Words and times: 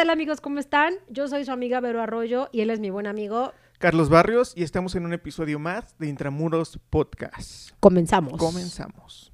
tal 0.00 0.08
amigos? 0.08 0.40
¿Cómo 0.40 0.58
están? 0.58 0.94
Yo 1.10 1.28
soy 1.28 1.44
su 1.44 1.52
amiga 1.52 1.78
Vero 1.78 2.00
Arroyo 2.00 2.48
y 2.52 2.62
él 2.62 2.70
es 2.70 2.80
mi 2.80 2.88
buen 2.88 3.06
amigo. 3.06 3.52
Carlos 3.78 4.08
Barrios 4.08 4.54
y 4.56 4.62
estamos 4.62 4.94
en 4.94 5.04
un 5.04 5.12
episodio 5.12 5.58
más 5.58 5.94
de 5.98 6.08
Intramuros 6.08 6.80
Podcast. 6.88 7.72
Comenzamos. 7.80 8.38
Comenzamos. 8.38 9.30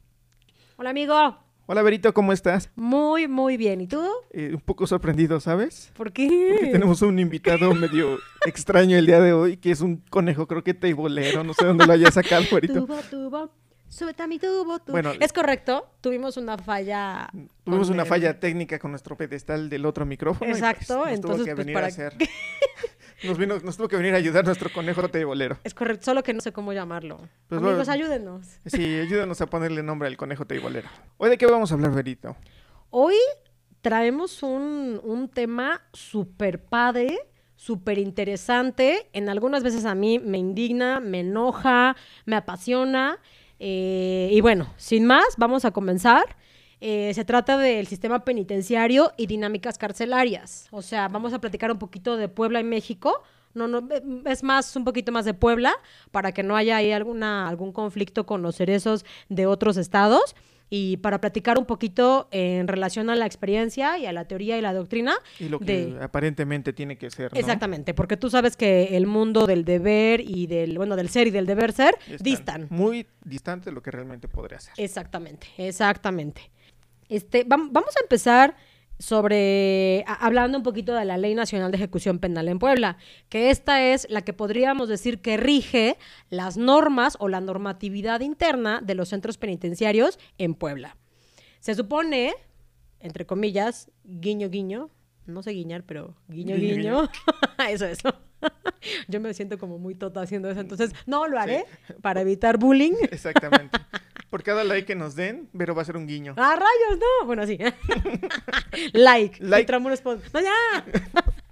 Hola 0.76 0.90
amigo. 0.90 1.14
Hola 1.66 1.82
Verito, 1.82 2.12
¿cómo 2.12 2.32
estás? 2.32 2.68
Muy, 2.74 3.28
muy 3.28 3.56
bien. 3.56 3.80
¿Y 3.80 3.86
tú? 3.86 4.02
Eh, 4.32 4.50
un 4.54 4.60
poco 4.60 4.88
sorprendido, 4.88 5.38
¿sabes? 5.38 5.92
¿Por 5.96 6.10
qué? 6.10 6.56
Porque 6.58 6.72
tenemos 6.72 7.00
un 7.02 7.20
invitado 7.20 7.72
medio 7.72 8.18
extraño 8.44 8.98
el 8.98 9.06
día 9.06 9.20
de 9.20 9.32
hoy, 9.32 9.58
que 9.58 9.70
es 9.70 9.80
un 9.82 9.98
conejo 10.10 10.48
croqueta 10.48 10.88
y 10.88 10.94
bolero, 10.94 11.44
no 11.44 11.54
sé 11.54 11.64
dónde 11.64 11.86
lo 11.86 11.92
haya 11.92 12.10
sacado, 12.10 12.42
Verito. 12.52 12.84
Tubo, 12.84 12.98
tubo. 13.08 13.50
Súbete 13.88 14.22
a 14.22 14.26
mi 14.26 14.38
tubo. 14.38 14.78
Bueno, 14.88 15.12
es 15.20 15.32
correcto. 15.32 15.88
Tuvimos 16.00 16.36
una 16.36 16.58
falla. 16.58 17.28
Tuvimos 17.64 17.88
una 17.88 18.02
el- 18.02 18.08
falla 18.08 18.38
técnica 18.40 18.78
con 18.78 18.90
nuestro 18.90 19.16
pedestal 19.16 19.68
del 19.70 19.86
otro 19.86 20.04
micrófono. 20.04 20.50
y, 20.50 20.60
pues, 20.60 20.62
Exacto, 20.62 21.04
nos 21.04 21.08
entonces, 21.14 21.36
tuvo 21.38 21.44
que 21.46 21.54
pues, 21.54 21.66
venir 21.66 21.74
para- 21.74 21.86
a 21.86 21.88
hacer. 21.88 22.14
Nos, 23.24 23.38
vino, 23.38 23.58
nos 23.60 23.78
tuvo 23.78 23.88
que 23.88 23.96
venir 23.96 24.12
a 24.12 24.18
ayudar 24.18 24.44
nuestro 24.44 24.70
conejo 24.70 25.08
de 25.08 25.24
bolero. 25.24 25.56
Es 25.64 25.72
correcto, 25.72 26.04
solo 26.04 26.22
que 26.22 26.34
no 26.34 26.40
sé 26.42 26.52
cómo 26.52 26.74
llamarlo. 26.74 27.16
Pues, 27.48 27.58
Amigos, 27.62 27.86
bueno. 27.86 27.92
ayúdenos. 27.92 28.46
Sí, 28.66 28.84
ayúdanos 29.00 29.40
a 29.40 29.46
ponerle 29.46 29.82
nombre 29.82 30.06
al 30.06 30.18
conejo 30.18 30.44
de 30.44 30.58
bolero. 30.58 30.88
Hoy 31.16 31.30
de 31.30 31.38
qué 31.38 31.46
vamos 31.46 31.70
a 31.72 31.76
hablar, 31.76 31.92
Verito. 31.92 32.36
Hoy 32.90 33.14
traemos 33.80 34.42
un, 34.42 35.00
un 35.02 35.30
tema 35.30 35.80
súper 35.94 36.62
padre, 36.66 37.18
súper 37.54 37.96
interesante. 37.98 39.08
En 39.14 39.30
algunas 39.30 39.62
veces 39.62 39.86
a 39.86 39.94
mí 39.94 40.18
me 40.18 40.36
indigna, 40.36 41.00
me 41.00 41.20
enoja, 41.20 41.96
me 42.26 42.36
apasiona. 42.36 43.18
Eh, 43.58 44.30
y 44.32 44.40
bueno, 44.40 44.72
sin 44.76 45.06
más, 45.06 45.34
vamos 45.36 45.64
a 45.64 45.70
comenzar. 45.70 46.36
Eh, 46.80 47.12
se 47.14 47.24
trata 47.24 47.56
del 47.56 47.86
sistema 47.86 48.24
penitenciario 48.24 49.12
y 49.16 49.26
dinámicas 49.26 49.78
carcelarias. 49.78 50.68
O 50.70 50.82
sea, 50.82 51.08
vamos 51.08 51.32
a 51.32 51.40
platicar 51.40 51.70
un 51.72 51.78
poquito 51.78 52.16
de 52.16 52.28
Puebla 52.28 52.60
y 52.60 52.64
México. 52.64 53.22
No, 53.54 53.66
no, 53.66 53.78
eh, 53.90 54.02
es 54.26 54.42
más, 54.42 54.76
un 54.76 54.84
poquito 54.84 55.12
más 55.12 55.24
de 55.24 55.32
Puebla, 55.32 55.72
para 56.10 56.32
que 56.32 56.42
no 56.42 56.56
haya 56.56 56.76
ahí 56.76 56.92
alguna, 56.92 57.48
algún 57.48 57.72
conflicto 57.72 58.26
con 58.26 58.42
los 58.42 58.56
cerezos 58.56 59.06
de 59.30 59.46
otros 59.46 59.78
estados. 59.78 60.36
Y 60.68 60.96
para 60.96 61.20
platicar 61.20 61.58
un 61.58 61.64
poquito 61.64 62.26
en 62.32 62.66
relación 62.66 63.08
a 63.08 63.14
la 63.14 63.24
experiencia 63.24 63.98
y 63.98 64.06
a 64.06 64.12
la 64.12 64.24
teoría 64.24 64.58
y 64.58 64.60
la 64.60 64.72
doctrina. 64.74 65.14
Y 65.38 65.48
lo 65.48 65.60
que 65.60 65.64
de- 65.86 66.02
aparentemente 66.02 66.72
tiene 66.72 66.98
que 66.98 67.08
ser, 67.10 67.32
¿no? 67.32 67.38
Exactamente, 67.38 67.94
porque 67.94 68.16
tú 68.16 68.30
sabes 68.30 68.56
que 68.56 68.96
el 68.96 69.06
mundo 69.06 69.46
del 69.46 69.64
deber 69.64 70.20
y 70.20 70.48
del, 70.48 70.76
bueno, 70.76 70.96
del 70.96 71.08
ser 71.08 71.28
y 71.28 71.30
del 71.30 71.46
deber 71.46 71.72
ser 71.72 71.94
Están 72.00 72.18
distan. 72.24 72.66
Muy 72.70 73.06
distante 73.24 73.70
de 73.70 73.74
lo 73.74 73.82
que 73.82 73.92
realmente 73.92 74.26
podría 74.26 74.58
ser. 74.58 74.74
Exactamente, 74.76 75.46
exactamente. 75.56 76.50
Este, 77.08 77.46
vam- 77.46 77.68
vamos 77.70 77.94
a 77.96 78.00
empezar 78.02 78.56
sobre 78.98 80.04
a- 80.06 80.14
hablando 80.26 80.58
un 80.58 80.64
poquito 80.64 80.94
de 80.94 81.04
la 81.04 81.16
Ley 81.18 81.34
Nacional 81.34 81.70
de 81.70 81.76
Ejecución 81.76 82.18
Penal 82.18 82.48
en 82.48 82.58
Puebla, 82.58 82.96
que 83.28 83.50
esta 83.50 83.82
es 83.82 84.06
la 84.10 84.22
que 84.22 84.32
podríamos 84.32 84.88
decir 84.88 85.20
que 85.20 85.36
rige 85.36 85.96
las 86.30 86.56
normas 86.56 87.16
o 87.20 87.28
la 87.28 87.40
normatividad 87.40 88.20
interna 88.20 88.80
de 88.82 88.94
los 88.94 89.08
centros 89.10 89.38
penitenciarios 89.38 90.18
en 90.38 90.54
Puebla. 90.54 90.96
Se 91.60 91.74
supone, 91.74 92.34
entre 93.00 93.26
comillas, 93.26 93.90
guiño 94.04 94.48
guiño, 94.48 94.90
no 95.26 95.42
sé 95.42 95.50
guiñar, 95.50 95.82
pero 95.84 96.14
guiño 96.28 96.56
Guiño, 96.56 96.76
guiño, 96.76 97.10
eso 97.68 97.86
eso. 97.86 98.14
Yo 99.08 99.20
me 99.20 99.34
siento 99.34 99.58
como 99.58 99.78
muy 99.78 99.94
tota 99.94 100.20
haciendo 100.20 100.48
eso, 100.50 100.60
entonces 100.60 100.92
no 101.06 101.26
lo 101.26 101.38
haré 101.38 101.64
para 102.02 102.20
evitar 102.20 102.58
bullying. 102.58 102.92
Exactamente. 103.10 103.78
Por 104.30 104.42
cada 104.42 104.64
like 104.64 104.86
que 104.86 104.94
nos 104.96 105.14
den, 105.14 105.48
Vero 105.52 105.74
va 105.74 105.82
a 105.82 105.84
ser 105.84 105.96
un 105.96 106.06
guiño. 106.06 106.34
¡Ah, 106.36 106.56
rayos! 106.56 106.98
No, 107.00 107.26
bueno, 107.26 107.46
sí. 107.46 107.58
like. 108.92 109.38
Like. 109.42 109.72
¡No, 109.72 110.40
ya! 110.40 110.84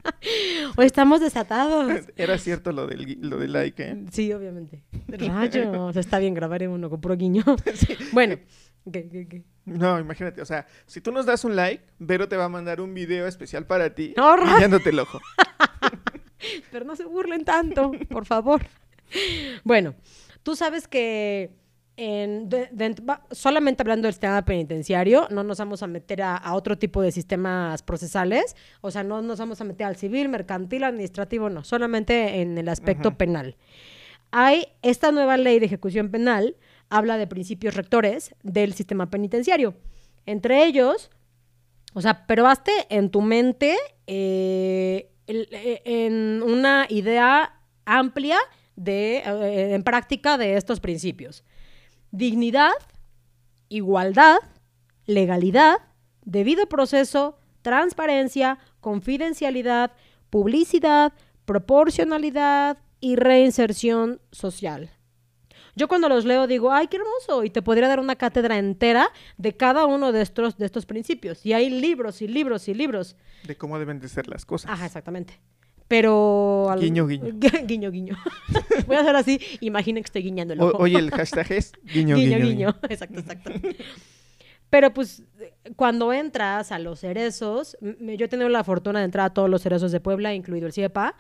Hoy 0.77 0.87
estamos 0.87 1.21
desatados. 1.21 2.03
Era 2.17 2.37
cierto 2.39 2.73
lo 2.73 2.87
del, 2.87 3.19
lo 3.23 3.39
del 3.39 3.53
like, 3.53 3.83
¿eh? 3.83 4.05
Sí, 4.11 4.33
obviamente. 4.33 4.83
Rayos. 5.09 5.97
Está 5.97 6.19
bien 6.19 6.35
grabar 6.35 6.63
en 6.63 6.71
uno 6.71 6.91
con 6.91 7.01
puro 7.01 7.17
guiño. 7.17 7.45
Bueno. 8.13 8.37
¿qué, 8.93 9.09
qué, 9.09 9.29
qué? 9.29 9.43
No, 9.65 9.99
imagínate, 9.99 10.43
o 10.43 10.45
sea, 10.45 10.67
si 10.85 11.01
tú 11.01 11.11
nos 11.11 11.25
das 11.25 11.43
un 11.45 11.57
like, 11.57 11.83
Vero 11.99 12.29
te 12.29 12.37
va 12.37 12.45
a 12.45 12.49
mandar 12.51 12.83
un 12.83 12.93
video 12.93 13.27
especial 13.27 13.65
para 13.67 13.95
ti, 13.95 14.13
No, 14.15 14.37
ra- 14.37 14.45
guiñándote 14.57 14.91
el 14.91 14.99
ojo. 14.99 15.21
Pero 16.71 16.85
no 16.85 16.95
se 16.97 17.05
burlen 17.07 17.45
tanto, 17.47 17.93
por 18.11 18.27
favor. 18.27 18.61
Bueno, 19.63 19.95
tú 20.43 20.55
sabes 20.55 20.87
que 20.87 21.51
en- 21.97 22.49
de- 22.49 22.69
de- 22.73 22.95
va- 23.09 23.25
solamente 23.31 23.83
hablando 23.83 24.07
del 24.07 24.15
sistema 24.15 24.45
penitenciario, 24.45 25.29
no 25.31 25.45
nos 25.45 25.59
vamos 25.59 25.83
a 25.83 25.87
meter 25.87 26.23
a, 26.23 26.37
a 26.37 26.55
otro 26.55 26.77
tipo 26.77 27.01
de 27.03 27.13
sistemas 27.13 27.83
procesales, 27.83 28.57
o 28.81 28.91
sea, 28.91 29.05
no 29.05 29.23
nos 29.23 29.39
vamos 29.39 29.61
a 29.61 29.65
meter 29.65 29.87
al 29.87 29.97
civil, 29.97 30.29
mercantil, 30.29 30.83
administrativo, 30.85 31.51
no, 31.51 31.63
solamente 31.65 32.41
en 32.41 32.59
el 32.59 32.69
aspecto 32.69 33.11
penal. 33.17 33.57
Hay 34.33 34.67
esta 34.83 35.13
nueva 35.13 35.37
ley 35.37 35.61
de 35.61 35.67
ejecución 35.67 36.11
penal, 36.11 36.57
habla 36.91 37.17
de 37.17 37.27
principios 37.29 37.75
rectores 37.75 38.35
del 38.43 38.75
sistema 38.75 39.09
penitenciario. 39.09 39.75
Entre 40.27 40.65
ellos, 40.65 41.11
o 41.93 42.01
sea, 42.01 42.27
probaste 42.27 42.73
en 42.89 43.11
tu 43.11 43.21
mente 43.23 43.77
eh, 44.09 45.11
el- 45.29 45.49
eh, 45.53 45.81
en 45.85 46.43
una 46.43 46.87
idea 46.91 47.61
amplia 47.85 48.39
de, 48.77 49.19
eh, 49.19 49.75
en 49.75 49.83
práctica 49.85 50.37
de 50.37 50.57
estos 50.57 50.81
principios. 50.81 51.45
Dignidad, 52.17 52.71
igualdad, 53.69 54.37
legalidad, 55.05 55.79
debido 56.25 56.69
proceso, 56.69 57.37
transparencia, 57.63 58.61
confidencialidad, 58.81 59.91
publicidad, 60.31 61.13
proporcionalidad 61.45 62.79
y 63.01 63.17
reinserción 63.17 64.21
social. 64.31 64.91
Yo 65.75 65.89
cuando 65.89 66.09
los 66.09 66.25
leo 66.25 66.47
digo, 66.47 66.71
ay, 66.71 66.87
qué 66.87 66.99
hermoso, 66.99 67.43
y 67.43 67.51
te 67.51 67.63
podría 67.63 67.89
dar 67.89 67.99
una 67.99 68.15
cátedra 68.15 68.59
entera 68.59 69.09
de 69.37 69.57
cada 69.57 69.85
uno 69.85 70.13
de 70.13 70.23
estos, 70.23 70.57
de 70.57 70.67
estos 70.67 70.87
principios. 70.87 71.45
Y 71.45 71.53
hay 71.53 71.69
libros 71.69 72.23
y 72.23 72.29
libros 72.29 72.69
y 72.69 72.75
libros. 72.75 73.17
De 73.43 73.57
cómo 73.57 73.77
deben 73.81 73.99
de 73.99 74.09
ser 74.09 74.29
las 74.29 74.47
cosas. 74.47 74.71
Ajá, 74.71 74.87
exactamente. 74.87 75.41
Pero... 75.89 76.69
al- 76.71 76.81
Guiño, 76.81 77.07
guiño. 77.09 77.25
guiño, 77.67 77.91
guiño. 77.91 78.17
Voy 78.87 78.97
a 78.97 79.01
hacer 79.01 79.17
así, 79.17 79.41
imaginen 79.61 80.03
que 80.03 80.09
estoy 80.09 80.23
guiñando 80.23 80.55
el 80.55 80.61
O- 80.61 80.69
ojo. 80.69 80.79
oye, 80.83 80.99
el 80.99 81.11
hashtag 81.11 81.53
es 81.53 81.73
guiño, 81.85 82.17
guiño, 82.17 82.39
guiño, 82.39 82.47
guiño. 82.49 82.77
Exacto, 82.89 83.21
exacto. 83.21 83.51
Pero 84.71 84.93
pues 84.93 85.23
cuando 85.77 86.13
entras 86.13 86.73
a 86.73 86.79
los 86.79 87.01
cerezos, 87.01 87.77
yo 87.81 88.25
he 88.25 88.29
tenido 88.29 88.49
la 88.49 88.65
fortuna 88.65 88.99
de 89.01 89.05
entrar 89.05 89.27
a 89.27 89.35
todos 89.35 89.49
los 89.49 89.63
cerezos 89.63 89.93
de 89.93 90.01
Puebla, 90.01 90.35
incluido 90.35 90.67
el 90.67 90.73
CIEPA, 90.73 91.15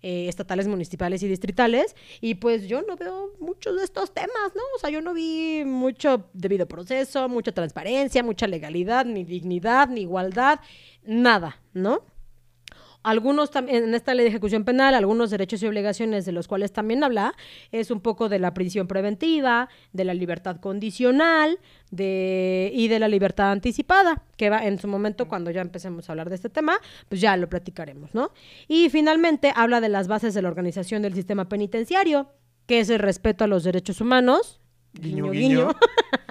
eh, 0.00 0.28
estatales, 0.28 0.68
municipales 0.68 1.22
y 1.22 1.28
distritales, 1.28 1.96
y 2.20 2.36
pues 2.36 2.66
yo 2.66 2.82
no 2.82 2.96
veo 2.96 3.32
muchos 3.40 3.76
de 3.76 3.84
estos 3.84 4.12
temas, 4.14 4.52
¿no? 4.54 4.62
O 4.76 4.78
sea, 4.78 4.90
yo 4.90 5.00
no 5.02 5.12
vi 5.12 5.64
mucho 5.66 6.28
debido 6.34 6.66
proceso, 6.66 7.28
mucha 7.28 7.52
transparencia, 7.52 8.22
mucha 8.22 8.46
legalidad, 8.46 9.04
ni 9.06 9.24
dignidad, 9.24 9.88
ni 9.88 10.02
igualdad, 10.02 10.60
nada, 11.04 11.60
¿no? 11.74 12.04
Algunos 13.04 13.50
también, 13.50 13.84
en 13.84 13.94
esta 13.94 14.14
ley 14.14 14.24
de 14.24 14.30
ejecución 14.30 14.64
penal, 14.64 14.94
algunos 14.94 15.30
derechos 15.30 15.62
y 15.62 15.66
obligaciones 15.66 16.24
de 16.24 16.32
los 16.32 16.48
cuales 16.48 16.72
también 16.72 17.04
habla, 17.04 17.34
es 17.70 17.90
un 17.90 18.00
poco 18.00 18.30
de 18.30 18.38
la 18.38 18.54
prisión 18.54 18.88
preventiva, 18.88 19.68
de 19.92 20.04
la 20.04 20.14
libertad 20.14 20.56
condicional 20.56 21.58
de, 21.90 22.70
y 22.74 22.88
de 22.88 22.98
la 22.98 23.08
libertad 23.08 23.52
anticipada, 23.52 24.22
que 24.38 24.48
va 24.48 24.64
en 24.66 24.78
su 24.78 24.88
momento, 24.88 25.28
cuando 25.28 25.50
ya 25.50 25.60
empecemos 25.60 26.08
a 26.08 26.12
hablar 26.12 26.30
de 26.30 26.36
este 26.36 26.48
tema, 26.48 26.78
pues 27.10 27.20
ya 27.20 27.36
lo 27.36 27.46
platicaremos, 27.46 28.14
¿no? 28.14 28.32
Y 28.68 28.88
finalmente 28.88 29.52
habla 29.54 29.82
de 29.82 29.90
las 29.90 30.08
bases 30.08 30.32
de 30.32 30.40
la 30.40 30.48
organización 30.48 31.02
del 31.02 31.12
sistema 31.12 31.46
penitenciario, 31.46 32.30
que 32.66 32.80
es 32.80 32.88
el 32.88 33.00
respeto 33.00 33.44
a 33.44 33.46
los 33.46 33.64
derechos 33.64 34.00
humanos, 34.00 34.60
Guiño, 34.94 35.28
guiño, 35.28 35.32
guiño. 35.32 35.58
guiño, 35.58 35.74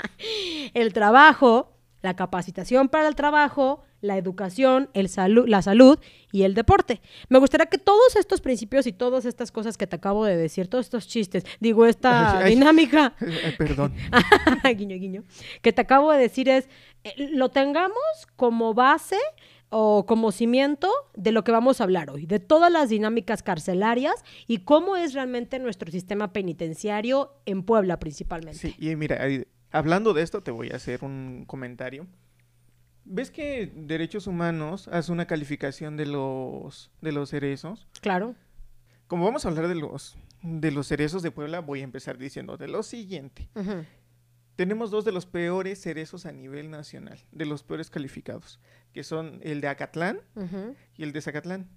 el 0.73 0.91
trabajo, 0.93 1.77
la 2.01 2.15
capacitación 2.15 2.89
para 2.89 3.07
el 3.07 3.15
trabajo, 3.15 3.83
la 4.03 4.17
educación, 4.17 4.89
el 4.93 5.07
salu- 5.07 5.47
la 5.47 5.61
salud 5.61 5.97
y 6.31 6.43
el 6.43 6.53
deporte. 6.53 7.01
Me 7.29 7.39
gustaría 7.39 7.65
que 7.67 7.77
todos 7.77 8.15
estos 8.15 8.41
principios 8.41 8.85
y 8.85 8.91
todas 8.93 9.25
estas 9.25 9.51
cosas 9.51 9.77
que 9.77 9.87
te 9.87 9.95
acabo 9.95 10.25
de 10.25 10.35
decir, 10.37 10.67
todos 10.67 10.85
estos 10.85 11.07
chistes, 11.07 11.43
digo, 11.59 11.85
esta 11.85 12.37
Ay, 12.39 12.55
dinámica, 12.55 13.15
Ay, 13.19 13.53
perdón. 13.57 13.93
guiño, 14.77 14.95
guiño, 14.97 15.23
que 15.61 15.73
te 15.73 15.81
acabo 15.81 16.11
de 16.11 16.19
decir 16.19 16.49
es, 16.49 16.67
eh, 17.03 17.13
lo 17.31 17.49
tengamos 17.49 17.97
como 18.35 18.73
base 18.73 19.17
o 19.69 20.05
como 20.05 20.31
cimiento 20.31 20.91
de 21.15 21.31
lo 21.31 21.43
que 21.43 21.51
vamos 21.51 21.81
a 21.81 21.85
hablar 21.85 22.11
hoy, 22.11 22.25
de 22.27 22.39
todas 22.39 22.71
las 22.71 22.89
dinámicas 22.89 23.41
carcelarias 23.41 24.13
y 24.47 24.59
cómo 24.59 24.97
es 24.97 25.13
realmente 25.13 25.57
nuestro 25.59 25.89
sistema 25.91 26.31
penitenciario 26.31 27.31
en 27.45 27.63
Puebla 27.63 27.97
principalmente. 27.99 28.59
Sí, 28.59 28.75
y 28.77 28.95
mira, 28.95 29.17
hablando 29.71 30.13
de 30.13 30.21
esto, 30.21 30.43
te 30.43 30.51
voy 30.51 30.69
a 30.71 30.75
hacer 30.75 31.03
un 31.03 31.45
comentario. 31.47 32.05
¿Ves 33.05 33.31
que 33.31 33.71
Derechos 33.75 34.27
Humanos 34.27 34.87
hace 34.87 35.11
una 35.11 35.27
calificación 35.27 35.97
de 35.97 36.05
los, 36.05 36.91
de 37.01 37.11
los 37.11 37.29
cerezos? 37.29 37.87
Claro. 38.01 38.35
Como 39.07 39.25
vamos 39.25 39.45
a 39.45 39.49
hablar 39.49 39.67
de 39.67 39.75
los, 39.75 40.17
de 40.41 40.71
los 40.71 40.87
cerezos 40.87 41.21
de 41.21 41.31
Puebla, 41.31 41.59
voy 41.59 41.81
a 41.81 41.83
empezar 41.83 42.17
diciendo 42.17 42.57
de 42.57 42.67
lo 42.67 42.81
siguiente. 42.81 43.49
Tenemos 44.55 44.91
dos 44.91 45.03
de 45.03 45.11
los 45.11 45.25
peores 45.25 45.81
cerezos 45.81 46.25
a 46.25 46.31
nivel 46.31 46.69
nacional, 46.69 47.19
de 47.31 47.45
los 47.45 47.63
peores 47.63 47.89
calificados, 47.89 48.59
que 48.93 49.03
son 49.03 49.39
el 49.43 49.61
de 49.61 49.67
Acatlán 49.67 50.19
y 50.95 51.03
el 51.03 51.11
de 51.11 51.21
Zacatlán. 51.21 51.67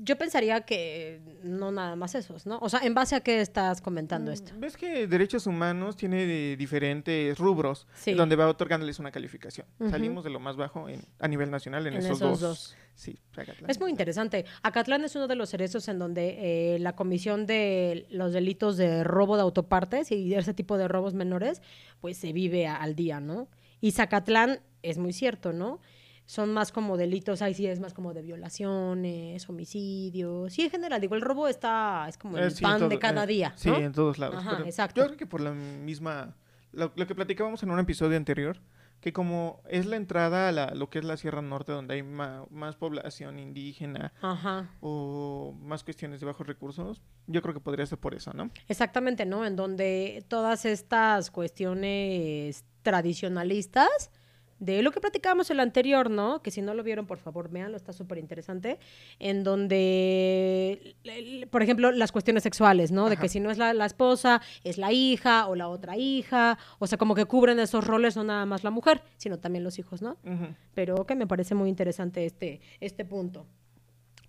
Yo 0.00 0.16
pensaría 0.16 0.60
que 0.62 1.20
no 1.42 1.72
nada 1.72 1.96
más 1.96 2.14
esos, 2.14 2.46
¿no? 2.46 2.58
O 2.60 2.68
sea, 2.68 2.80
¿en 2.80 2.94
base 2.94 3.16
a 3.16 3.20
qué 3.20 3.40
estás 3.40 3.80
comentando 3.80 4.30
esto? 4.30 4.52
Ves 4.56 4.76
que 4.76 5.06
derechos 5.06 5.46
humanos 5.46 5.96
tiene 5.96 6.24
de 6.26 6.56
diferentes 6.56 7.36
rubros 7.38 7.86
Sí. 7.94 8.12
donde 8.14 8.36
va 8.36 8.46
otorgándoles 8.48 8.98
una 8.98 9.10
calificación. 9.10 9.66
Salimos 9.90 10.24
de 10.24 10.30
lo 10.30 10.38
más 10.40 10.56
bajo 10.56 10.88
en- 10.88 11.02
a 11.18 11.26
nivel 11.28 11.50
nacional 11.50 11.86
en, 11.86 11.94
En 11.94 11.98
esos, 12.00 12.18
esos 12.18 12.20
dos. 12.20 12.40
dos. 12.40 12.76
Sí, 12.94 13.18
Zacatlán. 13.34 13.70
Es 13.70 13.78
muy 13.80 13.90
interesante. 13.90 14.44
Acatlán 14.62 15.04
es 15.04 15.14
uno 15.16 15.28
de 15.28 15.36
los 15.36 15.50
cerezos 15.50 15.86
en 15.88 15.98
donde 15.98 16.74
eh, 16.74 16.78
la 16.80 16.94
comisión 16.96 17.46
de 17.46 18.06
los 18.10 18.32
delitos 18.32 18.76
de 18.76 19.04
robo 19.04 19.36
de 19.36 19.42
autopartes 19.42 20.10
y 20.12 20.34
ese 20.34 20.54
tipo 20.54 20.78
de 20.78 20.88
robos 20.88 21.14
menores, 21.14 21.62
pues 22.00 22.16
se 22.16 22.32
vive 22.32 22.66
a- 22.66 22.76
al 22.76 22.94
día, 22.94 23.20
¿no? 23.20 23.48
Y 23.80 23.92
Zacatlán 23.92 24.60
es 24.82 24.98
muy 24.98 25.12
cierto, 25.12 25.52
¿no? 25.52 25.80
Son 26.30 26.52
más 26.52 26.72
como 26.72 26.98
delitos, 26.98 27.40
ahí 27.40 27.54
sí 27.54 27.66
es 27.66 27.80
más 27.80 27.94
como 27.94 28.12
de 28.12 28.20
violaciones, 28.20 29.48
homicidios. 29.48 30.58
Y 30.58 30.62
en 30.62 30.70
general, 30.70 31.00
digo, 31.00 31.14
el 31.14 31.22
robo 31.22 31.48
está, 31.48 32.04
es 32.06 32.18
como 32.18 32.36
el 32.36 32.44
Eh, 32.44 32.50
sí, 32.50 32.62
pan 32.62 32.80
todo- 32.80 32.88
de 32.90 32.98
cada 32.98 33.24
eh, 33.24 33.28
día. 33.28 33.52
Sí, 33.56 33.70
¿no? 33.70 33.76
en 33.78 33.92
todos 33.92 34.18
lados. 34.18 34.36
Ajá, 34.36 34.62
exacto. 34.66 35.00
Yo 35.00 35.06
creo 35.06 35.16
que 35.16 35.26
por 35.26 35.40
la 35.40 35.52
misma. 35.52 36.36
Lo, 36.72 36.92
lo 36.96 37.06
que 37.06 37.14
platicábamos 37.14 37.62
en 37.62 37.70
un 37.70 37.78
episodio 37.78 38.18
anterior, 38.18 38.60
que 39.00 39.14
como 39.14 39.62
es 39.70 39.86
la 39.86 39.96
entrada 39.96 40.48
a 40.50 40.52
la- 40.52 40.74
lo 40.74 40.90
que 40.90 40.98
es 40.98 41.04
la 41.06 41.16
Sierra 41.16 41.40
Norte, 41.40 41.72
donde 41.72 41.94
hay 41.94 42.02
ma- 42.02 42.44
más 42.50 42.76
población 42.76 43.38
indígena 43.38 44.12
Ajá. 44.20 44.68
o 44.82 45.54
más 45.62 45.82
cuestiones 45.82 46.20
de 46.20 46.26
bajos 46.26 46.46
recursos, 46.46 47.00
yo 47.26 47.40
creo 47.40 47.54
que 47.54 47.60
podría 47.60 47.86
ser 47.86 47.96
por 47.98 48.14
eso, 48.14 48.34
¿no? 48.34 48.50
Exactamente, 48.68 49.24
¿no? 49.24 49.46
En 49.46 49.56
donde 49.56 50.24
todas 50.28 50.66
estas 50.66 51.30
cuestiones 51.30 52.64
tradicionalistas, 52.82 54.10
de 54.58 54.82
lo 54.82 54.90
que 54.90 55.00
platicábamos 55.00 55.50
el 55.50 55.60
anterior, 55.60 56.10
¿no? 56.10 56.42
Que 56.42 56.50
si 56.50 56.62
no 56.62 56.74
lo 56.74 56.82
vieron, 56.82 57.06
por 57.06 57.18
favor, 57.18 57.48
véanlo, 57.50 57.76
está 57.76 57.92
súper 57.92 58.18
interesante. 58.18 58.78
En 59.18 59.44
donde, 59.44 60.96
por 61.50 61.62
ejemplo, 61.62 61.92
las 61.92 62.12
cuestiones 62.12 62.42
sexuales, 62.42 62.90
¿no? 62.90 63.08
De 63.08 63.16
que 63.16 63.28
si 63.28 63.40
no 63.40 63.50
es 63.50 63.58
la, 63.58 63.72
la 63.74 63.86
esposa, 63.86 64.42
es 64.64 64.78
la 64.78 64.92
hija 64.92 65.46
o 65.46 65.54
la 65.54 65.68
otra 65.68 65.96
hija. 65.96 66.58
O 66.78 66.86
sea, 66.86 66.98
como 66.98 67.14
que 67.14 67.24
cubren 67.24 67.58
esos 67.60 67.86
roles 67.86 68.16
no 68.16 68.24
nada 68.24 68.46
más 68.46 68.64
la 68.64 68.70
mujer, 68.70 69.02
sino 69.16 69.38
también 69.38 69.64
los 69.64 69.78
hijos, 69.78 70.02
¿no? 70.02 70.16
Pero 70.74 71.06
que 71.06 71.14
me 71.14 71.26
parece 71.26 71.54
muy 71.54 71.68
interesante 71.68 72.24
este, 72.24 72.60
este 72.80 73.04
punto. 73.04 73.46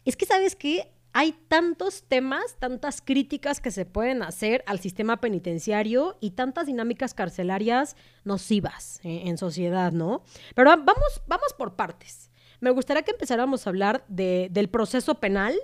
Es 0.05 0.15
que, 0.15 0.25
¿sabes 0.25 0.55
qué? 0.55 0.91
Hay 1.11 1.33
tantos 1.47 2.03
temas, 2.03 2.55
tantas 2.59 3.01
críticas 3.01 3.59
que 3.61 3.71
se 3.71 3.85
pueden 3.85 4.21
hacer 4.21 4.63
al 4.67 4.79
sistema 4.79 5.19
penitenciario 5.19 6.17
y 6.21 6.31
tantas 6.31 6.67
dinámicas 6.67 7.13
carcelarias 7.13 7.95
nocivas 8.23 8.99
en, 9.03 9.27
en 9.29 9.37
sociedad, 9.37 9.91
¿no? 9.91 10.23
Pero 10.55 10.69
vamos, 10.69 11.21
vamos 11.27 11.53
por 11.57 11.75
partes. 11.75 12.29
Me 12.59 12.69
gustaría 12.71 13.03
que 13.03 13.11
empezáramos 13.11 13.65
a 13.65 13.69
hablar 13.71 14.03
de- 14.07 14.49
del 14.51 14.69
proceso 14.69 15.15
penal 15.15 15.55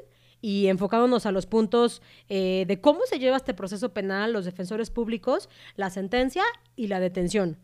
y 0.42 0.68
enfocándonos 0.68 1.26
a 1.26 1.32
los 1.32 1.46
puntos 1.46 2.02
eh, 2.30 2.66
de 2.68 2.82
cómo 2.82 3.02
se 3.06 3.20
lleva 3.20 3.38
este 3.38 3.54
proceso 3.54 3.94
penal, 3.94 4.34
los 4.34 4.46
defensores 4.46 4.90
públicos, 4.90 5.50
la 5.76 5.90
sentencia 5.90 6.44
y 6.76 6.88
la 6.88 7.00
detención. 7.00 7.58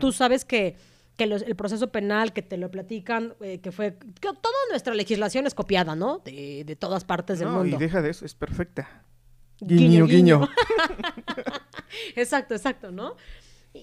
Tú 0.00 0.10
sabes 0.12 0.44
que, 0.44 0.76
que 1.18 1.26
los- 1.26 1.42
el 1.42 1.56
proceso 1.56 1.90
penal, 1.92 2.32
que 2.32 2.40
te 2.42 2.56
lo 2.56 2.70
platican, 2.70 3.34
eh, 3.42 3.58
que 3.60 3.72
fue... 3.72 3.98
Que 3.98 4.28
toda 4.28 4.54
nuestra 4.70 4.94
legislación 4.94 5.46
es 5.46 5.54
copiada, 5.54 5.94
¿no? 5.96 6.20
De, 6.24 6.62
de 6.64 6.76
todas 6.76 7.04
partes 7.04 7.40
del 7.40 7.48
No, 7.48 7.56
y 7.56 7.70
mundo. 7.70 7.78
deja 7.78 8.00
de 8.00 8.10
eso, 8.10 8.24
es 8.24 8.34
perfecta. 8.34 9.02
Guiño. 9.60 10.06
guiño. 10.06 10.48
exacto, 12.16 12.54
exacto, 12.54 12.90
¿no? 12.92 13.16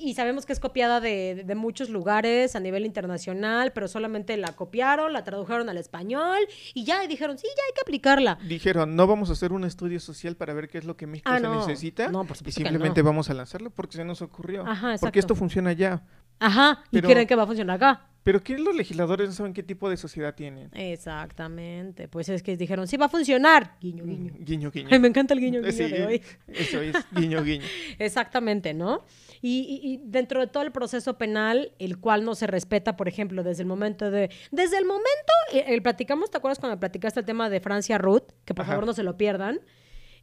Y 0.02 0.14
sabemos 0.14 0.46
que 0.46 0.54
es 0.54 0.60
copiada 0.60 1.00
de, 1.00 1.44
de- 1.46 1.56
muchos 1.56 1.90
lugares 1.90 2.56
a 2.56 2.60
nivel 2.60 2.86
internacional, 2.86 3.72
pero 3.74 3.88
solamente 3.88 4.36
la 4.38 4.54
copiaron, 4.54 5.14
la 5.14 5.24
tradujeron 5.24 5.70
al 5.70 5.78
español 5.78 6.38
y 6.74 6.84
ya 6.84 7.04
y 7.04 7.08
dijeron, 7.08 7.38
sí, 7.38 7.48
ya 7.48 7.64
hay 7.68 7.74
que 7.74 7.82
aplicarla. 7.82 8.38
Dijeron, 8.48 8.96
no 8.96 9.08
vamos 9.08 9.30
a 9.30 9.34
hacer 9.34 9.54
un 9.54 9.64
estudio 9.64 10.00
social 10.00 10.36
para 10.36 10.54
ver 10.54 10.68
qué 10.70 10.78
es 10.80 10.86
lo 10.86 10.98
que 10.98 11.08
México 11.08 11.30
Ah, 11.32 11.38
se 11.38 11.44
no. 11.44 11.56
necesita. 11.66 12.10
No, 12.10 12.26
por 12.26 12.38
y 12.46 12.52
simplemente 12.52 13.02
no. 13.02 13.06
vamos 13.08 13.30
a 13.30 13.34
lanzarlo 13.34 13.70
porque 13.70 13.98
se 13.98 14.06
nos 14.06 14.22
ocurrió. 14.22 14.66
Ajá, 14.68 14.96
porque 15.00 15.20
esto 15.20 15.36
funciona 15.36 15.74
ya. 15.74 16.04
Ajá, 16.40 16.84
Pero- 16.92 17.08
y 17.10 17.12
creen 17.14 17.28
que 17.28 17.36
va 17.36 17.44
a 17.44 17.48
funcionar 17.48 17.78
acá. 17.78 18.10
Pero 18.26 18.42
¿qué 18.44 18.58
los 18.58 18.76
legisladores 18.76 19.28
no 19.30 19.34
saben 19.34 19.54
qué 19.54 19.62
tipo 19.64 19.88
de 19.90 19.98
sociedad 19.98 20.34
tienen? 20.36 20.70
Exactamente, 20.74 22.08
pues 22.08 22.28
es 22.28 22.42
que 22.42 22.58
dijeron, 22.58 22.88
sí 22.88 22.98
va 22.98 23.06
a 23.06 23.10
funcionar. 23.10 23.78
Guiño, 23.80 24.04
guiño. 24.04 24.34
Mm, 24.34 24.44
Guiño, 24.44 24.72
guiño. 24.72 24.90
Ay, 24.92 25.00
me 25.00 25.08
encanta 25.08 25.34
el 25.36 25.40
guiño, 25.40 25.62
guiño 25.62 25.72
Sí, 25.72 25.84
de 25.88 26.06
hoy. 26.06 26.22
Eso 26.48 26.82
es, 26.82 26.96
guiño, 27.12 27.44
guiño. 27.44 27.64
Exactamente, 28.00 28.74
¿no? 28.74 29.06
Y, 29.42 29.80
y- 29.84 29.94
y 29.94 30.02
dentro 30.04 30.40
de 30.42 30.48
todo 30.48 30.64
el 30.64 30.72
proceso 30.72 31.18
penal, 31.20 31.72
el 31.80 32.00
cual 32.00 32.26
no 32.26 32.34
se 32.36 32.48
respeta, 32.48 32.98
por 32.98 33.08
ejemplo, 33.08 33.44
desde 33.44 33.62
el 33.62 33.68
momento 33.68 34.10
de... 34.10 34.32
Desde 34.52 34.80
el 34.80 34.86
momento, 34.86 35.34
eh, 35.54 35.66
el, 35.68 35.82
platicamos, 35.84 36.32
¿te 36.32 36.38
acuerdas 36.38 36.58
cuando 36.60 36.80
platicaste 36.80 37.20
el 37.20 37.26
tema 37.28 37.50
de 37.50 37.60
Francia 37.60 37.98
Ruth? 38.00 38.24
Que 38.44 38.54
por 38.56 38.64
Ajá. 38.64 38.72
favor 38.74 38.88
no 38.88 38.94
se 38.94 39.04
lo 39.04 39.18
pierdan. 39.18 39.60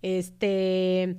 Este... 0.03 1.17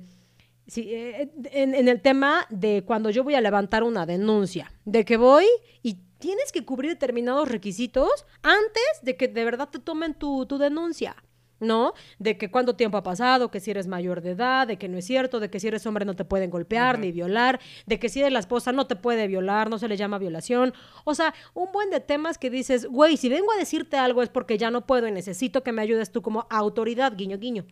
Sí, 0.66 0.86
eh, 0.94 1.30
en, 1.52 1.74
en 1.74 1.88
el 1.88 2.00
tema 2.00 2.46
de 2.48 2.84
cuando 2.86 3.10
yo 3.10 3.22
voy 3.22 3.34
a 3.34 3.40
levantar 3.42 3.82
una 3.82 4.06
denuncia, 4.06 4.72
de 4.86 5.04
que 5.04 5.18
voy 5.18 5.44
y 5.82 5.98
tienes 6.24 6.52
que 6.52 6.64
cubrir 6.64 6.90
determinados 6.92 7.46
requisitos 7.50 8.24
antes 8.42 8.82
de 9.02 9.14
que 9.18 9.28
de 9.28 9.44
verdad 9.44 9.68
te 9.68 9.78
tomen 9.78 10.14
tu, 10.14 10.46
tu 10.46 10.56
denuncia, 10.56 11.14
¿no? 11.60 11.92
De 12.18 12.38
que 12.38 12.50
cuánto 12.50 12.76
tiempo 12.76 12.96
ha 12.96 13.02
pasado, 13.02 13.50
que 13.50 13.60
si 13.60 13.70
eres 13.70 13.86
mayor 13.88 14.22
de 14.22 14.30
edad, 14.30 14.66
de 14.66 14.78
que 14.78 14.88
no 14.88 14.96
es 14.96 15.04
cierto, 15.04 15.38
de 15.38 15.50
que 15.50 15.60
si 15.60 15.68
eres 15.68 15.84
hombre 15.84 16.06
no 16.06 16.14
te 16.16 16.24
pueden 16.24 16.48
golpear 16.48 16.98
ni 16.98 17.12
violar, 17.12 17.60
de 17.84 17.98
que 17.98 18.08
si 18.08 18.20
eres 18.20 18.32
la 18.32 18.38
esposa 18.38 18.72
no 18.72 18.86
te 18.86 18.96
puede 18.96 19.26
violar, 19.26 19.68
no 19.68 19.78
se 19.78 19.86
le 19.86 19.98
llama 19.98 20.16
violación. 20.16 20.72
O 21.04 21.14
sea, 21.14 21.34
un 21.52 21.70
buen 21.72 21.90
de 21.90 22.00
temas 22.00 22.38
que 22.38 22.48
dices, 22.48 22.86
güey, 22.86 23.18
si 23.18 23.28
vengo 23.28 23.52
a 23.52 23.58
decirte 23.58 23.98
algo 23.98 24.22
es 24.22 24.30
porque 24.30 24.56
ya 24.56 24.70
no 24.70 24.86
puedo 24.86 25.06
y 25.06 25.12
necesito 25.12 25.62
que 25.62 25.72
me 25.72 25.82
ayudes 25.82 26.10
tú 26.10 26.22
como 26.22 26.46
autoridad, 26.48 27.14
guiño, 27.14 27.36
guiño. 27.36 27.66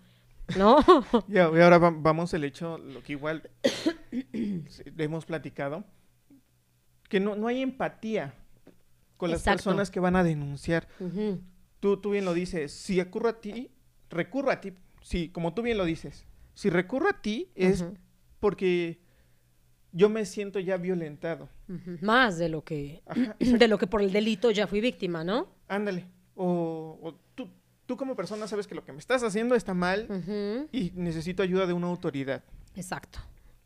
¿No? 0.58 0.76
Y 1.28 1.38
ahora 1.38 1.78
va- 1.78 1.94
vamos 1.96 2.34
al 2.34 2.44
hecho, 2.44 2.76
lo 2.76 3.02
que 3.02 3.12
igual 3.12 3.48
hemos 4.98 5.25
platicado, 5.25 5.84
que 7.08 7.20
no, 7.20 7.37
no 7.37 7.46
hay 7.46 7.62
empatía 7.62 8.34
con 9.22 9.30
las 9.30 9.42
Exacto. 9.42 9.58
personas 9.58 9.88
que 9.92 10.00
van 10.00 10.16
a 10.16 10.24
denunciar. 10.24 10.88
Tú, 11.78 11.96
tú 11.98 12.10
bien 12.10 12.24
lo 12.24 12.34
dices, 12.34 12.72
si 12.72 13.00
recurro 13.00 13.28
a 13.28 13.40
ti, 13.40 13.70
recurro 14.10 14.50
a 14.50 14.60
ti, 14.60 14.72
sí, 15.00 15.28
como 15.28 15.54
tú 15.54 15.62
bien 15.62 15.78
lo 15.78 15.84
dices, 15.84 16.26
si 16.55 16.70
recurro 16.70 17.08
a 17.08 17.22
ti 17.22 17.48
es 17.55 17.84
porque 18.41 18.98
yo 19.93 20.08
me 20.08 20.26
siento 20.26 20.58
ya 20.58 20.76
violentado. 20.76 21.48
Más 22.00 22.36
de 22.36 22.48
lo 22.48 22.64
que 22.64 23.05
Ajá, 23.06 23.36
de 23.38 23.69
lo 23.69 23.79
que 23.79 23.86
por 23.86 24.02
el 24.02 24.10
delito 24.10 24.50
ya 24.50 24.67
fui 24.67 24.81
víctima, 24.81 25.22
¿no? 25.22 25.46
Ándale. 25.69 26.08
O, 26.34 26.98
o 27.00 27.14
tú, 27.36 27.48
tú 27.86 27.96
como 27.96 28.17
persona 28.17 28.48
sabes 28.48 28.67
que 28.67 28.74
lo 28.74 28.84
que 28.84 28.91
me 28.93 28.98
estás 28.98 29.22
haciendo 29.22 29.55
está 29.55 29.72
mal 29.72 30.67
y 30.72 30.91
necesito 30.96 31.44
ayuda 31.44 31.67
de 31.67 31.74
una 31.74 31.86
autoridad. 31.86 32.43
Exacto. 32.74 33.20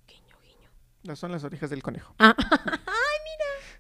Guiño, 0.07 0.37
guiño. 0.43 0.69
No 1.05 1.17
son 1.17 1.33
las 1.33 1.45
orejas 1.45 1.71
del 1.71 1.83
conejo. 1.83 2.15
Ah, 2.19 2.37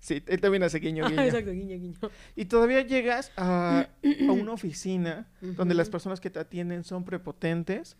Sí, 0.06 0.22
él 0.28 0.40
también 0.40 0.62
hace 0.62 0.78
guiño, 0.78 1.04
guiño. 1.08 1.20
exacto, 1.20 1.50
guiño, 1.50 1.76
guiño. 1.76 1.96
Y 2.36 2.44
todavía 2.44 2.82
llegas 2.82 3.32
a, 3.36 3.88
a 4.28 4.32
una 4.32 4.52
oficina 4.52 5.26
donde 5.40 5.75
las 5.75 5.90
personas 5.90 6.20
que 6.20 6.30
te 6.30 6.38
atienden 6.38 6.84
son 6.84 7.04
prepotentes 7.04 7.96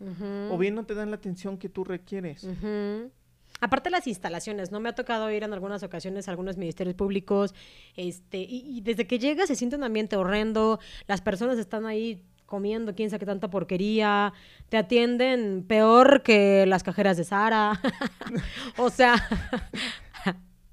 o 0.49 0.57
bien 0.57 0.73
no 0.73 0.85
te 0.85 0.95
dan 0.95 1.09
la 1.09 1.17
atención 1.17 1.57
que 1.57 1.67
tú 1.67 1.83
requieres. 1.83 2.45
ujú. 2.45 3.11
Aparte 3.59 3.89
las 3.89 4.07
instalaciones, 4.07 4.71
¿no? 4.71 4.79
Me 4.79 4.87
ha 4.87 4.95
tocado 4.95 5.29
ir 5.31 5.43
en 5.43 5.51
algunas 5.51 5.83
ocasiones 5.83 6.27
a 6.27 6.31
algunos 6.31 6.55
ministerios 6.55 6.95
públicos, 6.95 7.53
este, 7.97 8.37
y, 8.37 8.63
y 8.77 8.81
desde 8.81 9.05
que 9.05 9.19
llegas 9.19 9.47
se 9.47 9.55
siente 9.55 9.75
un 9.75 9.83
ambiente 9.83 10.15
horrendo, 10.15 10.79
las 11.07 11.19
personas 11.19 11.57
están 11.57 11.85
ahí 11.87 12.23
comiendo 12.45 12.95
quién 12.95 13.09
sabe 13.09 13.19
qué 13.19 13.25
tanta 13.25 13.49
porquería, 13.49 14.31
te 14.69 14.77
atienden 14.77 15.65
peor 15.67 16.21
que 16.23 16.65
las 16.67 16.83
cajeras 16.83 17.17
de 17.17 17.25
Sara. 17.25 17.81
o 18.77 18.89
sea, 18.89 19.15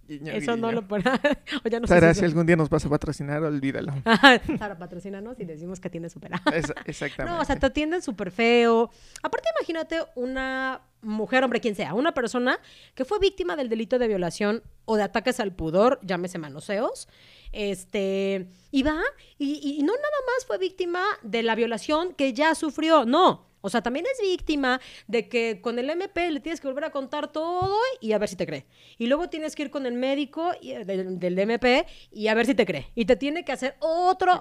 Guiño, 0.08 0.32
eso 0.32 0.56
no 0.56 0.70
lo 0.72 0.86
puedo. 0.86 1.10
o 1.64 1.68
ya 1.68 1.80
no 1.80 1.86
sé 1.86 1.94
Sara, 1.94 2.12
si 2.14 2.20
si 2.20 2.24
eso- 2.26 2.32
algún 2.32 2.46
día 2.46 2.56
nos 2.56 2.68
vas 2.68 2.84
a 2.84 2.88
patrocinar, 2.88 3.42
olvídalo. 3.42 3.92
Sara, 4.58 4.76
patrocínanos 4.78 5.38
y 5.40 5.44
decimos 5.44 5.80
que 5.80 5.90
tiene. 5.90 6.06
Esa- 6.52 6.74
exactamente. 6.84 7.24
No, 7.36 7.40
o 7.40 7.44
sea, 7.44 7.56
te 7.58 7.66
atienden 7.66 8.02
súper 8.02 8.30
feo. 8.30 8.90
Aparte, 9.22 9.48
imagínate 9.58 10.00
una 10.14 10.82
mujer, 11.02 11.44
hombre, 11.44 11.60
quien 11.60 11.74
sea, 11.74 11.94
una 11.94 12.12
persona 12.14 12.58
que 12.94 13.04
fue 13.04 13.18
víctima 13.18 13.56
del 13.56 13.68
delito 13.68 13.98
de 13.98 14.08
violación 14.08 14.62
o 14.86 14.96
de 14.96 15.02
ataques 15.02 15.38
al 15.40 15.52
pudor, 15.52 15.98
llámese 16.02 16.38
manoseos, 16.38 17.08
este, 17.52 18.48
y 18.70 18.82
va, 18.82 19.00
y, 19.38 19.76
y 19.78 19.82
no 19.82 19.92
nada 19.94 20.18
más 20.36 20.46
fue 20.46 20.58
víctima 20.58 21.02
de 21.22 21.42
la 21.42 21.54
violación 21.54 22.14
que 22.14 22.32
ya 22.32 22.54
sufrió, 22.54 23.04
no. 23.04 23.46
O 23.66 23.70
sea, 23.70 23.80
también 23.80 24.04
es 24.12 24.20
víctima 24.20 24.78
de 25.08 25.26
que 25.26 25.60
con 25.62 25.78
el 25.78 25.88
MP 25.88 26.30
le 26.30 26.40
tienes 26.40 26.60
que 26.60 26.68
volver 26.68 26.84
a 26.84 26.90
contar 26.90 27.32
todo 27.32 27.74
y 27.98 28.12
a 28.12 28.18
ver 28.18 28.28
si 28.28 28.36
te 28.36 28.44
cree. 28.46 28.66
Y 28.98 29.06
luego 29.06 29.30
tienes 29.30 29.56
que 29.56 29.62
ir 29.62 29.70
con 29.70 29.86
el 29.86 29.94
médico 29.94 30.52
y- 30.60 30.72
eh, 30.72 30.84
del, 30.84 31.18
del 31.18 31.38
MP 31.38 31.86
y 32.12 32.28
a 32.28 32.34
ver 32.34 32.44
si 32.44 32.54
te 32.54 32.66
cree. 32.66 32.88
Y 32.94 33.06
te 33.06 33.16
tiene 33.16 33.42
que 33.42 33.52
hacer 33.52 33.76
otro 33.80 34.34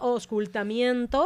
ocultamiento 0.44 1.26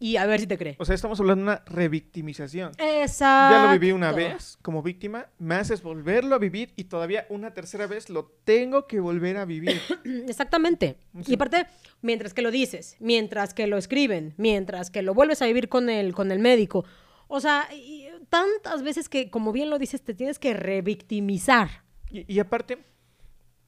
y 0.00 0.16
a 0.16 0.26
ver 0.26 0.40
si 0.40 0.46
te 0.46 0.56
cree. 0.58 0.76
O 0.78 0.84
sea, 0.84 0.94
estamos 0.94 1.18
hablando 1.20 1.44
de 1.44 1.50
una 1.52 1.64
revictimización. 1.66 2.70
Exacto. 2.78 3.56
Ya 3.56 3.66
lo 3.66 3.72
viví 3.72 3.92
una 3.92 4.12
vez 4.12 4.56
como 4.62 4.82
víctima, 4.82 5.26
me 5.38 5.56
haces 5.56 5.82
volverlo 5.82 6.34
a 6.34 6.38
vivir 6.38 6.72
y 6.76 6.84
todavía 6.84 7.26
una 7.30 7.52
tercera 7.52 7.86
vez 7.86 8.08
lo 8.08 8.26
tengo 8.44 8.86
que 8.86 9.00
volver 9.00 9.36
a 9.36 9.44
vivir. 9.44 9.80
Exactamente. 10.28 10.98
Sí. 11.24 11.32
Y 11.32 11.34
aparte, 11.34 11.66
mientras 12.02 12.32
que 12.34 12.42
lo 12.42 12.50
dices, 12.50 12.96
mientras 13.00 13.54
que 13.54 13.66
lo 13.66 13.76
escriben, 13.76 14.34
mientras 14.36 14.90
que 14.90 15.02
lo 15.02 15.14
vuelves 15.14 15.42
a 15.42 15.46
vivir 15.46 15.68
con 15.68 15.88
el, 15.90 16.14
con 16.14 16.30
el 16.30 16.38
médico, 16.38 16.84
o 17.28 17.40
sea, 17.40 17.68
y 17.74 18.08
tantas 18.28 18.82
veces 18.82 19.08
que, 19.08 19.30
como 19.30 19.52
bien 19.52 19.70
lo 19.70 19.78
dices, 19.78 20.02
te 20.02 20.14
tienes 20.14 20.38
que 20.38 20.54
revictimizar. 20.54 21.68
Y, 22.10 22.32
y 22.32 22.40
aparte, 22.40 22.84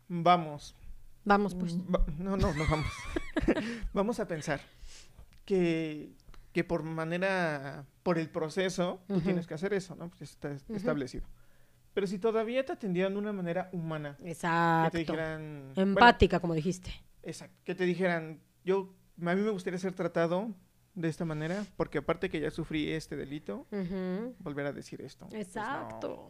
vamos. 0.08 0.74
Vamos, 1.24 1.54
pues. 1.54 1.76
va- 1.78 2.04
no, 2.18 2.36
no, 2.36 2.52
no 2.54 2.64
vamos. 2.68 2.86
vamos 3.92 4.20
a 4.20 4.26
pensar 4.26 4.60
que, 5.44 6.12
que 6.52 6.64
por 6.64 6.82
manera, 6.82 7.84
por 8.02 8.18
el 8.18 8.28
proceso, 8.30 9.00
tú 9.06 9.14
Ujú. 9.14 9.24
tienes 9.24 9.46
que 9.46 9.54
hacer 9.54 9.72
eso, 9.74 9.94
¿no? 9.94 10.08
Pues 10.08 10.22
está 10.22 10.48
Ujú. 10.48 10.74
establecido. 10.76 11.26
Pero 11.92 12.06
si 12.06 12.18
todavía 12.18 12.64
te 12.64 12.72
atendieran 12.72 13.12
de 13.14 13.18
una 13.18 13.32
manera 13.32 13.68
humana, 13.72 14.16
que 14.18 14.24
te 14.24 14.30
Exacto. 14.30 14.98
dijeran... 14.98 15.72
bueno, 15.74 15.90
Empática, 15.90 16.40
como 16.40 16.54
dijiste. 16.54 16.90
Exacto. 17.22 17.56
Que 17.64 17.74
te 17.74 17.84
dijeran, 17.84 18.40
yo, 18.64 18.94
a 19.20 19.34
mí 19.34 19.40
me 19.42 19.50
gustaría 19.50 19.78
ser 19.78 19.92
tratado 19.92 20.54
de 21.00 21.08
esta 21.08 21.24
manera, 21.24 21.64
porque 21.76 21.98
aparte 21.98 22.28
que 22.28 22.40
ya 22.40 22.50
sufrí 22.50 22.90
este 22.90 23.16
delito, 23.16 23.66
volver 24.38 24.66
a 24.66 24.72
decir 24.72 25.00
esto. 25.00 25.26
Pues 25.28 25.34
no. 25.34 25.40
Exacto. 25.62 26.28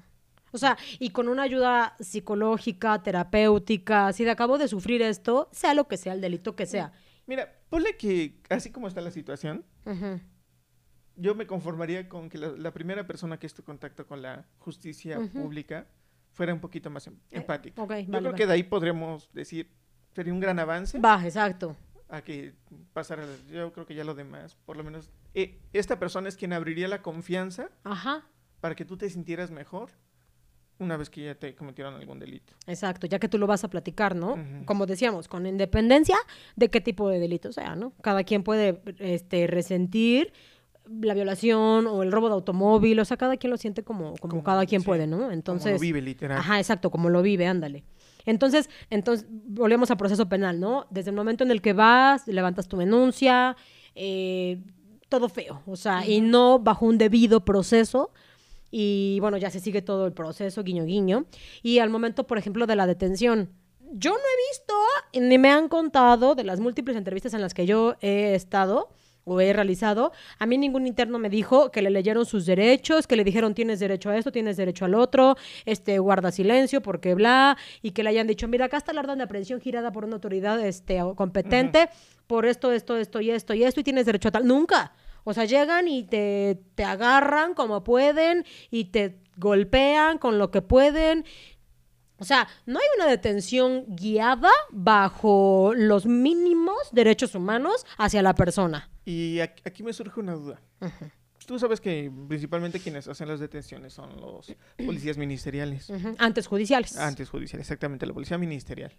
O 0.53 0.59
sea, 0.59 0.77
y 0.99 1.11
con 1.11 1.29
una 1.29 1.43
ayuda 1.43 1.95
psicológica, 2.01 3.03
terapéutica, 3.03 4.13
si 4.13 4.25
de 4.25 4.31
acabo 4.33 4.59
de 4.59 4.67
sufrir 4.69 5.01
esto, 5.03 5.49
sea 5.53 5.75
lo 5.75 5.87
que 5.87 5.97
sea, 5.97 6.13
el 6.13 6.21
delito 6.21 6.57
que 6.57 6.67
sea. 6.67 6.93
Mira, 7.27 7.49
ponle 7.69 7.97
que 7.97 8.41
así 8.49 8.73
como 8.73 8.89
está 8.89 9.01
la 9.01 9.13
situación, 9.13 9.65
yo 11.17 11.35
me 11.35 11.47
conformaría 11.47 12.09
con 12.09 12.29
que 12.29 12.39
la, 12.39 12.49
la 12.49 12.73
primera 12.73 13.07
persona 13.07 13.39
que 13.39 13.47
esté 13.47 13.63
en 13.63 13.67
contacto 13.67 14.07
con 14.07 14.23
la 14.23 14.45
justicia 14.59 15.19
pública 15.33 15.87
fuera 16.33 16.55
un 16.55 16.61
poquito 16.61 16.91
más 16.91 17.07
em- 17.07 17.15
Eh, 17.31 17.39
empática. 17.39 17.77
yo 17.83 17.87
vale, 17.87 18.07
creo 18.07 18.23
vale. 18.23 18.35
que 18.37 18.47
de 18.47 18.53
ahí 18.55 18.63
podríamos 18.63 19.31
decir, 19.33 19.71
sería 20.15 20.33
un 20.33 20.41
gran 20.41 20.59
avance 20.59 20.99
Va, 20.99 21.23
exacto. 21.25 21.77
A 22.11 22.23
que 22.23 22.55
pasara, 22.93 23.25
yo 23.51 23.73
creo 23.73 23.87
que 23.87 23.95
ya 23.95 24.05
lo 24.05 24.15
demás, 24.15 24.57
por 24.67 24.77
lo 24.77 24.85
menos, 24.85 25.11
eh, 25.35 25.59
esta 25.73 25.99
persona 25.99 26.29
es 26.29 26.37
quien 26.37 26.53
abriría 26.53 26.89
la 26.89 27.03
confianza 27.03 27.71
Ajá. 27.85 28.27
para 28.61 28.75
que 28.75 28.85
tú 28.85 28.97
te 28.97 29.09
sintieras 29.09 29.51
mejor 29.51 29.91
una 30.79 30.97
vez 30.97 31.11
que 31.11 31.25
ya 31.25 31.35
te 31.35 31.55
cometieron 31.55 31.95
algún 31.95 32.19
delito. 32.19 32.55
Exacto, 32.67 33.07
ya 33.07 33.19
que 33.19 33.29
tú 33.29 33.37
lo 33.39 33.47
vas 33.47 33.65
a 33.65 33.69
platicar, 33.69 34.17
¿no? 34.17 34.37
Como 34.65 34.87
decíamos, 34.87 35.29
con 35.29 35.45
independencia 35.47 36.17
de 36.57 36.71
qué 36.71 36.81
tipo 36.81 37.09
de 37.11 37.19
delito 37.19 37.53
sea, 37.53 37.77
¿no? 37.77 37.93
Cada 38.03 38.25
quien 38.25 38.43
puede 38.43 38.81
este, 38.99 39.47
resentir 39.47 40.33
la 40.89 41.13
violación 41.15 41.87
o 41.87 42.03
el 42.03 42.11
robo 42.11 42.29
de 42.29 42.35
automóvil, 42.35 42.99
o 42.99 43.05
sea, 43.05 43.17
cada 43.19 43.37
quien 43.37 43.51
lo 43.51 43.59
siente 43.59 43.85
como, 43.85 44.15
como, 44.17 44.31
Como- 44.33 44.43
cada 44.43 44.65
quien 44.67 44.81
sí, 44.81 44.87
puede, 44.87 45.07
¿no? 45.07 45.19
Como 45.19 45.31
Entonces, 45.33 45.75
lo 45.75 45.79
vive 45.79 46.01
literal. 46.01 46.39
Ajá, 46.39 46.59
exacto, 46.59 46.91
como 46.91 47.11
lo 47.11 47.21
vive, 47.23 47.47
ándale. 47.47 47.85
Entonces, 48.31 48.71
entonces, 48.89 49.27
volvemos 49.29 49.91
al 49.91 49.97
proceso 49.97 50.29
penal, 50.29 50.61
¿no? 50.61 50.87
Desde 50.91 51.11
el 51.11 51.17
momento 51.17 51.45
en 51.45 51.51
el 51.51 51.61
que 51.61 51.73
vas, 51.73 52.27
levantas 52.27 52.69
tu 52.69 52.77
denuncia, 52.77 53.57
eh, 53.95 54.63
todo 55.09 55.29
feo, 55.29 55.63
o 55.67 55.77
sea, 55.77 56.07
y 56.07 56.21
no 56.21 56.59
bajo 56.59 56.87
un 56.87 56.97
debido 56.97 57.45
proceso. 57.45 58.13
Y 58.71 59.19
bueno, 59.21 59.37
ya 59.37 59.51
se 59.51 59.59
sigue 59.59 59.83
todo 59.83 60.07
el 60.07 60.13
proceso, 60.13 60.63
guiño, 60.63 60.85
guiño. 60.85 61.27
Y 61.63 61.81
al 61.81 61.91
momento, 61.91 62.27
por 62.27 62.39
ejemplo, 62.39 62.67
de 62.67 62.77
la 62.77 62.87
detención, 62.87 63.51
yo 63.93 64.11
no 64.11 64.17
he 64.17 64.51
visto, 64.51 64.75
ni 65.27 65.39
me 65.39 65.51
han 65.51 65.69
contado 65.69 66.37
de 66.37 66.45
las 66.45 66.61
múltiples 66.61 66.97
entrevistas 66.97 67.35
en 67.35 67.41
las 67.41 67.55
que 67.55 67.67
yo 67.67 67.97
he 68.01 68.35
estado 68.35 68.91
o 69.25 69.41
he 69.41 69.53
realizado, 69.53 70.13
a 70.39 70.47
mí 70.47 70.59
ningún 70.59 70.87
interno 70.87 71.19
me 71.19 71.31
dijo 71.31 71.71
que 71.71 71.83
le 71.83 71.91
leyeron 71.91 72.27
sus 72.27 72.47
derechos, 72.47 73.07
que 73.07 73.17
le 73.17 73.25
dijeron 73.25 73.55
tienes 73.55 73.81
derecho 73.81 74.11
a 74.11 74.17
esto, 74.17 74.33
tienes 74.33 74.57
derecho 74.57 74.85
al 74.85 74.95
otro, 74.95 75.37
este 75.65 75.99
guarda 75.99 76.33
silencio 76.33 76.83
porque 76.83 77.15
bla, 77.15 77.57
y 77.83 77.93
que 77.93 78.03
le 78.03 78.11
hayan 78.11 78.27
dicho, 78.27 78.49
mira, 78.49 78.67
acá 78.67 78.77
está 78.77 78.93
la 78.93 79.01
orden 79.01 79.19
de 79.19 79.25
aprehensión 79.25 79.61
girada 79.61 79.93
por 79.93 80.05
una 80.05 80.15
autoridad 80.15 80.65
este, 80.65 81.01
competente 81.17 81.89
por 82.27 82.47
esto, 82.47 82.73
esto, 82.73 82.97
esto 82.97 83.21
y 83.21 83.31
esto 83.31 83.55
y 83.55 83.65
esto, 83.65 83.81
y 83.81 83.85
tienes 83.85 84.07
derecho 84.07 84.29
a 84.29 84.33
tal. 84.33 84.47
Nunca. 84.47 84.93
O 85.25 85.35
sea, 85.35 85.45
llegan 85.45 85.89
y 85.89 86.05
te, 86.05 86.61
te 86.75 86.85
agarran 86.85 87.55
como 87.55 87.85
pueden 87.85 88.45
y 88.71 88.87
te 88.87 89.19
golpean 89.37 90.19
con 90.19 90.39
lo 90.39 90.51
que 90.51 90.63
pueden. 90.63 91.25
O 92.21 92.25
sea, 92.25 92.47
no 92.67 92.79
hay 92.79 92.85
una 92.97 93.07
detención 93.07 93.85
guiada 93.89 94.51
bajo 94.71 95.73
los 95.75 96.07
mínimos 96.07 96.77
derechos 96.93 97.35
humanos 97.35 97.87
hacia 97.97 98.23
la 98.23 98.35
persona. 98.35 98.91
Y 99.05 99.41
aquí, 99.41 99.83
me 99.83 99.93
surge 99.93 100.21
una 100.21 100.35
duda. 100.35 100.61
Tú 101.47 101.59
sabes 101.59 101.81
que 101.81 102.13
principalmente 102.29 102.79
quienes 102.79 103.09
hacen 103.09 103.27
las 103.27 103.41
detenciones 103.41 103.95
son 103.95 104.21
los 104.21 104.55
policías 104.77 105.17
ministeriales. 105.17 105.91
Antes 106.19 106.47
judiciales. 106.47 106.97
Antes 106.97 107.29
judicial, 107.29 107.59
exactamente, 107.59 108.07
la 108.07 108.13
policía 108.13 108.39
ministerial. 108.39 108.93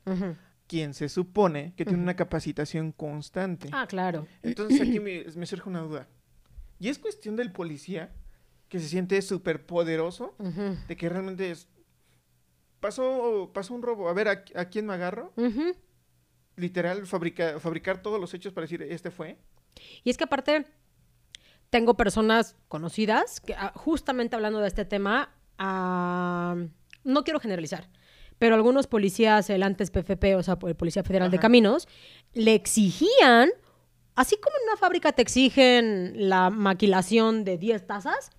Quien 0.67 0.93
se 0.93 1.07
supone 1.07 1.73
que 1.77 1.85
tiene 1.85 2.01
una 2.01 2.15
capacitación 2.15 2.91
constante. 2.91 3.69
Ah, 3.71 3.85
claro. 3.87 4.25
Entonces 4.41 4.81
aquí 4.81 4.99
me, 4.99 5.25
me 5.35 5.45
surge 5.45 5.69
una 5.69 5.81
duda. 5.81 6.07
¿Y 6.79 6.89
es 6.89 6.97
cuestión 6.97 7.35
del 7.35 7.51
policía 7.51 8.11
que 8.67 8.79
se 8.79 8.87
siente 8.87 9.21
súper 9.21 9.65
poderoso? 9.65 10.35
De 10.87 10.97
que 10.97 11.07
realmente 11.07 11.51
es... 11.51 11.67
Pasó, 12.81 13.51
pasó 13.53 13.73
un 13.73 13.81
robo. 13.81 14.09
A 14.09 14.13
ver, 14.13 14.27
¿a, 14.27 14.43
a 14.55 14.65
quién 14.65 14.85
me 14.85 14.93
agarro? 14.93 15.31
Literal, 16.57 17.05
fabrica- 17.07 17.59
fabricar 17.59 18.01
todos 18.01 18.19
los 18.19 18.33
hechos 18.33 18.51
para 18.51 18.65
decir, 18.65 18.81
este 18.83 19.09
fue. 19.09 19.37
Y 20.03 20.09
es 20.09 20.17
que 20.17 20.25
aparte, 20.25 20.65
tengo 21.69 21.95
personas 21.95 22.57
conocidas 22.67 23.39
que, 23.39 23.53
ah, 23.53 23.71
justamente 23.75 24.35
hablando 24.35 24.59
de 24.59 24.67
este 24.67 24.83
tema, 24.83 25.33
ah, 25.57 26.55
no 27.05 27.23
quiero 27.23 27.39
generalizar, 27.39 27.89
pero 28.37 28.55
algunos 28.55 28.87
policías, 28.87 29.49
el 29.49 29.63
antes 29.63 29.91
PFP, 29.91 30.35
o 30.35 30.43
sea, 30.43 30.57
el 30.67 30.75
Policía 30.75 31.03
Federal 31.03 31.31
de. 31.31 31.39
Caminos, 31.39 31.87
le 32.33 32.53
exigían, 32.53 33.49
así 34.15 34.35
como 34.37 34.55
en 34.57 34.69
una 34.69 34.77
fábrica 34.77 35.13
te 35.13 35.21
exigen 35.21 36.29
la 36.29 36.49
maquilación 36.49 37.43
de 37.45 37.57
10 37.57 37.87
tazas, 37.87 38.31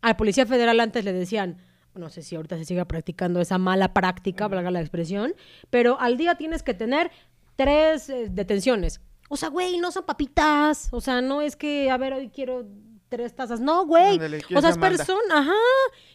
al 0.00 0.16
Policía 0.16 0.46
Federal 0.46 0.80
antes 0.80 1.04
le 1.04 1.12
decían, 1.12 1.58
no 1.94 2.08
sé 2.10 2.22
si 2.22 2.36
ahorita 2.36 2.56
se 2.56 2.64
siga 2.64 2.84
practicando 2.84 3.40
esa 3.40 3.58
mala 3.58 3.92
práctica, 3.92 4.48
valga 4.48 4.70
la 4.70 4.80
expresión, 4.80 5.34
pero 5.70 5.98
al 6.00 6.16
día 6.16 6.36
tienes 6.36 6.62
que 6.62 6.74
tener 6.74 7.10
tres 7.56 8.08
eh, 8.08 8.28
detenciones. 8.30 9.00
O 9.28 9.36
sea, 9.36 9.48
güey, 9.48 9.78
no 9.78 9.92
son 9.92 10.04
papitas. 10.04 10.88
O 10.90 11.00
sea, 11.00 11.20
no 11.20 11.40
es 11.40 11.54
que, 11.54 11.90
a 11.90 11.96
ver, 11.96 12.12
hoy 12.14 12.30
quiero 12.30 12.66
tres 13.08 13.34
tazas. 13.34 13.60
No, 13.60 13.86
güey. 13.86 14.16
O 14.16 14.18
¿quién 14.18 14.40
sea, 14.48 14.62
se 14.62 14.68
es 14.70 14.78
persona, 14.78 15.38
ajá. 15.38 15.52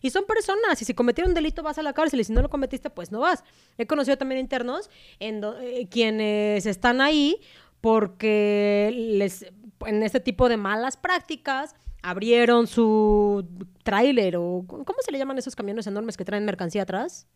Y 0.01 0.10
son 0.10 0.25
personas. 0.25 0.82
Y 0.82 0.86
si 0.86 0.94
cometieron 0.94 1.32
un 1.32 1.36
delito 1.36 1.63
vas 1.63 1.77
a 1.77 1.84
la 1.84 1.94
cárcel. 1.94 2.20
Y 2.20 2.24
si 2.24 2.34
no 2.34 2.41
lo 2.41 2.50
cometiste, 2.50 2.89
pues 2.89 3.12
no 3.12 3.20
vas. 3.20 3.44
He 3.77 3.86
conocido 3.86 4.17
también 4.17 4.41
internos 4.41 4.89
en 5.20 5.41
eh, 5.62 5.88
quienes 5.89 6.65
están 6.65 7.00
ahí 7.00 7.39
porque 7.79 8.91
les, 8.94 9.46
en 9.86 10.03
este 10.03 10.20
tipo 10.20 10.50
de 10.50 10.58
malas 10.58 10.98
prácticas 10.98 11.75
abrieron 12.05 12.67
su 12.67 13.45
tráiler 13.83 14.38
o 14.38 14.63
¿cómo 14.67 15.00
se 15.03 15.12
le 15.12 15.17
llaman 15.17 15.38
esos 15.38 15.55
camiones 15.55 15.88
enormes 15.88 16.15
que 16.17 16.25
traen 16.25 16.45
mercancía 16.45 16.83
atrás? 16.83 17.27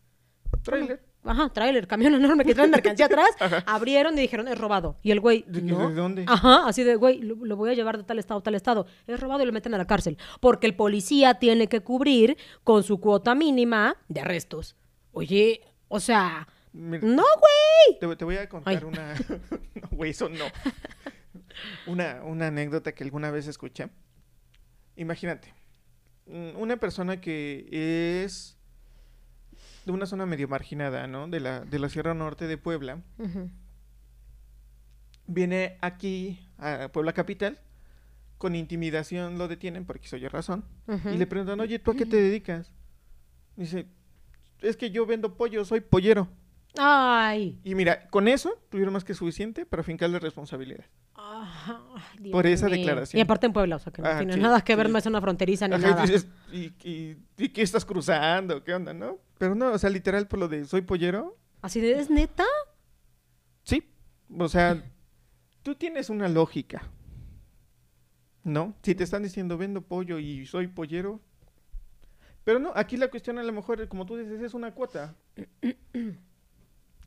Trailer. 0.62 1.02
Ajá, 1.22 1.48
tráiler, 1.50 1.86
camión 1.86 2.14
enorme 2.14 2.44
que 2.44 2.54
traen 2.54 2.70
mercancía 2.70 3.06
atrás, 3.06 3.28
abrieron 3.66 4.16
y 4.18 4.22
dijeron, 4.22 4.48
es 4.48 4.58
robado. 4.58 4.96
Y 5.02 5.10
el 5.10 5.20
güey, 5.20 5.44
¿De, 5.46 5.60
de 5.60 5.94
dónde? 5.94 6.24
Ajá, 6.26 6.66
así 6.66 6.82
de, 6.82 6.96
güey, 6.96 7.20
lo, 7.20 7.36
lo 7.36 7.56
voy 7.56 7.70
a 7.70 7.74
llevar 7.74 7.98
de 7.98 8.04
tal 8.04 8.18
estado 8.18 8.40
a 8.40 8.42
tal 8.42 8.54
estado. 8.54 8.86
Es 9.06 9.20
robado 9.20 9.42
y 9.42 9.46
lo 9.46 9.52
meten 9.52 9.74
a 9.74 9.78
la 9.78 9.86
cárcel. 9.86 10.18
Porque 10.40 10.66
el 10.66 10.74
policía 10.74 11.34
tiene 11.34 11.68
que 11.68 11.80
cubrir 11.80 12.36
con 12.64 12.82
su 12.82 13.00
cuota 13.00 13.34
mínima 13.34 13.96
de 14.08 14.20
arrestos. 14.20 14.76
Oye, 15.12 15.60
o 15.88 16.00
sea, 16.00 16.48
Mira, 16.72 17.06
no, 17.06 17.22
güey. 17.22 17.98
Te, 17.98 18.16
te 18.16 18.24
voy 18.24 18.36
a 18.36 18.48
contar 18.48 18.74
Ay. 18.76 18.84
una... 18.84 19.14
no, 19.14 19.88
güey, 19.90 20.10
eso 20.12 20.28
no. 20.28 20.44
una, 21.86 22.22
una 22.24 22.46
anécdota 22.48 22.92
que 22.92 23.04
alguna 23.04 23.30
vez 23.30 23.46
escuché. 23.46 23.88
Imagínate. 25.00 25.54
mm, 26.26 26.56
Una 26.56 26.76
persona 26.76 27.20
que 27.22 27.66
es 28.24 28.58
de 29.86 29.92
una 29.92 30.04
zona 30.04 30.26
medio 30.26 30.46
marginada, 30.46 31.06
¿no? 31.06 31.26
De 31.26 31.40
la, 31.40 31.60
de 31.60 31.78
la 31.78 31.88
Sierra 31.88 32.12
Norte 32.12 32.46
de 32.46 32.58
Puebla. 32.58 33.02
Viene 35.26 35.78
aquí 35.80 36.38
a 36.58 36.90
Puebla 36.92 37.12
Capital. 37.14 37.58
Con 38.36 38.54
intimidación 38.54 39.38
lo 39.38 39.48
detienen 39.48 39.84
porque 39.86 40.06
soy 40.08 40.26
razón. 40.28 40.64
Ujú. 40.86 41.10
Y 41.10 41.16
le 41.16 41.26
preguntan, 41.26 41.60
oye, 41.60 41.78
¿tú 41.78 41.90
a 41.92 41.94
qué 41.94 42.04
te 42.06 42.16
dedicas? 42.16 42.70
Dice, 43.56 43.86
es 44.60 44.76
que 44.76 44.90
yo 44.90 45.06
vendo 45.06 45.36
pollo, 45.36 45.64
soy 45.64 45.80
pollero. 45.80 46.28
Ay. 46.78 47.58
Y 47.64 47.74
mira, 47.74 48.08
con 48.10 48.28
eso 48.28 48.52
tuvieron 48.68 48.92
más 48.94 49.04
que 49.04 49.14
suficiente 49.14 49.66
para 49.66 49.82
fincarle 49.82 50.18
responsabilidad. 50.18 50.84
Ajá, 51.14 51.82
Dios 52.18 52.32
Por 52.32 52.46
esa 52.46 52.66
mío. 52.66 52.76
declaración. 52.76 53.18
Y 53.18 53.22
aparte 53.22 53.46
en 53.46 53.52
Puebla, 53.52 53.76
o 53.76 53.78
sea, 53.78 53.92
que 53.92 54.02
no 54.02 54.16
tiene 54.16 54.32
sí, 54.34 54.40
nada 54.40 54.62
que 54.62 54.74
ver, 54.76 54.86
sí. 54.86 54.92
no 54.92 54.98
es 54.98 55.06
una 55.06 55.20
fronteriza 55.20 55.68
ni 55.68 55.74
Ajá, 55.74 55.90
nada. 55.90 56.04
y 56.04 56.06
dices, 56.06 56.28
¿y, 56.52 56.58
y, 56.88 57.16
y 57.36 57.48
qué 57.50 57.62
estás 57.62 57.84
cruzando? 57.84 58.62
¿Qué 58.64 58.72
onda, 58.74 58.92
no? 58.94 59.18
Pero 59.38 59.54
no, 59.54 59.72
o 59.72 59.78
sea, 59.78 59.90
literal 59.90 60.28
por 60.28 60.38
lo 60.38 60.48
de 60.48 60.64
soy 60.64 60.82
pollero, 60.82 61.36
Así 61.62 61.80
de, 61.80 61.98
¿es 62.00 62.08
neta? 62.10 62.44
sí. 63.64 63.86
O 64.38 64.48
sea, 64.48 64.82
tú 65.62 65.74
tienes 65.74 66.08
una 66.08 66.28
lógica. 66.28 66.82
No, 68.44 68.74
si 68.82 68.94
te 68.94 69.04
están 69.04 69.22
diciendo 69.24 69.58
vendo 69.58 69.82
pollo 69.82 70.18
y 70.18 70.46
soy 70.46 70.68
pollero. 70.68 71.20
Pero 72.44 72.58
no, 72.58 72.72
aquí 72.74 72.96
la 72.96 73.08
cuestión 73.08 73.38
a 73.38 73.42
lo 73.42 73.52
mejor, 73.52 73.86
como 73.88 74.06
tú 74.06 74.16
dices, 74.16 74.40
es 74.40 74.54
una 74.54 74.72
cuota. 74.72 75.14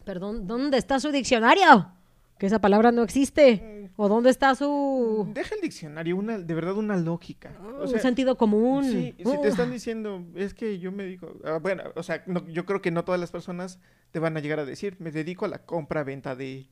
Perdón, 0.03 0.47
¿dónde 0.47 0.77
está 0.77 0.99
su 0.99 1.11
diccionario? 1.11 1.91
Que 2.37 2.47
esa 2.47 2.59
palabra 2.59 2.91
no 2.91 3.03
existe. 3.03 3.89
¿O 3.95 4.09
dónde 4.09 4.31
está 4.31 4.55
su 4.55 5.29
Deja 5.33 5.53
el 5.55 5.61
diccionario, 5.61 6.17
una, 6.17 6.39
de 6.39 6.53
verdad 6.55 6.75
una 6.77 6.97
lógica. 6.97 7.51
O 7.77 7.83
un 7.83 7.87
sea, 7.87 7.99
sentido 7.99 8.37
común? 8.37 8.83
Sí, 8.85 9.13
si 9.17 9.37
te 9.41 9.47
están 9.47 9.71
diciendo, 9.71 10.23
es 10.35 10.53
que 10.55 10.79
yo 10.79 10.91
me 10.91 11.03
dedico, 11.03 11.31
ah, 11.45 11.59
bueno, 11.61 11.83
o 11.95 12.01
sea, 12.01 12.23
no- 12.25 12.45
yo 12.47 12.65
creo 12.65 12.81
que 12.81 12.89
no 12.91 13.03
todas 13.05 13.21
las 13.21 13.31
personas 13.31 13.79
te 14.11 14.17
van 14.19 14.35
a 14.35 14.39
llegar 14.39 14.59
a 14.59 14.65
decir, 14.65 14.95
me 14.99 15.11
dedico 15.11 15.45
a 15.45 15.47
la 15.47 15.59
compra-venta 15.59 16.35
de 16.35 16.69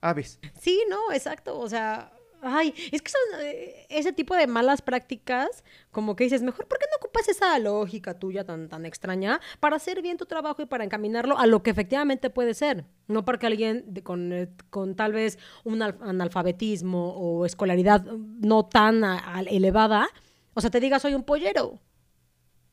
aves. 0.00 0.40
Sí, 0.60 0.82
no, 0.88 1.12
exacto. 1.12 1.58
O 1.58 1.68
sea, 1.68 2.12
ay, 2.42 2.74
es 2.92 3.00
que 3.00 3.10
son 3.10 3.20
eh, 3.40 3.86
ese 3.88 4.12
tipo 4.12 4.34
de 4.34 4.46
malas 4.46 4.82
prácticas, 4.82 5.64
como 5.90 6.14
que 6.16 6.24
dices, 6.24 6.42
mejor, 6.42 6.66
¿por 6.66 6.78
qué 6.78 6.86
no 6.90 6.96
ocupas 6.96 7.28
esa 7.28 7.58
lógica 7.58 8.18
tuya 8.18 8.44
tan, 8.44 8.68
tan 8.68 8.84
extraña 8.84 9.40
para 9.60 9.76
hacer 9.76 10.02
bien 10.02 10.16
tu 10.18 10.26
trabajo 10.26 10.60
y 10.60 10.66
para 10.66 10.84
encaminarlo 10.84 11.38
a 11.38 11.46
lo 11.46 11.62
que 11.62 11.70
efectivamente 11.70 12.28
puede 12.30 12.54
ser? 12.54 12.84
No 13.08 13.24
para 13.24 13.38
que 13.38 13.46
alguien 13.46 13.84
de- 13.86 14.02
con, 14.02 14.32
eh, 14.32 14.48
con 14.70 14.94
tal 14.96 15.12
vez 15.12 15.38
un 15.64 15.80
al- 15.82 15.98
analfabetismo 16.02 17.14
o 17.14 17.46
escolaridad 17.46 18.02
no 18.04 18.66
tan 18.66 19.04
a- 19.04 19.36
a- 19.38 19.40
elevada, 19.42 20.08
o 20.54 20.60
sea, 20.60 20.70
te 20.70 20.80
diga, 20.80 20.98
soy 20.98 21.14
un 21.14 21.22
pollero. 21.24 21.78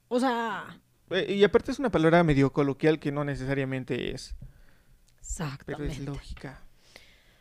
O 0.07 0.19
sea, 0.19 0.81
Eh, 1.11 1.33
y 1.35 1.43
aparte 1.43 1.71
es 1.71 1.79
una 1.79 1.89
palabra 1.91 2.23
medio 2.23 2.51
coloquial 2.53 2.99
que 2.99 3.11
no 3.11 3.23
necesariamente 3.23 4.13
es, 4.13 4.35
pero 4.39 5.17
exactamente. 5.19 5.93
es 5.93 5.99
lógica. 6.01 6.61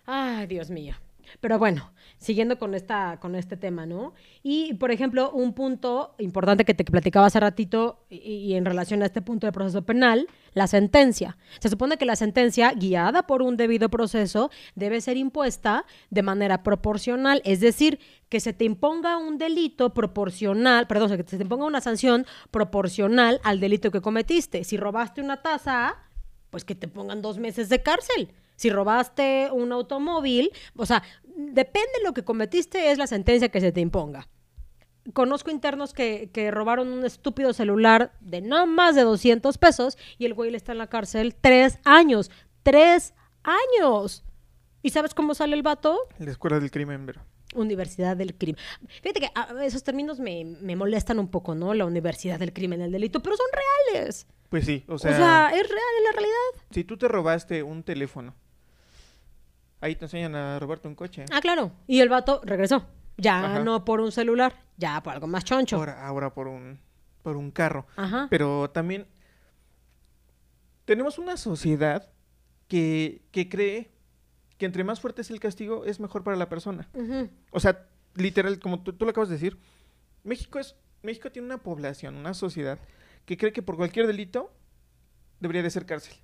Ay, 0.06 0.46
Dios 0.46 0.70
mío. 0.70 0.94
Pero 1.40 1.58
bueno, 1.58 1.92
siguiendo 2.18 2.58
con, 2.58 2.74
esta, 2.74 3.18
con 3.20 3.34
este 3.34 3.56
tema, 3.56 3.86
¿no? 3.86 4.14
Y, 4.42 4.74
por 4.74 4.90
ejemplo, 4.90 5.30
un 5.30 5.52
punto 5.52 6.14
importante 6.18 6.64
que 6.64 6.74
te 6.74 6.84
platicaba 6.84 7.26
hace 7.26 7.40
ratito 7.40 8.04
y, 8.10 8.54
en 8.54 8.64
relación 8.64 9.02
a 9.02 9.06
este 9.06 9.22
punto 9.22 9.46
del 9.46 9.52
proceso 9.52 9.82
penal, 9.82 10.26
la 10.54 10.66
sentencia. 10.66 11.36
Se 11.60 11.68
supone 11.68 11.96
que 11.96 12.04
la 12.04 12.16
sentencia, 12.16 12.72
guiada 12.72 13.26
por 13.26 13.42
un 13.42 13.56
debido 13.56 13.88
proceso, 13.88 14.50
debe 14.74 15.00
ser 15.00 15.16
impuesta 15.16 15.84
de 16.10 16.22
manera 16.22 16.62
proporcional, 16.62 17.42
es 17.44 17.60
decir, 17.60 18.00
que 18.28 18.40
se 18.40 18.52
te 18.52 18.64
imponga 18.64 19.16
un 19.16 19.38
delito 19.38 19.94
proporcional, 19.94 20.86
perdón, 20.86 21.16
que 21.16 21.24
se 21.28 21.36
te 21.36 21.42
imponga 21.42 21.64
una 21.64 21.80
sanción 21.80 22.26
proporcional 22.50 23.40
al 23.44 23.60
delito 23.60 23.90
que 23.90 24.00
cometiste. 24.00 24.64
Si 24.64 24.76
robaste 24.76 25.20
una 25.20 25.42
taza, 25.42 25.96
pues 26.50 26.64
que 26.64 26.74
te 26.74 26.88
pongan 26.88 27.22
dos 27.22 27.38
meses 27.38 27.68
de 27.68 27.82
cárcel. 27.82 28.32
Si 28.58 28.70
robaste 28.70 29.50
un 29.52 29.70
automóvil, 29.70 30.50
o 30.74 30.84
sea, 30.84 31.04
depende 31.24 31.88
de 31.98 32.04
lo 32.04 32.12
que 32.12 32.24
cometiste, 32.24 32.90
es 32.90 32.98
la 32.98 33.06
sentencia 33.06 33.50
que 33.50 33.60
se 33.60 33.70
te 33.70 33.80
imponga. 33.80 34.26
Conozco 35.12 35.52
internos 35.52 35.92
que, 35.92 36.28
que 36.32 36.50
robaron 36.50 36.88
un 36.88 37.04
estúpido 37.04 37.52
celular 37.52 38.12
de 38.18 38.40
no 38.40 38.66
más 38.66 38.96
de 38.96 39.02
200 39.02 39.56
pesos 39.58 39.96
y 40.18 40.26
el 40.26 40.34
güey 40.34 40.50
le 40.50 40.56
está 40.56 40.72
en 40.72 40.78
la 40.78 40.88
cárcel 40.88 41.36
tres 41.40 41.78
años. 41.84 42.32
¡Tres 42.64 43.14
años! 43.44 44.24
¿Y 44.82 44.90
sabes 44.90 45.14
cómo 45.14 45.34
sale 45.34 45.54
el 45.54 45.62
vato? 45.62 45.96
La 46.18 46.32
escuela 46.32 46.58
del 46.58 46.72
crimen, 46.72 47.06
pero... 47.06 47.20
Universidad 47.54 48.16
del 48.16 48.34
crimen. 48.36 48.60
Fíjate 49.02 49.20
que 49.20 49.30
ah, 49.36 49.54
esos 49.62 49.84
términos 49.84 50.18
me, 50.18 50.44
me 50.44 50.74
molestan 50.74 51.20
un 51.20 51.28
poco, 51.28 51.54
¿no? 51.54 51.74
La 51.74 51.86
universidad 51.86 52.40
del 52.40 52.52
crimen, 52.52 52.80
el 52.82 52.90
delito, 52.90 53.20
pero 53.22 53.36
son 53.36 53.46
reales. 53.94 54.26
Pues 54.50 54.66
sí, 54.66 54.84
o 54.88 54.94
O 54.94 54.98
sea, 54.98 55.16
sea, 55.16 55.50
es 55.54 55.62
real 55.68 55.82
en 55.98 56.04
la 56.04 56.12
realidad. 56.12 56.66
si 56.70 56.82
tú 56.84 56.98
te 56.98 57.06
robaste 57.06 57.62
un 57.62 57.82
teléfono, 57.84 58.34
ahí 59.80 59.94
te 59.96 60.04
enseñan 60.06 60.34
a 60.34 60.58
robarte 60.58 60.88
un 60.88 60.94
coche. 60.94 61.24
Ah, 61.32 61.40
claro. 61.40 61.72
Y 61.86 62.00
el 62.00 62.08
vato 62.08 62.40
regresó. 62.44 62.86
Ya 63.16 63.38
Ajá. 63.44 63.60
no 63.64 63.84
por 63.84 64.00
un 64.00 64.12
celular, 64.12 64.54
ya 64.76 65.02
por 65.02 65.12
algo 65.14 65.26
más 65.26 65.44
choncho. 65.44 65.76
Ahora, 65.76 66.06
ahora 66.06 66.32
por 66.34 66.46
un, 66.48 66.78
por 67.22 67.36
un 67.36 67.50
carro. 67.50 67.86
Ajá. 67.96 68.26
Pero 68.30 68.70
también 68.70 69.06
tenemos 70.84 71.18
una 71.18 71.36
sociedad 71.36 72.08
que, 72.68 73.22
que 73.30 73.48
cree 73.48 73.90
que 74.56 74.66
entre 74.66 74.84
más 74.84 75.00
fuerte 75.00 75.22
es 75.22 75.30
el 75.30 75.40
castigo 75.40 75.84
es 75.84 76.00
mejor 76.00 76.24
para 76.24 76.36
la 76.36 76.48
persona. 76.48 76.88
O 77.50 77.60
sea, 77.60 77.86
literal, 78.14 78.58
como 78.58 78.82
tú, 78.82 78.92
tú 78.92 79.04
lo 79.04 79.10
acabas 79.12 79.28
de 79.28 79.36
decir, 79.36 79.58
México 80.24 80.58
es 80.58 80.76
México 81.02 81.30
tiene 81.30 81.46
una 81.46 81.58
población, 81.58 82.16
una 82.16 82.34
sociedad 82.34 82.78
que 83.24 83.36
cree 83.36 83.52
que 83.52 83.62
por 83.62 83.76
cualquier 83.76 84.06
delito 84.08 84.52
debería 85.38 85.62
de 85.62 85.70
ser 85.70 85.86
cárcel. 85.86 86.14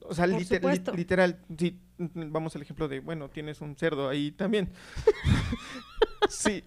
O 0.00 0.14
sea, 0.14 0.26
liter- 0.26 0.64
li- 0.64 0.96
literal, 0.96 1.40
si 1.56 1.80
vamos 1.98 2.54
al 2.56 2.62
ejemplo 2.62 2.88
de, 2.88 3.00
bueno, 3.00 3.28
tienes 3.28 3.60
un 3.60 3.76
cerdo 3.76 4.08
ahí 4.08 4.30
también. 4.32 4.70
sí. 6.28 6.62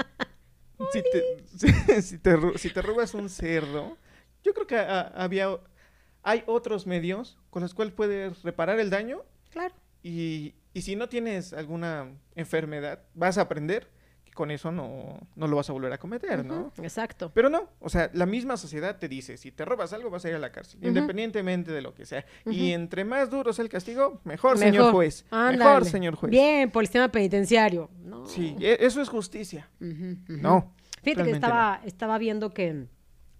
Si 0.92 1.02
te, 1.04 1.46
si, 1.58 2.02
si 2.02 2.18
te, 2.18 2.58
si 2.58 2.70
te 2.70 2.82
robas 2.82 3.14
un 3.14 3.30
cerdo, 3.30 3.98
yo 4.44 4.54
creo 4.54 4.68
que 4.68 4.78
ah, 4.78 5.12
había, 5.16 5.50
hay 6.24 6.44
otros 6.48 6.88
medios 6.88 7.38
con 7.50 7.62
los 7.62 7.74
cuales 7.74 7.94
puedes 7.94 8.42
reparar 8.44 8.80
el 8.80 8.90
daño 8.90 9.24
Claro. 9.52 9.74
y, 10.02 10.56
y 10.74 10.82
si 10.82 10.96
no 10.96 11.08
tienes 11.10 11.54
alguna 11.54 12.10
enfermedad, 12.36 13.04
vas 13.14 13.38
a 13.38 13.42
aprender 13.42 13.90
con 14.34 14.50
eso 14.52 14.72
no, 14.72 15.20
no 15.36 15.48
lo 15.48 15.56
vas 15.58 15.70
a 15.70 15.74
volver 15.74 15.92
a 15.94 15.98
cometer, 15.98 16.46
¿no? 16.46 16.72
Exacto. 16.82 17.32
Pero 17.34 17.50
no, 17.50 17.70
o 17.80 17.90
sea, 17.90 18.10
la 18.14 18.26
misma 18.26 18.58
sociedad 18.58 18.98
te 18.98 19.08
dice, 19.08 19.38
si 19.38 19.52
te 19.52 19.66
robas 19.66 19.94
algo 19.94 20.10
vas 20.10 20.24
a 20.26 20.30
ir 20.30 20.36
a 20.36 20.40
la 20.40 20.52
cárcel, 20.52 20.80
independientemente 20.84 21.72
de 21.72 21.82
lo 21.82 21.94
que 21.94 22.06
sea. 22.06 22.26
Y 22.46 22.72
entre 22.72 23.04
más 23.06 23.30
duro 23.30 23.52
sea 23.54 23.64
el 23.64 23.70
castigo, 23.70 24.22
mejor, 24.24 24.58
señor 24.58 24.92
juez. 24.92 25.26
Mejor, 25.32 25.86
señor 25.86 26.16
juez. 26.16 26.32
Bien, 26.32 26.72
por 26.72 26.84
el 26.84 26.88
sistema 26.88 27.10
penitenciario. 27.10 27.90
No. 28.04 28.26
Sí, 28.26 28.56
e- 28.60 28.78
eso 28.82 29.02
es 29.02 29.10
justicia. 29.10 29.70
No. 29.80 30.74
Fíjate 31.04 31.24
que 31.24 31.32
estaba, 31.32 31.82
estaba 31.86 32.18
viendo 32.18 32.54
que, 32.54 32.86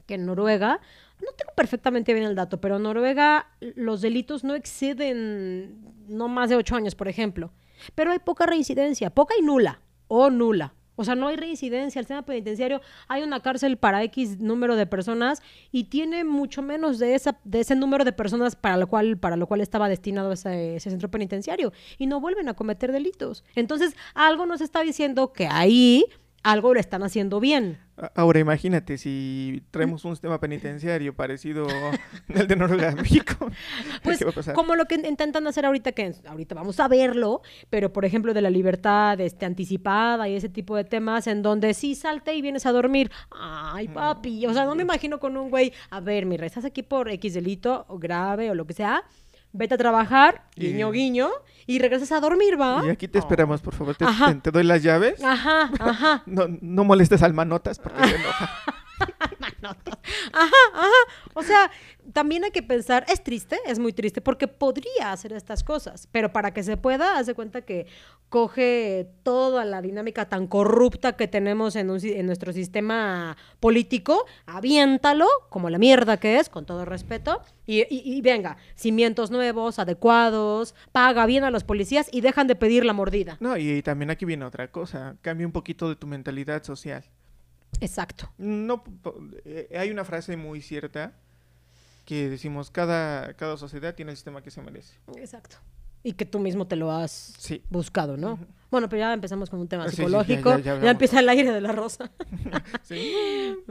que 0.08 0.16
en 0.16 0.26
Noruega, 0.26 0.80
no 1.22 1.32
tengo 1.38 1.54
perfectamente 1.56 2.14
bien 2.14 2.26
el 2.26 2.36
dato, 2.36 2.60
pero 2.60 2.78
en 2.78 2.84
Noruega 2.84 3.48
los 3.76 4.02
delitos 4.02 4.44
no 4.44 4.56
exceden 4.56 5.80
no 6.08 6.28
más 6.28 6.50
de 6.50 6.56
ocho 6.56 6.76
años, 6.76 6.96
por 6.96 7.08
ejemplo. 7.08 7.52
Pero 7.96 8.12
hay 8.12 8.20
poca 8.20 8.46
reincidencia, 8.46 9.10
poca 9.12 9.34
y 9.40 9.44
nula, 9.44 9.82
o 10.08 10.30
nula. 10.30 10.74
O 11.02 11.04
sea, 11.04 11.16
no 11.16 11.28
hay 11.28 11.36
reincidencia. 11.36 12.00
El 12.00 12.06
sistema 12.06 12.22
penitenciario 12.22 12.80
hay 13.08 13.24
una 13.24 13.40
cárcel 13.40 13.78
para 13.78 14.04
X 14.04 14.40
número 14.40 14.76
de 14.76 14.86
personas 14.86 15.42
y 15.72 15.86
tiene 15.86 16.24
mucho 16.24 16.62
menos 16.62 17.00
de, 17.00 17.16
esa, 17.16 17.40
de 17.44 17.62
ese 17.62 17.76
número 17.76 18.06
de 18.06 18.14
personas 18.14 18.56
para 18.56 18.78
lo 18.78 18.88
cual, 18.88 19.18
para 19.18 19.36
lo 19.36 19.48
cual 19.48 19.62
estaba 19.62 19.90
destinado 19.90 20.32
ese, 20.32 20.76
ese 20.76 20.92
centro 20.92 21.10
penitenciario. 21.10 21.74
Y 21.98 22.06
no 22.06 22.22
vuelven 22.22 22.50
a 22.50 22.54
cometer 22.54 22.92
delitos. 22.92 23.44
Entonces, 23.56 23.96
algo 24.14 24.46
nos 24.46 24.62
está 24.62 24.82
diciendo 24.82 25.34
que 25.34 25.48
ahí 25.48 26.06
algo 26.44 26.74
lo 26.74 26.80
están 26.80 27.04
haciendo 27.04 27.40
bien. 27.40 27.80
Ahora 28.16 28.40
imagínate 28.40 28.98
si 28.98 29.62
traemos 29.70 30.04
un 30.06 30.16
sistema 30.16 30.40
penitenciario 30.40 31.16
parecido 31.16 31.68
al 32.36 32.48
de 32.48 32.56
Noruega 32.56 32.92
México. 32.92 33.36
Pues 34.04 34.18
¿Qué 34.18 34.26
va 34.26 34.32
a 34.32 34.34
pasar? 34.34 34.56
como 34.56 34.76
lo 34.76 34.86
que 34.86 34.96
intentan 34.96 35.46
hacer 35.46 35.66
ahorita, 35.66 35.92
que 35.92 36.14
ahorita 36.26 36.56
vamos 36.56 36.80
a 36.80 36.88
verlo, 36.88 37.42
pero 37.70 37.94
por 37.94 38.06
ejemplo 38.06 38.34
de 38.34 38.42
la 38.42 38.50
libertad 38.50 39.20
este, 39.20 39.46
anticipada 39.46 40.28
y 40.28 40.36
ese 40.36 40.50
tipo 40.50 40.76
de 40.76 40.84
temas 40.84 41.28
en 41.28 41.42
donde 41.44 41.74
sí 41.74 41.94
salte 41.94 42.34
y 42.34 42.42
vienes 42.42 42.66
a 42.66 42.72
dormir. 42.72 43.12
Ay, 43.30 43.88
papi. 43.88 44.46
O 44.48 44.54
sea, 44.54 44.66
no 44.66 44.74
me 44.76 44.82
imagino 44.84 45.20
con 45.20 45.38
un 45.38 45.50
güey, 45.50 45.72
a 45.90 46.00
ver, 46.00 46.26
mira, 46.26 46.46
estás 46.46 46.66
aquí 46.66 46.82
por 46.82 47.10
X 47.10 47.34
delito 47.34 47.86
o 47.88 48.00
grave 48.00 48.50
o 48.50 48.56
lo 48.56 48.66
que 48.66 48.74
sea. 48.74 49.04
Vete 49.54 49.76
a 49.76 49.78
trabajar, 49.78 50.44
Y- 50.56 50.68
guiño, 50.68 50.92
guiño, 50.92 51.30
y 51.68 51.80
regresas 51.80 52.12
a 52.14 52.20
dormir, 52.20 52.60
¿va? 52.60 52.82
Y 52.86 52.90
aquí 52.90 53.08
te 53.08 53.20
esperamos, 53.20 53.62
por 53.62 53.76
favor. 53.76 53.96
Te, 53.96 54.06
Ajá. 54.06 54.28
te- 54.34 54.42
te 54.42 54.52
doy 54.52 54.64
las 54.64 54.82
llaves. 54.82 55.22
Ajá, 55.24 55.70
ajá. 55.80 56.24
No, 56.26 56.46
no 56.62 56.84
molestes 56.84 57.22
al 57.24 57.34
manotas 57.34 57.78
porque 57.80 58.08
se 58.08 58.16
enoja. 58.16 58.50
manotas. 59.40 59.98
Ajá, 60.34 60.52
ajá. 60.74 60.90
O 61.34 61.44
sea, 61.44 61.70
también 62.14 62.44
hay 62.44 62.52
que 62.52 62.64
pensar, 62.64 63.06
es 63.08 63.24
triste, 63.24 63.58
es 63.66 63.80
muy 63.80 63.94
triste, 63.94 64.22
porque 64.22 64.48
podría 64.48 65.12
hacer 65.12 65.34
estas 65.34 65.64
cosas, 65.64 66.08
pero 66.12 66.32
para 66.32 66.54
que 66.54 66.64
se 66.64 66.78
pueda, 66.78 67.18
haz 67.18 67.26
de 67.28 67.34
cuenta 67.34 67.62
que 67.62 67.88
coge 68.30 69.10
toda 69.24 69.66
la 69.66 69.82
dinámica 69.82 70.30
tan 70.30 70.48
corrupta 70.48 71.18
que 71.18 71.28
tenemos 71.28 71.76
en, 71.76 71.90
un 71.90 72.00
en 72.04 72.26
nuestro 72.26 72.54
sistema 72.54 73.36
político, 73.60 74.26
aviéntalo, 74.46 75.28
como 75.50 75.70
la 75.70 75.78
mierda 75.78 76.18
que 76.18 76.40
es, 76.40 76.48
con 76.48 76.66
todo 76.66 76.86
respeto, 76.86 77.42
y, 77.66 77.82
y- 77.82 78.04
y 78.18 78.22
venga, 78.22 78.58
cimientos 78.76 79.32
nuevos, 79.32 79.80
adecuados, 79.80 80.76
paga 80.92 81.26
bien 81.26 81.44
a 81.44 81.52
los 81.52 81.64
policías 81.66 82.08
y 82.12 82.22
dejan 82.22 82.48
de 82.48 82.56
pedir 82.56 82.86
la 82.86 82.94
mordida. 82.94 83.38
No, 83.42 83.58
y 83.58 83.82
también 83.82 84.10
aquí 84.12 84.24
viene 84.26 84.46
otra 84.46 84.72
cosa. 84.72 85.18
Cambia 85.22 85.46
un 85.46 85.54
poquito 85.54 85.90
de 85.90 85.96
tu 85.96 86.08
mentalidad 86.08 86.64
social. 86.64 87.04
Exacto. 87.80 88.30
No, 88.38 88.84
eh, 89.46 89.70
hay 89.78 89.92
una 89.92 90.06
frase 90.06 90.38
muy 90.38 90.62
cierta 90.62 91.14
que 92.06 92.30
decimos, 92.30 92.72
cada, 92.72 93.34
cada 93.34 93.58
sociedad 93.58 93.94
tiene 93.96 94.12
el 94.12 94.18
sistema 94.18 94.42
que 94.42 94.52
se 94.52 94.62
merece. 94.62 94.96
Exacto. 95.18 95.58
Y 96.04 96.14
que 96.14 96.26
tú 96.26 96.40
mismo 96.40 96.66
te 96.68 96.76
lo 96.76 96.92
has 96.92 97.34
Sí. 97.38 97.64
buscado, 97.70 98.18
¿no? 98.18 98.40
Bueno, 98.72 98.90
pero 98.90 99.02
ya 99.02 99.14
empezamos 99.14 99.50
con 99.50 99.60
un 99.60 99.68
tema 99.68 99.84
sí, 99.90 99.92
sí, 99.92 99.98
ya, 100.02 100.08
psicológico. 100.08 100.50
ya, 100.52 100.58
ya, 100.58 100.64
ya 100.64 100.72
hablamos. 100.74 100.92
empieza 100.92 101.20
el 101.20 101.30
aire 101.30 101.52
de 101.52 101.62
la 101.62 101.72
rosa. 101.72 102.12
Sí. 102.84 103.14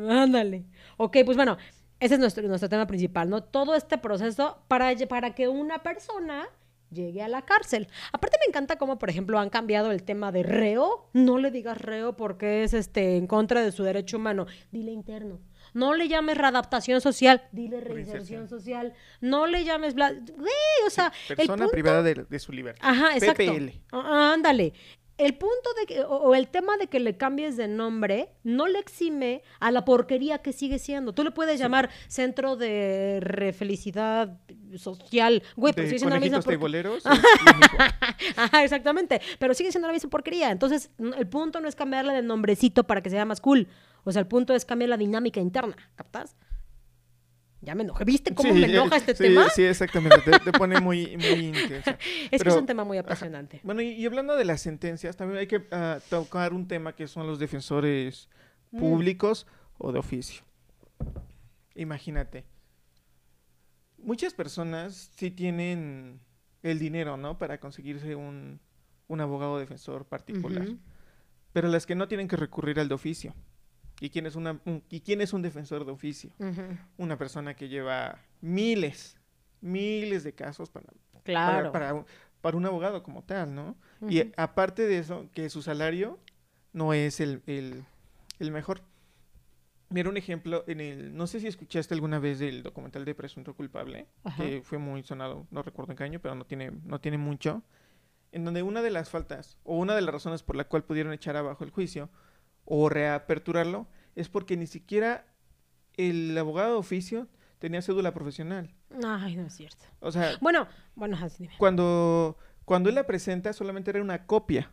Ándale. 0.09 0.65
Ok, 0.97 1.19
pues 1.25 1.37
bueno, 1.37 1.57
ese 1.99 2.15
es 2.15 2.21
nuestro, 2.21 2.47
nuestro 2.47 2.69
tema 2.69 2.87
principal, 2.87 3.29
¿no? 3.29 3.43
Todo 3.43 3.75
este 3.75 3.99
proceso 3.99 4.63
para, 4.69 4.95
para 5.09 5.35
que 5.35 5.49
una 5.49 5.83
persona 5.83 6.47
llegue 6.91 7.23
a 7.23 7.29
la 7.29 7.43
cárcel. 7.43 7.89
Aparte 8.13 8.39
me 8.45 8.49
encanta 8.51 8.77
cómo, 8.77 8.99
por 8.99 9.11
ejemplo, 9.11 9.39
han 9.39 9.51
cambiado 9.51 9.91
el 9.93 10.03
tema 10.03 10.33
de 10.33 10.43
reo. 10.43 11.09
No 11.13 11.39
le 11.39 11.51
digas 11.51 11.79
reo 11.79 12.17
porque 12.17 12.63
es 12.65 12.75
este 12.75 13.17
en 13.17 13.27
contra 13.27 13.63
de 13.63 13.73
su 13.73 13.83
derecho 13.85 14.17
humano. 14.17 14.47
Dile 14.73 14.93
interno. 14.93 15.39
No 15.75 15.95
le 15.95 16.09
llames 16.09 16.37
readaptación 16.39 17.01
social, 17.01 17.43
dile 17.53 17.81
reinserción 17.81 18.49
social. 18.49 18.93
No 19.21 19.47
le 19.47 19.65
llames... 19.65 19.95
bla- 19.95 20.13
Güey, 20.37 20.53
o 20.87 20.91
sea, 20.91 21.13
el 21.29 21.37
Persona 21.37 21.57
punto- 21.65 21.73
privada 21.73 22.03
de, 22.03 22.27
de 22.29 22.39
su 22.39 22.53
libertad. 22.53 22.87
Ajá, 22.89 23.17
exacto. 23.17 23.45
PPL. 23.45 23.71
Ah, 23.93 24.33
ándale. 24.35 24.73
El 25.19 25.35
punto 25.35 25.69
de 25.79 25.85
que, 25.85 26.01
o, 26.03 26.35
el 26.35 26.49
tema 26.49 26.79
de 26.79 26.87
que 26.87 26.99
le 26.99 27.19
cambies 27.19 27.59
de 27.59 27.69
nombre 27.69 28.31
no 28.43 28.67
le 28.69 28.79
exime 28.79 29.43
a 29.59 29.71
la 29.71 29.85
porquería 29.85 30.39
que 30.39 30.55
sigue 30.55 30.79
siendo. 30.79 31.13
Tú 31.13 31.25
le 31.25 31.31
puedes 31.31 31.61
llamar 31.61 31.91
centro 32.09 32.57
de 32.57 33.19
refelicidad 33.21 34.39
social, 34.79 35.43
güey, 35.57 35.75
pero 35.75 35.89
sigue 35.89 35.99
siendo 35.99 36.15
la 36.17 36.21
misma 36.21 36.41
porquería. 36.41 36.91
Ajá, 38.37 38.65
exactamente. 38.65 39.21
Pero 39.39 39.53
sigue 39.53 39.71
siendo 39.71 39.89
la 39.89 39.93
misma 39.95 40.09
porquería. 40.09 40.51
Entonces, 40.51 40.91
el 40.99 41.27
punto 41.27 41.61
no 41.61 41.69
es 41.69 41.77
cambiarle 41.77 42.15
de 42.15 42.23
nombrecito 42.23 42.85
para 42.85 43.03
que 43.03 43.11
sea 43.11 43.27
más 43.27 43.43
cool. 43.43 43.69
O 44.05 44.13
sea, 44.13 44.21
el 44.21 44.27
punto 44.29 44.55
es 44.55 44.65
cambiar 44.65 44.89
la 44.91 44.97
dinámica 44.97 45.41
interna. 45.41 45.77
¿Captas? 45.95 46.37
Ya 47.63 47.75
me 47.75 47.83
enojé. 47.83 48.05
¿Viste 48.05 48.35
cómo 48.35 48.53
Sí, 48.55 48.59
me 48.61 48.67
enoja 48.73 48.97
este 48.97 49.15
sí, 49.15 49.25
tema? 49.25 49.49
Sí, 49.51 49.63
exactamente. 49.65 50.19
Te, 50.23 50.39
te 50.39 50.53
pone 50.53 50.81
muy, 50.81 51.17
muy 51.19 51.27
intensa. 51.47 51.99
es 52.31 52.43
que 52.43 52.49
es 52.49 52.55
un 52.57 52.65
tema 52.67 52.85
muy 52.85 52.97
ajá. 52.99 53.07
apasionante. 53.07 53.61
Bueno, 53.63 53.83
y, 53.83 53.89
y 53.91 54.07
hablando 54.07 54.35
de 54.37 54.45
las 54.47 54.63
sentencias, 54.63 55.17
también 55.17 55.41
hay 55.41 55.47
que 55.47 55.67
ah, 55.71 55.99
tocar 56.09 56.55
un 56.55 56.67
tema 56.67 56.95
que 56.95 57.07
son 57.07 57.27
los 57.27 57.39
defensores 57.39 58.29
Mm. 58.73 58.79
públicos 58.79 59.47
o 59.79 59.91
de 59.91 59.99
oficio. 59.99 60.43
Imagínate. 61.75 62.45
Muchas 63.99 64.33
personas 64.33 65.11
sí 65.17 65.31
tienen 65.31 66.21
el 66.63 66.79
dinero, 66.79 67.17
¿no? 67.17 67.39
Para 67.39 67.59
conseguirse 67.59 68.15
un, 68.15 68.61
un 69.09 69.21
abogado 69.21 69.59
defensor 69.59 70.07
particular. 70.07 70.69
Pero 71.53 71.69
las 71.69 71.85
que 71.85 71.95
no 71.95 72.07
tienen 72.09 72.29
que 72.29 72.37
recurrir 72.37 72.79
al 72.81 72.89
de 72.89 72.95
oficio. 72.95 73.35
¿Y 74.01 74.11
quién 74.11 74.27
es, 74.27 74.35
una, 74.35 74.59
un- 74.65 74.83
¿y 74.89 75.01
quién 75.01 75.21
es 75.21 75.33
un 75.33 75.43
defensor 75.43 75.85
de 75.85 75.93
oficio? 75.93 76.31
Ujú. 76.39 76.63
Una 76.97 77.19
persona 77.19 77.55
que 77.55 77.69
lleva 77.69 78.19
miles, 78.41 79.17
miles 79.61 80.25
de 80.25 80.33
casos 80.33 80.71
para, 80.71 80.87
para- 81.13 81.23
Claro. 81.23 81.73
para, 81.73 81.95
un- 81.95 82.07
para 82.41 82.57
un 82.57 82.65
abogado 82.65 83.03
como 83.03 83.23
tal, 83.23 83.55
¿no? 83.55 83.77
Y 84.09 84.23
Ujú. 84.23 84.33
aparte 84.37 84.87
de 84.87 84.99
eso, 84.99 85.29
que 85.33 85.51
su 85.51 85.61
salario 85.63 86.19
no 86.73 86.95
es 86.95 87.21
el, 87.21 87.43
el- 87.47 87.85
el 88.39 88.51
mejor. 88.53 88.83
Mira 89.91 90.09
un 90.09 90.17
ejemplo 90.17 90.65
en 90.69 90.81
el, 90.81 91.17
no 91.17 91.27
sé 91.27 91.41
si 91.41 91.49
escuchaste 91.49 91.93
alguna 91.95 92.19
vez 92.21 92.39
del 92.39 92.63
documental 92.63 93.05
de 93.05 93.15
Presunto 93.15 93.55
Culpable, 93.55 94.07
Ajá. 94.25 94.43
que 94.43 94.63
fue 94.63 94.79
muy 94.79 95.03
sonado, 95.03 95.47
no 95.51 95.63
recuerdo 95.63 95.93
en 95.93 95.99
qué 95.99 96.05
año, 96.05 96.21
pero 96.21 96.35
no 96.37 96.47
tiene, 96.47 96.71
no 96.85 97.01
tiene 97.01 97.19
mucho, 97.19 97.63
en 98.33 98.45
donde 98.45 98.63
una 98.63 98.81
de 98.83 98.91
las 98.91 99.11
faltas, 99.11 99.59
o 99.65 99.77
una 99.77 99.95
de 99.97 100.01
las 100.03 100.13
razones 100.15 100.43
por 100.45 100.55
la 100.57 100.65
cual 100.65 100.85
pudieron 100.85 101.13
echar 101.13 101.37
abajo 101.37 101.65
el 101.65 101.71
juicio, 101.71 102.09
o 102.73 102.89
reaperturarlo, 102.89 103.89
es 104.15 104.29
porque 104.29 104.57
ni 104.57 104.67
siquiera 104.69 105.27
el 105.97 106.39
abogado 106.39 106.71
de 106.73 106.79
oficio 106.79 107.27
tenía 107.59 107.83
cédula 107.83 108.15
profesional. 108.15 108.73
Ay, 109.05 109.35
no 109.37 109.47
es 109.47 109.55
cierto. 109.55 109.85
O 109.99 110.11
sea, 110.13 110.37
Bueno, 110.41 110.69
bueno, 110.95 111.19
dime. 111.39 111.53
cuando, 111.59 112.39
cuando 112.65 112.89
él 112.89 112.95
la 112.95 113.07
presenta, 113.07 113.53
solamente 113.53 113.91
era 113.91 114.01
una 114.01 114.25
copia 114.25 114.71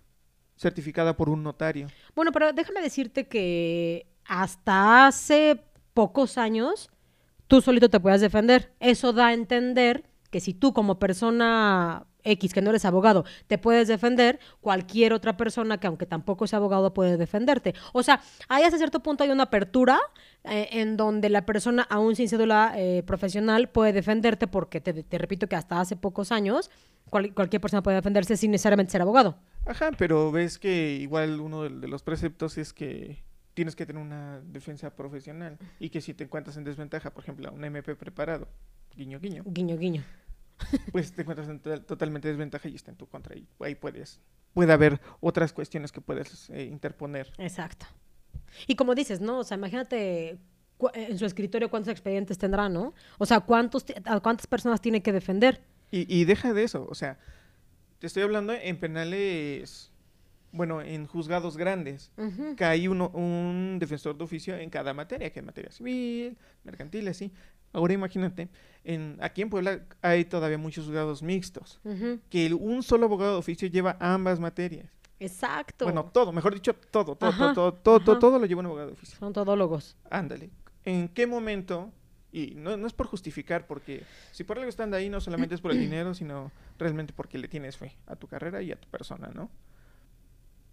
certificada 0.55 1.17
por 1.17 1.29
un 1.29 1.41
notario. 1.43 1.87
Bueno, 2.15 2.31
pero 2.31 2.53
déjame 2.53 2.81
decirte 2.81 3.27
que 3.27 4.07
hasta 4.25 5.07
hace 5.07 5.63
pocos 5.93 6.37
años 6.37 6.89
tú 7.47 7.61
solito 7.61 7.89
te 7.89 7.99
puedes 7.99 8.21
defender. 8.21 8.73
Eso 8.79 9.11
da 9.11 9.27
a 9.27 9.33
entender 9.33 10.03
que 10.29 10.39
si 10.39 10.53
tú 10.53 10.71
como 10.73 10.99
persona 10.99 12.05
X, 12.31 12.53
que 12.53 12.61
no 12.61 12.69
eres 12.69 12.85
abogado, 12.85 13.25
te 13.47 13.57
puedes 13.57 13.87
defender, 13.87 14.39
cualquier 14.61 15.13
otra 15.13 15.37
persona 15.37 15.79
que 15.79 15.87
aunque 15.87 16.05
tampoco 16.05 16.47
sea 16.47 16.57
abogado 16.57 16.93
puede 16.93 17.17
defenderte. 17.17 17.73
O 17.93 18.03
sea, 18.03 18.21
ahí 18.47 18.63
hasta 18.63 18.77
cierto 18.77 19.01
punto 19.01 19.23
hay 19.23 19.29
una 19.31 19.43
apertura 19.43 19.99
eh, 20.43 20.67
en 20.71 20.97
donde 20.97 21.29
la 21.29 21.45
persona, 21.45 21.83
aún 21.89 22.15
sin 22.15 22.29
cédula 22.29 22.73
eh, 22.75 23.03
profesional, 23.05 23.69
puede 23.69 23.93
defenderte 23.93 24.47
porque 24.47 24.81
te, 24.81 24.93
te 25.03 25.17
repito 25.17 25.47
que 25.47 25.55
hasta 25.55 25.79
hace 25.79 25.95
pocos 25.95 26.31
años 26.31 26.69
cual- 27.09 27.33
cualquier 27.33 27.61
persona 27.61 27.81
puede 27.83 27.95
defenderse 27.97 28.37
sin 28.37 28.51
necesariamente 28.51 28.91
ser 28.91 29.01
abogado. 29.01 29.37
Ajá, 29.65 29.91
pero 29.97 30.31
ves 30.31 30.57
que 30.59 30.93
igual 30.95 31.39
uno 31.41 31.63
de, 31.63 31.69
de 31.69 31.87
los 31.87 32.01
preceptos 32.03 32.57
es 32.57 32.71
que 32.73 33.23
tienes 33.53 33.75
que 33.75 33.85
tener 33.85 34.01
una 34.01 34.39
defensa 34.41 34.91
profesional 34.95 35.57
y 35.79 35.89
que 35.89 35.99
si 35.99 36.13
te 36.13 36.23
encuentras 36.25 36.55
en 36.57 36.63
desventaja, 36.63 37.09
por 37.11 37.23
ejemplo, 37.23 37.51
un 37.51 37.65
MP 37.65 37.95
preparado, 37.95 38.47
guiño 38.95 39.19
guiño, 39.19 39.43
Guiño, 39.45 39.77
guiño. 39.77 40.03
pues 40.91 41.11
te 41.13 41.21
encuentras 41.21 41.47
en 41.49 41.59
to- 41.59 41.81
totalmente 41.83 42.27
desventaja 42.27 42.67
y 42.69 42.75
está 42.75 42.91
en 42.91 42.97
tu 42.97 43.07
contra 43.07 43.35
y 43.35 43.47
ahí 43.59 43.75
puedes 43.75 44.19
puede 44.53 44.73
haber 44.73 44.99
otras 45.19 45.53
cuestiones 45.53 45.91
que 45.91 46.01
puedes 46.01 46.49
eh, 46.49 46.63
interponer. 46.63 47.31
Exacto. 47.37 47.85
Y 48.65 48.75
como 48.75 48.95
dices, 48.95 49.21
¿no? 49.21 49.39
O 49.39 49.43
sea, 49.43 49.55
imagínate 49.57 50.39
cu- 50.77 50.89
en 50.95 51.15
su 51.19 51.25
escritorio 51.25 51.69
cuántos 51.69 51.91
expedientes 51.91 52.39
tendrá, 52.39 52.67
¿no? 52.67 52.95
O 53.19 53.25
sea, 53.27 53.41
cuántos 53.41 53.85
a 54.05 54.19
cuántas 54.19 54.47
personas 54.47 54.81
tiene 54.81 55.03
que 55.03 55.11
defender. 55.11 55.61
Y, 55.91 56.11
y 56.13 56.25
deja 56.25 56.53
de 56.53 56.63
eso, 56.63 56.87
o 56.89 56.95
sea, 56.95 57.19
te 57.99 58.07
estoy 58.07 58.23
hablando 58.23 58.53
en 58.53 58.79
penales, 58.79 59.91
bueno, 60.51 60.81
en 60.81 61.05
juzgados 61.05 61.55
grandes. 61.55 62.11
Que 62.55 62.65
hay 62.65 62.87
uno, 62.87 63.09
un 63.09 63.77
defensor 63.79 64.17
de 64.17 64.23
oficio 64.23 64.55
en 64.57 64.69
cada 64.71 64.93
materia, 64.93 65.31
que 65.31 65.39
es 65.39 65.45
materia 65.45 65.71
civil, 65.71 66.35
mercantil, 66.63 67.07
así. 67.09 67.31
Ahora 67.77 67.93
imagínate, 67.93 68.49
en, 68.83 69.17
aquí 69.21 69.43
en 69.43 69.51
Puebla 69.51 69.81
hay 70.01 70.25
todavía 70.25 70.57
muchos 70.57 70.85
juzgados 70.85 71.21
mixtos, 71.21 71.79
que 72.31 72.47
el- 72.47 72.55
un 72.55 72.81
solo 72.81 73.05
abogado 73.05 73.33
de 73.33 73.37
oficio 73.37 73.67
lleva 73.67 73.97
ambas 73.99 74.39
materias. 74.39 74.89
Exacto. 75.19 75.85
Bueno, 75.85 76.05
todo, 76.11 76.31
mejor 76.31 76.55
dicho, 76.55 76.73
todo, 76.73 77.15
todo, 77.15 77.29
Ajá, 77.29 77.53
todo, 77.53 77.73
todo, 77.75 77.99
todo, 77.99 78.17
todo 78.17 78.39
lo 78.39 78.47
lleva 78.47 78.61
un 78.61 78.65
abogado 78.65 78.87
de 78.87 78.93
oficio. 78.93 79.15
Son 79.19 79.31
todólogos. 79.31 79.95
Ándale. 80.09 80.49
¿En 80.85 81.07
qué 81.09 81.27
momento? 81.27 81.91
Y 82.31 82.55
no, 82.55 82.75
no 82.77 82.87
es 82.87 82.93
por 82.93 83.05
justificar, 83.05 83.67
porque 83.67 84.03
si 84.31 84.43
por 84.43 84.57
algo 84.57 84.69
están 84.69 84.89
de 84.89 84.97
ahí, 84.97 85.07
no 85.09 85.21
solamente 85.21 85.53
es 85.53 85.61
por 85.61 85.69
el 85.71 85.77
dinero, 85.87 86.15
sino 86.15 86.51
realmente 86.79 87.13
porque 87.13 87.37
le 87.37 87.47
tienes 87.47 87.77
fe 87.77 87.95
a 88.07 88.15
tu 88.15 88.25
carrera 88.27 88.63
y 88.63 88.71
a 88.71 88.75
tu 88.81 88.87
persona, 88.89 89.29
¿no? 89.35 89.51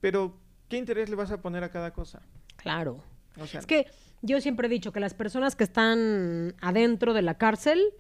Pero, 0.01 0.39
¿qué 0.71 0.79
interés 0.79 1.11
le 1.11 1.17
vas 1.17 1.31
a 1.31 1.43
poner 1.43 1.65
a 1.65 1.71
cada 1.71 1.93
cosa? 1.93 2.23
Claro. 2.57 3.03
O 3.41 3.47
sea, 3.47 3.61
Es 3.61 3.67
que 3.67 3.87
yo 4.23 4.41
siempre 4.41 4.67
he 4.67 4.71
dicho 4.71 4.93
que 4.93 5.01
las 5.01 5.15
personas 5.15 5.57
que 5.57 5.65
están 5.65 6.55
adentro 6.61 7.15
de 7.15 7.23
la 7.23 7.37
cárcel 7.37 7.93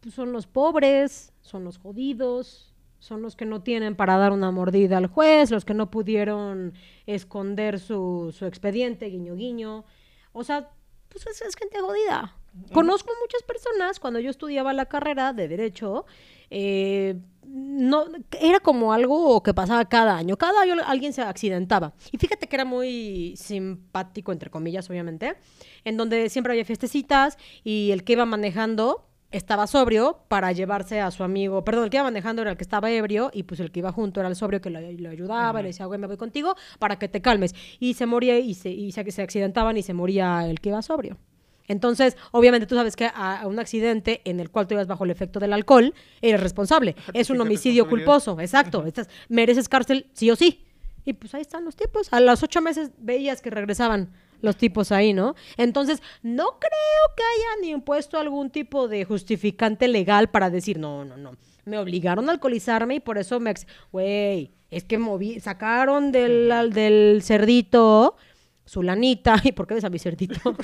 pues, 0.00 0.14
son 0.14 0.32
los 0.32 0.46
pobres, 0.46 1.32
son 1.40 1.64
los 1.64 1.78
jodidos, 1.78 2.74
son 2.98 3.22
los 3.22 3.36
que 3.36 3.46
no 3.46 3.62
tienen 3.62 3.96
para 3.96 4.16
dar 4.16 4.32
una 4.32 4.50
mordida 4.50 4.98
al 4.98 5.06
juez, 5.06 5.50
los 5.50 5.64
que 5.64 5.74
no 5.74 5.90
pudieron 5.90 6.72
esconder 7.06 7.78
su, 7.78 8.34
expediente, 8.42 9.06
guiño 9.06 9.34
guiño. 9.34 9.84
O 10.32 10.44
sea, 10.44 10.70
pues 11.08 11.26
es, 11.26 11.42
es 11.42 11.54
gente 11.56 11.78
jodida. 11.80 12.36
Conozco 12.72 13.12
muchas 13.20 13.42
personas, 13.42 13.98
cuando 13.98 14.20
yo 14.20 14.30
estudiaba 14.30 14.72
la 14.72 14.86
carrera 14.86 15.32
de 15.32 15.48
Derecho, 15.48 16.06
eh, 16.50 17.16
no, 17.46 18.06
era 18.40 18.60
como 18.60 18.92
algo 18.92 19.42
que 19.42 19.54
pasaba 19.54 19.84
cada 19.86 20.16
año. 20.16 20.36
Cada 20.36 20.62
año 20.62 20.74
alguien 20.86 21.12
se 21.12 21.22
accidentaba. 21.22 21.94
Y 22.12 22.18
fíjate 22.18 22.48
que 22.48 22.56
era 22.56 22.64
muy 22.64 23.34
simpático, 23.36 24.32
entre 24.32 24.50
comillas, 24.50 24.88
obviamente, 24.88 25.36
en 25.84 25.96
donde 25.96 26.28
siempre 26.30 26.52
había 26.52 26.64
fiestecitas 26.64 27.38
y 27.64 27.90
el 27.90 28.04
que 28.04 28.14
iba 28.14 28.24
manejando 28.24 29.08
estaba 29.30 29.66
sobrio 29.66 30.20
para 30.28 30.52
llevarse 30.52 31.00
a 31.00 31.10
su 31.10 31.24
amigo, 31.24 31.64
perdón, 31.64 31.84
el 31.84 31.90
que 31.90 31.96
iba 31.96 32.04
manejando 32.04 32.42
era 32.42 32.52
el 32.52 32.56
que 32.56 32.62
estaba 32.62 32.90
ebrio 32.90 33.30
y 33.32 33.42
pues 33.42 33.58
el 33.58 33.72
que 33.72 33.80
iba 33.80 33.90
junto 33.90 34.20
era 34.20 34.28
el 34.28 34.36
sobrio 34.36 34.60
que 34.60 34.70
lo, 34.70 34.80
lo 34.80 35.10
ayudaba, 35.10 35.58
y 35.58 35.62
le 35.64 35.68
decía, 35.70 35.86
güey, 35.86 35.98
me 35.98 36.06
voy 36.06 36.16
contigo 36.16 36.54
para 36.78 37.00
que 37.00 37.08
te 37.08 37.20
calmes. 37.20 37.52
Y 37.80 37.94
se 37.94 38.06
moría 38.06 38.38
y 38.38 38.54
se, 38.54 38.70
y 38.70 38.92
se, 38.92 39.10
se 39.10 39.22
accidentaban 39.22 39.76
y 39.76 39.82
se 39.82 39.92
moría 39.92 40.48
el 40.48 40.60
que 40.60 40.68
iba 40.68 40.82
sobrio. 40.82 41.18
Entonces, 41.66 42.16
obviamente 42.32 42.66
tú 42.66 42.74
sabes 42.74 42.94
que 42.96 43.06
a, 43.06 43.40
a 43.40 43.46
un 43.46 43.58
accidente 43.58 44.20
en 44.24 44.38
el 44.40 44.50
cual 44.50 44.66
tú 44.66 44.74
ibas 44.74 44.86
bajo 44.86 45.04
el 45.04 45.10
efecto 45.10 45.40
del 45.40 45.52
alcohol, 45.52 45.94
eres 46.20 46.40
responsable. 46.40 46.94
Es 47.14 47.30
un 47.30 47.40
homicidio 47.40 47.88
culposo, 47.88 48.38
exacto. 48.40 48.84
Estás, 48.86 49.08
mereces 49.28 49.68
cárcel 49.68 50.06
sí 50.12 50.30
o 50.30 50.36
sí. 50.36 50.64
Y 51.06 51.12
pues 51.14 51.34
ahí 51.34 51.42
están 51.42 51.64
los 51.64 51.76
tipos. 51.76 52.12
A 52.12 52.20
los 52.20 52.42
ocho 52.42 52.60
meses 52.62 52.90
veías 52.98 53.40
que 53.42 53.50
regresaban 53.50 54.10
los 54.40 54.56
tipos 54.56 54.92
ahí, 54.92 55.12
¿no? 55.14 55.34
Entonces, 55.56 56.02
no 56.22 56.44
creo 56.58 57.14
que 57.16 57.22
hayan 57.22 57.74
impuesto 57.76 58.18
algún 58.18 58.50
tipo 58.50 58.88
de 58.88 59.04
justificante 59.04 59.88
legal 59.88 60.28
para 60.28 60.50
decir, 60.50 60.78
no, 60.78 61.04
no, 61.04 61.16
no. 61.16 61.36
Me 61.64 61.78
obligaron 61.78 62.28
a 62.28 62.32
alcoholizarme 62.32 62.96
y 62.96 63.00
por 63.00 63.16
eso 63.16 63.40
me... 63.40 63.50
ex- 63.50 63.66
Güey, 63.90 64.50
es 64.70 64.84
que 64.84 64.98
moví, 64.98 65.40
sacaron 65.40 66.12
del, 66.12 66.52
al- 66.52 66.72
del 66.74 67.22
cerdito 67.22 68.16
su 68.64 68.82
lanita. 68.82 69.36
¿Y 69.44 69.52
por 69.52 69.66
qué 69.66 69.74
ves 69.74 69.84
a 69.84 69.90
mi 69.90 69.98
cerdito? 69.98 70.34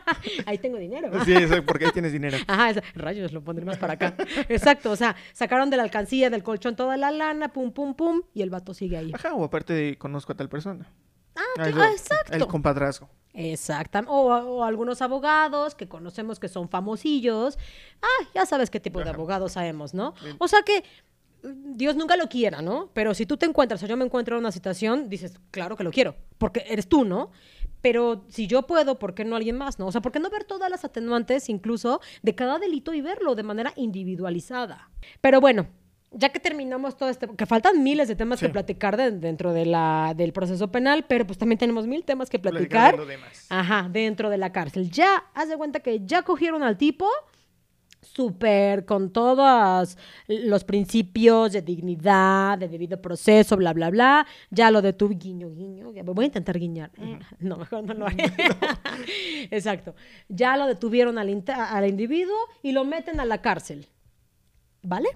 ahí 0.46 0.58
tengo 0.58 0.78
dinero. 0.78 1.10
Sí, 1.24 1.32
eso, 1.32 1.64
porque 1.64 1.86
ahí 1.86 1.92
tienes 1.92 2.12
dinero. 2.12 2.38
Ajá, 2.46 2.70
esa- 2.70 2.82
rayos, 2.94 3.32
lo 3.32 3.42
pondré 3.42 3.64
más 3.64 3.78
para 3.78 3.94
acá. 3.94 4.14
Exacto, 4.48 4.90
o 4.90 4.96
sea, 4.96 5.16
sacaron 5.32 5.70
de 5.70 5.76
la 5.76 5.82
alcancía 5.82 6.30
del 6.30 6.42
colchón 6.42 6.76
toda 6.76 6.96
la 6.96 7.10
lana, 7.10 7.52
pum, 7.52 7.72
pum, 7.72 7.94
pum, 7.94 8.22
y 8.34 8.42
el 8.42 8.50
vato 8.50 8.74
sigue 8.74 8.96
ahí. 8.96 9.12
Ajá, 9.14 9.34
o 9.34 9.44
aparte 9.44 9.72
de 9.72 9.98
conozco 9.98 10.32
a 10.32 10.36
tal 10.36 10.48
persona. 10.48 10.86
Ah, 11.36 11.40
Ah, 11.58 11.70
yo- 11.70 11.82
ah, 11.82 11.90
exacto. 11.92 12.34
El 12.34 12.46
compadrazgo. 12.46 13.08
Exactamente. 13.32 14.10
O, 14.12 14.26
o 14.26 14.64
algunos 14.64 15.00
abogados 15.02 15.74
que 15.76 15.88
conocemos 15.88 16.40
que 16.40 16.48
son 16.48 16.68
famosillos. 16.68 17.58
Ah, 18.02 18.24
ya 18.34 18.44
sabes 18.44 18.70
qué 18.70 18.80
tipo 18.80 19.02
de 19.02 19.10
abogados 19.10 19.52
sabemos, 19.52 19.94
¿no? 19.94 20.14
Bien. 20.22 20.36
O 20.40 20.48
sea 20.48 20.62
que 20.62 20.82
Dios 21.42 21.96
nunca 21.96 22.16
lo 22.16 22.28
quiera, 22.28 22.60
¿no? 22.62 22.90
Pero 22.92 23.14
si 23.14 23.26
tú 23.26 23.36
te 23.36 23.46
encuentras 23.46 23.82
o 23.82 23.86
yo 23.86 23.96
me 23.96 24.04
encuentro 24.04 24.36
en 24.36 24.40
una 24.40 24.52
situación, 24.52 25.08
dices, 25.08 25.38
claro 25.50 25.76
que 25.76 25.84
lo 25.84 25.90
quiero, 25.90 26.14
porque 26.38 26.64
eres 26.68 26.88
tú, 26.88 27.04
¿no? 27.04 27.30
Pero 27.80 28.24
si 28.28 28.46
yo 28.46 28.66
puedo, 28.66 28.98
¿por 28.98 29.14
qué 29.14 29.24
no 29.24 29.36
alguien 29.36 29.56
más, 29.56 29.78
no? 29.78 29.86
O 29.86 29.92
sea, 29.92 30.02
¿por 30.02 30.12
qué 30.12 30.20
no 30.20 30.28
ver 30.28 30.44
todas 30.44 30.70
las 30.70 30.84
atenuantes 30.84 31.48
incluso 31.48 32.00
de 32.22 32.34
cada 32.34 32.58
delito 32.58 32.92
y 32.92 33.00
verlo 33.00 33.34
de 33.34 33.42
manera 33.42 33.72
individualizada? 33.76 34.90
Pero 35.22 35.40
bueno, 35.40 35.66
ya 36.12 36.28
que 36.30 36.40
terminamos 36.40 36.96
todo 36.96 37.08
este, 37.08 37.26
que 37.28 37.46
faltan 37.46 37.82
miles 37.82 38.08
de 38.08 38.16
temas 38.16 38.40
Sí. 38.40 38.46
que 38.46 38.52
platicar 38.52 38.96
de- 38.96 39.12
dentro 39.12 39.52
de 39.52 39.64
la, 39.64 40.12
del 40.16 40.32
proceso 40.32 40.70
penal, 40.70 41.04
pero 41.08 41.26
pues 41.26 41.38
también 41.38 41.58
tenemos 41.58 41.86
mil 41.86 42.04
temas 42.04 42.28
que 42.28 42.38
Platicar. 42.38 42.96
Ajá, 43.48 43.88
dentro 43.90 44.28
de 44.28 44.36
la 44.36 44.52
cárcel. 44.52 44.90
Ya, 44.90 45.24
haz 45.34 45.48
de 45.48 45.56
cuenta 45.56 45.80
que 45.80 46.04
ya 46.04 46.22
cogieron 46.22 46.62
al 46.62 46.76
tipo, 46.76 47.08
súper 48.02 48.84
con 48.86 49.12
todos 49.12 49.96
los 50.26 50.64
principios 50.64 51.52
de 51.52 51.62
dignidad, 51.62 52.58
de 52.58 52.68
debido 52.68 53.00
proceso, 53.00 53.56
bla, 53.56 53.72
bla, 53.72 53.90
bla. 53.90 54.26
Ya 54.50 54.70
lo 54.70 54.80
detuve, 54.82 55.14
guiño, 55.16 55.50
guiño. 55.50 55.92
ya 55.92 56.02
Voy 56.02 56.24
a 56.24 56.26
intentar 56.26 56.58
guiñar. 56.58 56.90
No, 57.38 57.56
mejor 57.56 57.84
no 57.84 57.94
lo 57.94 58.06
haré. 58.06 58.24
Exacto. 59.50 59.94
Ya 60.28 60.56
lo 60.56 60.66
detuvieron 60.66 61.18
al, 61.18 61.44
al 61.48 61.88
individuo 61.88 62.36
y 62.62 62.72
lo 62.72 62.84
meten 62.84 63.20
a 63.20 63.24
la 63.24 63.40
cárcel. 63.40 63.86
¿Vale? 64.82 65.08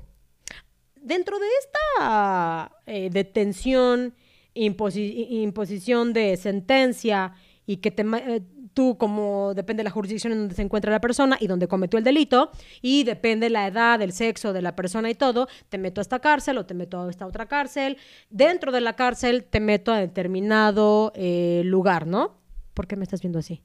Dentro 1.00 1.38
de 1.38 1.46
esta 1.60 2.72
eh, 2.86 3.10
detención, 3.10 4.14
imposi- 4.54 5.26
imposición 5.30 6.12
de 6.12 6.36
sentencia 6.36 7.34
y 7.66 7.78
que 7.78 7.90
te, 7.90 8.02
eh, 8.02 8.42
tú, 8.74 8.98
como 8.98 9.54
depende 9.54 9.80
de 9.80 9.84
la 9.84 9.90
jurisdicción 9.90 10.32
en 10.32 10.40
donde 10.40 10.54
se 10.54 10.62
encuentra 10.62 10.90
la 10.92 11.00
persona 11.00 11.36
y 11.40 11.46
donde 11.46 11.68
cometió 11.68 11.98
el 11.98 12.04
delito, 12.04 12.50
y 12.82 13.04
depende 13.04 13.48
la 13.48 13.66
edad, 13.66 14.02
el 14.02 14.12
sexo 14.12 14.52
de 14.52 14.60
la 14.62 14.76
persona 14.76 15.08
y 15.08 15.14
todo, 15.14 15.48
te 15.68 15.78
meto 15.78 16.00
a 16.00 16.02
esta 16.02 16.18
cárcel 16.18 16.58
o 16.58 16.66
te 16.66 16.74
meto 16.74 17.00
a 17.00 17.08
esta 17.10 17.26
otra 17.26 17.46
cárcel. 17.46 17.96
Dentro 18.30 18.72
de 18.72 18.80
la 18.82 18.96
cárcel 18.96 19.44
te 19.44 19.60
meto 19.60 19.92
a 19.92 19.98
determinado 19.98 21.12
eh, 21.14 21.62
lugar, 21.64 22.06
¿no? 22.06 22.36
¿Por 22.74 22.86
qué 22.86 22.96
me 22.96 23.04
estás 23.04 23.20
viendo 23.22 23.38
así? 23.38 23.62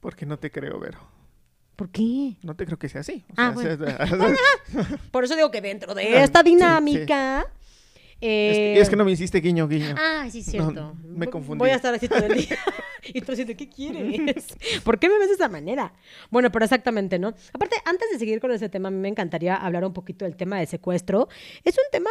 Porque 0.00 0.26
no 0.26 0.38
te 0.38 0.50
creo, 0.50 0.78
Vero. 0.78 0.98
¿Por 1.76 1.88
qué? 1.90 2.36
No 2.42 2.54
te 2.54 2.66
creo 2.66 2.78
que 2.78 2.88
sea 2.88 3.00
así. 3.00 3.24
O 3.30 3.34
Ah, 3.36 3.50
bueno. 3.54 3.76
sea- 3.86 4.06
Por 5.10 5.24
eso 5.24 5.34
digo 5.34 5.50
que 5.50 5.60
dentro 5.62 5.94
de 5.94 6.22
esta 6.22 6.42
sí, 6.42 6.50
sí. 6.50 7.06
Es, 8.22 8.56
eh, 8.56 8.74
que, 8.74 8.80
es 8.80 8.88
que 8.88 8.94
no 8.94 9.04
me 9.04 9.10
hiciste 9.10 9.40
guiño, 9.40 9.66
guiño. 9.66 9.96
Ah, 9.98 10.28
sí, 10.30 10.42
cierto. 10.42 10.70
No, 10.70 10.96
me 11.02 11.26
confundí. 11.26 11.58
Voy 11.58 11.70
a 11.70 11.74
estar 11.74 11.92
así 11.92 12.06
todo 12.06 12.24
el 12.24 12.34
día. 12.34 12.56
y 13.02 13.20
tú 13.20 13.32
diciendo, 13.32 13.54
¿qué 13.56 13.68
quieres? 13.68 14.46
¿Por 14.84 15.00
qué 15.00 15.08
me 15.08 15.18
ves 15.18 15.28
de 15.28 15.34
esa 15.34 15.48
manera? 15.48 15.92
Bueno, 16.30 16.52
pero 16.52 16.64
exactamente, 16.64 17.18
¿no? 17.18 17.34
Aparte, 17.52 17.76
antes 17.84 18.10
de 18.12 18.20
seguir 18.20 18.38
con 18.38 18.52
ese 18.52 18.68
tema, 18.68 18.88
a 18.88 18.90
mí 18.92 18.98
me 18.98 19.08
encantaría 19.08 19.56
hablar 19.56 19.84
un 19.84 19.92
poquito 19.92 20.24
del 20.24 20.36
tema 20.36 20.60
de 20.60 20.66
secuestro. 20.66 21.28
Es 21.64 21.76
un 21.76 21.84
tema, 21.90 22.10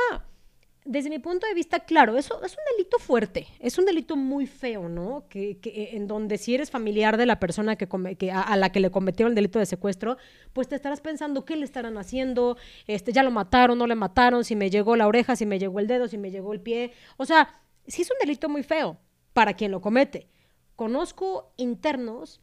desde 0.84 1.10
mi 1.12 1.20
punto 1.20 1.46
de 1.46 1.54
vista, 1.54 1.82
claro, 1.82 2.18
eso 2.18 2.44
es 2.44 2.54
un 2.54 2.64
delito 2.76 2.98
fuerte. 2.98 3.48
Es 3.60 3.78
un 3.78 3.86
delito 3.86 4.16
muy 4.16 4.48
feo, 4.48 4.90
¿no? 4.90 5.26
Que, 5.30 5.58
que- 5.60 5.92
en 5.96 6.08
donde 6.08 6.38
si 6.40 6.56
eres 6.56 6.72
familiar 6.72 7.18
de 7.18 7.26
la 7.28 7.40
persona 7.40 7.76
que, 7.76 7.88
a 8.32 8.58
la 8.58 8.72
que 8.72 8.80
le 8.80 8.90
cometieron 8.90 9.32
el 9.32 9.36
delito 9.36 9.60
de 9.60 9.66
secuestro, 9.68 10.18
pues 10.54 10.68
te 10.68 10.76
estarás 10.76 11.00
pensando 11.02 11.46
qué 11.46 11.56
le 11.56 11.66
estarán 11.66 11.98
haciendo, 11.98 12.58
este, 12.88 13.14
ya 13.14 13.22
lo 13.24 13.30
mataron, 13.32 13.78
no 13.78 13.86
le 13.86 13.96
mataron, 13.96 14.44
si 14.44 14.56
me 14.56 14.70
llegó 14.72 14.96
la 14.96 15.08
oreja, 15.08 15.36
si 15.36 15.46
me 15.46 15.60
llegó 15.60 15.80
el 15.80 15.88
dedo, 15.88 16.08
si 16.08 16.18
me 16.18 16.32
llegó 16.32 16.52
el 16.54 16.62
pie. 16.62 16.94
O 17.18 17.26
sea, 17.26 17.62
sí 17.86 18.02
es 18.02 18.10
un 18.12 18.18
delito 18.20 18.50
muy 18.50 18.64
feo 18.64 18.98
para 19.34 19.54
quien 19.54 19.72
lo 19.72 19.82
comete. 19.82 20.28
Conozco 20.76 21.54
internos 21.58 22.42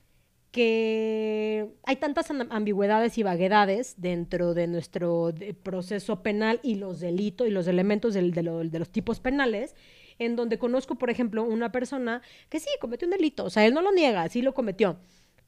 que 0.50 1.68
hay 1.84 1.96
tantas 1.96 2.30
am- 2.30 2.48
ambigüedades 2.50 3.18
y 3.18 3.22
vaguedades 3.22 3.94
dentro 3.98 4.54
de 4.54 4.66
nuestro 4.66 5.32
de- 5.32 5.54
proceso 5.54 6.22
penal 6.22 6.60
y 6.62 6.76
los 6.76 7.00
delitos 7.00 7.46
y 7.46 7.50
los 7.50 7.66
elementos 7.66 8.14
del- 8.14 8.32
de, 8.32 8.42
lo- 8.42 8.64
de 8.64 8.78
los 8.78 8.90
tipos 8.90 9.20
penales, 9.20 9.74
en 10.18 10.36
donde 10.36 10.58
conozco, 10.58 10.96
por 10.96 11.10
ejemplo, 11.10 11.44
una 11.44 11.70
persona 11.70 12.22
que 12.48 12.60
sí 12.60 12.68
cometió 12.80 13.06
un 13.06 13.12
delito, 13.12 13.44
o 13.44 13.50
sea, 13.50 13.64
él 13.66 13.74
no 13.74 13.82
lo 13.82 13.92
niega, 13.92 14.28
sí 14.28 14.42
lo 14.42 14.52
cometió, 14.54 14.98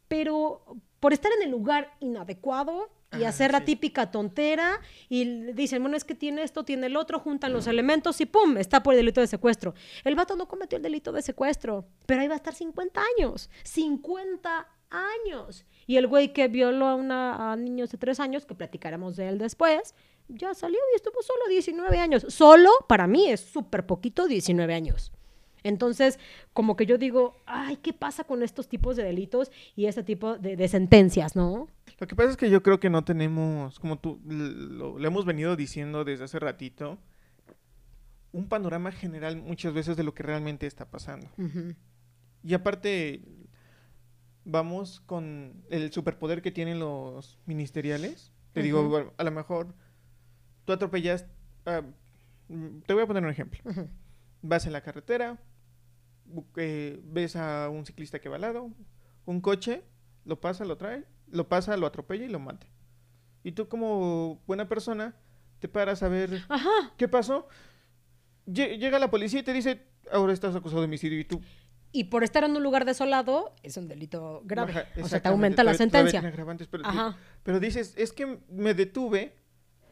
pero 0.09 0.63
por 1.01 1.13
estar 1.13 1.33
en 1.39 1.43
el 1.45 1.51
lugar 1.51 1.93
inadecuado 2.01 2.91
y 3.19 3.25
Ah, 3.25 3.31
hacer 3.31 3.51
la 3.51 3.65
típica 3.65 4.13
tontera 4.13 4.79
y 5.09 5.25
dicen, 5.53 5.83
bueno, 5.83 5.97
es 5.97 6.05
que 6.05 6.15
tiene 6.15 6.45
esto, 6.45 6.65
tiene 6.65 6.87
el 6.87 6.97
otro, 6.97 7.19
juntan 7.19 7.53
los 7.53 7.67
elementos 7.67 8.21
y 8.21 8.27
¡pum! 8.27 8.57
Está 8.57 8.85
por 8.85 8.95
el 8.95 8.99
delito 8.99 9.21
de 9.21 9.27
secuestro. 9.27 9.75
El 10.05 10.15
vato 10.15 10.37
no 10.37 10.47
cometió 10.47 10.77
el 10.77 10.83
delito 10.85 11.11
de 11.11 11.21
secuestro, 11.21 11.87
pero 12.07 12.21
ahí 12.21 12.29
va 12.29 12.35
a 12.35 12.37
estar 12.37 12.55
50 12.55 13.01
años. 13.19 13.51
50 13.65 14.69
años. 14.90 15.64
Y 15.87 15.96
el 15.96 16.07
güey 16.07 16.33
que 16.33 16.48
violó 16.48 16.87
a, 16.87 16.94
una, 16.94 17.53
a 17.53 17.57
niños 17.57 17.90
de 17.90 17.98
3 17.98 18.20
años, 18.20 18.46
que 18.46 18.55
platicaremos 18.55 19.16
de 19.16 19.29
él 19.29 19.38
después, 19.38 19.94
ya 20.29 20.55
salió 20.55 20.79
y 20.92 20.96
estuvo 20.96 21.22
solo 21.22 21.40
19 21.48 21.98
años. 21.98 22.26
Solo, 22.29 22.70
para 22.88 23.07
mí, 23.07 23.29
es 23.29 23.40
súper 23.40 23.87
poquito 23.87 24.29
19 24.29 24.72
años. 24.74 25.12
Entonces, 25.62 26.18
como 26.53 26.76
que 26.76 26.87
yo 26.87 26.96
digo, 26.96 27.37
ay, 27.46 27.76
¿qué 27.76 27.92
pasa 27.92 28.24
con 28.24 28.42
estos 28.42 28.68
tipos 28.68 28.96
de 28.96 29.03
delitos 29.03 29.50
y 29.76 29.87
este 29.87 30.03
tipo 30.03 30.38
de, 30.38 30.57
de 30.57 30.68
sentencias, 30.68 31.37
no? 31.37 31.68
Lo 31.98 32.07
que 32.07 32.16
pasa 32.16 32.31
es 32.31 32.37
que 32.37 32.48
yo 32.48 32.62
creo 32.62 32.81
que 32.81 32.88
no 32.88 33.05
tenemos, 33.05 33.79
como 33.79 33.98
tú 33.98 34.20
lo, 34.24 34.98
lo 34.98 35.07
hemos 35.07 35.24
venido 35.26 35.57
diciendo 35.57 36.05
desde 36.05 36.24
hace 36.24 36.38
ratito, 36.38 36.98
un 38.33 38.48
panorama 38.48 38.92
general 38.92 39.37
muchas 39.37 39.74
veces 39.74 39.96
de 39.96 40.05
lo 40.05 40.14
que 40.14 40.22
realmente 40.22 40.66
está 40.66 40.88
pasando. 40.88 41.29
Ujú. 41.37 41.74
Y 42.42 42.55
aparte, 42.55 43.22
vamos 44.44 45.00
con 45.00 45.64
el 45.70 45.92
superpoder 45.92 46.42
que 46.42 46.50
tienen 46.50 46.79
los 46.81 47.38
ministeriales. 47.46 48.33
Te 48.53 48.62
digo, 48.62 48.88
bueno, 48.88 49.12
a 49.16 49.24
lo 49.24 49.31
mejor 49.31 49.74
tú 50.64 50.72
atropellas. 50.72 51.26
ah, 51.66 51.83
mm, 52.48 52.81
te 52.87 52.94
voy 52.94 53.03
a 53.03 53.07
poner 53.07 53.22
un 53.24 53.31
ejemplo. 53.31 53.61
Vas 54.42 54.66
en 54.66 54.72
la 54.72 54.81
carretera, 54.83 55.38
eh, 56.57 57.00
ves 57.05 57.37
a 57.37 57.68
un 57.68 57.85
ciclista 57.87 58.18
que 58.20 58.29
va 58.29 58.37
al 58.37 58.42
lado, 58.42 58.70
un 59.26 59.40
coche, 59.40 59.85
lo 60.24 60.40
pasa, 60.40 60.64
lo 60.64 60.76
trae, 60.76 61.05
lo 61.31 61.48
pasa, 61.48 61.76
lo 61.76 61.87
atropella 61.87 62.24
y 62.24 62.29
lo 62.29 62.38
mata. 62.38 62.66
Y 63.42 63.53
tú 63.53 63.68
como 63.68 64.42
buena 64.46 64.68
persona 64.68 65.14
te 65.61 65.68
paras 65.68 66.03
a 66.03 66.09
ver 66.09 66.42
Ajá. 66.48 66.68
qué 66.96 67.07
pasó. 67.09 67.48
Lle- 68.46 68.79
Llega 68.79 68.98
la 68.98 69.11
policía 69.11 69.40
y 69.40 69.42
te 69.42 69.53
dice, 69.53 69.87
ahora 70.11 70.33
estás 70.33 70.55
acusado 70.57 70.81
de 70.81 70.87
homicidio 70.87 71.18
y 71.20 71.24
tú... 71.24 71.40
Y 71.92 72.05
por 72.05 72.22
estar 72.24 72.44
en 72.44 72.57
un 72.57 72.62
lugar 72.62 72.85
desolado, 72.85 73.55
es 73.62 73.76
un 73.76 73.88
delito 73.88 74.42
grave. 74.44 74.72
Ajá, 74.72 74.85
o 75.03 75.09
sea, 75.09 75.20
te 75.20 75.29
aumenta 75.29 75.64
la 75.64 75.74
sentencia. 75.74 76.20
agravantes, 76.20 76.68
pero, 76.68 76.87
Ajá, 76.87 77.16
pero 77.42 77.59
dices, 77.61 77.94
es 77.96 78.12
que 78.12 78.38
me 78.48 78.74
detuve 78.74 79.35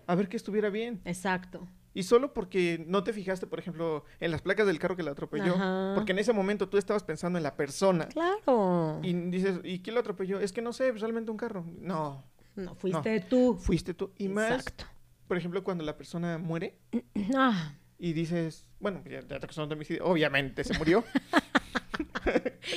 a 0.07 0.15
ver 0.15 0.29
que 0.29 0.37
estuviera 0.37 0.71
bien. 0.71 1.01
exacto. 1.05 1.67
Y 1.95 2.05
solo 2.05 2.33
porque 2.33 2.85
no 2.87 3.03
te 3.03 3.13
fijaste, 3.13 3.49
por 3.49 3.59
ejemplo, 3.59 4.05
en 4.21 4.31
las 4.31 4.41
placas 4.43 4.67
del 4.69 4.79
carro 4.79 4.95
que 4.95 5.03
la 5.03 5.11
atropelló. 5.11 5.55
Ajá. 5.57 5.93
Porque 5.97 6.13
en 6.13 6.21
ese 6.21 6.33
momento 6.33 6.69
tú 6.69 6.79
estabas 6.79 7.03
pensando 7.03 7.39
en 7.39 7.43
la 7.43 7.57
persona. 7.57 8.07
Claro. 8.07 9.01
Y 9.03 9.13
dices, 9.15 9.59
¿y 9.65 9.81
quién 9.81 9.95
lo 9.95 10.01
atropelló? 10.01 10.39
Es 10.39 10.53
que 10.53 10.63
no 10.63 10.73
sé, 10.73 10.97
solamente 10.99 11.33
un 11.33 11.37
carro. 11.37 11.65
No, 11.81 12.23
No, 12.55 12.77
fuiste 12.77 13.21
tú. 13.23 13.57
fuiste 13.59 13.95
tú. 13.95 14.13
Y 14.17 14.29
más, 14.29 14.61
Exacto. 14.61 14.85
por 15.27 15.39
ejemplo, 15.39 15.65
cuando 15.65 15.83
la 15.83 15.97
persona 15.97 16.39
muere 16.39 16.79
Ah, 17.37 17.73
y 17.99 18.13
dices, 18.13 18.67
bueno, 18.79 19.03
ya, 19.05 19.21
ya 19.27 19.41
te 19.41 19.47
de 19.49 19.63
homicidio. 19.75 20.05
Obviamente 20.05 20.63
se 20.63 20.79
murió. 20.79 21.03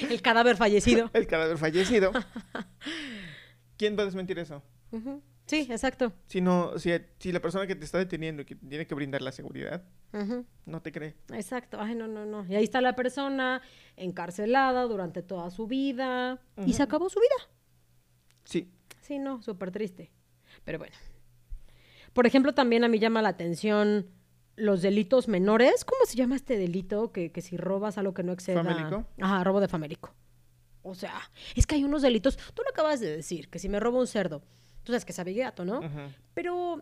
el 0.10 0.22
cadáver 0.22 0.58
fallecido. 0.58 1.10
el 1.14 1.28
cadáver 1.28 1.58
fallecido. 1.58 2.12
¿Quién 3.78 3.98
va 3.98 4.04
a 4.04 4.06
desmentir 4.06 4.40
eso? 4.40 4.62
Sí, 5.46 5.68
exacto. 5.70 6.14
Si, 6.28 6.40
no, 6.42 6.78
si, 6.78 6.92
si 7.20 7.32
la 7.32 7.42
persona 7.42 7.68
que 7.68 7.76
te 7.76 7.86
está 7.86 7.98
deteniendo 7.98 8.44
y 8.44 8.46
que 8.46 8.56
tiene 8.56 8.86
que 8.86 8.96
brindar 8.96 9.22
la 9.22 9.32
seguridad 9.32 9.84
no 10.66 10.82
te 10.82 10.92
cree. 10.92 11.16
Exacto. 11.34 11.78
Ay, 11.80 11.96
no, 11.96 12.08
no, 12.08 12.26
no. 12.26 12.46
Y 12.46 12.56
ahí 12.56 12.64
está 12.64 12.82
la 12.82 12.96
persona 12.96 13.62
encarcelada 13.96 14.84
durante 14.84 15.22
toda 15.22 15.50
su 15.50 15.68
vida. 15.68 16.40
Y 16.66 16.74
se 16.74 16.84
acabó 16.84 17.10
su 17.10 17.20
vida. 17.20 17.50
Sí. 18.44 18.72
Sí, 19.02 19.20
no, 19.20 19.42
súper 19.42 19.72
triste. 19.72 20.12
Pero 20.64 20.80
bueno. 20.80 20.96
Por 22.14 22.28
ejemplo, 22.28 22.54
también 22.54 22.84
a 22.84 22.90
mí 22.90 23.00
llama 23.00 23.22
la 23.22 23.30
atención 23.30 24.08
los 24.62 24.82
delitos 24.82 25.28
menores. 25.28 25.84
¿Cómo 25.84 26.06
se 26.06 26.16
llama 26.16 26.36
este 26.36 26.58
delito? 26.58 27.12
Que, 27.12 27.32
que 27.32 27.42
si 27.42 27.58
robas 27.58 27.98
algo 27.98 28.14
que 28.14 28.24
no 28.24 28.32
exceda... 28.32 28.64
¿Famélico? 28.64 29.06
Ajá, 29.20 29.44
robo 29.44 29.60
de 29.60 29.68
famélico. 29.68 30.14
O 30.84 30.96
sea, 30.96 31.14
es 31.56 31.68
que 31.68 31.76
hay 31.76 31.84
unos 31.84 32.02
delitos... 32.02 32.38
Tú 32.54 32.62
lo 32.64 32.70
acabas 32.70 33.00
de 33.00 33.18
decir, 33.18 33.50
que 33.50 33.60
si 33.60 33.70
me 33.70 33.80
robo 33.80 34.00
un 34.00 34.08
cerdo, 34.08 34.42
tú 34.84 34.92
sabes 34.92 35.06
que 35.06 35.14
sabe 35.14 35.34
gato, 35.34 35.66
¿no? 35.66 35.82
Pero 36.34 36.82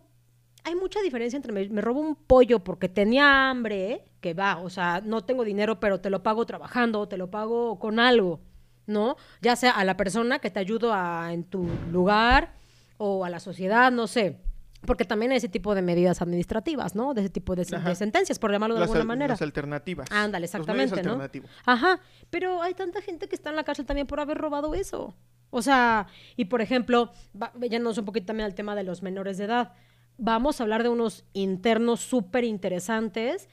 hay 0.63 0.75
mucha 0.75 1.01
diferencia 1.01 1.37
entre 1.37 1.53
me, 1.53 1.67
me 1.69 1.81
robo 1.81 2.01
un 2.01 2.15
pollo 2.15 2.59
porque 2.63 2.89
tenía 2.89 3.49
hambre, 3.49 3.91
¿eh? 3.91 4.05
que 4.21 4.33
va, 4.33 4.59
o 4.59 4.69
sea, 4.69 5.01
no 5.03 5.23
tengo 5.23 5.43
dinero, 5.43 5.79
pero 5.79 6.01
te 6.01 6.09
lo 6.09 6.21
pago 6.21 6.45
trabajando, 6.45 7.07
te 7.07 7.17
lo 7.17 7.31
pago 7.31 7.79
con 7.79 7.99
algo, 7.99 8.41
¿no? 8.85 9.15
Ya 9.41 9.55
sea 9.55 9.71
a 9.71 9.85
la 9.85 9.95
persona 9.95 10.39
que 10.39 10.49
te 10.49 10.59
ayudo 10.59 10.93
a, 10.93 11.31
en 11.33 11.45
tu 11.45 11.67
lugar 11.91 12.53
o 12.97 13.23
a 13.23 13.29
la 13.29 13.39
sociedad, 13.39 13.91
no 13.91 14.07
sé. 14.07 14.41
Porque 14.85 15.03
también 15.05 15.31
hay 15.31 15.37
ese 15.37 15.49
tipo 15.49 15.75
de 15.75 15.81
medidas 15.81 16.21
administrativas, 16.21 16.95
¿no? 16.95 17.13
De 17.13 17.21
ese 17.21 17.29
tipo 17.29 17.55
de, 17.55 17.65
sentencias, 17.65 18.39
por 18.39 18.51
llamarlo 18.51 18.75
de 18.75 18.79
Las, 18.81 18.87
alguna 18.87 19.01
al- 19.01 19.07
manera. 19.07 19.33
las 19.33 19.41
alternativas. 19.41 20.07
Ándale, 20.11 20.43
Los 20.45 20.53
exactamente, 20.55 20.95
¿no? 20.95 20.99
alternativos. 21.11 21.51
Ajá, 21.65 21.99
pero 22.29 22.61
hay 22.61 22.73
tanta 22.73 23.01
gente 23.01 23.27
que 23.27 23.35
está 23.35 23.49
en 23.49 23.57
la 23.57 23.63
cárcel 23.63 23.85
también 23.85 24.07
por 24.07 24.19
haber 24.19 24.37
robado 24.37 24.73
eso. 24.75 25.15
O 25.49 25.61
sea, 25.61 26.07
y 26.37 26.45
por 26.45 26.61
ejemplo, 26.61 27.11
yéndonos 27.59 27.97
un 27.97 28.05
poquito 28.05 28.27
también 28.27 28.45
al 28.45 28.55
tema 28.55 28.75
de 28.75 28.83
los 28.83 29.01
menores 29.03 29.37
de 29.37 29.45
edad, 29.45 29.73
vamos 30.17 30.59
a 30.59 30.63
hablar 30.63 30.83
de 30.83 30.89
unos 30.89 31.25
internos 31.33 31.99
súper 32.01 32.43
interesantes 32.45 33.49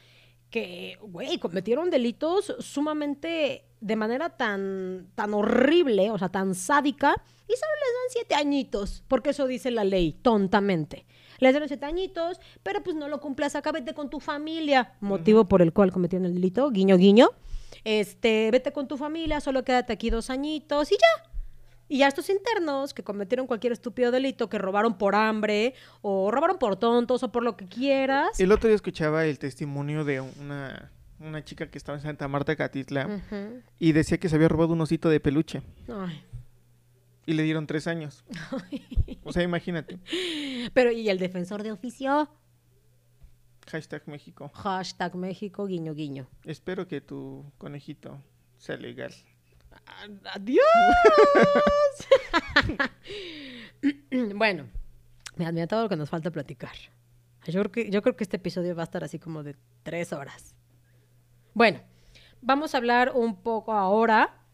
que, 0.51 0.97
güey, 1.03 1.39
cometieron 1.39 1.91
delitos 1.91 2.55
sumamente 2.61 3.65
de 3.81 3.97
manera 3.97 4.31
tan, 4.31 5.09
tan 5.15 5.35
horrible, 5.35 6.11
o 6.11 6.19
sea, 6.19 6.29
tan 6.29 6.55
sádica, 6.55 7.15
y 7.49 7.53
solo 7.53 7.73
les 7.75 7.93
dan 7.93 8.11
siete 8.11 8.35
añitos, 8.35 9.03
porque 9.09 9.31
eso 9.31 9.47
dice 9.47 9.71
la 9.71 9.85
ley, 9.85 10.13
tontamente. 10.23 11.07
Les 11.39 11.55
dan 11.55 11.67
siete 11.69 11.87
añitos, 11.87 12.41
pero 12.63 12.83
pues 12.83 12.97
no 12.97 13.09
lo 13.09 13.21
cumplas 13.21 13.57
acá, 13.57 13.73
vete 13.73 13.95
con 13.95 14.11
tu 14.11 14.21
familia, 14.21 14.95
motivo 15.01 15.47
por 15.47 15.63
el 15.63 15.73
cual 15.73 15.93
cometieron 15.93 16.27
el 16.27 16.35
delito, 16.35 16.71
guiño, 16.71 16.97
guiño. 16.97 17.31
Este, 17.85 18.51
vete 18.51 18.73
con 18.73 18.89
tu 18.89 18.97
familia, 18.97 19.41
solo 19.41 19.65
quédate 19.65 19.93
aquí 19.93 20.11
dos 20.11 20.31
añitos 20.31 20.91
y 20.93 20.97
ya. 20.97 21.31
Y 21.89 21.99
ya 21.99 22.09
estos 22.09 22.29
internos 22.31 22.93
que 22.93 23.05
cometieron 23.05 23.47
cualquier 23.47 23.73
estúpido 23.73 24.11
delito, 24.11 24.49
que 24.49 24.59
robaron 24.59 24.99
por 24.99 25.15
hambre, 25.15 25.75
o 26.03 26.31
robaron 26.33 26.59
por 26.59 26.77
tontos, 26.77 27.23
o 27.23 27.31
por 27.31 27.45
lo 27.45 27.57
que 27.57 27.67
quieras. 27.67 28.41
El 28.41 28.51
otro 28.51 28.69
día 28.69 28.75
escuchaba 28.75 29.25
el 29.25 29.39
testimonio 29.39 30.05
de 30.05 30.21
una, 30.21 30.91
una 31.21 31.45
chica 31.45 31.71
que 31.71 31.79
estaba 31.79 31.97
en 31.99 32.03
Santa 32.03 32.27
Marta, 32.27 32.57
Catitla, 32.57 33.23
y 33.79 33.93
decía 33.93 34.19
que 34.19 34.29
se 34.29 34.35
había 34.35 34.49
robado 34.49 34.73
un 34.73 34.81
osito 34.81 35.09
de 35.09 35.21
peluche 35.21 35.63
Ay. 35.89 36.25
Y 37.27 37.35
le 37.35 37.43
dieron 37.43 37.67
tres 37.67 37.87
años. 37.89 38.25
O 39.25 39.33
sea, 39.33 39.43
imagínate. 39.43 39.99
Pero, 40.73 40.93
¿y 40.93 41.09
el 41.11 41.19
defensor 41.19 41.63
de 41.65 41.73
oficio? 41.73 42.31
Hashtag 43.69 44.07
México. 44.07 44.49
Hashtag 44.55 45.17
México, 45.17 45.67
guiño, 45.67 45.93
guiño. 45.93 46.29
Espero 46.45 46.87
que 46.87 47.01
tu 47.01 47.53
conejito 47.59 48.23
sea 48.57 48.77
legal. 48.77 49.13
¡Adiós! 50.33 50.65
bueno, 54.35 54.69
mira, 55.37 55.53
mira 55.53 55.67
todo 55.67 55.83
lo 55.83 55.89
que 55.89 55.97
nos 55.97 56.09
falta 56.09 56.31
platicar. 56.31 56.75
Yo 57.47 57.61
creo, 57.61 57.73
que, 57.73 57.91
yo 57.91 58.03
creo 58.03 58.17
que 58.17 58.25
este 58.25 58.37
episodio 58.37 58.75
va 58.75 58.83
a 58.83 58.85
estar 58.85 59.05
así 59.05 59.19
como 59.19 59.43
de 59.43 59.57
tres 59.83 60.13
horas. 60.13 60.55
Bueno, 61.55 61.81
vamos 62.41 62.75
a 62.75 62.79
hablar 62.79 63.13
un 63.15 63.43
poco 63.43 63.73
ahora 63.73 64.46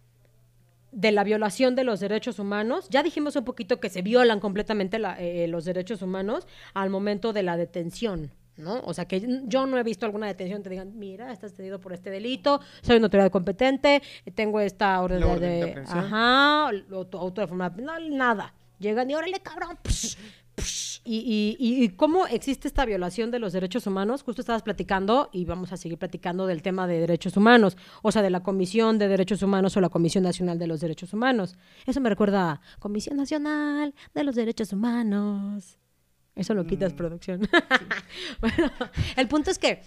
de 0.92 1.10
la 1.10 1.24
violación 1.24 1.74
de 1.74 1.84
los 1.84 2.00
derechos 2.00 2.38
humanos. 2.38 2.86
Ya 2.90 3.02
dijimos 3.02 3.34
un 3.36 3.44
poquito 3.44 3.80
que 3.80 3.88
se 3.90 4.02
violan 4.02 4.38
completamente 4.40 4.98
la- 4.98 5.18
eh, 5.20 5.48
los 5.48 5.64
derechos 5.64 6.02
humanos 6.02 6.46
al 6.74 6.90
momento 6.90 7.32
de 7.32 7.42
la 7.42 7.56
detención. 7.56 8.30
¿No? 8.58 8.80
O 8.84 8.92
sea, 8.92 9.06
que 9.06 9.40
yo 9.46 9.64
no 9.66 9.78
he 9.78 9.82
visto 9.82 10.04
alguna 10.04 10.26
detención 10.26 10.58
que 10.60 10.64
te 10.64 10.70
digan, 10.70 10.98
mira, 10.98 11.32
estás 11.32 11.52
detenido 11.52 11.80
por 11.80 11.94
este 11.94 12.10
delito, 12.10 12.60
soy 12.82 12.98
una 12.98 13.06
autoridad 13.06 13.30
competente, 13.30 14.02
tengo 14.34 14.60
esta 14.60 15.00
orden, 15.00 15.20
La 15.20 15.26
de, 15.26 15.32
orden 15.32 15.50
de 15.50 15.56
de- 15.56 15.70
aprehensión. 15.70 15.98
ajá, 15.98 16.70
o 16.92 17.30
de 17.30 17.46
forma, 17.46 17.70
no, 17.78 17.98
nada. 18.10 18.52
Llegan 18.78 19.08
y 19.10 19.14
órale, 19.14 19.40
cabrón. 19.40 19.78
psh, 19.82 20.16
psh. 20.56 20.91
Y, 21.04 21.56
y, 21.58 21.84
y- 21.84 21.88
cómo 21.90 22.26
existe 22.28 22.68
esta 22.68 22.84
violación 22.84 23.32
de 23.32 23.40
los 23.40 23.52
derechos 23.52 23.86
humanos, 23.88 24.22
justo 24.22 24.40
estabas 24.40 24.62
platicando 24.62 25.30
y 25.32 25.44
vamos 25.44 25.72
a 25.72 25.76
seguir 25.76 25.98
platicando 25.98 26.46
del 26.46 26.62
tema 26.62 26.86
de 26.86 27.00
derechos 27.00 27.36
humanos, 27.36 27.76
o 28.02 28.12
sea, 28.12 28.22
de 28.22 28.30
la 28.30 28.44
Comisión 28.44 28.98
de 28.98 29.08
Derechos 29.08 29.42
Humanos 29.42 29.76
o 29.76 29.80
la 29.80 29.88
Comisión 29.88 30.22
Nacional 30.22 30.60
de 30.60 30.68
los 30.68 30.80
Derechos 30.80 31.12
Humanos. 31.12 31.56
Eso 31.86 32.00
me 32.00 32.08
recuerda 32.08 32.52
a 32.52 32.60
Comisión 32.78 33.16
Nacional 33.16 33.94
de 34.14 34.22
los 34.24 34.36
Derechos 34.36 34.72
Humanos. 34.72 35.76
Eso 36.36 36.54
lo 36.54 36.64
quitas, 36.66 36.92
Mm, 36.92 36.96
producción. 36.96 37.40
bueno, 38.40 38.70
el 39.16 39.26
punto 39.28 39.50
es 39.50 39.58
que 39.58 39.82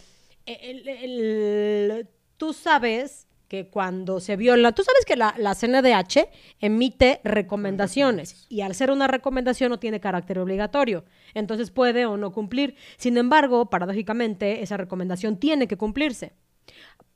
el- 0.46 0.88
el- 0.88 2.08
tú 2.38 2.52
sabes 2.54 3.26
que 3.48 3.68
cuando 3.68 4.20
se 4.20 4.36
viola, 4.36 4.72
tú 4.72 4.84
sabes 4.84 5.06
que 5.06 5.16
la, 5.16 5.36
la 5.38 5.56
CNDH 5.56 6.30
emite 6.60 7.22
recomendaciones 7.24 8.46
y 8.50 8.62
al 8.62 8.76
ser 8.76 8.92
una 8.92 9.08
recomendación 9.08 9.70
no 9.70 9.80
tiene 9.80 10.00
carácter 10.00 10.40
obligatorio, 10.40 11.06
entonces 11.34 11.72
puede 11.72 12.06
o 12.06 12.18
no 12.18 12.32
cumplir. 12.32 12.76
Sin 12.98 13.18
embargo, 13.18 13.70
paradójicamente, 13.70 14.62
esa 14.64 14.78
recomendación 14.78 15.38
tiene 15.38 15.68
que 15.68 15.78
cumplirse. 15.78 16.34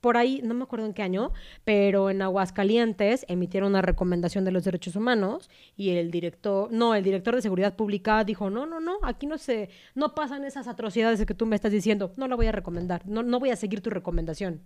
Por 0.00 0.16
ahí, 0.16 0.40
no 0.42 0.54
me 0.54 0.62
acuerdo 0.62 0.86
en 0.86 0.94
qué 0.94 1.02
año, 1.02 1.32
pero 1.64 2.08
en 2.08 2.22
Aguascalientes 2.22 3.26
emitieron 3.28 3.70
una 3.70 3.82
recomendación 3.82 4.46
de 4.46 4.50
los 4.50 4.64
derechos 4.64 4.96
humanos 4.96 5.50
y 5.76 5.90
el 5.90 6.10
director, 6.10 6.72
no, 6.72 6.94
el 6.94 7.04
director 7.04 7.34
de 7.34 7.42
seguridad 7.42 7.76
pública 7.76 8.24
dijo, 8.24 8.48
no, 8.48 8.64
no, 8.64 8.80
no, 8.80 8.98
aquí 9.02 9.26
no 9.26 9.36
se, 9.36 9.68
no 9.94 10.14
pasan 10.14 10.44
esas 10.44 10.68
atrocidades 10.68 11.24
que 11.26 11.34
tú 11.34 11.44
me 11.44 11.54
estás 11.54 11.72
diciendo, 11.72 12.12
no 12.16 12.28
la 12.28 12.36
voy 12.36 12.46
a 12.46 12.52
recomendar, 12.52 13.06
no, 13.06 13.22
no 13.22 13.38
voy 13.38 13.50
a 13.50 13.56
seguir 13.56 13.82
tu 13.82 13.90
recomendación. 13.90 14.62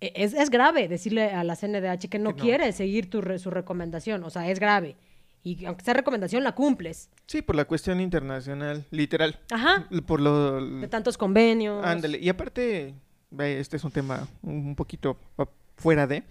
E- 0.00 0.12
Es, 0.16 0.32
es 0.34 0.50
grave 0.50 0.88
decirle 0.88 1.30
a 1.30 1.44
la 1.44 1.56
CNDH 1.56 2.08
que 2.08 2.18
no, 2.18 2.30
Que 2.34 2.36
no. 2.38 2.42
quiere 2.44 2.72
seguir 2.72 3.10
tu 3.10 3.20
re- 3.20 3.38
su 3.38 3.50
recomendación, 3.50 4.22
o 4.24 4.30
sea, 4.30 4.50
es 4.50 4.58
grave. 4.58 4.96
Y 5.42 5.64
aunque 5.64 5.84
sea 5.84 5.94
recomendación, 5.94 6.44
la 6.44 6.52
cumples. 6.52 7.08
Sí, 7.26 7.40
por 7.40 7.56
la 7.56 7.64
cuestión 7.64 8.00
internacional, 8.00 8.84
literal. 8.90 9.38
Ajá. 9.50 9.88
Por 10.06 10.20
lo... 10.20 10.62
De 10.80 10.86
tantos 10.88 11.16
convenios. 11.16 11.82
Ándale. 11.84 12.18
Y 12.18 12.28
aparte, 12.28 12.94
este 13.38 13.76
es 13.78 13.84
un 13.84 13.90
tema 13.90 14.28
un 14.42 14.74
poquito 14.76 15.16
fuera 15.76 16.06
de... 16.06 16.24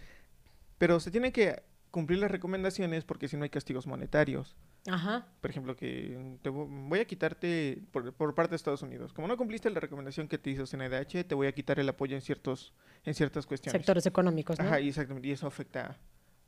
Pero 0.77 0.99
se 0.99 1.09
tienen 1.11 1.31
que 1.31 1.61
cumplir 1.91 2.19
las 2.19 2.31
recomendaciones 2.31 3.03
porque 3.03 3.27
si 3.27 3.37
no 3.37 3.43
hay 3.43 3.49
castigos 3.49 3.87
monetarios. 3.87 4.55
Ajá. 4.87 5.27
Por 5.41 5.49
ejemplo, 5.49 5.75
que 5.75 6.37
te 6.41 6.49
vo- 6.49 6.67
voy 6.87 6.99
a 6.99 7.05
quitarte 7.05 7.81
por, 7.91 8.13
por 8.13 8.33
parte 8.35 8.51
de 8.51 8.55
Estados 8.55 8.81
Unidos. 8.81 9.11
Como 9.13 9.27
no 9.27 9.35
cumpliste 9.37 9.69
la 9.69 9.79
recomendación 9.79 10.27
que 10.27 10.37
te 10.37 10.49
hizo 10.51 10.65
CNDH, 10.65 11.25
te 11.27 11.35
voy 11.35 11.47
a 11.47 11.51
quitar 11.51 11.79
el 11.79 11.89
apoyo 11.89 12.15
en 12.15 12.21
ciertos 12.21 12.73
en 13.05 13.13
ciertas 13.13 13.45
cuestiones. 13.45 13.79
Sectores 13.79 14.05
económicos, 14.05 14.57
¿no? 14.59 14.65
Ajá, 14.65 14.79
exactamente. 14.79 15.27
Y 15.27 15.31
eso 15.31 15.47
afecta 15.47 15.97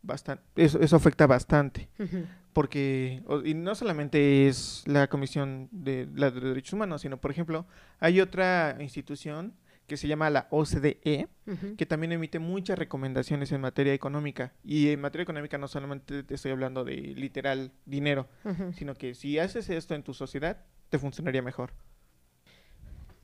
bastante. 0.02 0.44
Eso, 0.56 0.80
eso 0.80 0.96
afecta 0.96 1.28
bastante. 1.28 1.90
Ujú. 2.00 2.26
Porque, 2.54 3.22
o- 3.28 3.42
y 3.44 3.54
no 3.54 3.74
solamente 3.76 4.48
es 4.48 4.84
la 4.86 5.08
Comisión 5.08 5.70
de, 5.72 6.08
la 6.16 6.32
de 6.32 6.40
Derechos 6.42 6.74
Humanos, 6.74 7.02
sino, 7.02 7.18
por 7.18 7.32
ejemplo, 7.32 7.66
hay 8.00 8.20
otra 8.22 8.78
institución 8.80 9.54
que 9.88 9.98
se 9.98 10.08
llama 10.08 10.30
la 10.30 10.48
OCDE, 10.52 11.28
que 11.78 11.86
también 11.86 12.14
emite 12.14 12.40
muchas 12.40 12.80
recomendaciones 12.80 13.52
en 13.52 13.62
materia 13.62 13.94
económica. 13.94 14.54
Y 14.64 14.90
en 14.90 15.02
materia 15.02 15.24
económica 15.24 15.58
no 15.58 15.68
solamente 15.68 16.24
te 16.24 16.36
estoy 16.36 16.52
hablando 16.52 16.84
de 16.84 16.96
literal 16.96 17.72
dinero, 17.86 18.28
sino 18.74 18.96
que 18.96 19.14
si 19.14 19.38
haces 19.40 19.70
esto 19.70 19.94
en 19.96 20.04
tu 20.04 20.14
sociedad, 20.14 20.66
te 20.90 20.98
funcionaría 20.98 21.42
mejor. 21.42 21.74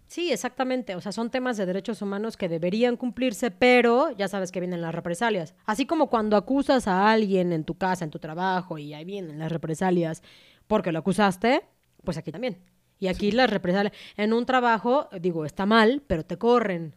Sí, 0.08 0.32
exactamente. 0.32 0.96
O 0.96 1.02
sea, 1.02 1.12
son 1.12 1.30
temas 1.30 1.58
de 1.58 1.66
derechos 1.66 2.02
humanos 2.02 2.38
que 2.38 2.48
deberían 2.48 2.96
cumplirse, 2.96 3.52
pero 3.52 4.12
ya 4.12 4.28
sabes 4.28 4.52
que 4.52 4.62
vienen 4.62 4.82
las 4.82 4.96
represalias. 4.96 5.54
Así 5.66 5.86
como 5.86 6.10
cuando 6.10 6.38
acusas 6.38 6.88
a 6.88 7.12
alguien 7.12 7.52
en 7.52 7.66
tu 7.66 7.78
casa, 7.78 8.06
en 8.06 8.12
tu 8.12 8.20
trabajo, 8.20 8.78
y 8.78 8.94
ahí 8.94 9.04
vienen 9.04 9.38
las 9.40 9.52
represalias 9.52 10.24
porque 10.66 10.92
lo 10.92 11.00
acusaste, 11.00 11.62
pues 12.04 12.18
aquí 12.18 12.32
también. 12.32 12.58
Y 13.00 13.08
aquí 13.08 13.32
las 13.32 13.50
represalias. 13.50 13.94
En 14.16 14.34
un 14.34 14.46
trabajo, 14.46 15.08
digo, 15.22 15.46
está 15.46 15.66
mal, 15.66 16.02
pero 16.08 16.26
te 16.26 16.38
corren. 16.38 16.96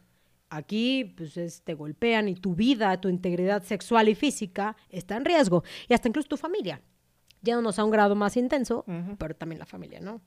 Aquí, 0.49 1.05
pues, 1.17 1.37
es- 1.37 1.63
te 1.63 1.75
golpean 1.75 2.29
y 2.29 2.35
tu 2.35 2.55
vida, 2.55 3.01
tu 3.01 3.09
integridad 3.09 3.63
sexual 3.63 4.09
y 4.09 4.15
física 4.15 4.77
está 4.89 5.17
en 5.17 5.25
riesgo. 5.25 5.63
Y 5.89 5.95
hasta 5.95 6.09
incluso 6.09 6.29
tu 6.29 6.37
familia. 6.37 6.81
Yéndonos 7.43 7.79
a 7.79 7.85
un 7.85 7.91
grado 7.91 8.15
más 8.15 8.37
intenso, 8.37 8.85
pero 9.19 9.35
también 9.35 9.59
la 9.59 9.67
familia, 9.67 10.01
¿no? 10.01 10.21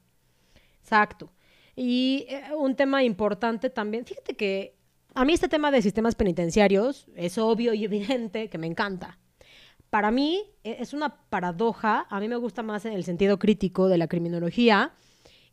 Exacto. 0.82 1.30
Y 1.76 2.26
eh, 2.30 2.44
un 2.58 2.76
tema 2.76 3.04
importante 3.04 3.70
también, 3.70 4.06
fíjate 4.06 4.36
que 4.36 4.76
a 5.16 5.26
mí 5.26 5.34
este 5.34 5.48
tema 5.48 5.72
de 5.72 5.82
sistemas 5.82 6.16
penitenciarios 6.16 7.08
es 7.16 7.38
obvio 7.38 7.74
y 7.74 7.84
evidente 7.86 8.50
que 8.50 8.58
me 8.58 8.68
encanta. 8.68 9.20
Para 9.90 10.10
mí 10.12 10.44
e- 10.64 10.78
es 10.80 10.94
una 10.94 11.16
paradoja, 11.30 12.08
a 12.10 12.20
mí 12.20 12.28
me 12.28 12.36
gusta 12.36 12.64
más 12.64 12.86
en 12.86 12.94
el 12.94 13.04
sentido 13.04 13.38
crítico 13.40 13.88
de 13.90 13.98
la 13.98 14.08
criminología. 14.08 14.94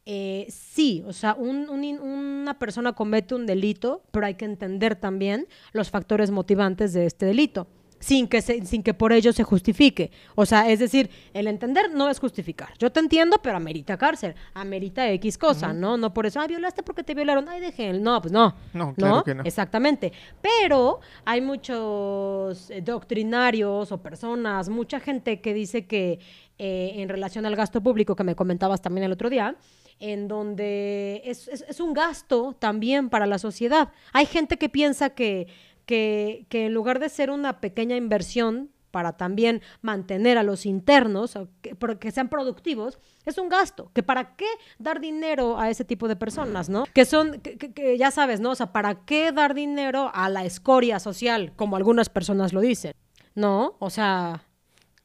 Eh, 0.06 0.46
sí, 0.48 1.04
o 1.06 1.12
sea, 1.12 1.34
un- 1.34 1.68
una 1.70 2.58
persona 2.58 2.92
comete 2.94 3.34
un 3.34 3.46
delito, 3.46 4.02
pero 4.10 4.26
hay 4.26 4.34
que 4.34 4.44
entender 4.44 4.96
también 4.96 5.46
los 5.72 5.90
factores 5.90 6.30
motivantes 6.30 6.92
de 6.92 7.06
este 7.06 7.26
delito, 7.26 7.66
sin 8.00 8.26
que, 8.28 8.40
se- 8.40 8.64
sin 8.64 8.82
que 8.82 8.94
por 8.94 9.12
ello 9.12 9.30
se 9.32 9.44
justifique. 9.44 10.10
O 10.34 10.46
sea, 10.46 10.68
es 10.70 10.78
decir, 10.78 11.10
el 11.34 11.46
entender 11.46 11.92
no 11.92 12.08
es 12.08 12.18
justificar. 12.18 12.70
Yo 12.78 12.90
te 12.90 12.98
entiendo, 12.98 13.36
pero 13.42 13.58
amerita 13.58 13.98
cárcel, 13.98 14.34
amerita 14.54 15.08
X 15.12 15.36
cosa, 15.36 15.72
¿no? 15.74 15.98
No 15.98 16.12
por 16.14 16.24
eso, 16.24 16.40
ah, 16.40 16.46
violaste 16.46 16.82
porque 16.82 17.04
te 17.04 17.14
violaron, 17.14 17.46
ay, 17.48 17.60
dejen. 17.60 18.02
No, 18.02 18.20
pues 18.22 18.32
no. 18.32 18.55
No, 18.72 18.94
claro 18.94 19.22
que 19.22 19.34
no. 19.34 19.42
Exactamente. 19.44 20.12
Pero 20.40 21.01
hay 21.26 21.42
muchos 21.42 22.70
eh, 22.70 22.80
doctrinarios 22.80 23.92
o 23.92 23.98
personas, 24.03 24.68
mucha 24.70 24.98
gente 24.98 25.40
que 25.42 25.53
dice 25.55 25.86
que 25.86 26.18
eh, 26.59 26.92
en 26.96 27.09
relación 27.09 27.46
al 27.46 27.55
gasto 27.57 27.82
público 27.82 28.16
que 28.16 28.24
me 28.24 28.34
comentabas 28.34 28.80
también 28.82 29.05
el 29.05 29.12
otro 29.12 29.30
día, 29.30 29.57
en 30.01 30.26
donde 30.28 31.22
es, 31.24 31.46
es- 31.48 31.64
es 31.68 31.78
un 31.80 31.92
gasto 31.92 32.57
también 32.59 33.09
para 33.11 33.26
la 33.26 33.38
sociedad. 33.38 33.92
Hay 34.12 34.26
gente 34.26 34.57
que 34.59 34.68
piensa 34.68 35.11
que, 35.11 35.46
que, 35.86 36.46
que 36.48 36.66
en 36.66 36.74
lugar 36.74 36.98
de 36.98 37.09
ser 37.09 37.30
una 37.30 37.61
pequeña 37.61 37.96
inversión 37.96 38.70
para 38.90 39.16
también 39.16 39.62
mantener 39.82 40.36
a 40.36 40.42
los 40.42 40.66
internos, 40.66 41.38
que, 41.62 41.76
que 42.01 42.11
sean 42.11 42.28
productivos, 42.28 42.98
es 43.24 43.38
un 43.38 43.48
gasto. 43.48 43.90
Que 43.94 44.03
para 44.03 44.34
qué 44.34 44.46
dar 44.80 45.01
dinero 45.01 45.61
a 45.61 45.70
ese 45.70 45.84
tipo 45.84 46.09
de 46.09 46.16
personas, 46.16 46.68
¿no? 46.68 46.84
Que 46.92 47.05
son, 47.05 47.40
que, 47.40 47.57
que- 47.57 47.72
que 47.72 47.96
ya 47.96 48.11
sabes, 48.11 48.40
¿no? 48.40 48.51
O 48.51 48.55
sea, 48.57 48.72
¿para 48.72 49.05
qué 49.05 49.30
dar 49.30 49.55
dinero 49.55 50.11
a 50.12 50.28
la 50.28 50.44
escoria 50.44 50.98
social, 50.98 51.53
como 51.55 51.76
algunas 51.76 52.09
personas 52.09 52.53
lo 52.53 52.61
dicen? 52.61 52.92
¿No? 53.36 53.76
O 53.78 53.90
sea, 53.90 54.42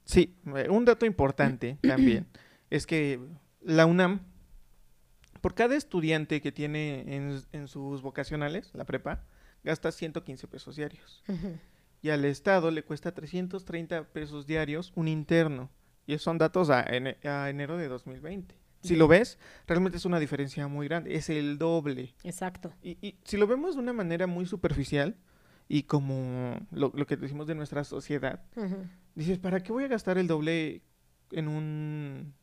Sí, 0.04 0.36
eh, 0.56 0.68
un 0.70 0.86
dato 0.86 1.06
importante 1.06 1.78
también 1.82 2.26
es 2.72 2.88
que 2.88 3.20
la 3.62 3.86
UNAM, 3.86 4.22
por 5.46 5.54
cada 5.54 5.76
estudiante 5.76 6.42
que 6.42 6.52
tiene 6.52 7.02
en, 7.16 7.40
en 7.52 7.68
sus 7.68 8.02
vocacionales, 8.02 8.72
la 8.74 8.84
prepa, 8.84 9.24
gasta 9.64 9.92
115 9.92 10.48
pesos 10.48 10.76
diarios. 10.76 11.24
Y 12.02 12.10
al 12.10 12.26
Estado 12.26 12.72
le 12.72 12.82
cuesta 12.84 13.14
330 13.14 14.06
pesos 14.06 14.48
diarios 14.48 14.92
un 14.96 15.08
interno. 15.08 15.70
Y 16.08 16.14
esos 16.14 16.24
son 16.24 16.40
datos 16.40 16.72
a, 16.72 16.84
ene- 16.84 17.18
a 17.28 17.48
enero 17.52 17.78
de 17.78 17.88
2020. 17.88 18.56
Si 18.82 18.96
lo 18.96 19.08
ves, 19.08 19.38
realmente 19.68 20.00
es 20.00 20.06
una 20.06 20.20
diferencia 20.20 20.68
muy 20.68 20.88
grande. 20.88 21.14
Es 21.16 21.30
el 21.30 21.60
doble. 21.60 22.16
exacto. 22.24 22.74
Y, 22.82 22.98
y 23.08 23.20
si 23.24 23.38
lo 23.38 23.46
vemos 23.46 23.76
de 23.76 23.82
una 23.82 23.94
manera 23.94 24.26
muy 24.26 24.48
superficial 24.48 25.16
y 25.68 25.84
como 25.84 26.58
lo, 26.72 26.92
lo 26.96 27.06
que 27.06 27.18
decimos 27.18 27.46
de 27.46 27.54
nuestra 27.54 27.84
sociedad, 27.84 28.44
dices, 29.14 29.38
¿para 29.38 29.60
qué 29.60 29.72
voy 29.72 29.84
a 29.84 29.90
gastar 29.90 30.18
el 30.18 30.26
doble 30.26 30.82
en 31.32 31.48
un 31.48 32.34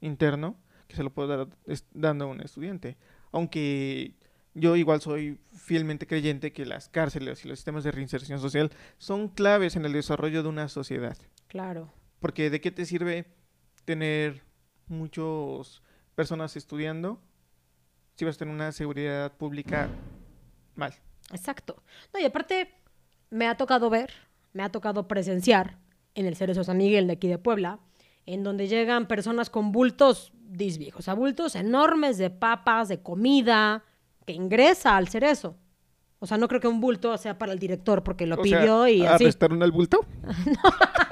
interno 0.00 0.56
que 0.92 0.96
se 0.96 1.02
lo 1.02 1.10
puedo 1.10 1.28
dar 1.28 1.48
dando 1.92 2.26
a 2.26 2.28
un 2.28 2.40
estudiante? 2.42 2.96
Aunque 3.32 4.14
yo 4.54 4.76
igual 4.76 5.00
soy 5.00 5.38
fielmente 5.56 6.06
creyente 6.06 6.52
que 6.52 6.66
las 6.66 6.88
cárceles 6.88 7.44
y 7.44 7.48
los 7.48 7.58
sistemas 7.58 7.84
de 7.84 7.90
reinserción 7.90 8.38
social 8.38 8.70
son 8.98 9.28
claves 9.28 9.76
en 9.76 9.86
el 9.86 9.94
desarrollo 9.94 10.42
de 10.42 10.48
una 10.50 10.68
sociedad. 10.68 11.16
Claro. 11.48 11.90
Porque 12.20 12.50
¿de 12.50 12.60
qué 12.60 12.70
te 12.70 12.84
sirve 12.84 13.24
tener 13.84 14.42
muchas 14.86 15.82
personas 16.14 16.56
estudiando 16.56 17.20
si 18.16 18.26
vas 18.26 18.36
a 18.36 18.40
tener 18.40 18.54
una 18.54 18.72
seguridad 18.72 19.32
pública 19.32 19.88
mal? 20.74 20.94
Exacto. 21.30 21.82
No, 22.12 22.20
y 22.20 22.24
aparte, 22.24 22.74
me 23.30 23.48
ha 23.48 23.56
tocado 23.56 23.88
ver, 23.88 24.12
me 24.52 24.62
ha 24.62 24.70
tocado 24.70 25.08
presenciar 25.08 25.78
en 26.14 26.26
el 26.26 26.36
Cerezo 26.36 26.62
San 26.62 26.76
Miguel 26.76 27.06
de 27.06 27.14
aquí 27.14 27.28
de 27.28 27.38
Puebla, 27.38 27.80
en 28.26 28.44
donde 28.44 28.68
llegan 28.68 29.08
personas 29.08 29.48
con 29.48 29.72
bultos 29.72 30.32
disviejos, 30.52 31.00
o 31.00 31.02
sea, 31.02 31.14
bultos 31.14 31.56
enormes 31.56 32.18
de 32.18 32.30
papas, 32.30 32.88
de 32.88 33.00
comida, 33.00 33.84
que 34.26 34.32
ingresa 34.32 34.96
al 34.96 35.08
Cerezo. 35.08 35.56
O 36.18 36.26
sea, 36.26 36.38
no 36.38 36.46
creo 36.46 36.60
que 36.60 36.68
un 36.68 36.80
bulto 36.80 37.16
sea 37.18 37.36
para 37.36 37.52
el 37.52 37.58
director 37.58 38.04
porque 38.04 38.26
lo 38.26 38.40
O 38.40 38.44
sea, 38.44 38.60
pidió 38.60 38.86
y 38.86 39.04
así. 39.04 39.24
¿Arrestaron 39.24 39.62
al 39.62 39.72
bulto? 39.72 40.06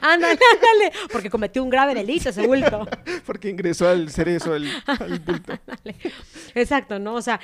Ándale, 0.00 0.32
ándale, 0.32 0.92
porque 1.12 1.30
cometió 1.30 1.62
un 1.62 1.70
grave 1.70 1.94
delito 1.94 2.28
ese 2.30 2.46
bulto. 2.46 2.86
Porque 3.26 3.48
ingresó 3.48 3.88
al 3.88 4.10
cerezo 4.10 4.54
el, 4.54 4.68
al 4.86 5.18
bulto. 5.26 5.52
Ándale. 5.52 5.96
Exacto, 6.54 6.98
¿no? 6.98 7.14
O 7.14 7.22
sea, 7.22 7.40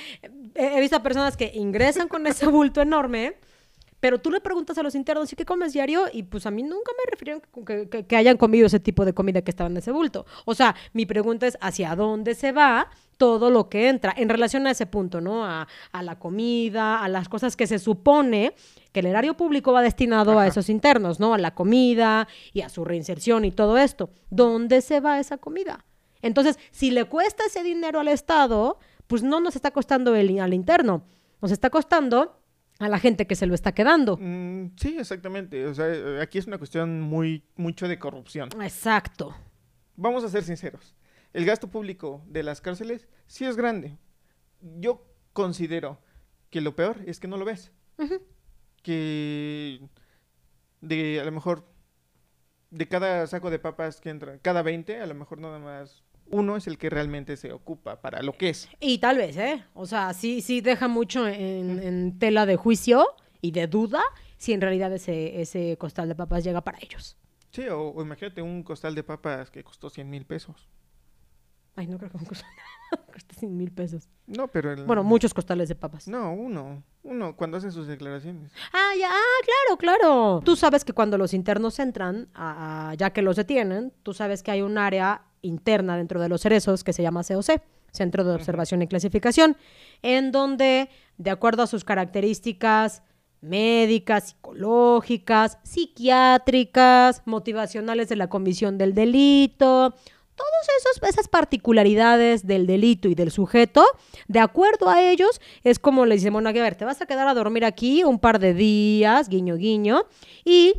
he, 0.55 0.77
he 0.77 0.81
visto 0.81 0.97
a 0.97 1.03
personas 1.03 1.37
que 1.37 1.53
ingresan 1.55 2.09
con 2.09 2.27
ese 2.27 2.47
bulto 2.47 2.81
enorme, 2.83 3.37
pero 4.01 4.19
tú 4.19 4.31
le 4.31 4.41
preguntas 4.41 4.77
a 4.79 4.83
los 4.83 4.95
internos, 4.95 5.33
¿y 5.33 5.37
qué 5.37 5.45
comes 5.45 5.73
diario? 5.73 6.05
Y 6.13 6.23
pues 6.25 6.47
a 6.47 6.51
mí 6.51 6.63
nunca 6.63 6.91
me 6.99 7.11
refirieron 7.11 7.43
que, 7.67 8.05
que- 8.07 8.17
hayan 8.17 8.37
comido 8.37 8.67
ese 8.67 8.81
tipo 8.81 9.05
de 9.05 9.13
comida 9.13 9.43
que 9.43 9.51
estaba 9.51 9.69
en 9.71 9.77
ese 9.77 9.93
bulto. 9.93 10.27
O 10.47 10.55
sea, 10.55 10.75
mi 10.93 11.07
pregunta 11.07 11.47
es, 11.47 11.59
¿hacia 11.61 11.95
dónde 11.97 12.35
se 12.35 12.53
va 12.53 12.89
todo 13.19 13.51
lo 13.51 13.69
que 13.69 13.89
entra 13.89 14.15
en 14.17 14.31
relación 14.31 14.67
a 14.67 14.71
ese 14.71 14.87
punto, 14.87 15.21
¿no? 15.21 15.45
A, 15.45 15.69
a 15.93 16.03
la 16.03 16.19
comida, 16.19 17.03
a 17.05 17.09
las 17.09 17.29
cosas 17.29 17.55
que 17.55 17.67
se 17.67 17.79
supone 17.79 18.55
que 18.93 19.01
el 19.01 19.07
erario 19.07 19.37
público 19.37 19.73
va 19.73 19.83
destinado 19.83 20.39
a 20.39 20.47
esos 20.47 20.71
internos, 20.71 21.21
¿no? 21.21 21.35
A 21.35 21.39
la 21.39 21.55
comida 21.55 22.27
y 22.55 22.63
a 22.63 22.71
su 22.71 22.85
reinserción 22.85 23.45
y 23.45 23.53
todo 23.53 23.77
esto. 23.77 24.09
¿Dónde 24.31 24.81
se 24.81 25.01
va 25.01 25.21
esa 25.21 25.37
comida? 25.37 25.85
Entonces, 26.23 26.59
si 26.71 26.91
le 26.91 27.05
cuesta 27.05 27.45
ese 27.47 27.63
dinero 27.63 28.01
al 28.01 28.09
Estado, 28.09 28.79
pues 29.07 29.23
no 29.23 29.41
nos 29.41 29.55
está 29.55 29.71
costando 29.71 30.15
el, 30.15 30.39
al 30.41 30.55
interno, 30.55 31.03
nos 31.43 31.51
está 31.53 31.69
costando 31.71 32.40
a 32.81 32.89
la 32.89 32.99
gente 32.99 33.27
que 33.27 33.37
se 33.37 33.47
lo 33.47 33.55
está 33.55 33.73
quedando. 33.73 34.17
Mm, 34.19 34.73
sí, 34.77 34.97
exactamente. 34.99 35.67
O 35.67 35.75
sea, 35.75 35.87
eh, 35.87 36.21
aquí 36.21 36.39
es 36.39 36.47
una 36.47 36.57
cuestión 36.59 37.03
muy 37.03 37.45
mucho 37.55 37.87
de 37.87 37.99
corrupción. 37.99 38.49
Exacto. 38.61 39.37
Vamos 39.97 40.25
a 40.25 40.29
ser 40.31 40.43
sinceros. 40.43 40.97
El 41.35 41.45
gasto 41.45 41.69
público 41.69 42.25
de 42.27 42.43
las 42.43 42.63
cárceles 42.63 43.07
sí 43.27 43.45
es 43.45 43.57
grande. 43.57 43.99
Yo 44.79 45.07
considero 45.35 46.01
que 46.49 46.63
lo 46.63 46.75
peor 46.75 46.97
es 47.07 47.21
que 47.21 47.29
no 47.29 47.37
lo 47.37 47.45
ves. 47.45 47.71
Que 48.83 49.79
de 50.81 51.21
a 51.21 51.25
lo 51.25 51.33
mejor 51.33 51.71
de 52.71 52.89
cada 52.89 53.27
saco 53.27 53.51
de 53.51 53.59
papas 53.59 54.01
que 54.01 54.09
entra, 54.09 54.39
cada 54.39 54.63
20, 54.63 55.01
a 55.01 55.07
lo 55.07 55.15
mejor 55.15 55.39
nada 55.39 55.59
más 55.59 56.03
uno 56.31 56.57
es 56.57 56.67
el 56.67 56.79
que 56.79 56.91
realmente 56.91 57.37
se 57.37 57.53
ocupa 57.53 58.01
para 58.01 58.23
lo 58.23 58.33
que 58.33 58.51
es. 58.51 58.69
Y 58.81 58.99
tal 58.99 59.19
vez, 59.19 59.37
¿eh? 59.37 59.65
O 59.75 59.87
sea, 59.87 60.13
sí, 60.15 60.41
sí 60.41 60.61
deja 60.61 60.89
mucho 60.89 61.27
en, 61.27 61.83
en 61.83 62.19
tela 62.19 62.47
de 62.47 62.57
juicio 62.57 63.07
y 63.41 63.51
de 63.51 63.67
duda 63.67 64.03
si 64.37 64.53
en 64.53 64.61
realidad 64.61 64.93
ese, 64.93 65.41
ese 65.41 65.77
costal 65.79 66.09
de 66.09 66.15
papas 66.15 66.45
llega 66.45 66.63
para 66.63 66.79
ellos. 66.81 67.17
Sí, 67.51 67.67
o, 67.69 67.91
o 67.91 68.03
imagínate 68.03 68.43
un 68.43 68.63
costal 68.63 68.95
de 68.95 69.03
papas 69.03 69.51
que 69.51 69.63
costó 69.65 69.91
100 69.91 70.09
mil 70.09 70.25
pesos. 70.25 70.69
Ay, 71.77 71.87
no 71.87 71.99
creo 71.99 72.11
que 72.11 72.17
un 72.17 72.25
costal 72.25 72.49
cueste 73.07 73.35
100 73.37 73.57
mil 73.57 73.71
pesos. 73.73 74.09
No, 74.27 74.49
pero 74.49 74.73
el... 74.73 74.85
Bueno, 74.85 75.03
muchos 75.05 75.35
costales 75.35 75.69
de 75.69 75.75
papas. 75.75 76.07
No, 76.09 76.33
uno. 76.33 76.83
Uno, 77.03 77.35
cuando 77.37 77.57
hacen 77.57 77.73
sus 77.73 77.87
declaraciones. 77.87 78.53
Ah, 78.73 78.93
ya, 78.99 79.09
ah, 79.11 79.45
claro, 79.45 79.79
claro. 79.79 80.41
Tú 80.45 80.55
sabes 80.57 80.85
que 80.85 80.93
cuando 80.93 81.17
los 81.19 81.33
internos 81.35 81.79
entran, 81.79 82.29
a- 82.35 82.91
a- 82.91 82.95
ya 82.95 83.11
que 83.11 83.23
los 83.23 83.37
detienen, 83.37 83.93
tú 84.03 84.13
sabes 84.15 84.43
que 84.43 84.51
hay 84.51 84.63
un 84.63 84.77
área 84.79 85.23
interna 85.43 85.97
dentro 85.97 86.21
de 86.21 86.29
los 86.29 86.43
cerezos 86.43 86.85
que 86.85 86.93
se 86.93 87.03
llama 87.03 87.23
COC, 87.25 87.63
Centro 87.93 88.23
de 88.25 88.35
Observación 88.35 88.83
y 88.83 88.87
Clasificación, 88.87 89.57
en 90.03 90.31
donde, 90.31 90.91
de 91.17 91.31
acuerdo 91.31 91.63
a 91.63 91.67
sus 91.67 91.83
características 91.85 93.03
médicas, 93.41 94.29
psicológicas, 94.29 95.59
psiquiátricas, 95.63 97.23
motivacionales 97.25 98.09
de 98.09 98.17
la 98.17 98.29
comisión 98.29 98.77
del 98.79 98.95
delito, 98.95 99.95
todas 100.99 101.15
esas 101.15 101.29
particularidades 101.29 102.47
del 102.47 102.67
delito 102.67 103.09
y 103.09 103.15
del 103.15 103.31
sujeto, 103.31 103.85
de 104.29 104.41
acuerdo 104.41 104.89
a 104.89 105.03
ellos, 105.03 105.41
es 105.65 105.79
como 105.79 106.07
le 106.07 106.15
dicen, 106.17 106.33
bueno, 106.33 106.49
a 106.49 106.53
ver, 106.53 106.75
te 106.77 106.85
vas 106.85 107.01
a 107.01 107.07
quedar 107.07 107.29
a 107.29 107.35
dormir 107.35 107.65
aquí 107.65 108.05
un 108.05 108.19
par 108.19 108.39
de 108.39 108.55
días, 108.55 109.29
guiño, 109.29 109.57
guiño, 109.57 110.05
y 110.45 110.75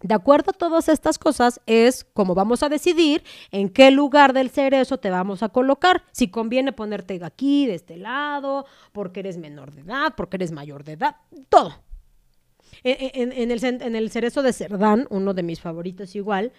de 0.00 0.14
acuerdo 0.14 0.50
a 0.52 0.54
todas 0.54 0.88
estas 0.88 1.18
cosas 1.18 1.60
es 1.66 2.04
como 2.14 2.34
vamos 2.36 2.62
a 2.62 2.68
decidir 2.68 3.24
en 3.50 3.68
qué 3.68 3.90
lugar 3.90 4.32
del 4.32 4.48
cerezo 4.50 4.98
te 4.98 5.10
vamos 5.10 5.42
a 5.42 5.48
colocar. 5.48 6.04
Si 6.12 6.28
conviene 6.28 6.72
ponerte 6.72 7.18
aquí, 7.24 7.66
de 7.66 7.74
este 7.74 7.96
lado, 7.96 8.64
porque 8.92 9.20
eres 9.20 9.38
menor 9.38 9.72
de 9.72 9.80
edad, 9.80 10.14
porque 10.16 10.36
eres 10.36 10.52
mayor 10.52 10.84
de 10.84 10.92
edad, 10.92 11.16
todo. 11.48 11.82
En, 12.84 13.32
en- 13.32 13.32
en 13.32 13.50
el, 13.50 13.64
en 13.64 13.96
el 13.96 14.10
cerezo 14.10 14.42
de 14.42 14.52
Cerdán, 14.52 15.06
uno 15.10 15.34
de 15.34 15.42
mis 15.42 15.60
favoritos 15.60 16.14
igual, 16.14 16.52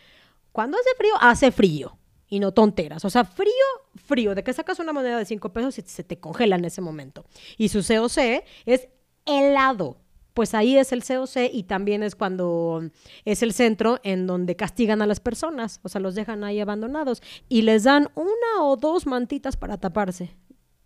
cuando 0.51 0.77
hace 0.77 0.89
frío, 0.97 1.13
hace 1.21 1.51
frío. 1.51 1.97
Y 2.29 2.39
no 2.39 2.51
tonteras. 2.51 3.03
O 3.05 3.09
sea, 3.09 3.25
frío, 3.25 3.51
frío. 3.95 4.35
De 4.35 4.43
que 4.43 4.53
sacas 4.53 4.79
una 4.79 4.93
moneda 4.93 5.17
de 5.17 5.25
5 5.25 5.51
pesos 5.51 5.79
y 5.79 5.81
se 5.81 6.03
te 6.03 6.19
congela 6.19 6.55
en 6.55 6.65
ese 6.65 6.81
momento. 6.81 7.25
Y 7.57 7.69
su 7.69 7.79
COC 7.79 8.43
es 8.65 8.87
helado. 9.25 9.97
Pues 10.35 10.53
ahí 10.53 10.77
es 10.77 10.91
el 10.91 11.03
COC 11.03 11.51
y 11.51 11.63
también 11.63 12.03
es 12.03 12.15
cuando 12.15 12.83
es 13.25 13.41
el 13.41 13.51
centro 13.51 13.99
en 14.03 14.27
donde 14.27 14.55
castigan 14.55 15.01
a 15.01 15.07
las 15.07 15.19
personas. 15.19 15.79
O 15.83 15.89
sea, 15.89 15.99
los 15.99 16.15
dejan 16.15 16.43
ahí 16.43 16.59
abandonados. 16.59 17.21
Y 17.49 17.63
les 17.63 17.83
dan 17.83 18.09
una 18.15 18.63
o 18.63 18.77
dos 18.77 19.07
mantitas 19.07 19.57
para 19.57 19.77
taparse. 19.77 20.35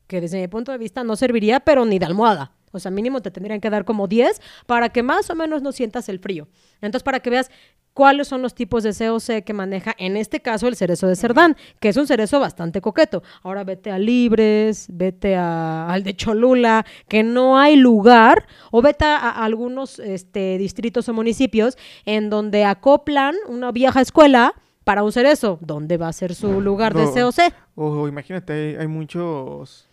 Que 0.07 0.21
desde 0.21 0.39
mi 0.39 0.47
punto 0.47 0.71
de 0.71 0.77
vista 0.77 1.03
no 1.03 1.15
serviría, 1.15 1.59
pero 1.59 1.85
ni 1.85 1.99
de 1.99 2.05
almohada. 2.05 2.53
O 2.73 2.79
sea, 2.79 2.91
mínimo 2.91 3.21
te 3.21 3.31
tendrían 3.31 3.61
que 3.61 3.69
dar 3.69 3.85
como 3.85 4.07
10 4.07 4.41
para 4.65 4.89
que 4.89 5.03
más 5.03 5.29
o 5.29 5.35
menos 5.35 5.61
no 5.61 5.71
sientas 5.71 6.09
el 6.09 6.19
frío. 6.19 6.47
Entonces, 6.81 7.03
para 7.03 7.19
que 7.21 7.29
veas 7.29 7.49
cuáles 7.93 8.27
son 8.27 8.41
los 8.41 8.55
tipos 8.55 8.81
de 8.83 8.91
COC 8.91 9.43
que 9.45 9.53
maneja, 9.53 9.93
en 9.99 10.17
este 10.17 10.41
caso, 10.41 10.67
el 10.67 10.75
cerezo 10.75 11.07
de 11.07 11.15
Cerdán, 11.15 11.55
que 11.79 11.89
es 11.89 11.97
un 11.97 12.07
cerezo 12.07 12.39
bastante 12.39 12.81
coqueto. 12.81 13.21
Ahora 13.43 13.63
vete 13.63 13.91
a 13.91 13.99
Libres, 13.99 14.87
vete 14.89 15.35
a- 15.35 15.87
al 15.87 16.03
de 16.03 16.15
Cholula, 16.15 16.85
que 17.07 17.21
no 17.21 17.57
hay 17.59 17.75
lugar, 17.75 18.47
o 18.71 18.81
vete 18.81 19.05
a, 19.05 19.17
a 19.17 19.45
algunos 19.45 19.99
este, 19.99 20.57
distritos 20.57 21.07
o 21.07 21.13
municipios 21.13 21.77
en 22.05 22.31
donde 22.31 22.65
acoplan 22.65 23.35
una 23.47 23.71
vieja 23.71 24.01
escuela 24.01 24.53
para 24.83 25.03
un 25.03 25.11
cerezo. 25.11 25.59
¿Dónde 25.61 25.97
va 25.97 26.07
a 26.07 26.13
ser 26.13 26.33
su 26.33 26.59
lugar 26.61 26.93
de. 26.95 27.03
COC? 27.21 27.53
O 27.75 28.07
imagínate, 28.07 28.53
hay, 28.53 28.75
hay 28.81 28.87
muchos 28.87 29.87
mu- 29.91 29.92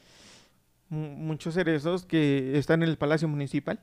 muchos 0.91 1.55
cerezos 1.55 2.05
que 2.05 2.59
están 2.59 2.83
en 2.83 2.89
el 2.91 2.99
Palacio 2.99 3.29
Municipal. 3.29 3.81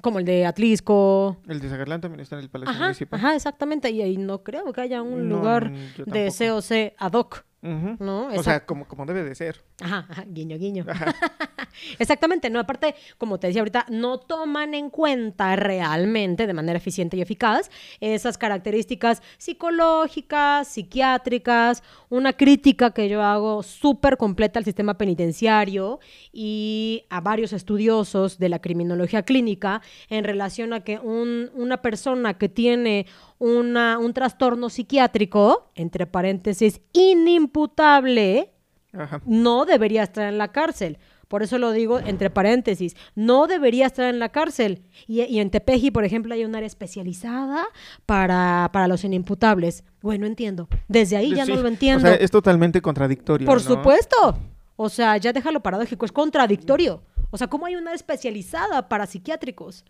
Como 0.00 0.18
el 0.18 0.24
de 0.24 0.46
Atlisco. 0.46 1.36
El 1.46 1.60
de 1.60 1.68
Zagarlán 1.68 2.00
también 2.00 2.20
está 2.20 2.36
en 2.36 2.42
el 2.42 2.48
Palacio 2.50 2.70
Ajá, 2.74 2.84
Municipal. 2.84 3.18
ajá, 3.20 3.34
exactamente. 3.36 3.90
Y 3.90 4.00
ahí 4.00 4.16
no 4.16 4.42
creo 4.42 4.72
que 4.72 4.80
haya 4.80 5.02
un 5.02 5.28
No, 5.28 5.36
lugar 5.36 5.70
de. 6.06 6.28
COC 6.36 6.94
ad 6.98 7.12
hoc 7.12 7.44
¿no? 7.62 8.26
O 8.34 8.42
sea, 8.42 8.66
como, 8.66 8.86
como 8.88 9.06
debe 9.06 9.22
de 9.22 9.34
ser. 9.36 9.62
Ajá, 9.80 10.06
ajá, 10.10 10.24
guiño, 10.26 10.58
guiño. 10.58 10.84
Ajá. 10.88 11.14
Exactamente, 11.98 12.50
no, 12.50 12.58
aparte, 12.60 12.94
como 13.18 13.38
te 13.38 13.46
decía 13.46 13.60
ahorita, 13.62 13.86
no 13.88 14.18
toman 14.18 14.74
en 14.74 14.90
cuenta 14.90 15.56
realmente, 15.56 16.46
de 16.46 16.52
manera 16.54 16.76
eficiente 16.76 17.16
y 17.16 17.22
eficaz, 17.22 17.70
esas 18.00 18.36
características 18.36 19.22
psicológicas, 19.38 20.68
psiquiátricas, 20.68 21.82
una 22.08 22.32
crítica 22.34 22.90
que 22.92 23.08
yo 23.08 23.22
hago 23.22 23.62
súper 23.62 24.16
completa 24.16 24.58
al 24.58 24.64
sistema 24.64 24.98
penitenciario 24.98 26.00
y 26.32 27.04
a 27.10 27.20
varios 27.20 27.52
estudiosos 27.52 28.38
de 28.38 28.48
la 28.48 28.60
criminología 28.60 29.22
clínica 29.22 29.82
en 30.08 30.24
relación 30.24 30.72
a 30.72 30.80
que 30.84 30.98
un- 30.98 31.50
una 31.54 31.80
persona 31.80 32.34
que 32.34 32.48
tiene 32.48 33.06
una, 33.42 33.98
un 33.98 34.14
trastorno 34.14 34.70
psiquiátrico, 34.70 35.68
entre 35.74 36.06
paréntesis, 36.06 36.80
inimputable, 36.92 38.52
Ajá. 38.92 39.20
no 39.26 39.64
debería 39.64 40.04
estar 40.04 40.28
en 40.28 40.38
la 40.38 40.48
cárcel. 40.52 40.98
Por 41.26 41.42
eso 41.42 41.58
lo 41.58 41.72
digo 41.72 41.98
entre 41.98 42.30
paréntesis, 42.30 42.94
no 43.16 43.46
debería 43.48 43.86
estar 43.86 44.04
en 44.04 44.20
la 44.20 44.28
cárcel. 44.28 44.82
Y, 45.08 45.22
y 45.22 45.40
en 45.40 45.50
Tepeji, 45.50 45.90
por 45.90 46.04
ejemplo, 46.04 46.34
hay 46.34 46.44
un 46.44 46.54
área 46.54 46.66
especializada 46.66 47.64
para, 48.06 48.68
para 48.72 48.86
los 48.86 49.02
inimputables. 49.02 49.82
Bueno, 50.02 50.26
entiendo. 50.26 50.68
Desde 50.88 51.16
ahí 51.16 51.34
ya 51.34 51.44
Sí, 51.46 51.52
no 51.52 51.62
lo 51.62 51.68
entiendo. 51.68 52.04
O 52.04 52.06
sea, 52.06 52.14
es 52.14 52.30
totalmente 52.30 52.80
contradictorio. 52.80 53.46
por 53.46 53.56
¿no? 53.62 53.68
supuesto. 53.74 54.38
O 54.76 54.88
sea, 54.88 55.16
ya 55.16 55.32
déjalo 55.32 55.60
paradójico, 55.60 56.04
es 56.04 56.12
contradictorio. 56.12 57.02
O 57.30 57.38
sea, 57.38 57.48
¿cómo 57.48 57.66
hay 57.66 57.74
una 57.74 57.90
área 57.90 57.96
especializada 57.96 58.88
para 58.88 59.06
psiquiátricos? 59.06 59.84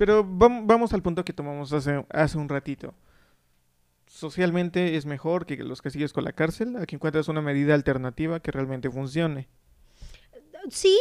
Pero 0.00 0.24
vam- 0.24 0.62
vamos 0.64 0.94
al 0.94 1.02
punto 1.02 1.26
que 1.26 1.34
tomamos 1.34 1.74
hace, 1.74 2.06
hace 2.08 2.38
un 2.38 2.48
ratito. 2.48 2.94
Socialmente 4.06 4.96
es 4.96 5.04
mejor 5.04 5.44
que 5.44 5.56
los 5.58 5.82
que 5.82 5.90
sigues 5.90 6.14
con 6.14 6.24
la 6.24 6.32
cárcel. 6.32 6.76
Aquí 6.76 6.94
encuentras 6.94 7.28
una 7.28 7.42
medida 7.42 7.74
alternativa 7.74 8.40
que 8.40 8.50
realmente 8.50 8.88
funcione. 8.90 9.50
Sí, 10.70 10.98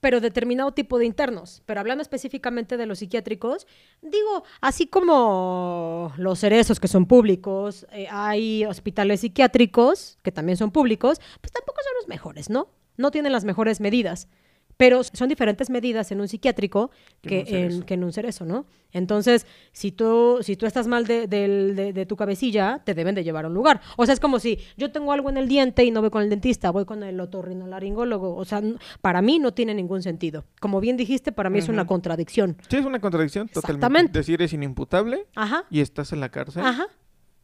pero 0.00 0.20
determinado 0.20 0.72
tipo 0.72 0.98
de 0.98 1.06
internos. 1.06 1.62
Pero 1.64 1.80
hablando 1.80 2.02
específicamente 2.02 2.76
de 2.76 2.84
los 2.84 2.98
psiquiátricos, 2.98 3.66
digo, 4.02 4.44
así 4.60 4.88
como 4.88 6.12
los 6.18 6.38
cerezos 6.38 6.78
que 6.80 6.88
son 6.88 7.06
públicos, 7.06 7.86
eh, 7.92 8.08
hay 8.10 8.66
hospitales 8.66 9.20
psiquiátricos 9.20 10.18
que 10.22 10.32
también 10.32 10.58
son 10.58 10.70
públicos, 10.70 11.18
pues 11.40 11.50
tampoco 11.50 11.80
son 11.82 11.94
los 11.96 12.08
mejores, 12.08 12.50
¿no? 12.50 12.68
No 12.98 13.10
tienen 13.10 13.32
las 13.32 13.44
mejores 13.46 13.80
medidas. 13.80 14.28
Pero 14.76 15.04
son 15.04 15.28
diferentes 15.28 15.70
medidas 15.70 16.10
en 16.12 16.20
un 16.20 16.28
psiquiátrico 16.28 16.90
Que 17.22 17.40
en 17.40 17.46
un 17.46 17.46
en, 17.46 17.70
cerezo. 17.70 17.86
que 17.86 17.94
en 17.94 18.04
un 18.04 18.12
cerezo, 18.12 18.44
¿no? 18.44 18.66
Entonces, 18.92 19.46
si 19.72 19.90
tú, 19.90 20.38
si 20.42 20.54
tú 20.56 20.66
estás 20.66 20.86
mal 20.86 21.04
de, 21.06 21.26
de- 21.26 21.92
de 21.92 22.06
tu 22.06 22.14
cabecilla, 22.16 22.80
te 22.84 22.94
deben 22.94 23.14
de 23.16 23.24
llevar 23.24 23.44
a 23.44 23.48
un 23.48 23.54
lugar. 23.54 23.80
O 23.96 24.04
sea, 24.06 24.12
es 24.12 24.20
como 24.20 24.38
si 24.38 24.58
yo 24.76 24.92
tengo 24.92 25.12
algo 25.12 25.30
en 25.30 25.36
el 25.36 25.48
diente 25.48 25.84
y 25.84 25.90
no 25.90 26.00
voy 26.00 26.10
con 26.10 26.22
el 26.22 26.30
dentista, 26.30 26.70
voy 26.70 26.84
con 26.84 27.02
el 27.02 27.18
otorrinolaringólogo. 27.20 28.36
O 28.36 28.44
sea, 28.44 28.62
para 29.00 29.22
mí 29.22 29.38
no 29.38 29.52
tiene 29.52 29.74
ningún 29.74 30.02
sentido. 30.02 30.44
Como 30.60 30.80
bien 30.80 30.96
dijiste, 30.96 31.32
para 31.32 31.50
mí 31.50 31.58
es 31.58 31.68
una 31.68 31.86
contradicción. 31.86 32.56
Sí, 32.68 32.76
es 32.76 32.84
una 32.84 33.00
contradicción 33.00 33.48
totalmente. 33.48 34.18
Decir 34.18 34.40
es 34.42 34.52
inimputable 34.52 35.26
Ajá. 35.34 35.64
y 35.70 35.80
estás 35.80 36.12
en 36.12 36.20
la 36.20 36.28
cárcel. 36.30 36.62
Ajá, 36.64 36.86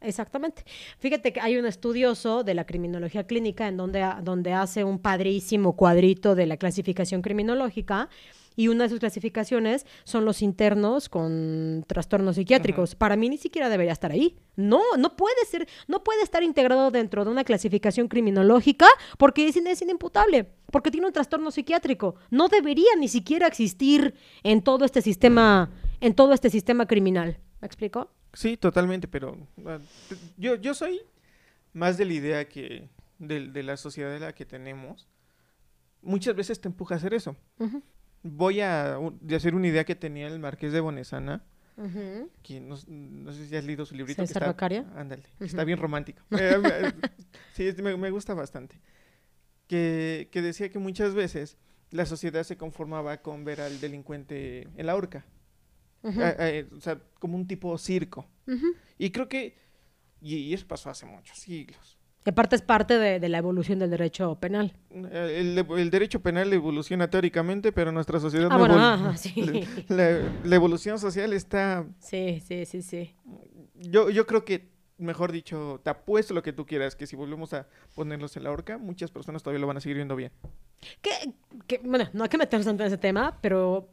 exactamente. 0.01 0.64
Fíjate 0.98 1.32
que 1.32 1.40
hay 1.40 1.57
un 1.57 1.66
estudioso 1.66 2.44
de 2.44 2.55
la 2.55 2.64
criminología 2.64 3.24
clínica 3.24 3.68
en 3.68 3.76
donde, 3.76 4.07
donde 4.22 4.53
hace 4.53 4.84
un 4.84 4.98
padrísimo 4.98 5.76
cuadrito 5.76 6.34
de 6.34 6.46
la 6.46 6.57
clasificación 6.57 7.22
criminológica 7.22 8.09
y 8.57 8.68
una 8.68 8.84
de 8.84 8.90
sus 8.90 9.01
clasificaciones 9.01 9.86
son 10.05 10.24
los 10.24 10.42
internos 10.42 11.09
con 11.09 11.84
trastornos 11.86 12.36
psiquiátricos. 12.36 12.94
Para 12.94 13.16
mí 13.16 13.28
ni 13.28 13.38
siquiera 13.38 13.68
debería 13.68 13.92
estar 13.92 14.12
ahí. 14.12 14.36
No, 14.57 14.82
no 14.98 15.16
puede 15.16 15.44
ser, 15.48 15.66
no 15.88 16.03
puede 16.03 16.22
estar 16.22 16.42
integrado 16.42 16.90
dentro 16.90 17.24
de 17.24 17.30
una 17.30 17.44
clasificación 17.44 18.09
criminológica 18.09 18.86
porque 19.18 19.48
es, 19.48 19.57
es 19.57 19.82
inimputable, 19.82 20.48
porque 20.70 20.90
tiene 20.90 21.07
un 21.07 21.12
trastorno 21.12 21.51
psiquiátrico. 21.51 22.16
No 22.30 22.48
debería 22.48 22.90
ni 22.98 23.09
siquiera 23.09 23.46
existir 23.46 24.14
en 24.42 24.62
todo 24.62 24.84
este 24.84 25.01
sistema, 25.01 25.70
en 26.01 26.14
todo 26.14 26.34
este 26.34 26.51
sistema 26.51 26.86
criminal. 26.86 27.38
¿Me 27.61 27.66
explico? 27.66 28.11
Sí, 28.32 28.56
totalmente, 28.56 29.08
pero 29.08 29.36
ah, 29.66 29.78
yo, 30.36 30.54
yo 30.56 30.74
soy 30.74 31.00
más 31.72 31.98
de 31.98 32.04
la 32.04 32.12
idea 32.12 32.48
que 32.48 32.88
de, 33.18 33.48
de 33.48 33.62
la 33.62 33.76
sociedad 33.76 34.10
de 34.10 34.20
la 34.20 34.34
que 34.34 34.44
tenemos. 34.46 35.08
Muchas 36.02 36.34
veces 36.34 36.60
te 36.60 36.68
empuja 36.68 36.94
a 36.94 36.98
hacer 36.98 37.12
eso. 37.14 37.36
Voy 38.22 38.60
a 38.60 38.98
de 39.20 39.36
hacer 39.36 39.54
una 39.54 39.66
idea 39.68 39.84
que 39.84 39.94
tenía 39.94 40.26
el 40.28 40.38
marqués 40.38 40.72
de 40.72 40.80
Bonesana, 40.80 41.42
Ujú. 41.76 42.30
que 42.42 42.60
no, 42.60 42.76
no 42.86 43.32
sé 43.32 43.46
si 43.46 43.56
has 43.56 43.64
leído 43.64 43.84
su 43.86 43.94
librito. 43.94 44.20
César 44.26 44.42
que 44.56 44.64
está. 44.76 45.00
Ándale, 45.00 45.24
está 45.40 45.64
bien 45.64 45.78
romántico. 45.78 46.22
Eh, 46.30 46.58
me- 46.62 47.08
sí, 47.52 47.66
es- 47.66 47.78
me, 47.82 47.96
me 47.96 48.10
gusta 48.10 48.34
bastante. 48.34 48.80
Que, 49.66 50.28
que 50.32 50.42
decía 50.42 50.68
que 50.70 50.78
muchas 50.78 51.14
veces 51.14 51.56
la 51.90 52.04
sociedad 52.06 52.42
se 52.44 52.56
conformaba 52.56 53.18
con 53.18 53.44
ver 53.44 53.60
al 53.60 53.80
delincuente 53.80 54.68
en 54.76 54.86
la 54.86 54.96
horca. 54.96 55.24
Ujú. 56.03 56.20
Ah, 56.22 56.34
eh, 56.38 56.66
o 56.76 56.80
sea, 56.80 56.98
como 57.18 57.36
un 57.36 57.46
tipo 57.46 57.76
circo. 57.78 58.26
Ujú. 58.46 58.66
Y 58.98 59.11
creo 59.11 59.28
que, 59.28 59.57
y, 60.20 60.36
y 60.36 60.55
eso 60.55 60.66
pasó 60.66 60.90
hace 60.90 61.07
muchos 61.07 61.36
siglos. 61.38 61.96
Y 62.24 62.30
aparte 62.30 62.55
es 62.55 62.61
parte 62.62 62.98
de, 62.98 63.18
de 63.18 63.28
la 63.30 63.38
evolución 63.38 63.78
del 63.78 63.90
derecho 63.90 64.34
penal. 64.38 64.76
Eh, 64.90 65.36
El, 65.40 65.59
el 65.78 65.90
derecho 65.90 66.20
penal 66.20 66.53
evoluciona 66.53 67.09
teóricamente, 67.09 67.72
pero 67.72 67.92
nuestra 67.92 68.20
sociedad 68.20 68.48
Ah, 68.51 68.55
no 68.55 68.59
bueno, 68.59 68.74
ajá, 68.78 69.16
sí. 69.16 69.66
La, 69.88 70.18
la 70.44 70.55
evolución 70.57 70.98
social 70.98 71.32
está, 71.32 71.86
Sí, 71.98 72.42
sí, 72.46 72.66
sí, 72.66 72.82
sí. 72.82 73.14
yo, 73.74 74.11
yo 74.11 74.26
creo 74.26 74.44
que, 74.44 74.68
mejor 74.98 75.32
dicho, 75.32 75.80
te 75.82 75.88
apuesto 75.88 76.34
lo 76.34 76.42
que 76.42 76.53
tú 76.53 76.66
quieras, 76.66 76.94
que 76.94 77.07
si 77.07 77.16
volvemos 77.16 77.55
a 77.55 77.66
ponerlos 77.94 78.36
en 78.36 78.44
la 78.44 78.51
horca, 78.51 78.76
muchas 78.76 79.11
personas 79.11 79.42
todavía 79.42 79.61
lo 79.62 79.66
van 79.66 79.78
a 79.78 79.80
seguir 79.80 79.96
viendo 79.96 80.14
bien. 80.14 80.30
Que, 81.01 81.11
que, 81.66 81.78
bueno, 81.82 82.07
no 82.12 82.24
hay 82.24 82.28
que 82.28 82.36
meternos 82.38 82.66
tanto 82.66 82.82
en 82.82 82.88
ese 82.88 82.98
tema, 82.98 83.38
pero 83.40 83.88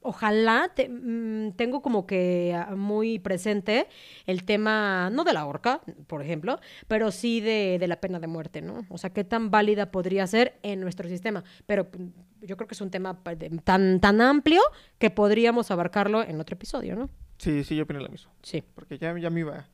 ojalá 0.00 0.70
te- 0.74 0.88
mm, 0.88 1.52
tengo 1.56 1.82
como 1.82 2.06
que 2.06 2.54
ah, 2.56 2.74
muy 2.76 3.18
presente 3.18 3.86
el 4.26 4.44
tema, 4.44 5.10
no 5.10 5.24
de 5.24 5.32
la 5.32 5.46
horca, 5.46 5.80
por 6.06 6.22
ejemplo, 6.22 6.58
pero 6.88 7.10
sí 7.10 7.40
de, 7.40 7.78
de 7.78 7.86
la 7.88 8.00
pena 8.00 8.18
de 8.20 8.26
muerte, 8.26 8.62
¿no? 8.62 8.84
O 8.88 8.98
sea, 8.98 9.10
qué 9.10 9.24
tan 9.24 9.50
válida 9.50 9.90
podría 9.90 10.26
ser 10.26 10.58
en 10.62 10.80
nuestro 10.80 11.08
sistema. 11.08 11.44
Pero 11.66 11.88
mm, 11.96 12.44
yo 12.46 12.56
creo 12.56 12.66
que 12.68 12.74
es 12.74 12.80
un 12.80 12.90
tema 12.90 13.18
de- 13.36 13.50
tan, 13.64 14.00
tan 14.00 14.20
amplio 14.20 14.60
que 14.98 15.10
podríamos 15.10 15.70
abarcarlo 15.70 16.22
en 16.22 16.40
otro 16.40 16.54
episodio, 16.54 16.96
¿no? 16.96 17.10
Sí, 17.38 17.64
sí, 17.64 17.74
yo 17.76 17.84
opino 17.84 18.00
lo 18.00 18.08
mismo. 18.08 18.30
Sí. 18.42 18.62
Porque 18.74 18.98
ya, 18.98 19.16
ya 19.18 19.30
me 19.30 19.40
iba. 19.40 19.66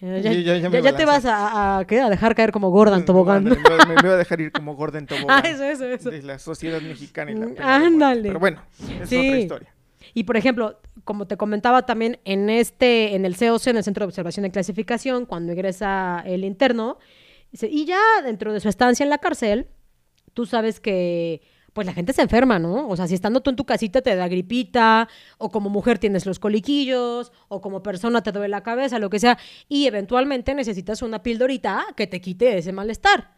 Ya, 0.00 0.18
Ya- 0.18 0.32
ya- 0.32 0.32
ya- 0.32 0.56
ya 0.58 0.70
me 0.70 0.82
ya- 0.82 0.90
ya 0.90 0.96
te 0.96 1.04
vas 1.06 1.24
a, 1.24 1.78
a- 1.78 1.84
¿qué? 1.86 2.00
a 2.00 2.10
dejar 2.10 2.34
caer 2.34 2.52
como 2.52 2.70
Gordon 2.70 3.04
Tobogán. 3.04 3.44
Me, 3.44 3.50
iba 4.02 4.12
a 4.12 4.16
dejar 4.16 4.40
ir 4.40 4.52
como 4.52 4.74
Gordon 4.76 5.06
Tobogán. 5.06 5.42
Ah, 5.44 5.48
eso, 5.48 5.64
eso, 5.64 5.84
eso. 5.86 6.10
De 6.10 6.22
la 6.22 6.38
sociedad 6.38 6.80
mexicana 6.82 7.30
y 7.30 7.34
la 7.34 7.76
ándale. 7.76 8.28
Pero 8.28 8.38
bueno, 8.40 8.60
es 9.02 9.08
Sí. 9.08 9.16
otra 9.26 9.38
historia. 9.38 9.74
Y 10.14 10.24
por 10.24 10.36
ejemplo, 10.36 10.78
como 11.04 11.26
te 11.26 11.36
comentaba 11.36 11.84
también 11.86 12.18
en 12.24 12.48
este, 12.50 13.14
en 13.14 13.24
el 13.24 13.36
COC, 13.36 13.66
en 13.68 13.76
el 13.78 13.84
Centro 13.84 14.04
de 14.04 14.08
Observación 14.08 14.44
y 14.46 14.50
Clasificación, 14.50 15.26
cuando 15.26 15.52
ingresa 15.52 16.22
el 16.26 16.44
interno, 16.44 16.98
dice, 17.52 17.68
y 17.70 17.84
ya 17.86 18.00
dentro 18.24 18.52
de 18.52 18.60
su 18.60 18.68
estancia 18.68 19.04
en 19.04 19.10
la 19.10 19.18
cárcel, 19.18 19.66
tú 20.34 20.46
sabes 20.46 20.80
que 20.80 21.42
pues 21.76 21.86
la 21.86 21.92
gente 21.92 22.14
se 22.14 22.22
enferma, 22.22 22.58
¿no? 22.58 22.88
O 22.88 22.96
sea, 22.96 23.06
si 23.06 23.12
estando 23.12 23.42
tú 23.42 23.50
en 23.50 23.56
tu 23.56 23.66
casita 23.66 24.00
te 24.00 24.16
da 24.16 24.28
gripita, 24.28 25.10
o 25.36 25.50
como 25.50 25.68
mujer 25.68 25.98
tienes 25.98 26.24
los 26.24 26.38
coliquillos, 26.38 27.32
o 27.48 27.60
como 27.60 27.82
persona 27.82 28.22
te 28.22 28.32
duele 28.32 28.48
la 28.48 28.62
cabeza, 28.62 28.98
lo 28.98 29.10
que 29.10 29.18
sea, 29.18 29.36
y 29.68 29.86
eventualmente 29.86 30.54
necesitas 30.54 31.02
una 31.02 31.22
pildorita 31.22 31.84
que 31.94 32.06
te 32.06 32.22
quite 32.22 32.56
ese 32.56 32.72
malestar. 32.72 33.36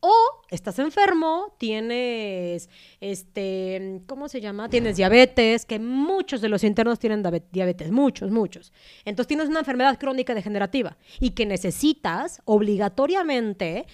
O 0.00 0.12
estás 0.50 0.80
enfermo, 0.80 1.54
tienes, 1.58 2.68
este, 3.00 4.02
¿cómo 4.08 4.28
se 4.28 4.40
llama? 4.40 4.68
Tienes 4.68 4.96
diabetes, 4.96 5.64
que 5.64 5.78
muchos 5.78 6.40
de 6.40 6.48
los 6.48 6.64
internos 6.64 6.98
tienen 6.98 7.22
diabetes, 7.52 7.92
muchos, 7.92 8.32
muchos. 8.32 8.72
Entonces 9.04 9.28
tienes 9.28 9.48
una 9.48 9.60
enfermedad 9.60 9.96
crónica 9.96 10.34
degenerativa 10.34 10.96
y 11.20 11.30
que 11.30 11.46
necesitas 11.46 12.42
obligatoriamente 12.46 13.86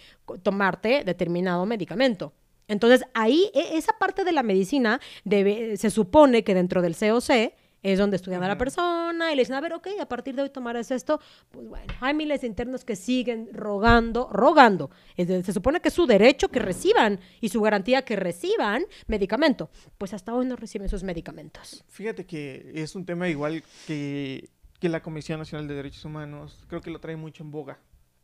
tomarte 0.43 1.05
determinado 1.05 1.66
medicamento. 1.66 2.32
Entonces 2.69 3.05
ahí, 3.15 3.51
e- 3.55 3.77
esa 3.77 3.93
parte 3.99 4.25
de 4.25 4.33
la 4.33 4.43
medicina 4.43 5.01
debe, 5.25 5.77
se 5.77 5.91
supone 5.91 6.45
que 6.45 6.55
dentro 6.55 6.83
del 6.83 6.97
COC 6.97 7.53
es 7.83 7.99
donde 7.99 8.15
estudian 8.15 8.45
a 8.45 8.49
la 8.49 8.57
persona 8.57 9.33
y 9.33 9.35
le 9.37 9.43
dicen, 9.43 9.57
a 9.57 9.61
ver, 9.61 9.73
ok, 9.73 9.89
a 10.01 10.07
partir 10.07 10.37
de 10.37 10.43
hoy 10.43 10.51
tomarás 10.51 10.93
esto. 10.93 11.21
Pues 11.51 11.67
bueno, 11.67 11.93
hay 12.01 12.15
miles 12.15 12.43
de 12.43 12.47
internos 12.47 12.85
que 12.85 12.95
siguen 12.95 13.49
rogando, 13.53 14.29
rogando. 14.33 14.91
Se 15.17 15.53
supone 15.53 15.81
que 15.81 15.89
es 15.89 15.95
su 15.95 16.07
derecho 16.07 16.49
que 16.49 16.61
reciban 16.61 17.19
y 17.41 17.49
su 17.49 17.61
garantía 17.61 18.03
que 18.03 18.15
reciban 18.15 18.85
medicamento. 19.09 19.69
Pues 19.99 20.15
hasta 20.15 20.33
hoy 20.33 20.47
no 20.47 20.55
reciben 20.55 20.89
sus 20.89 21.03
medicamentos. 21.03 21.85
Fíjate 21.89 22.25
que 22.25 22.71
es 22.73 22.95
un 22.95 23.05
tema 23.05 23.29
igual 23.29 23.65
que, 23.89 24.49
que 24.79 24.89
la 24.89 25.03
Comisión 25.03 25.41
Nacional 25.41 25.67
de 25.67 25.75
Derechos 25.75 26.05
Humanos. 26.05 26.65
Creo 26.69 26.83
que 26.83 26.91
lo 26.91 27.01
trae 27.01 27.17
mucho 27.17 27.43
en 27.43 27.51
boga. 27.51 27.81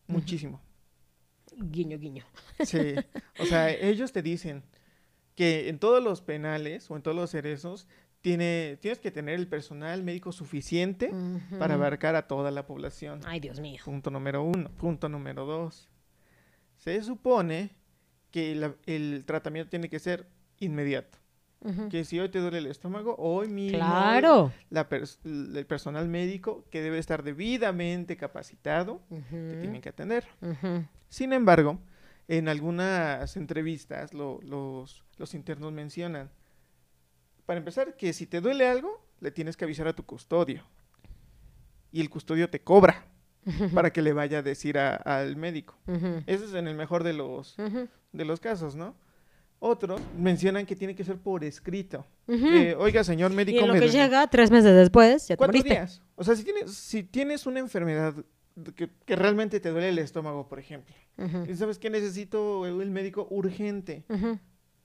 Muchísimo. 0.07 0.63
Guiño, 1.59 1.99
guiño. 1.99 2.25
Sí. 2.65 2.95
O 3.39 3.45
sea, 3.47 3.71
ellos 3.71 4.13
te 4.13 4.23
dicen 4.23 4.63
que 5.35 5.69
en 5.69 5.79
todos 5.79 6.03
los 6.03 6.21
penales 6.23 6.91
o 6.91 6.97
en 6.97 7.03
todos 7.03 7.17
los 7.17 7.31
cerezos 7.31 7.87
tiene, 8.21 8.79
tienes 8.81 8.99
que 8.99 9.11
tener 9.11 9.35
el 9.37 9.47
personal 9.47 10.03
médico 10.03 10.33
suficiente 10.33 11.13
para 11.59 11.75
abarcar 11.75 12.17
a 12.17 12.27
toda 12.27 12.51
la 12.51 12.67
población. 12.67 13.21
Ay, 13.25 13.39
Dios 13.41 13.61
mío. 13.61 13.81
Punto 13.85 14.11
número 14.11 14.43
uno. 14.43 14.71
Punto 14.73 15.09
número 15.09 15.45
dos. 15.47 15.89
Se 16.77 17.01
supone 17.03 17.71
que 18.31 18.55
la- 18.55 18.75
el 18.87 19.25
tratamiento 19.27 19.71
tiene 19.71 19.89
que 19.89 19.99
ser 20.01 20.27
inmediato. 20.59 21.19
Que 21.91 22.05
si 22.05 22.21
hoy 22.21 22.29
te 22.29 22.39
duele 22.39 22.59
el 22.59 22.67
estómago, 22.67 23.17
hoy 23.19 23.49
mismo 23.49 23.79
Claro. 23.79 24.53
la 24.71 24.89
pers- 24.89 25.19
el 25.25 25.67
personal 25.67 26.07
médico 26.09 26.65
que 26.71 26.81
debe 26.83 26.99
estar 26.99 27.23
debidamente 27.25 28.17
capacitado 28.17 29.01
te 29.09 29.61
tiene 29.61 29.81
que 29.81 29.89
atender. 29.89 30.25
Sin 31.09 31.33
embargo, 31.33 31.81
en 32.29 32.49
algunas 32.49 33.37
entrevistas 33.37 34.15
lo- 34.15 34.39
los, 34.43 35.05
los 35.17 35.35
internos 35.35 35.73
mencionan, 35.73 36.31
para 37.47 37.59
empezar, 37.59 37.97
que 37.97 38.13
si 38.13 38.27
te 38.27 38.41
duele 38.41 38.69
algo, 38.69 39.05
le 39.21 39.31
tienes 39.31 39.57
que 39.57 39.65
avisar 39.65 39.89
a 39.89 39.95
tu 39.95 40.05
custodio. 40.05 40.63
Y 41.91 42.01
el 42.03 42.11
custodio 42.11 42.51
te 42.51 42.61
cobra 42.61 43.07
para 43.75 43.91
que 43.93 44.03
le 44.03 44.13
vaya 44.13 44.39
a 44.39 44.43
decir 44.43 44.79
a- 44.79 44.95
al 44.97 45.35
médico. 45.37 45.75
Ese 46.27 46.45
es 46.45 46.55
en 46.55 46.69
el 46.69 46.77
mejor 46.77 47.03
de 47.03 47.15
los, 47.15 47.57
de 48.13 48.25
los 48.27 48.39
casos, 48.41 48.77
¿no? 48.77 48.95
Otros 49.61 50.01
mencionan 50.17 50.65
que 50.67 50.77
tiene 50.77 50.95
que 50.95 51.05
ser 51.05 51.17
por 51.17 51.43
escrito. 51.45 52.07
Eh, 52.29 52.77
Oiga, 52.79 53.03
señor 53.03 53.33
Y 53.33 53.35
médico, 53.35 53.61
en 53.61 53.69
lo 53.69 53.75
me 53.75 53.81
que 53.81 53.87
duele". 53.87 54.03
llega, 54.05 54.27
tres 54.29 54.51
meses 54.51 54.75
después, 54.75 55.27
ya 55.27 55.35
te 55.35 55.39
cuatro 55.39 55.53
moriste. 55.57 55.71
días. 55.71 56.03
O 56.15 56.23
sea, 56.25 56.37
si 56.37 56.45
tienes, 56.45 56.73
si 56.75 57.03
tienes 57.03 57.45
una 57.47 57.59
enfermedad 57.59 58.15
que, 58.77 58.89
que 59.05 59.17
realmente 59.17 59.59
te 59.61 59.71
duele 59.71 59.89
el 59.89 59.99
estómago, 59.99 60.47
por 60.49 60.59
ejemplo, 60.59 60.95
y 61.49 61.55
sabes 61.57 61.79
que 61.79 61.91
necesito 61.91 62.67
el 62.67 62.91
médico 62.91 63.27
urgente, 63.31 64.05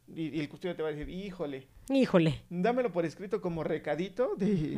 y, 0.07 0.35
y 0.35 0.39
el 0.39 0.49
custodio 0.49 0.75
te 0.75 0.81
va 0.83 0.89
a 0.89 0.91
decir, 0.91 1.07
híjole, 1.09 1.67
Híjole. 1.89 2.41
dámelo 2.49 2.91
por 2.91 3.05
escrito 3.05 3.41
como 3.41 3.63
recadito 3.63 4.35
de, 4.37 4.77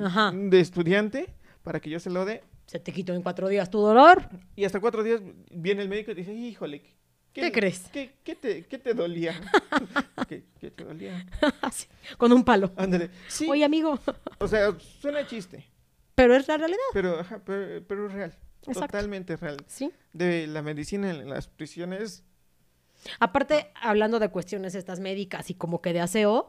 estudiante 0.60 1.34
para 1.64 1.80
que 1.80 1.90
yo 1.90 2.00
se 2.00 2.10
lo 2.10 2.26
dé. 2.26 2.44
Se 2.68 2.80
te 2.80 2.92
quitó 2.92 3.14
en 3.14 3.22
cuatro 3.22 3.48
días 3.48 3.70
tu 3.70 3.80
dolor. 3.80 4.28
Y 4.56 4.66
hasta 4.66 4.80
cuatro 4.80 5.04
días 5.04 5.22
viene 5.52 5.82
el 5.82 5.90
médico 5.90 6.12
y 6.12 6.16
te 6.16 6.22
dice, 6.22 6.34
híjole, 6.34 6.82
¿Qué 7.42 7.52
crees? 7.52 7.90
¿Qué, 7.92 8.14
qué 8.24 8.36
te, 8.36 8.64
qué 8.66 8.78
te 8.78 8.94
dolía? 8.94 9.34
¿Qué, 10.28 10.44
te 10.72 10.84
dolía? 10.84 11.26
Con 12.18 12.32
un 12.32 12.44
palo. 12.44 12.72
Ándale. 12.78 13.10
Sí, 13.28 13.48
Oye, 13.50 13.64
amigo. 13.66 14.00
o 14.40 14.48
sea, 14.48 14.76
suena 14.80 15.28
chiste, 15.28 15.66
Pero 16.16 16.36
es 16.36 16.48
la 16.48 16.58
realidad. 16.58 16.80
pero, 16.94 17.20
ajá, 17.20 17.42
pero, 17.46 17.86
pero 17.86 18.08
es 18.08 18.14
real. 18.14 18.38
Exacto. 18.62 18.82
Totalmente 18.82 19.36
real. 19.36 19.58
Sí. 19.68 19.92
De 20.14 20.48
la 20.48 20.62
medicina 20.62 21.12
en 21.12 21.30
las 21.30 21.48
prisiones, 21.48 22.24
Aparte, 23.20 23.72
hablando 23.76 24.20
de 24.20 24.30
cuestiones 24.30 24.76
estas 24.76 25.00
médicas 25.00 25.50
y 25.50 25.54
como 25.56 25.82
que 25.82 25.94
de 25.94 26.00
aseo, 26.02 26.48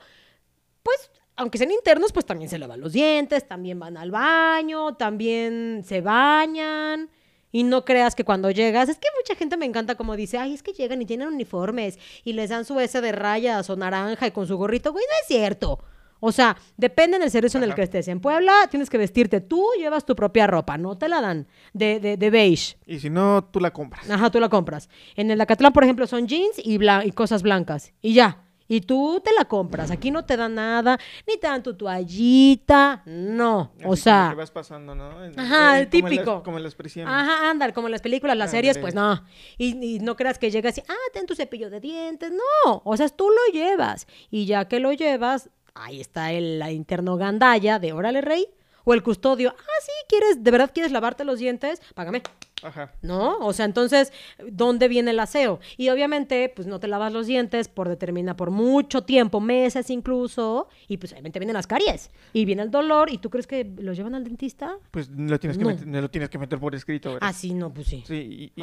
pues, 0.82 1.10
aunque 1.36 1.58
sean 1.58 1.70
internos, 1.70 2.12
pues 2.12 2.24
también 2.24 2.48
se 2.48 2.58
lavan 2.58 2.80
los 2.80 2.92
dientes, 2.92 3.46
también 3.46 3.78
van 3.78 3.96
al 3.96 4.10
baño, 4.10 4.96
también 4.96 5.82
se 5.84 6.00
bañan. 6.00 7.10
Y 7.56 7.62
no 7.62 7.84
creas 7.86 8.14
que 8.14 8.24
cuando 8.24 8.50
llegas, 8.50 8.88
es 8.90 8.98
que 8.98 9.08
mucha 9.18 9.34
gente 9.34 9.56
me 9.56 9.64
encanta 9.64 9.94
como 9.94 10.14
dice, 10.14 10.36
ay, 10.36 10.52
es 10.52 10.62
que 10.62 10.72
llegan 10.72 11.00
y 11.00 11.06
tienen 11.06 11.28
uniformes 11.28 11.98
y 12.22 12.34
les 12.34 12.50
dan 12.50 12.64
su 12.66 12.78
S 12.80 13.00
de 13.00 13.12
rayas 13.12 13.70
o 13.70 13.76
naranja 13.76 14.26
y 14.26 14.30
con 14.30 14.46
su 14.46 14.56
gorrito, 14.58 14.92
güey, 14.92 15.04
no 15.06 15.12
es 15.22 15.26
cierto. 15.28 15.78
O 16.20 16.32
sea, 16.32 16.56
depende 16.76 17.18
del 17.18 17.30
servicio 17.30 17.58
en 17.58 17.64
el 17.64 17.74
que 17.74 17.82
estés. 17.82 18.08
En 18.08 18.20
Puebla 18.20 18.52
tienes 18.70 18.90
que 18.90 18.98
vestirte 18.98 19.40
tú, 19.40 19.64
llevas 19.78 20.04
tu 20.04 20.14
propia 20.16 20.46
ropa, 20.46 20.76
no 20.76 20.98
te 20.98 21.08
la 21.08 21.20
dan 21.20 21.46
de, 21.72 21.98
de, 22.00 22.16
de 22.16 22.30
beige. 22.30 22.76
y 22.86 22.98
si 22.98 23.08
no, 23.10 23.44
tú 23.50 23.60
la 23.60 23.70
compras. 23.70 24.08
Ajá, 24.10 24.30
tú 24.30 24.38
la 24.40 24.48
compras. 24.50 24.88
En 25.14 25.30
el 25.30 25.40
Acatlán, 25.40 25.72
por 25.72 25.84
ejemplo, 25.84 26.06
son 26.06 26.26
jeans 26.26 26.58
y, 26.62 26.78
bla- 26.78 27.06
y 27.06 27.12
cosas 27.12 27.42
blancas. 27.42 27.92
Y 28.02 28.12
ya. 28.14 28.42
Y 28.68 28.80
tú 28.80 29.20
te 29.24 29.30
la 29.38 29.44
compras. 29.44 29.90
Aquí 29.90 30.10
no 30.10 30.24
te 30.24 30.36
dan 30.36 30.54
nada, 30.56 30.98
ni 31.26 31.36
te 31.38 31.46
dan 31.46 31.62
tu 31.62 31.74
toallita. 31.76 33.02
No. 33.06 33.70
Así 33.74 33.80
O 33.80 33.82
como 33.84 33.96
sea. 33.96 34.26
que 34.30 34.36
vas 34.36 34.50
pasando, 34.50 34.94
¿no? 34.94 35.24
En- 35.24 35.38
Ajá, 35.38 35.56
como 35.56 35.72
en 35.74 35.80
las- 35.80 35.90
típico. 35.90 36.42
como 36.42 36.56
en 36.58 36.64
las 36.64 36.74
prisiones. 36.74 37.12
Ajá, 37.12 37.50
ándale, 37.50 37.72
como 37.72 37.88
en 37.88 37.92
las 37.92 38.02
películas, 38.02 38.36
las 38.36 38.50
series, 38.50 38.78
pues 38.78 38.94
no. 38.94 39.22
Y, 39.58 39.96
y 39.96 39.98
no 40.00 40.16
creas 40.16 40.38
que 40.38 40.50
llegas 40.50 40.78
y, 40.78 40.82
ah, 40.88 40.94
ten 41.12 41.26
tu 41.26 41.34
cepillo 41.34 41.70
de 41.70 41.80
dientes. 41.80 42.32
No. 42.32 42.82
O 42.84 42.96
sea, 42.96 43.08
tú 43.08 43.28
lo 43.28 43.52
llevas. 43.52 44.06
Y 44.30 44.46
ya 44.46 44.66
que 44.66 44.80
lo 44.80 44.92
llevas, 44.92 45.50
ahí 45.74 46.00
está 46.00 46.32
el 46.32 46.58
la 46.58 46.72
interno 46.72 47.16
gandalla 47.16 47.78
de 47.78 47.92
órale, 47.92 48.20
rey. 48.20 48.46
O 48.88 48.94
el 48.94 49.02
custodio, 49.02 49.52
ah, 49.58 49.80
sí, 49.82 49.90
¿quieres, 50.08 50.44
de 50.44 50.50
verdad 50.52 50.70
quieres 50.72 50.92
lavarte 50.92 51.24
los 51.24 51.40
dientes? 51.40 51.82
Págame. 51.94 52.22
Ajá. 52.62 52.92
¿no? 53.02 53.36
O 53.40 53.52
sea, 53.52 53.64
entonces, 53.66 54.12
¿dónde 54.50 54.86
viene 54.86 55.10
el 55.10 55.18
aseo? 55.18 55.58
Y 55.76 55.88
obviamente, 55.88 56.50
pues 56.54 56.68
no 56.68 56.78
te 56.78 56.86
lavas 56.86 57.12
los 57.12 57.26
dientes 57.26 57.66
por 57.66 57.88
determina 57.88 58.36
por 58.36 58.52
mucho 58.52 59.02
tiempo, 59.02 59.40
meses 59.40 59.90
incluso, 59.90 60.68
y 60.86 60.98
pues 60.98 61.12
obviamente 61.12 61.40
vienen 61.40 61.54
las 61.54 61.66
caries 61.66 62.10
y 62.32 62.44
viene 62.44 62.62
el 62.62 62.70
dolor, 62.70 63.10
¿y 63.12 63.18
tú 63.18 63.28
crees 63.28 63.48
que 63.48 63.68
los 63.78 63.96
llevan 63.96 64.14
al 64.14 64.22
dentista? 64.22 64.78
Pues 64.92 65.10
lo 65.10 65.38
tienes 65.40 65.58
que, 65.58 65.64
No. 65.64 65.70
meter, 65.70 65.86
lo 65.88 66.08
tienes 66.10 66.30
que 66.30 66.38
meter 66.38 66.58
por 66.60 66.74
escrito, 66.76 67.14
¿verdad? 67.14 67.28
Ah, 67.28 67.32
sí, 67.32 67.54
no, 67.54 67.74
pues 67.74 67.88
sí. 67.88 68.04
Sí, 68.06 68.52
y, 68.56 68.62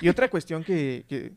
y 0.00 0.08
otra 0.08 0.28
cuestión 0.28 0.64
que, 0.64 1.04
que, 1.08 1.32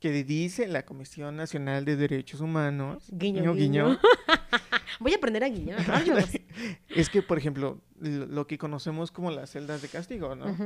que 0.00 0.24
dice 0.24 0.68
la 0.68 0.84
Comisión 0.84 1.36
Nacional 1.36 1.84
de 1.84 1.96
Derechos 1.96 2.40
Humanos, 2.40 3.04
Guiño, 3.10 3.54
guiño. 3.54 3.98
Voy 5.00 5.12
a 5.12 5.16
aprender 5.16 5.44
a 5.44 5.48
guiñar, 5.48 5.78
es 6.88 7.08
que, 7.10 7.22
por 7.22 7.38
ejemplo, 7.38 7.80
lo, 8.00 8.26
lo 8.26 8.46
que 8.46 8.58
conocemos 8.58 9.10
como 9.12 9.30
las 9.30 9.50
celdas 9.50 9.80
de 9.82 9.88
castigo, 9.88 10.34
¿no? 10.34 10.56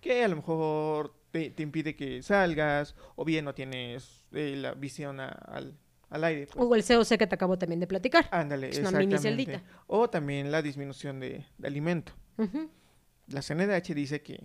Que 0.00 0.24
a 0.24 0.28
lo 0.28 0.36
mejor 0.36 1.14
te, 1.30 1.50
te 1.50 1.62
impide 1.62 1.94
que 1.96 2.22
salgas, 2.22 2.94
o 3.16 3.24
bien 3.24 3.44
no 3.44 3.54
tienes 3.54 4.24
eh, 4.32 4.54
la 4.56 4.74
visión 4.74 5.20
a- 5.20 5.28
al, 5.28 5.76
al 6.10 6.24
aire. 6.24 6.46
pues. 6.46 6.64
O 6.66 6.74
el 6.74 6.84
COC 6.84 7.18
que 7.18 7.26
te 7.26 7.34
acabo 7.34 7.58
también 7.58 7.80
de 7.80 7.86
platicar. 7.86 8.28
Ándale, 8.32 8.68
es 8.70 8.78
una 8.78 8.92
mini 8.98 9.18
celdita. 9.18 9.62
O 9.86 10.08
también 10.10 10.50
la 10.50 10.62
disminución 10.62 11.20
de, 11.20 11.44
de 11.58 11.68
alimento. 11.68 12.12
La 13.28 13.42
CNDH 13.42 13.94
dice 13.94 14.22
que 14.22 14.42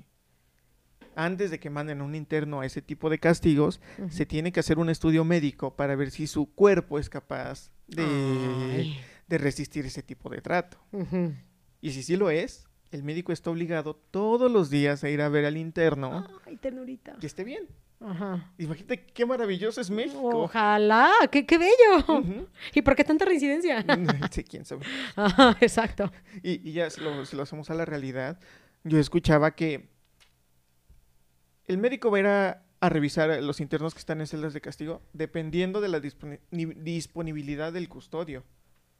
antes 1.15 1.51
de 1.51 1.59
que 1.59 1.69
manden 1.69 2.01
a 2.01 2.03
un 2.03 2.15
interno 2.15 2.61
a 2.61 2.65
ese 2.65 2.81
tipo 2.81 3.09
de 3.09 3.19
castigos, 3.19 3.79
Ujú. 3.97 4.09
se 4.09 4.25
tiene 4.25 4.51
que 4.51 4.59
hacer 4.59 4.79
un 4.79 4.89
estudio 4.89 5.23
médico 5.23 5.75
para 5.75 5.95
ver 5.95 6.11
si 6.11 6.27
su 6.27 6.53
cuerpo 6.53 6.99
es 6.99 7.09
capaz 7.09 7.71
de, 7.87 8.95
resistir 9.29 9.85
ese 9.85 10.03
tipo 10.03 10.29
de 10.29 10.41
trato. 10.41 10.77
Y 11.81 11.91
si 11.91 12.03
sí 12.03 12.15
lo 12.15 12.29
es, 12.29 12.67
el 12.91 13.03
médico 13.03 13.31
está 13.31 13.49
obligado 13.49 13.95
todos 13.95 14.51
los 14.51 14.69
días 14.69 15.03
a 15.03 15.09
ir 15.09 15.21
a 15.21 15.29
ver 15.29 15.45
al 15.45 15.57
interno 15.57 16.27
Ay, 16.45 16.57
ternurita. 16.57 17.17
que 17.19 17.25
esté 17.27 17.43
bien. 17.43 17.67
Ajá. 17.99 18.51
Imagínate 18.57 19.05
qué 19.05 19.25
maravilloso 19.25 19.79
es 19.81 19.89
México. 19.89 20.43
Ojalá, 20.43 21.09
qué, 21.31 21.45
qué 21.45 21.57
bello. 21.57 22.47
¿Y 22.73 22.81
por 22.81 22.95
qué 22.95 23.03
tanta 23.03 23.25
reincidencia? 23.25 23.83
sí, 24.31 24.43
quién 24.43 24.65
sabe. 24.65 24.85
Ajá, 25.15 25.57
exacto. 25.61 26.11
Y, 26.43 26.67
y 26.69 26.73
ya 26.73 26.89
si 26.89 27.01
lo, 27.01 27.25
si 27.25 27.35
lo 27.35 27.43
hacemos 27.43 27.69
a 27.69 27.73
la 27.73 27.85
realidad, 27.85 28.39
yo 28.83 28.99
escuchaba 28.99 29.55
que 29.55 29.89
el 31.67 31.77
médico 31.77 32.11
va 32.11 32.17
a 32.17 32.19
ir 32.19 32.27
a, 32.27 32.63
a 32.79 32.89
revisar 32.89 33.29
a 33.31 33.41
los 33.41 33.59
internos 33.61 33.93
que 33.93 33.99
están 33.99 34.19
en 34.21 34.27
celdas 34.27 34.53
de 34.53 34.61
castigo 34.61 35.01
dependiendo 35.13 35.79
de 35.81 35.89
la 35.89 35.99
disponi- 35.99 36.39
ni- 36.51 36.65
disponibilidad 36.65 37.71
del 37.73 37.87
custodio. 37.89 38.43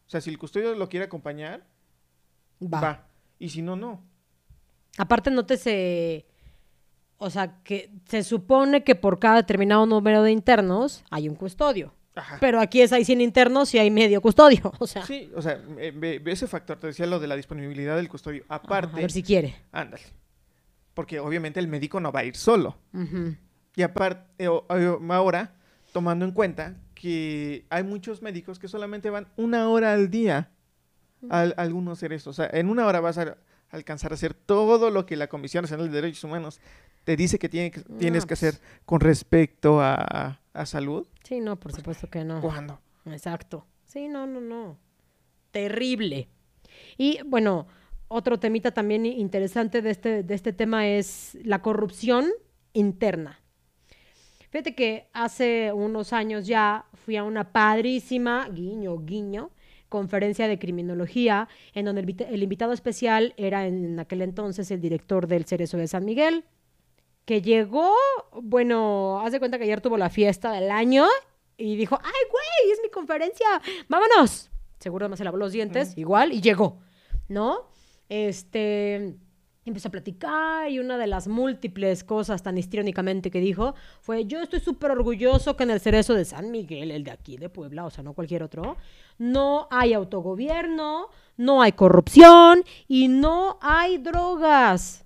O 0.06 0.10
sea, 0.10 0.22
si 0.22 0.30
el 0.30 0.38
custodio 0.38 0.76
lo 0.76 0.90
quiere 0.90 1.06
acompañar, 1.06 1.66
Va. 2.62 2.82
va. 2.82 3.08
Y 3.40 3.50
si 3.50 3.62
no, 3.62 3.76
no. 3.76 4.04
Aparte, 4.98 5.32
nótese, 5.32 6.26
o 7.18 7.30
sea, 7.30 7.62
que 7.64 7.90
se 8.06 8.24
supone 8.24 8.84
que 8.84 8.96
por 8.96 9.20
cada 9.20 9.38
determinado 9.38 9.86
número 9.86 10.22
de 10.24 10.32
internos 10.32 11.04
hay 11.10 11.28
un 11.28 11.36
custodio. 11.36 11.94
Ajá. 12.16 12.38
Pero 12.40 12.60
aquí 12.62 12.80
es 12.82 12.94
hay 12.94 13.04
100 13.06 13.22
internos 13.22 13.74
y 13.74 13.80
hay 13.80 13.90
medio 13.90 14.22
custodio. 14.22 14.72
O 14.80 14.86
sea, 14.86 15.04
Sí, 15.06 15.32
o 15.36 15.42
sea, 15.42 15.60
eh, 15.80 15.92
ve, 15.96 16.20
ve 16.20 16.32
ese 16.32 16.46
factor, 16.48 16.78
te 16.78 16.88
decía 16.88 17.08
lo 17.08 17.20
de 17.20 17.28
la 17.28 17.36
disponibilidad 17.36 17.96
del 17.96 18.08
custodio. 18.08 18.44
ajá, 18.48 18.56
Aparte, 18.64 18.98
a 18.98 19.02
ver 19.02 19.12
si 19.12 19.24
quiere. 19.24 19.56
ándale. 19.72 20.04
Porque 20.94 21.20
obviamente 21.20 21.60
el 21.60 21.68
médico 21.68 22.00
no 22.00 22.12
va 22.12 22.22
a 22.22 22.24
ir 22.26 22.36
solo. 22.36 22.78
Y 23.76 23.82
aparte, 23.82 24.46
ahora, 25.10 25.56
tomando 25.92 26.26
en 26.26 26.32
cuenta 26.32 26.76
que 26.94 27.66
hay 27.70 27.84
muchos 27.84 28.22
médicos 28.22 28.60
que 28.60 28.68
solamente 28.68 29.10
van 29.10 29.28
una 29.36 29.70
hora 29.70 29.94
al 29.94 30.10
día 30.10 30.52
a, 31.30 31.40
a 31.42 31.44
algunos 31.58 32.00
cerezos. 32.00 32.28
O 32.28 32.34
sea, 32.44 32.50
en 32.58 32.70
una 32.70 32.86
hora 32.86 33.00
vas 33.00 33.18
a 33.18 33.38
alcanzar 33.72 34.12
a 34.12 34.16
hacer 34.16 34.34
todo 34.36 34.92
lo 34.92 35.06
que 35.08 35.16
la 35.16 35.28
Comisión 35.28 35.64
Nacional 35.64 35.88
de 35.88 35.96
Derechos 36.02 36.24
Humanos 36.24 36.60
te 37.04 37.16
dice 37.16 37.40
que, 37.40 37.50
tiene 37.50 37.72
que- 37.72 37.82
tienes 37.82 38.24
No, 38.24 38.28
que 38.28 38.36
pues. 38.36 38.44
hacer 38.44 38.62
con 38.86 39.00
respecto 39.02 39.82
a, 39.82 40.40
a 40.54 40.66
salud. 40.68 41.08
Sí, 41.24 41.40
no, 41.40 41.60
por 41.60 41.74
supuesto 41.74 42.08
que 42.10 42.24
no. 42.24 42.40
¿Cuándo? 42.40 42.80
Exacto. 43.06 43.66
Sí, 43.86 44.08
no, 44.08 44.28
no, 44.28 44.40
no. 44.40 44.78
Terrible. 45.52 46.30
Y 46.98 47.20
bueno, 47.26 47.68
otro 48.14 48.40
temita 48.40 48.72
también 48.72 49.06
interesante 49.06 49.82
de 49.82 49.90
este, 49.90 50.24
de 50.24 50.34
este 50.36 50.54
tema 50.54 50.88
es 50.88 51.38
la 51.44 51.62
corrupción 51.62 52.30
interna. 52.74 53.40
Fíjate 54.50 54.76
que 54.76 55.10
hace 55.14 55.74
unos 55.74 56.14
años 56.14 56.46
ya 56.46 56.86
fui 56.94 57.18
a 57.18 57.24
una 57.24 57.52
padrísima, 57.52 58.48
guiño, 58.50 59.00
guiño, 59.00 59.50
conferencia 59.90 60.48
de 60.48 60.60
criminología, 60.60 61.48
en 61.74 61.86
donde 61.86 62.02
el, 62.02 62.08
vita- 62.08 62.30
el 62.30 62.44
invitado 62.44 62.72
especial 62.72 63.34
era 63.36 63.66
en 63.66 64.00
aquel 64.00 64.22
entonces 64.22 64.70
el 64.70 64.80
director 64.80 65.28
del 65.28 65.46
Cerezo 65.46 65.78
de 65.78 65.88
San 65.88 66.06
Miguel, 66.06 66.46
que 67.26 67.42
llegó, 67.42 67.94
bueno, 68.42 69.22
haz 69.22 69.32
de 69.32 69.40
cuenta 69.40 69.58
que 69.58 69.64
ayer 69.64 69.82
tuvo 69.82 69.98
la 69.98 70.10
fiesta 70.10 70.52
del 70.52 70.70
año 70.70 71.06
y 71.58 71.76
dijo, 71.76 71.98
ay, 72.04 72.22
güey, 72.32 72.72
es 72.74 72.80
mi 72.84 72.90
conferencia, 72.90 73.48
vámonos. 73.88 74.52
Seguro 74.80 75.06
además 75.06 75.18
se 75.20 75.24
lavó 75.24 75.38
los 75.38 75.52
dientes, 75.52 75.98
igual, 75.98 76.32
y 76.34 76.42
llegó, 76.42 76.80
¿no? 77.28 77.73
Este, 78.10 79.18
empezó 79.66 79.88
a 79.88 79.92
platicar 79.92 80.70
y 80.70 80.80
una 80.80 80.98
de 80.98 81.08
las 81.08 81.28
múltiples 81.28 82.04
cosas 82.04 82.44
tan 82.44 82.58
histriónicamente 82.58 83.32
que 83.32 83.40
dijo 83.40 83.76
fue, 84.02 84.26
yo 84.26 84.42
estoy 84.42 84.60
súper 84.60 84.92
orgulloso 84.92 85.56
que 85.56 85.64
en 85.64 85.72
el 85.72 85.80
cerezo 85.80 86.14
de 86.14 86.26
San 86.26 86.52
Miguel, 86.52 86.92
el 86.92 87.04
de 87.04 87.12
aquí 87.12 87.38
de 87.38 87.50
Puebla, 87.50 87.86
o 87.86 87.90
sea, 87.90 88.04
no 88.04 88.14
cualquier 88.14 88.44
otro, 88.44 88.78
no 89.18 89.68
hay 89.72 89.94
autogobierno, 89.94 91.08
no 91.38 91.62
hay 91.62 91.72
corrupción 91.72 92.64
y 92.88 93.08
no 93.08 93.58
hay 93.62 93.98
drogas. 93.98 95.06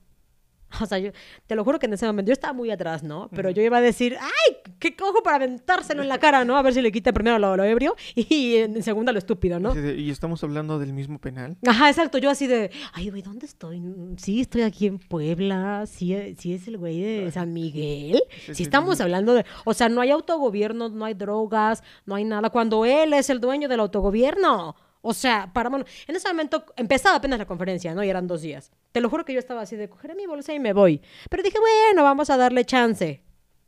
O 0.82 0.86
sea, 0.86 1.00
yo 1.00 1.12
te 1.48 1.56
lo 1.56 1.64
juro 1.64 1.80
que 1.80 1.86
en 1.86 1.94
ese 1.94 2.06
momento 2.06 2.30
yo 2.30 2.34
estaba 2.34 2.54
muy 2.54 2.70
atrás, 2.72 3.02
¿no? 3.04 3.30
Pero 3.34 3.50
yo 3.50 3.62
iba 3.62 3.78
a 3.78 3.82
decir, 3.82 4.18
¡ay! 4.20 4.58
¿Qué 4.80 4.96
cojo 4.96 5.24
para 5.24 5.38
aventárselo 5.38 6.02
en 6.02 6.10
la 6.10 6.18
cara, 6.20 6.44
¿no? 6.46 6.58
A 6.58 6.62
ver 6.62 6.74
si 6.74 6.82
le 6.82 6.92
quita 6.92 7.14
primero 7.14 7.40
lo, 7.40 7.56
lo 7.56 7.64
ebrio 7.64 7.96
y 8.16 8.56
en 8.58 8.84
segunda 8.84 9.12
lo 9.12 9.18
estúpido, 9.20 9.60
¿no? 9.60 9.74
Y 9.76 10.10
estamos 10.12 10.44
hablando 10.44 10.78
del 10.78 10.94
mismo 10.94 11.20
penal. 11.20 11.58
Ajá, 11.66 11.90
exacto. 11.90 12.18
Yo 12.18 12.30
así 12.30 12.48
de, 12.48 12.70
ay, 12.94 13.10
güey, 13.10 13.22
¿dónde 13.22 13.46
estoy? 13.46 13.82
Sí, 14.18 14.42
estoy 14.42 14.62
aquí 14.64 14.88
en 14.88 15.00
Puebla. 15.00 15.86
Sí, 15.88 16.36
sí 16.38 16.54
es 16.54 16.68
el 16.68 16.78
güey 16.78 17.00
de 17.02 17.32
San 17.32 17.54
Miguel. 17.54 18.22
Sí, 18.30 18.42
Sí, 18.48 18.56
sí, 18.56 18.64
estamos 18.64 18.98
sí. 18.98 19.04
hablando 19.04 19.34
de, 19.34 19.46
o 19.66 19.74
sea, 19.74 19.90
no 19.90 20.02
hay 20.02 20.12
autogobierno, 20.12 20.90
no 20.90 21.06
hay 21.06 21.14
drogas, 21.14 21.82
no 22.06 22.16
hay 22.16 22.24
nada. 22.26 22.50
Cuando 22.50 22.86
él 22.86 23.14
es 23.14 23.30
el 23.30 23.40
dueño 23.40 23.68
del 23.70 23.80
autogobierno. 23.80 24.76
O 25.10 25.14
sea, 25.14 25.50
para 25.54 25.70
bueno, 25.70 25.86
en 26.06 26.16
ese 26.18 26.28
momento 26.28 26.66
empezaba 26.76 27.16
apenas 27.16 27.40
la 27.40 27.46
conferencia, 27.46 27.94
¿no? 27.96 28.04
Y 28.04 28.10
eran 28.10 28.28
dos 28.28 28.42
días. 28.42 28.72
Te 28.92 29.00
lo 29.00 29.10
juro 29.10 29.24
que 29.24 29.32
yo 29.32 29.40
estaba 29.40 29.62
así 29.62 29.78
de 29.78 29.88
cogeré 29.88 30.16
mi 30.16 30.26
bolsa 30.26 30.54
y 30.54 30.60
me 30.60 30.74
voy. 30.74 31.02
Pero 31.30 31.44
dije, 31.44 31.58
bueno, 31.60 32.04
vamos 32.04 32.30
a 32.30 32.36
darle 32.36 32.66
chance. 32.66 33.22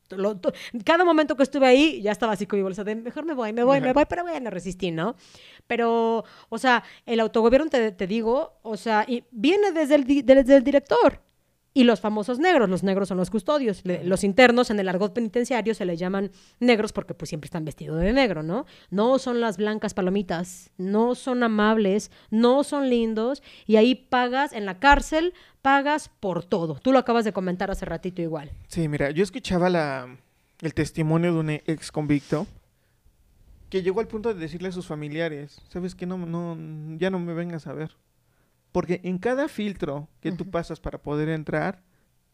Lo- 0.10 0.40
cada 0.84 1.06
momento 1.06 1.38
que 1.38 1.44
estuve 1.44 1.66
ahí, 1.68 2.02
ya 2.02 2.12
estaba 2.12 2.34
así 2.34 2.46
con 2.46 2.60
mi 2.60 2.64
bolsa 2.64 2.84
de 2.84 2.96
mejor 2.96 3.24
me 3.26 3.34
voy, 3.34 3.54
me 3.54 3.64
voy, 3.64 3.80
me 3.80 3.94
voy, 3.94 4.06
pero 4.10 4.24
bueno, 4.24 4.50
resistí, 4.50 4.92
¿no? 4.92 5.16
Pero, 5.68 6.26
o 6.50 6.58
sea, 6.58 6.84
el 7.06 7.20
autogobierno, 7.20 7.70
te, 7.70 7.92
te 7.92 8.08
digo, 8.08 8.60
o 8.64 8.76
sea, 8.76 9.06
y 9.08 9.24
viene 9.32 9.72
desde 9.72 9.96
el, 9.96 10.06
desde 10.26 10.56
el 10.58 10.64
director. 10.64 11.22
Y 11.74 11.84
los 11.84 12.00
famosos 12.00 12.40
negros, 12.40 12.68
los 12.68 12.82
negros 12.84 13.10
son 13.10 13.18
los 13.18 13.30
custodios. 13.30 13.82
Le- 13.86 14.04
los 14.04 14.24
internos 14.24 14.72
en 14.72 14.80
el 14.80 14.90
argot 14.90 15.14
penitenciario 15.14 15.76
se 15.76 15.86
les 15.86 16.00
llaman 16.00 16.32
negros 16.60 16.92
porque 16.94 17.14
pues 17.14 17.30
siempre 17.30 17.46
están 17.46 17.64
vestidos 17.64 18.02
de 18.02 18.12
negro, 18.12 18.42
¿no? 18.42 18.66
No 18.90 19.20
son 19.20 19.40
las 19.40 19.58
blancas 19.58 19.94
palomitas, 19.94 20.72
no 20.78 21.14
son 21.14 21.44
amables, 21.44 22.10
no 22.32 22.64
son 22.64 22.90
lindos 22.90 23.44
y 23.68 23.76
ahí 23.76 23.94
pagas 23.94 24.52
en 24.52 24.66
la 24.66 24.80
cárcel, 24.80 25.34
pagas 25.62 26.10
por 26.20 26.44
todo. 26.44 26.76
Tú 26.80 26.92
lo 26.92 26.98
acabas 27.00 27.24
de 27.24 27.34
comentar 27.34 27.70
hace 27.70 27.86
ratito 27.86 28.22
igual. 28.24 28.50
Sí, 28.68 28.88
mira, 28.88 29.12
yo 29.12 29.22
escuchaba 29.24 29.70
la, 29.70 30.18
el 30.62 30.74
testimonio 30.74 31.34
de 31.34 31.40
un 31.40 31.50
ex 31.52 31.92
convicto 31.92 32.48
que 33.70 33.84
llegó 33.84 34.00
al 34.00 34.08
punto 34.08 34.34
de 34.34 34.40
decirle 34.40 34.70
a 34.70 34.72
sus 34.72 34.88
familiares, 34.88 35.62
sabes 35.70 35.94
que 35.94 36.08
no, 36.08 36.18
no, 36.18 36.58
ya 36.98 37.12
no 37.12 37.20
me 37.20 37.34
vengas 37.36 37.68
a 37.68 37.74
ver. 37.74 37.92
Porque 38.72 39.02
en 39.04 39.18
cada 39.18 39.48
filtro 39.48 40.08
que 40.22 40.32
tú 40.32 40.50
pasas 40.50 40.80
para 40.80 41.02
poder 41.02 41.30
entrar, 41.30 41.82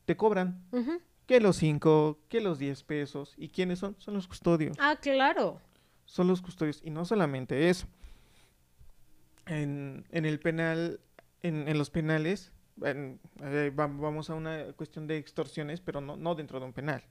te 0.06 0.18
cobran 0.18 0.62
Ujú. 0.72 1.00
que 1.26 1.40
los 1.40 1.56
5, 1.58 2.20
que 2.28 2.42
los 2.42 2.60
10 2.60 2.84
pesos. 2.84 3.34
¿Y 3.38 3.50
quiénes 3.50 3.80
son? 3.80 3.96
Son 4.00 4.14
los 4.14 4.28
custodios. 4.28 4.76
Ah, 4.80 4.98
claro. 5.02 5.62
Son 6.06 6.28
los 6.28 6.42
custodios. 6.42 6.82
Y 6.84 6.90
no 6.92 7.06
solamente 7.06 7.70
eso. 7.70 7.88
En, 9.46 10.06
en 10.12 10.26
el 10.26 10.40
penal, 10.40 11.00
en, 11.44 11.68
en 11.68 11.78
los 11.78 11.90
penales, 11.92 12.52
en- 12.82 13.20
eh, 13.42 13.72
va- 13.78 13.88
vamos 13.88 14.30
a 14.30 14.34
una 14.34 14.74
cuestión 14.74 15.06
de 15.08 15.18
extorsiones, 15.18 15.82
pero 15.82 16.02
no, 16.02 16.18
no 16.18 16.34
dentro 16.36 16.60
de 16.60 16.66
un 16.66 16.74
penal 16.74 17.04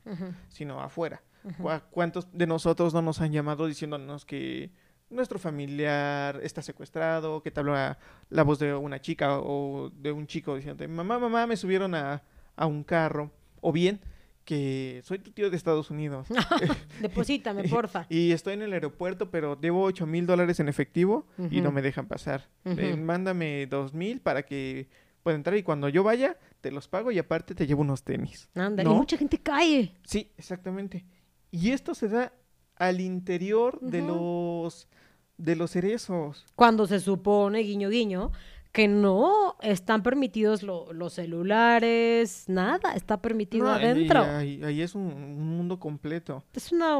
sino 0.48 0.80
afuera. 0.80 1.22
ujú. 1.44 1.62
¿Cu- 1.62 1.80
¿Cuántos 1.90 2.26
de 2.32 2.46
nosotros 2.46 2.92
no 2.92 3.02
nos 3.02 3.20
han 3.20 3.32
llamado 3.32 3.66
diciéndonos 3.66 4.24
que 4.24 4.70
nuestro 5.11 5.38
familiar 5.38 6.40
está 6.42 6.62
secuestrado, 6.62 7.42
que 7.42 7.50
te 7.50 7.61
habla 7.61 7.98
la 8.30 8.42
voz 8.42 8.59
de 8.59 8.74
una 8.74 9.00
chica 9.00 9.38
o 9.40 9.90
de 9.90 10.12
un 10.12 10.26
chico 10.26 10.57
diciendo, 10.57 10.86
mamá, 10.88 11.18
mamá, 11.18 11.46
me 11.46 11.57
subieron 11.57 11.94
a, 11.94 12.22
a 12.57 12.66
un 12.66 12.82
carro? 12.84 13.30
O 13.61 13.72
bien, 13.72 14.00
que 14.44 15.00
soy 15.05 15.18
tu 15.18 15.30
tío 15.30 15.48
de 15.48 15.57
Estados 15.57 15.90
Unidos 15.90 16.28
Deposítame, 17.00 17.64
porfa. 17.68 18.07
y 18.11 18.32
estoy 18.32 18.55
en 18.55 18.62
el 18.62 18.72
aeropuerto, 18.72 19.30
pero 19.30 19.57
debo 19.57 19.82
8 19.84 20.07
mil 20.07 20.26
dólares 20.26 20.61
en 20.61 20.68
efectivo 20.68 21.26
y 21.50 21.61
no 21.61 21.72
me 21.72 21.80
dejan 21.82 22.07
pasar. 22.07 22.48
Eh, 22.64 22.96
mándame 22.96 23.66
2 23.66 23.94
mil 23.94 24.20
para 24.20 24.42
que 24.44 24.88
pueda 25.22 25.36
entrar 25.36 25.57
y 25.57 25.62
cuando 25.62 25.88
yo 25.88 26.02
vaya, 26.02 26.36
te 26.61 26.70
los 26.70 26.88
pago 26.88 27.11
y 27.11 27.18
aparte 27.18 27.55
te 27.55 27.66
llevo 27.66 27.80
unos 27.80 28.02
tenis. 28.02 28.50
Anda, 28.55 28.82
Y 28.82 28.86
mucha 28.86 29.16
gente 29.16 29.38
cae. 29.38 29.94
Sí, 30.05 30.30
exactamente. 30.36 31.07
Y 31.50 31.70
esto 31.70 31.94
se 31.94 32.09
da 32.09 32.32
al 32.76 33.00
interior 33.00 33.78
de 33.80 34.02
los 34.02 34.88
de 35.36 35.56
los 35.56 35.72
cerezos. 35.72 36.44
Cuando 36.54 36.86
se 36.86 37.00
supone, 37.00 37.60
guiño, 37.60 37.88
guiño, 37.88 38.30
que 38.70 38.86
no 38.88 39.56
están 39.62 40.02
permitidos 40.02 40.62
lo- 40.62 40.92
los 40.92 41.12
celulares, 41.14 42.44
nada 42.48 42.92
está 42.94 43.20
permitido 43.20 43.64
No, 43.66 43.72
adentro. 43.72 44.22
ahí, 44.22 44.62
ahí 44.64 44.80
es 44.80 44.94
un, 44.94 45.02
un 45.12 45.56
mundo 45.56 45.78
completo. 45.80 46.44
Es 46.52 46.70
una... 46.72 46.98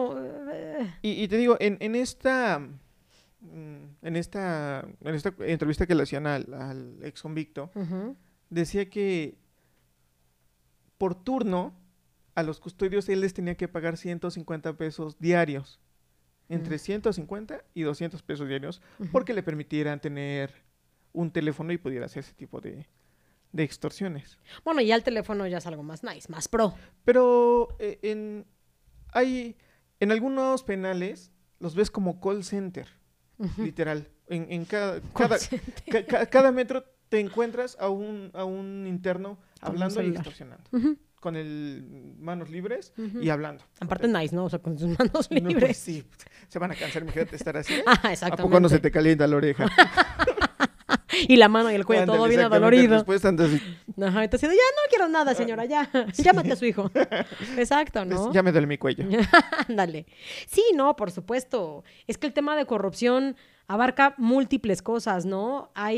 eh, 0.53 0.95
Y, 1.03 1.23
y 1.23 1.29
te 1.29 1.37
digo, 1.37 1.57
en, 1.61 1.77
en 1.81 1.95
esta 1.95 2.59
mm, 3.41 3.85
en 4.03 4.17
esta 4.17 4.85
en 5.01 5.15
esta 5.15 5.33
entrevista 5.41 5.87
que 5.87 5.95
le 5.95 6.03
hacían 6.03 6.27
al, 6.27 6.53
al 6.55 7.03
ex 7.05 7.23
convicto, 7.23 7.71
decía 8.51 8.89
que 8.91 9.37
por 10.99 11.15
turno 11.15 11.73
a 12.35 12.43
los 12.43 12.61
custodios 12.61 13.09
él 13.09 13.21
les 13.21 13.35
tenía 13.35 13.57
que 13.57 13.69
pagar 13.69 13.97
150 13.97 14.77
pesos 14.77 15.19
diarios. 15.19 15.81
Entre 16.49 16.77
Mm. 16.77 16.79
150 16.79 17.65
y 17.73 17.83
200 17.83 18.23
pesos 18.23 18.47
diarios 18.49 18.83
porque 19.13 19.33
le 19.33 19.43
permitieran 19.43 19.99
tener 20.01 20.53
un 21.13 21.31
teléfono 21.31 21.73
y 21.73 21.79
pudiera 21.79 22.05
hacer 22.07 22.21
ese 22.21 22.35
tipo 22.35 22.61
de, 22.61 22.87
de 23.53 23.63
extorsiones. 23.63 24.39
Bueno, 24.65 24.83
ya 24.83 24.95
el 24.97 25.03
teléfono 25.03 25.47
ya 25.47 25.59
es 25.59 25.67
algo 25.67 25.83
más 25.83 26.03
nice, 26.05 26.31
más 26.31 26.49
pro. 26.49 26.75
Pero 27.05 27.69
eh, 27.79 27.99
en, 28.03 28.45
hay, 29.13 29.57
en 30.01 30.13
algunos 30.13 30.65
penales 30.65 31.31
los 31.61 31.75
ves 31.75 31.91
como 31.91 32.21
call 32.21 32.45
center, 32.45 32.89
literal. 33.57 34.09
En, 34.29 34.47
en 34.53 34.65
cada, 34.67 35.01
cada, 35.17 35.39
ca- 35.91 36.05
ca- 36.07 36.27
cada 36.27 36.53
metro 36.53 36.85
te 37.09 37.21
encuentras 37.21 37.77
a 37.81 37.89
un, 37.89 38.31
a 38.35 38.45
un 38.45 38.87
un 38.87 39.39
hablando 39.63 40.03
y 40.03 40.09
extorsionando. 40.09 40.65
Ujú, 40.73 40.99
Con 41.25 41.37
el 41.37 41.83
manos 42.19 42.51
libres 42.51 42.93
ujú. 42.99 43.23
y 43.23 43.31
hablando. 43.31 43.65
Aparte 43.81 44.07
nice, 44.09 44.37
¿no? 44.37 44.45
O 44.45 44.51
sea, 44.51 44.59
con 44.59 44.79
sus 44.79 44.89
manos 44.99 45.31
No, 45.31 45.41
pues 45.41 45.43
libres. 45.43 45.77
sí, 45.79 46.05
se 46.49 46.59
van 46.59 46.71
a 46.71 46.75
cansar, 46.75 47.03
imagínate 47.03 47.35
estar 47.35 47.57
así. 47.57 47.73
Ah, 47.87 47.99
¿A 48.03 48.13
exactamente. 48.13 48.43
poco 48.43 48.61
no 48.61 48.69
se 48.69 48.79
te 48.79 48.91
calienta 48.91 49.27
la 49.27 49.37
oreja? 49.37 49.65
Y 51.29 51.37
la 51.37 51.49
mano 51.49 51.71
y 51.71 51.75
el 51.75 51.85
cuello 51.85 52.07
todo 52.07 52.29
bien 52.29 52.41
adolorido. 52.41 52.95
Después 52.95 53.25
así, 53.25 53.61
Ajá, 54.01 54.25
entonces 54.25 54.49
ya 54.49 54.55
no 54.57 54.89
quiero 54.89 55.09
nada, 55.09 55.35
señora, 55.35 55.65
ya. 55.65 55.91
Llámate 56.17 56.53
a 56.53 56.57
su 56.57 56.65
hijo. 56.65 56.91
Exacto, 57.57 58.05
¿no? 58.05 58.33
ya 58.33 58.43
me 58.43 58.53
duele 58.53 58.67
mi 58.67 58.79
cuello. 58.79 59.05
Ándale. 59.69 60.07
Sí, 60.47 60.63
no, 60.75 60.97
por 60.97 61.11
supuesto. 61.11 61.85
Es 62.07 62.19
que 62.19 62.27
el 62.27 62.33
tema 62.33 62.57
de 62.57 62.67
corrupción 62.67 63.37
abarca 63.67 64.15
múltiples 64.19 64.83
cosas, 64.83 65.25
¿no? 65.25 65.71
Hay. 65.75 65.97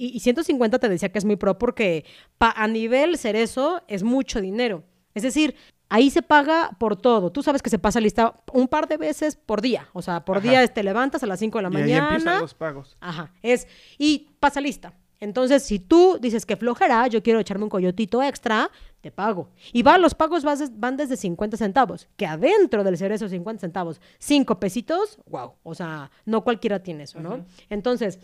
Y, 0.00 0.10
y 0.14 0.20
150 0.20 0.78
te 0.78 0.88
decía 0.88 1.10
que 1.10 1.18
es 1.18 1.24
muy 1.24 1.36
pro 1.36 1.58
porque 1.58 2.04
a 2.38 2.66
nivel 2.68 3.18
cerezo 3.18 3.82
es 3.88 4.02
mucho 4.02 4.40
dinero. 4.40 4.84
Es 5.14 5.22
decir, 5.22 5.54
ahí 5.90 6.08
se 6.08 6.22
paga 6.22 6.70
por 6.78 6.96
todo. 6.96 7.30
Tú 7.30 7.42
sabes 7.42 7.60
que 7.60 7.68
se 7.68 7.78
pasa 7.78 8.00
lista 8.00 8.34
un 8.54 8.66
par 8.68 8.88
de 8.88 8.96
veces 8.96 9.36
por 9.36 9.60
día. 9.60 9.88
O 9.92 10.00
sea, 10.00 10.24
por 10.24 10.38
Ajá. 10.38 10.48
día 10.48 10.66
te 10.68 10.82
levantas 10.82 11.22
a 11.22 11.26
las 11.26 11.38
5 11.38 11.58
de 11.58 11.62
la 11.62 11.68
y 11.68 11.76
ahí 11.76 11.82
mañana. 11.82 12.08
empiezan 12.08 12.40
los 12.40 12.54
pagos. 12.54 12.96
Ajá, 13.00 13.32
es, 13.42 13.66
y 13.98 14.30
pasa 14.40 14.60
lista. 14.62 14.94
Entonces, 15.18 15.62
si 15.64 15.78
tú 15.78 16.16
dices 16.18 16.46
que 16.46 16.56
flojera, 16.56 17.06
yo 17.08 17.22
quiero 17.22 17.40
echarme 17.40 17.64
un 17.64 17.68
coyotito 17.70 18.22
extra, 18.22 18.70
te 19.02 19.10
pago. 19.10 19.50
Y 19.70 19.82
va, 19.82 19.98
los 19.98 20.14
pagos 20.14 20.44
van 20.44 20.96
desde 20.96 21.18
50 21.18 21.58
centavos, 21.58 22.08
que 22.16 22.24
adentro 22.24 22.82
del 22.84 22.96
cerezo 22.96 23.28
50 23.28 23.60
centavos, 23.60 24.00
5 24.18 24.58
pesitos, 24.58 25.18
wow, 25.26 25.52
o 25.62 25.74
sea, 25.74 26.10
no 26.24 26.42
cualquiera 26.42 26.82
tiene 26.82 27.02
eso, 27.02 27.20
¿no? 27.20 27.44
Entonces, 27.68 28.18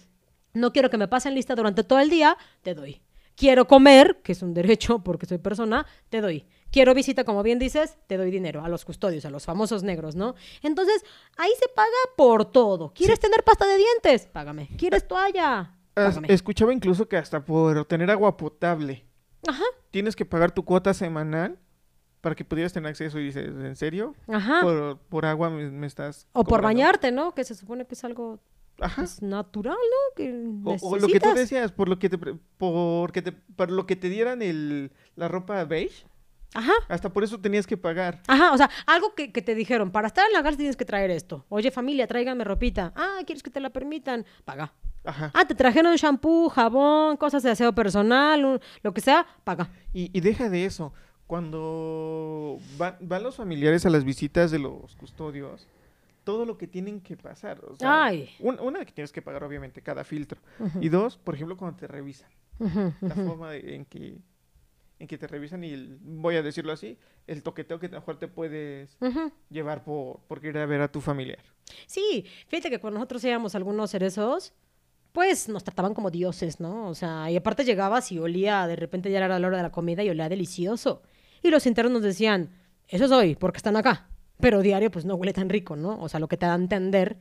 no 0.55 0.73
quiero 0.73 0.89
que 0.89 0.97
me 0.97 1.07
pasen 1.07 1.35
lista 1.35 1.55
durante 1.55 1.85
todo 1.85 1.99
el 1.99 2.09
día, 2.09 2.39
te 2.63 2.75
doy. 2.75 3.03
Quiero 3.35 3.67
comer, 3.67 4.23
que 4.25 4.33
es 4.33 4.41
un 4.41 4.55
derecho 4.55 5.01
porque 5.01 5.27
soy 5.27 5.37
persona, 5.37 5.85
te 6.09 6.23
doy. 6.23 6.47
Quiero 6.77 6.93
visita, 6.93 7.25
como 7.25 7.43
bien 7.43 7.59
dices, 7.59 7.97
te 8.07 8.19
doy 8.19 8.31
dinero 8.31 8.63
a 8.63 8.69
los 8.69 8.85
custodios, 8.85 9.25
a 9.25 9.31
los 9.31 9.47
famosos 9.47 9.83
negros, 9.83 10.15
¿no? 10.15 10.35
Entonces, 10.63 11.03
ahí 11.39 11.51
se 11.59 11.69
paga 11.69 11.89
por 12.19 12.45
todo. 12.45 12.93
¿Quieres 12.95 13.19
tener 13.19 13.43
pasta 13.45 13.67
de 13.67 13.79
dientes? 13.79 14.27
Págame. 14.27 14.69
¿Quieres 14.77 15.09
toalla? 15.09 15.73
Págame. 15.95 16.31
Escuchaba 16.31 16.75
incluso 16.75 17.09
que 17.09 17.17
hasta 17.17 17.43
por 17.43 17.87
tener 17.87 18.11
agua 18.11 18.37
potable 18.37 19.07
Ajá, 19.49 19.65
tienes 19.91 20.15
que 20.15 20.27
pagar 20.27 20.53
tu 20.53 20.67
cuota 20.67 20.93
semanal 20.93 21.59
para 22.21 22.35
que 22.35 22.45
pudieras 22.45 22.75
tener 22.75 22.91
acceso. 22.91 23.19
Y 23.19 23.25
dices, 23.25 23.47
¿en 23.47 23.75
serio? 23.75 24.15
ajá. 24.29 24.61
Por, 24.61 24.99
por 24.99 25.25
agua 25.25 25.49
me, 25.49 25.71
me 25.71 25.87
estás. 25.87 26.29
o 26.33 26.41
por 26.45 26.61
cobrando?" 26.61 26.67
bañarte, 26.67 27.11
¿no? 27.11 27.35
Que 27.35 27.45
se 27.45 27.55
supone 27.55 27.87
que 27.87 27.95
es 27.95 28.05
algo 28.05 28.39
Ajá. 28.83 28.97
pues, 29.01 29.23
natural, 29.23 29.79
¿no? 29.79 30.15
Que 30.15 30.31
O, 30.63 30.91
o 30.91 30.99
lo 30.99 31.07
que 31.07 31.21
tú 31.21 31.33
decías, 31.33 31.73
por 31.73 31.89
lo 31.89 31.99
que 31.99 32.11
te, 32.11 32.19
te, 32.19 33.33
por 33.33 33.71
lo 33.71 33.87
que 33.87 33.97
te 33.97 34.11
dieran 34.11 34.43
el, 34.43 34.93
la 35.15 35.29
ropa 35.29 35.65
beige, 35.65 36.05
Ajá. 36.55 36.73
Hasta 36.89 37.13
por 37.13 37.23
eso 37.25 37.39
tenías 37.41 37.67
que 37.67 37.77
pagar. 37.77 38.23
Ajá, 38.29 38.53
o 38.53 38.57
sea, 38.57 38.71
algo 38.87 39.15
que, 39.15 39.33
que 39.33 39.43
te 39.43 39.55
dijeron, 39.55 39.91
para 39.91 40.07
estar 40.09 40.27
en 40.27 40.33
la 40.33 40.43
cárcel 40.43 40.59
tienes 40.59 40.77
que 40.77 40.85
traer 40.85 41.11
esto. 41.11 41.45
Oye, 41.49 41.71
familia, 41.71 42.07
tráiganme 42.07 42.45
ropita. 42.45 42.93
Ah, 42.97 43.19
¿quieres 43.27 43.43
que 43.43 43.51
te 43.51 43.61
la 43.61 43.71
permitan? 43.71 44.25
Paga. 44.45 44.73
Ajá. 45.05 45.31
Ah, 45.35 45.45
te 45.47 45.55
trajeron 45.55 45.95
shampoo, 45.97 46.49
jabón, 46.49 47.17
cosas 47.17 47.43
de 47.43 47.51
aseo 47.51 47.73
personal, 47.75 48.45
un- 48.45 48.61
lo 48.83 48.93
que 48.95 49.01
sea, 49.01 49.27
paga. 49.45 49.71
Y, 49.93 50.11
y 50.17 50.21
deja 50.21 50.49
de 50.49 50.65
eso. 50.65 50.93
Cuando 51.27 52.59
va- 52.81 52.97
van 53.01 53.23
los 53.23 53.37
familiares 53.37 53.87
a 53.87 53.91
las 53.91 54.05
visitas 54.05 54.51
de 54.51 54.59
los 54.59 54.95
custodios, 54.97 55.67
todo 56.25 56.45
lo 56.45 56.59
que 56.59 56.67
tienen 56.67 57.01
que 57.01 57.17
pasar. 57.17 57.61
O 57.65 57.77
sea, 57.77 58.05
Ay. 58.05 58.31
un- 58.41 58.59
una 58.61 58.85
que 58.85 58.93
tienes 58.93 59.13
que 59.13 59.23
pagar, 59.23 59.45
obviamente, 59.45 59.81
cada 59.83 60.05
filtro. 60.05 60.41
Y 60.81 60.89
dos, 60.89 61.17
por 61.19 61.35
ejemplo, 61.35 61.57
cuando 61.57 61.77
te 61.79 61.87
revisan. 61.87 62.29
ujú, 62.59 62.93
La 63.03 63.15
forma 63.15 63.51
de- 63.51 63.75
en 63.77 63.85
que 63.85 64.17
en 64.99 65.07
que 65.07 65.19
te 65.19 65.27
revisan 65.27 65.63
y 65.65 65.71
el- 65.73 65.99
voy 66.01 66.37
a 66.37 66.43
decirlo 66.43 66.73
así, 66.73 66.99
el 67.27 67.43
toqueteo 67.43 67.79
que 67.79 67.87
a 67.87 67.91
lo 67.91 67.97
mejor 68.01 68.19
te 68.19 68.29
puedes 68.29 68.97
llevar 69.51 69.85
por, 69.85 70.21
por 70.29 70.45
ir 70.45 70.57
a 70.59 70.67
ver 70.67 70.81
a 70.81 70.89
tu 70.91 71.01
familiar. 71.01 71.41
Sí, 71.87 72.25
fíjate 72.49 72.71
que 72.71 72.79
cuando 72.79 72.99
nosotros 72.99 73.23
íbamos 73.25 73.55
a 73.55 73.59
algunos 73.59 73.91
cerezos, 73.91 74.53
pues 75.13 75.49
nos 75.49 75.65
trataban 75.65 75.95
como 75.95 76.11
dioses, 76.11 76.61
¿no? 76.61 76.89
O 76.89 76.95
sea, 76.95 77.31
y 77.31 77.37
aparte 77.37 77.65
llegabas 77.65 78.13
y 78.13 78.19
olía, 78.19 78.67
de 78.67 78.77
repente 78.77 79.11
ya 79.11 79.19
era 79.25 79.39
la 79.39 79.47
hora 79.47 79.57
de 79.57 79.63
la 79.65 79.73
comida 79.73 80.03
y 80.05 80.11
olía 80.11 80.29
delicioso. 80.29 81.03
Y 81.43 81.51
los 81.51 81.67
internos 81.67 81.93
nos 81.93 82.03
decían, 82.03 82.51
eso 82.89 83.05
es 83.07 83.11
hoy, 83.13 83.35
porque 83.35 83.57
están 83.59 83.77
acá. 83.77 84.09
Pero 84.41 84.61
diario, 84.61 84.91
pues 84.91 85.05
no 85.07 85.15
huele 85.15 85.33
tan 85.33 85.49
rico, 85.49 85.77
¿no? 85.77 85.99
O 86.01 86.09
sea, 86.09 86.21
lo 86.21 86.29
que 86.29 86.37
te 86.37 86.45
da 86.47 86.53
a 86.53 86.57
entender 86.57 87.19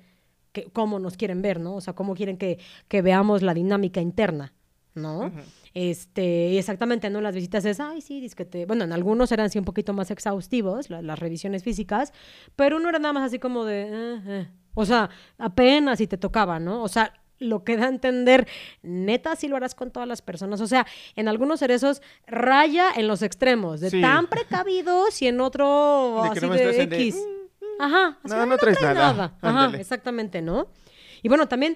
que, 0.52 0.66
cómo 0.66 1.00
nos 1.00 1.16
quieren 1.18 1.42
ver, 1.42 1.60
¿no? 1.60 1.76
O 1.76 1.82
sea, 1.82 1.94
cómo 1.94 2.14
quieren 2.16 2.38
que, 2.38 2.60
que 2.90 3.02
veamos 3.02 3.42
la 3.42 3.54
dinámica 3.54 4.02
interna, 4.02 4.54
¿no? 4.96 5.28
Ujú. 5.28 5.40
Este, 5.74 6.50
y 6.50 6.58
exactamente, 6.58 7.10
¿no? 7.10 7.22
Las 7.22 7.36
visitas 7.36 7.66
es, 7.66 7.80
ay, 7.80 8.02
sí, 8.02 8.22
disquete. 8.22 8.66
Bueno, 8.66 8.86
en 8.86 8.94
algunos 8.94 9.32
eran 9.32 9.50
sí 9.50 9.60
un 9.60 9.66
poquito 9.66 9.94
más 9.94 10.10
exhaustivos, 10.10 10.90
la- 10.90 11.02
las 11.02 11.20
revisiones 11.20 11.64
físicas, 11.64 12.14
pero 12.56 12.78
uno 12.78 12.90
era 12.90 13.00
nada 13.00 13.14
más 13.14 13.24
así 13.24 13.38
como 13.40 13.66
de, 13.66 13.84
eh, 13.92 14.22
eh. 14.26 14.48
o 14.74 14.86
sea, 14.86 15.10
apenas 15.38 15.98
si 16.00 16.08
te 16.08 16.18
tocaba, 16.18 16.60
¿no? 16.60 16.82
O 16.82 16.88
sea, 16.88 17.14
lo 17.40 17.66
que 17.66 17.76
da 17.76 17.86
a 17.88 17.90
entender, 17.90 18.48
neta, 18.82 19.36
si 19.36 19.50
lo 19.50 19.58
harás 19.58 19.76
con 19.76 19.92
todas 19.92 20.08
las 20.08 20.22
personas. 20.22 20.62
O 20.62 20.68
sea, 20.68 20.88
en 21.18 21.28
algunos 21.28 21.60
cerezos 21.60 22.02
raya 22.26 22.88
en 22.96 23.10
los 23.10 23.22
extremos, 23.22 23.82
de 23.82 23.90
Sí. 23.90 24.00
tan 24.02 24.28
precavidos 24.28 25.22
y 25.22 25.28
en 25.28 25.42
otro 25.42 26.22
De 26.24 26.30
así 26.30 26.40
de 26.48 26.58
te 26.58 26.70
hacen 26.70 26.90
de, 26.90 26.96
X. 26.96 27.18
Ajá. 27.78 28.18
así, 28.24 28.34
No, 28.34 28.42
"Ay, 28.42 28.50
no 28.50 28.58
traes 28.58 28.82
nada". 28.82 29.38
Ajá, 29.42 29.78
exactamente, 29.78 30.42
¿no? 30.42 30.68
Y 31.22 31.28
bueno, 31.28 31.48
también 31.50 31.76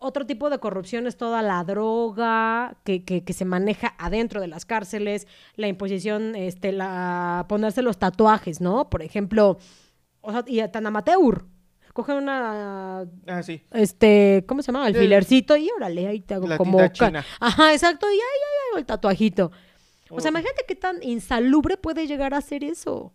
otro 0.00 0.26
tipo 0.26 0.50
de 0.50 0.58
corrupción 0.58 1.06
es 1.06 1.16
toda 1.16 1.42
la 1.42 1.62
droga 1.64 2.76
que, 2.84 3.04
que, 3.04 3.24
que 3.24 3.32
se 3.32 3.44
maneja 3.44 3.94
adentro 3.98 4.40
de 4.40 4.48
las 4.48 4.64
cárceles, 4.64 5.26
la 5.56 5.68
imposición, 5.68 6.34
este, 6.36 6.72
la 6.72 7.46
ponerse 7.48 7.82
los 7.82 7.98
tatuajes, 7.98 8.60
¿no? 8.60 8.90
Por 8.90 9.02
ejemplo, 9.02 9.58
o 10.20 10.32
sea, 10.32 10.44
y 10.46 10.60
tan 10.68 10.86
amateur. 10.86 11.44
Cogen 11.92 12.16
una, 12.16 13.06
Ah, 13.26 13.42
sí. 13.42 13.62
este, 13.72 14.44
¿cómo 14.46 14.62
se 14.62 14.70
llama? 14.70 14.86
El- 14.86 14.94
Alfilercito 14.94 15.56
y 15.56 15.68
órale, 15.76 16.06
ahí 16.06 16.20
te 16.20 16.34
hago 16.34 16.46
La 16.46 16.56
como... 16.56 16.86
china. 16.88 17.24
Ajá, 17.40 17.72
exacto, 17.72 18.06
y 18.08 18.14
ahí, 18.14 18.18
ahí 18.20 18.68
hago 18.70 18.78
el 18.78 18.86
tatuajito. 18.86 19.50
O 20.10 20.20
sea, 20.20 20.28
Oh. 20.28 20.32
imagínate 20.32 20.64
qué 20.68 20.76
tan 20.76 21.02
insalubre 21.02 21.76
puede 21.76 22.06
llegar 22.06 22.34
a 22.34 22.40
ser 22.40 22.62
eso. 22.62 23.12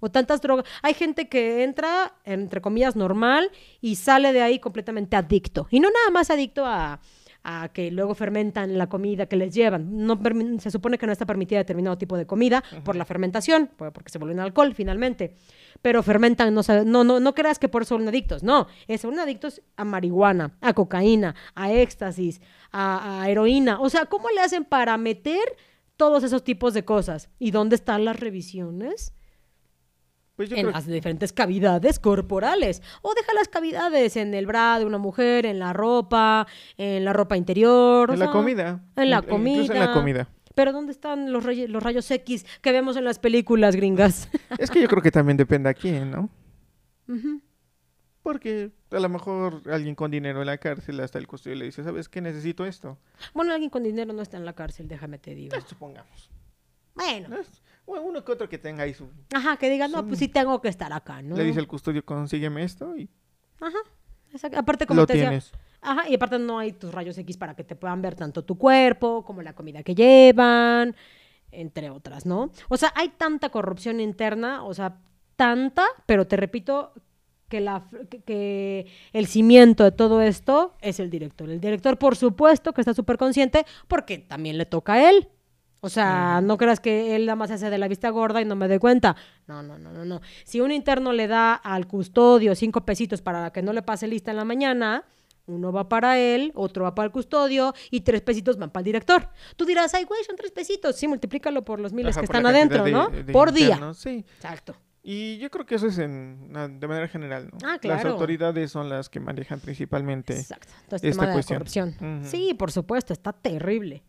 O 0.00 0.10
tantas 0.10 0.40
drogas. 0.40 0.64
Hay 0.82 0.94
gente 0.94 1.28
que 1.28 1.62
entra, 1.62 2.14
entre 2.24 2.60
comillas, 2.60 2.96
normal 2.96 3.50
y 3.80 3.96
sale 3.96 4.32
de 4.32 4.42
ahí 4.42 4.58
completamente 4.58 5.16
adicto. 5.16 5.66
Y 5.70 5.78
no 5.80 5.88
nada 5.90 6.10
más 6.10 6.30
adicto 6.30 6.64
a, 6.66 7.00
a 7.42 7.68
que 7.72 7.90
luego 7.90 8.14
fermentan 8.14 8.76
la 8.76 8.88
comida 8.88 9.26
que 9.26 9.36
les 9.36 9.54
llevan. 9.54 10.06
No 10.06 10.18
se 10.58 10.70
supone 10.70 10.98
que 10.98 11.06
no 11.06 11.12
está 11.12 11.24
permitida 11.26 11.58
determinado 11.58 11.96
tipo 11.98 12.16
de 12.16 12.26
comida 12.26 12.62
por 12.84 12.96
la 12.96 13.04
fermentación, 13.04 13.70
por- 13.76 13.92
porque 13.92 14.10
se 14.10 14.18
vuelven 14.18 14.40
alcohol 14.40 14.74
finalmente. 14.74 15.36
Pero 15.82 16.02
fermentan, 16.02 16.52
no, 16.54 16.60
no, 16.84 17.04
no, 17.04 17.20
no 17.20 17.34
creas 17.34 17.58
que 17.58 17.68
por 17.68 17.82
eso 17.82 17.96
son 17.96 18.06
adictos. 18.08 18.42
No, 18.42 18.66
es- 18.88 19.00
son 19.00 19.18
adictos 19.18 19.62
a 19.76 19.84
marihuana, 19.84 20.56
a 20.60 20.74
cocaína, 20.74 21.34
a 21.54 21.72
éxtasis, 21.72 22.40
a, 22.72 23.22
a 23.22 23.28
heroína. 23.30 23.80
O 23.80 23.88
sea, 23.88 24.04
¿cómo 24.06 24.28
le 24.30 24.40
hacen 24.40 24.64
para 24.64 24.96
meter 24.98 25.56
todos 25.96 26.22
esos 26.24 26.44
tipos 26.44 26.74
de 26.74 26.84
cosas? 26.84 27.30
¿Y 27.38 27.50
dónde 27.50 27.76
están 27.76 28.04
las 28.04 28.18
revisiones? 28.20 29.14
Pues 30.40 30.52
en 30.52 30.56
creo 30.56 30.70
las 30.70 30.86
diferentes 30.86 31.34
cavidades 31.34 31.98
corporales. 31.98 32.80
O 33.02 33.12
deja 33.12 33.34
las 33.34 33.48
cavidades 33.48 34.16
en 34.16 34.32
el 34.32 34.46
bra 34.46 34.78
de 34.78 34.86
una 34.86 34.96
mujer, 34.96 35.44
en 35.44 35.58
la 35.58 35.74
ropa, 35.74 36.46
en 36.78 37.04
la 37.04 37.12
ropa 37.12 37.36
interior. 37.36 38.10
o 38.10 38.14
en 38.14 38.20
la 38.20 38.30
comida. 38.30 38.82
En 38.96 39.10
la 39.10 39.20
comida. 39.20 39.50
Incluso 39.50 39.74
en 39.74 39.80
la 39.80 39.92
comida. 39.92 40.28
Pero 40.54 40.72
¿dónde 40.72 40.92
están 40.92 41.30
los, 41.30 41.44
rayos, 41.44 41.68
los 41.68 41.82
rayos 41.82 42.10
X 42.10 42.46
que 42.62 42.72
vemos 42.72 42.96
en 42.96 43.04
las 43.04 43.18
películas 43.18 43.76
gringas? 43.76 44.30
Es 44.58 44.70
que 44.70 44.80
yo 44.80 44.88
creo 44.88 45.02
que 45.02 45.10
también 45.10 45.36
depende 45.36 45.68
a 45.68 45.74
quién, 45.74 46.10
¿no? 46.10 46.30
Porque 48.22 48.70
a 48.92 48.98
lo 48.98 49.10
mejor 49.10 49.60
alguien 49.70 49.94
con 49.94 50.10
dinero 50.10 50.40
en 50.40 50.46
la 50.46 50.56
cárcel 50.56 51.00
hasta 51.00 51.18
el 51.18 51.26
custodio 51.26 51.56
le 51.56 51.66
dice, 51.66 51.84
¿sabes 51.84 52.08
qué? 52.08 52.22
Necesito 52.22 52.64
esto. 52.64 52.96
Bueno, 53.34 53.52
alguien 53.52 53.68
con 53.68 53.82
dinero 53.82 54.14
no 54.14 54.22
está 54.22 54.38
en 54.38 54.46
la 54.46 54.54
cárcel, 54.54 54.88
déjame 54.88 55.18
te 55.18 55.34
digo. 55.34 55.54
Supongamos. 55.66 56.30
Bueno, 56.94 57.28
¿no? 57.28 57.36
Bueno, 57.86 58.04
uno 58.04 58.24
que 58.24 58.32
otro 58.32 58.48
que 58.48 58.58
tenga 58.58 58.84
ahí 58.84 58.94
su... 58.94 59.08
ajá, 59.34 59.56
que 59.56 59.68
digan, 59.68 59.90
no, 59.90 60.06
pues 60.06 60.18
sí 60.18 60.28
tengo 60.28 60.60
que 60.60 60.68
estar 60.68 60.92
acá, 60.92 61.22
¿no? 61.22 61.36
Le 61.36 61.44
dice 61.44 61.58
al 61.58 61.66
custodio, 61.66 62.04
consígueme 62.04 62.62
esto 62.62 62.96
y 62.96 63.08
Ajá. 63.60 63.78
exacto. 64.32 64.58
Aparte, 64.58 64.86
como 64.86 65.00
lo 65.00 65.06
te 65.06 65.14
decía, 65.14 65.28
tienes. 65.28 65.52
Ajá, 65.82 66.08
y 66.08 66.14
aparte 66.14 66.38
no 66.38 66.58
hay 66.58 66.72
tus 66.72 66.92
rayos 66.92 67.16
X 67.18 67.36
para 67.36 67.54
que 67.54 67.64
te 67.64 67.74
puedan 67.74 68.02
ver 68.02 68.14
tanto 68.14 68.44
tu 68.44 68.58
cuerpo 68.58 69.24
como 69.24 69.42
la 69.42 69.54
comida 69.54 69.82
que 69.82 69.94
llevan, 69.94 70.94
entre 71.50 71.90
otras, 71.90 72.26
¿no? 72.26 72.50
O 72.68 72.76
sea, 72.76 72.92
hay 72.94 73.08
tanta 73.10 73.48
corrupción 73.48 74.00
interna, 74.00 74.62
o 74.64 74.74
sea, 74.74 74.98
tanta, 75.36 75.84
pero 76.06 76.26
te 76.26 76.36
repito 76.36 76.92
que, 77.48 77.60
la, 77.60 77.88
que 78.26 78.86
el 79.12 79.26
cimiento 79.26 79.84
de 79.84 79.92
todo 79.92 80.20
esto 80.22 80.76
es 80.80 81.00
el 81.00 81.10
director. 81.10 81.50
El 81.50 81.60
director, 81.60 81.98
por 81.98 82.14
supuesto, 82.14 82.72
que 82.72 82.82
está 82.82 82.94
súper 82.94 83.16
consciente 83.16 83.64
porque 83.88 84.18
también 84.18 84.58
le 84.58 84.66
toca 84.66 84.94
a 84.94 85.10
él. 85.10 85.28
O 85.82 85.88
sea, 85.88 86.40
no 86.42 86.58
creas 86.58 86.78
que 86.80 87.16
él 87.16 87.24
nada 87.26 87.36
más 87.36 87.48
se 87.48 87.54
hace 87.54 87.70
de 87.70 87.78
la 87.78 87.88
vista 87.88 88.10
gorda 88.10 88.40
y 88.42 88.44
no 88.44 88.54
me 88.54 88.68
doy 88.68 88.78
cuenta. 88.78 89.16
No, 89.46 89.62
no, 89.62 89.78
no, 89.78 89.92
no, 89.92 90.04
no. 90.04 90.20
Si 90.44 90.60
un 90.60 90.70
interno 90.72 91.12
le 91.12 91.26
da 91.26 91.54
al 91.54 91.86
custodio 91.86 92.54
cinco 92.54 92.84
pesitos 92.84 93.22
para 93.22 93.50
que 93.50 93.62
no 93.62 93.72
le 93.72 93.82
pase 93.82 94.06
lista 94.06 94.30
en 94.30 94.36
la 94.36 94.44
mañana, 94.44 95.04
uno 95.46 95.72
va 95.72 95.88
para 95.88 96.18
él, 96.18 96.52
otro 96.54 96.84
va 96.84 96.94
para 96.94 97.06
el 97.06 97.12
custodio 97.12 97.72
y 97.90 98.02
tres 98.02 98.20
pesitos 98.20 98.58
van 98.58 98.70
para 98.70 98.82
el 98.82 98.84
director. 98.84 99.28
Tú 99.56 99.64
dirás, 99.64 99.94
ay, 99.94 100.04
güey, 100.04 100.22
son 100.24 100.36
tres 100.36 100.52
pesitos. 100.52 100.96
Sí, 100.96 101.08
multiplícalo 101.08 101.64
por 101.64 101.80
los 101.80 101.92
miles 101.94 102.14
Ajá, 102.14 102.20
que 102.20 102.24
están 102.26 102.46
adentro, 102.46 102.84
de- 102.84 102.92
¿no? 102.92 103.08
de 103.08 103.32
por 103.32 103.50
día. 103.52 103.92
Sí. 103.94 104.24
Exacto. 104.36 104.76
Y 105.02 105.38
yo 105.38 105.50
creo 105.50 105.64
que 105.64 105.76
eso 105.76 105.86
es 105.86 105.96
en, 105.98 106.52
de 106.78 106.86
manera 106.86 107.08
general, 107.08 107.48
¿no? 107.50 107.56
Ah, 107.64 107.70
Las 107.70 107.78
claro. 107.80 108.10
autoridades 108.10 108.70
son 108.70 108.90
las 108.90 109.08
que 109.08 109.18
manejan 109.18 109.58
principalmente. 109.58 110.38
Exacto. 110.38 110.68
Este 110.90 111.08
esta 111.08 111.10
tema 111.10 111.22
de 111.22 111.26
la 111.28 111.32
cuestión. 111.32 111.58
corrupción. 111.58 112.18
Ujú. 112.18 112.28
Sí, 112.28 112.52
por 112.52 112.70
supuesto, 112.70 113.14
está 113.14 113.32
terrible. 113.32 114.02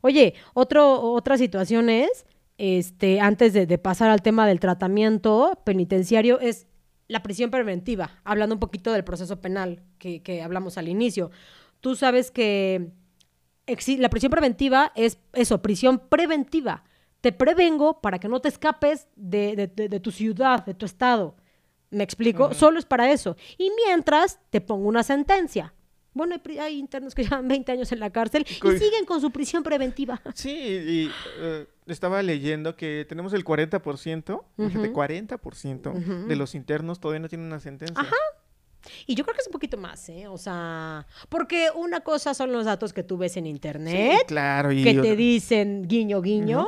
Oye, 0.00 0.34
otro, 0.54 1.00
otra 1.12 1.36
situación 1.38 1.88
es, 1.90 2.24
este, 2.58 3.20
antes 3.20 3.52
de, 3.52 3.66
de 3.66 3.78
pasar 3.78 4.10
al 4.10 4.22
tema 4.22 4.46
del 4.46 4.60
tratamiento 4.60 5.60
penitenciario, 5.64 6.40
es 6.40 6.66
la 7.06 7.22
prisión 7.22 7.50
preventiva, 7.50 8.10
hablando 8.24 8.54
un 8.54 8.60
poquito 8.60 8.92
del 8.92 9.04
proceso 9.04 9.40
penal 9.40 9.82
que, 9.98 10.22
que 10.22 10.42
hablamos 10.42 10.76
al 10.78 10.88
inicio. 10.88 11.30
Tú 11.80 11.94
sabes 11.96 12.30
que 12.30 12.90
la 13.98 14.10
prisión 14.10 14.30
preventiva 14.30 14.92
es 14.94 15.18
eso, 15.32 15.60
prisión 15.62 15.98
preventiva. 16.08 16.84
Te 17.20 17.32
prevengo 17.32 18.00
para 18.00 18.18
que 18.18 18.28
no 18.28 18.40
te 18.40 18.48
escapes 18.48 19.08
de, 19.16 19.56
de- 19.56 19.66
de- 19.68 19.88
de 19.88 20.00
tu 20.00 20.10
ciudad, 20.10 20.64
de 20.64 20.74
tu 20.74 20.86
estado. 20.86 21.36
¿Me 21.90 22.04
explico? 22.04 22.52
Solo 22.54 22.78
es 22.78 22.84
para 22.84 23.10
eso. 23.10 23.36
Y 23.56 23.70
mientras 23.86 24.38
te 24.50 24.60
pongo 24.60 24.88
una 24.88 25.02
sentencia. 25.02 25.74
Bueno, 26.18 26.34
hay, 26.60 26.78
internos 26.78 27.14
que 27.14 27.22
llevan 27.24 27.46
20 27.46 27.72
años 27.72 27.92
en 27.92 28.00
la 28.00 28.10
cárcel 28.10 28.44
y 28.48 28.78
siguen 28.78 29.04
con 29.06 29.20
su 29.20 29.30
prisión 29.30 29.62
preventiva. 29.62 30.20
Sí, 30.34 30.50
y 30.50 31.10
eh, 31.40 31.66
estaba 31.86 32.22
leyendo 32.22 32.76
que 32.76 33.06
tenemos 33.08 33.32
el 33.32 33.44
40%, 33.44 34.42
fíjate, 34.56 34.88
Ujú. 34.88 35.00
40% 35.00 35.86
Ujú. 35.96 36.28
de 36.28 36.36
los 36.36 36.54
internos 36.54 37.00
todavía 37.00 37.20
no 37.20 37.28
tienen 37.28 37.46
una 37.46 37.60
sentencia. 37.60 37.98
Ajá. 37.98 38.16
Y 39.06 39.14
yo 39.14 39.24
creo 39.24 39.34
que 39.34 39.42
es 39.42 39.46
un 39.46 39.52
poquito 39.52 39.76
más, 39.76 40.08
¿eh? 40.08 40.26
O 40.28 40.38
sea, 40.38 41.06
porque 41.28 41.68
una 41.74 42.00
cosa 42.00 42.34
son 42.34 42.52
los 42.52 42.64
datos 42.64 42.92
que 42.92 43.02
tú 43.02 43.16
ves 43.16 43.36
en 43.36 43.44
Sí, 43.44 43.50
internet, 43.50 44.22
claro. 44.26 44.72
Y 44.72 44.82
que 44.82 44.94
te 44.94 45.14
dicen 45.16 45.86
guiño, 45.86 46.20
guiño. 46.20 46.66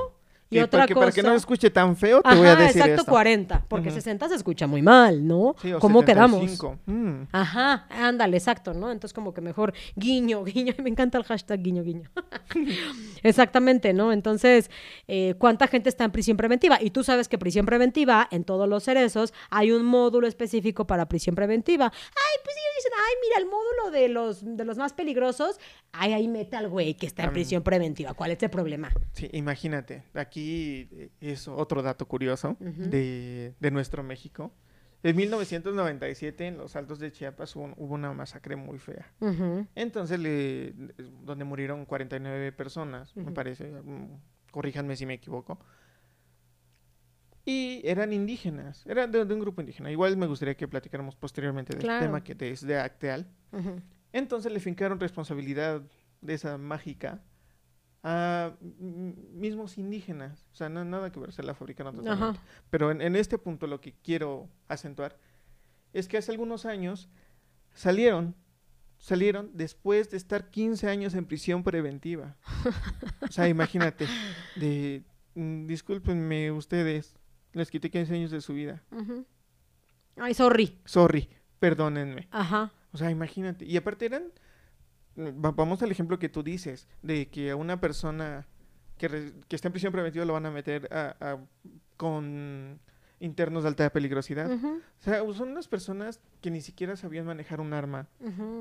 Y 0.50 0.56
que 0.56 0.64
otra 0.64 0.78
para, 0.80 0.86
que, 0.88 0.94
cosa... 0.94 1.06
para 1.06 1.14
que 1.14 1.22
no 1.22 1.30
se 1.30 1.36
escuche 1.36 1.70
tan 1.70 1.96
feo, 1.96 2.22
te 2.22 2.28
Ajá, 2.28 2.38
voy 2.38 2.48
a 2.48 2.56
decir 2.56 2.82
exacto, 2.82 3.00
esto. 3.02 3.10
40, 3.10 3.64
porque 3.68 3.88
Ujú. 3.88 3.94
60 3.96 4.28
se 4.28 4.34
escucha 4.34 4.66
muy 4.66 4.82
mal, 4.82 5.26
¿no? 5.26 5.54
Sí, 5.62 5.72
o 5.72 5.78
¿Cómo 5.78 6.04
quedamos? 6.04 6.40
75. 6.40 6.78
Mm. 6.86 7.28
Ajá, 7.30 7.86
ándale, 7.88 8.36
exacto, 8.36 8.74
¿no? 8.74 8.90
Entonces 8.90 9.14
como 9.14 9.32
que 9.32 9.40
mejor 9.40 9.72
guiño, 9.94 10.42
guiño, 10.44 10.74
me 10.82 10.90
encanta 10.90 11.18
el 11.18 11.24
hashtag 11.24 11.62
guiño, 11.62 11.84
guiño. 11.84 12.10
Exactamente, 13.22 13.92
¿no? 13.92 14.12
Entonces, 14.12 14.70
eh, 15.06 15.34
¿cuánta 15.38 15.68
gente 15.68 15.88
está 15.88 16.04
en 16.04 16.10
prisión 16.10 16.36
preventiva? 16.36 16.78
Y 16.80 16.90
tú 16.90 17.04
sabes 17.04 17.28
que 17.28 17.38
prisión 17.38 17.64
preventiva, 17.64 18.26
en 18.30 18.44
todos 18.44 18.68
los 18.68 18.82
cerezos, 18.82 19.32
hay 19.50 19.70
un 19.70 19.84
módulo 19.84 20.26
específico 20.26 20.86
para 20.86 21.08
prisión 21.08 21.34
preventiva. 21.36 21.92
Ay, 21.94 22.40
pues 22.42 22.56
ellos 22.56 22.74
dicen, 22.76 22.92
ay, 22.96 23.14
mira, 23.22 23.38
el 23.38 23.46
módulo 23.46 23.90
de 23.92 24.08
los, 24.08 24.56
de 24.56 24.64
los 24.64 24.78
más 24.78 24.94
peligrosos, 24.94 25.60
ay, 25.92 26.12
ahí 26.12 26.26
mete 26.28 26.56
al 26.56 26.68
güey 26.68 26.94
que 26.94 27.06
está 27.06 27.24
en 27.24 27.32
prisión 27.32 27.62
preventiva. 27.62 28.14
¿Cuál 28.14 28.32
es 28.32 28.42
el 28.42 28.50
problema? 28.50 28.92
Sí, 29.12 29.28
imagínate, 29.32 30.02
aquí 30.14 30.39
aquí 30.40 30.88
eh, 30.92 31.10
es 31.20 31.48
otro 31.48 31.82
dato 31.82 32.06
curioso 32.06 32.56
Ujú. 32.60 32.82
de, 32.90 33.54
de 33.58 33.70
nuestro 33.70 34.02
México. 34.02 34.52
En 35.02 35.16
1997 35.16 36.46
en 36.46 36.58
los 36.58 36.76
Altos 36.76 36.98
de 36.98 37.10
Chiapas 37.10 37.56
hubo, 37.56 37.72
hubo 37.76 37.94
una 37.94 38.12
masacre 38.12 38.56
muy 38.56 38.78
fea. 38.78 39.10
Ujú. 39.20 39.66
Entonces, 39.74 40.18
le, 40.18 40.74
donde 41.24 41.44
murieron 41.44 41.86
49 41.86 42.52
personas, 42.52 43.16
me 43.16 43.22
Ujú. 43.24 43.34
parece, 43.34 43.70
mm, 43.70 44.18
corríjanme 44.50 44.96
si 44.96 45.06
me 45.06 45.14
equivoco. 45.14 45.58
Y 47.46 47.80
eran 47.84 48.12
indígenas, 48.12 48.84
eran 48.86 49.10
de, 49.10 49.24
de 49.24 49.34
un 49.34 49.40
grupo 49.40 49.62
indígena. 49.62 49.90
Igual 49.90 50.16
me 50.18 50.26
gustaría 50.26 50.54
que 50.54 50.68
platicáramos 50.68 51.16
posteriormente 51.16 51.72
del 51.72 51.82
Claro. 51.82 52.04
tema 52.04 52.22
que 52.22 52.36
es 52.50 52.60
de 52.66 52.78
Acteal. 52.78 53.26
Entonces 54.12 54.52
le 54.52 54.60
fincaron 54.60 55.00
responsabilidad 55.00 55.82
de 56.20 56.34
esa 56.34 56.58
mágica 56.58 57.22
a 58.02 58.52
mismos 58.60 59.78
indígenas. 59.78 60.46
O 60.52 60.54
sea, 60.54 60.68
no, 60.68 60.84
nada 60.84 61.12
que 61.12 61.20
ver, 61.20 61.32
se 61.32 61.42
la 61.42 61.54
fabricaron 61.54 61.96
totalmente. 61.96 62.38
Ajá. 62.38 62.46
Pero 62.70 62.90
en, 62.90 63.00
en 63.02 63.16
este 63.16 63.38
punto 63.38 63.66
lo 63.66 63.80
que 63.80 63.92
quiero 63.92 64.48
acentuar 64.68 65.16
es 65.92 66.08
que 66.08 66.16
hace 66.16 66.32
algunos 66.32 66.66
años 66.66 67.08
salieron, 67.74 68.34
salieron 68.98 69.50
después 69.54 70.10
de 70.10 70.16
estar 70.16 70.50
15 70.50 70.88
años 70.88 71.14
en 71.14 71.26
prisión 71.26 71.62
preventiva. 71.62 72.36
O 73.22 73.32
sea, 73.32 73.48
imagínate, 73.48 74.06
de, 74.56 75.04
mm, 75.34 75.66
discúlpenme 75.66 76.50
ustedes, 76.52 77.14
les 77.52 77.70
quité 77.70 77.90
15 77.90 78.14
años 78.14 78.30
de 78.30 78.40
su 78.40 78.54
vida. 78.54 78.82
Ay, 80.16 80.34
sorry. 80.34 80.78
Sorry, 80.84 81.28
perdónenme. 81.58 82.28
Ajá. 82.30 82.72
O 82.92 82.98
sea, 82.98 83.10
imagínate. 83.10 83.64
Y 83.64 83.76
aparte 83.76 84.06
eran, 84.06 84.24
vamos 85.16 85.82
al 85.82 85.90
ejemplo 85.90 86.18
que 86.18 86.28
tú 86.28 86.42
dices, 86.42 86.88
de 87.02 87.28
que 87.28 87.50
a 87.50 87.56
una 87.56 87.80
persona 87.80 88.46
que, 88.98 89.08
re- 89.08 89.32
que 89.48 89.56
está 89.56 89.68
en 89.68 89.72
prisión 89.72 89.92
preventiva 89.92 90.24
lo 90.24 90.32
van 90.34 90.46
a 90.46 90.50
meter 90.50 90.88
a- 90.92 91.16
a- 91.20 91.38
con 91.96 92.78
internos 93.22 93.64
de 93.64 93.68
alta 93.68 93.90
peligrosidad. 93.90 94.50
O 94.50 94.80
sea, 95.02 95.20
son 95.34 95.50
unas 95.50 95.68
personas 95.68 96.20
que 96.40 96.50
ni 96.50 96.62
siquiera 96.62 96.96
sabían 96.96 97.26
manejar 97.26 97.60
un 97.60 97.74
arma. 97.74 98.08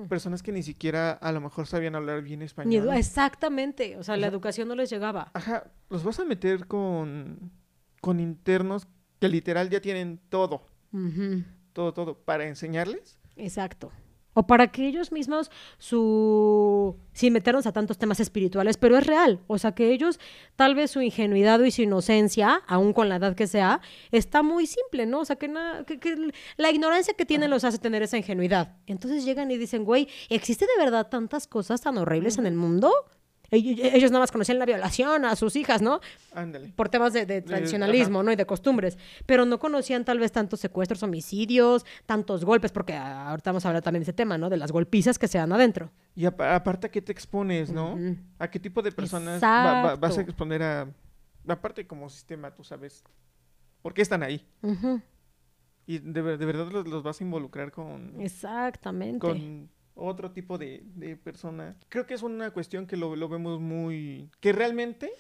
Personas 0.09 0.43
que 0.43 0.51
ni 0.51 0.63
siquiera 0.63 1.11
a 1.13 1.31
lo 1.31 1.39
mejor 1.39 1.65
sabían 1.65 1.95
hablar 1.95 2.21
bien 2.21 2.41
español. 2.41 2.89
exactamente. 2.97 3.95
O 3.97 4.03
sea, 4.03 4.17
la 4.17 4.27
educación 4.27 4.67
no 4.67 4.75
les 4.75 4.89
llegaba. 4.89 5.31
Ajá, 5.33 5.71
los 5.89 6.03
vas 6.03 6.19
a 6.19 6.25
meter 6.25 6.67
con, 6.67 7.51
con 8.01 8.19
internos 8.19 8.87
que 9.21 9.29
literal 9.29 9.69
ya 9.69 9.79
tienen 9.81 10.19
todo, 10.29 10.65
todo, 11.73 11.93
todo, 11.93 12.17
para 12.19 12.45
enseñarles. 12.45 13.17
Exacto. 13.37 13.91
O 14.39 14.47
para 14.47 14.67
que 14.71 14.87
ellos 14.87 15.11
mismos, 15.11 15.51
su... 15.77 16.95
sin 17.11 17.33
meternos 17.33 17.65
a 17.65 17.73
tantos 17.73 17.97
temas 17.97 18.21
espirituales, 18.21 18.77
pero 18.77 18.97
es 18.97 19.05
real. 19.05 19.41
O 19.47 19.57
sea, 19.57 19.73
que 19.73 19.91
ellos, 19.91 20.17
tal 20.55 20.75
vez 20.75 20.91
su 20.91 21.01
ingenuidad 21.01 21.59
y 21.59 21.71
su 21.71 21.81
inocencia, 21.81 22.61
aun 22.67 22.93
con 22.93 23.09
la 23.09 23.17
edad 23.17 23.35
que 23.35 23.47
sea, 23.47 23.81
está 24.11 24.41
muy 24.41 24.65
simple, 24.65 25.05
¿no? 25.05 25.19
O 25.19 25.25
sea, 25.25 25.35
que, 25.35 25.49
na- 25.49 25.83
que, 25.85 25.99
que 25.99 26.31
la 26.55 26.71
ignorancia 26.71 27.13
que 27.15 27.25
tienen 27.25 27.49
los 27.49 27.65
hace 27.65 27.79
tener 27.79 28.01
esa 28.01 28.17
ingenuidad. 28.17 28.77
Entonces 28.87 29.25
llegan 29.25 29.51
y 29.51 29.57
dicen, 29.57 29.83
güey, 29.83 30.07
¿existe 30.29 30.65
de 30.65 30.81
verdad 30.83 31.07
tantas 31.09 31.45
cosas 31.45 31.81
tan 31.81 31.97
horribles 31.97 32.37
en 32.37 32.45
el 32.45 32.55
mundo? 32.55 32.93
Ellos, 33.51 34.11
nada 34.11 34.21
más 34.21 34.31
conocían 34.31 34.59
la 34.59 34.65
violación 34.65 35.25
a 35.25 35.35
sus 35.35 35.55
hijas, 35.55 35.81
¿no? 35.81 35.99
Ándale. 36.33 36.71
por 36.75 36.89
temas 36.89 37.13
de, 37.13 37.25
de 37.25 37.41
tradicionalismo, 37.41 38.21
¿no? 38.23 38.31
Y 38.31 38.35
de 38.35 38.45
costumbres, 38.45 38.97
pero 39.25 39.45
no 39.45 39.59
conocían 39.59 40.05
tal 40.05 40.19
vez 40.19 40.31
tantos 40.31 40.59
secuestros, 40.59 41.01
homicidios, 41.03 41.85
tantos 42.05 42.45
golpes, 42.45 42.71
porque 42.71 42.93
ah, 42.93 43.29
ahorita 43.31 43.51
vamos 43.51 43.65
a 43.65 43.69
hablar 43.69 43.81
también 43.83 44.01
de 44.01 44.03
ese 44.03 44.13
tema, 44.13 44.37
¿no? 44.37 44.49
De 44.49 44.57
las 44.57 44.71
golpizas 44.71 45.17
que 45.17 45.27
se 45.27 45.37
dan 45.37 45.51
adentro. 45.51 45.91
Y 46.15 46.25
apa- 46.25 46.55
aparte, 46.55 46.87
¿a 46.87 46.91
qué 46.91 47.01
te 47.01 47.11
expones, 47.11 47.71
no? 47.71 47.97
¿A 48.37 48.49
qué 48.49 48.59
tipo 48.59 48.81
de 48.81 48.91
personas 48.91 49.41
va- 49.43 49.81
va- 49.83 49.95
vas 49.95 50.17
a 50.17 50.21
exponer 50.21 50.61
a... 50.63 50.87
Aparte, 51.47 51.87
como 51.87 52.09
sistema, 52.09 52.53
tú 52.53 52.63
sabes, 52.63 53.03
¿por 53.81 53.93
qué 53.93 54.01
están 54.03 54.21
ahí? 54.21 54.45
Y 55.87 55.97
de 55.97 56.21
verdad 56.21 56.67
los, 56.71 56.87
los 56.87 57.01
vas 57.01 57.19
a 57.19 57.23
involucrar 57.23 57.71
con, 57.71 58.21
Exactamente. 58.21 59.19
con 59.19 59.69
otro 59.99 60.31
tipo 60.31 60.57
de, 60.57 60.81
de 60.95 61.15
persona. 61.15 61.75
Creo 61.89 62.05
que 62.05 62.13
es 62.13 62.21
una 62.23 62.51
cuestión 62.51 62.85
que 62.87 62.97
lo, 62.97 63.15
lo 63.15 63.29
vemos 63.29 63.59
muy... 63.59 64.29
que 64.39 64.51
realmente 64.53 65.11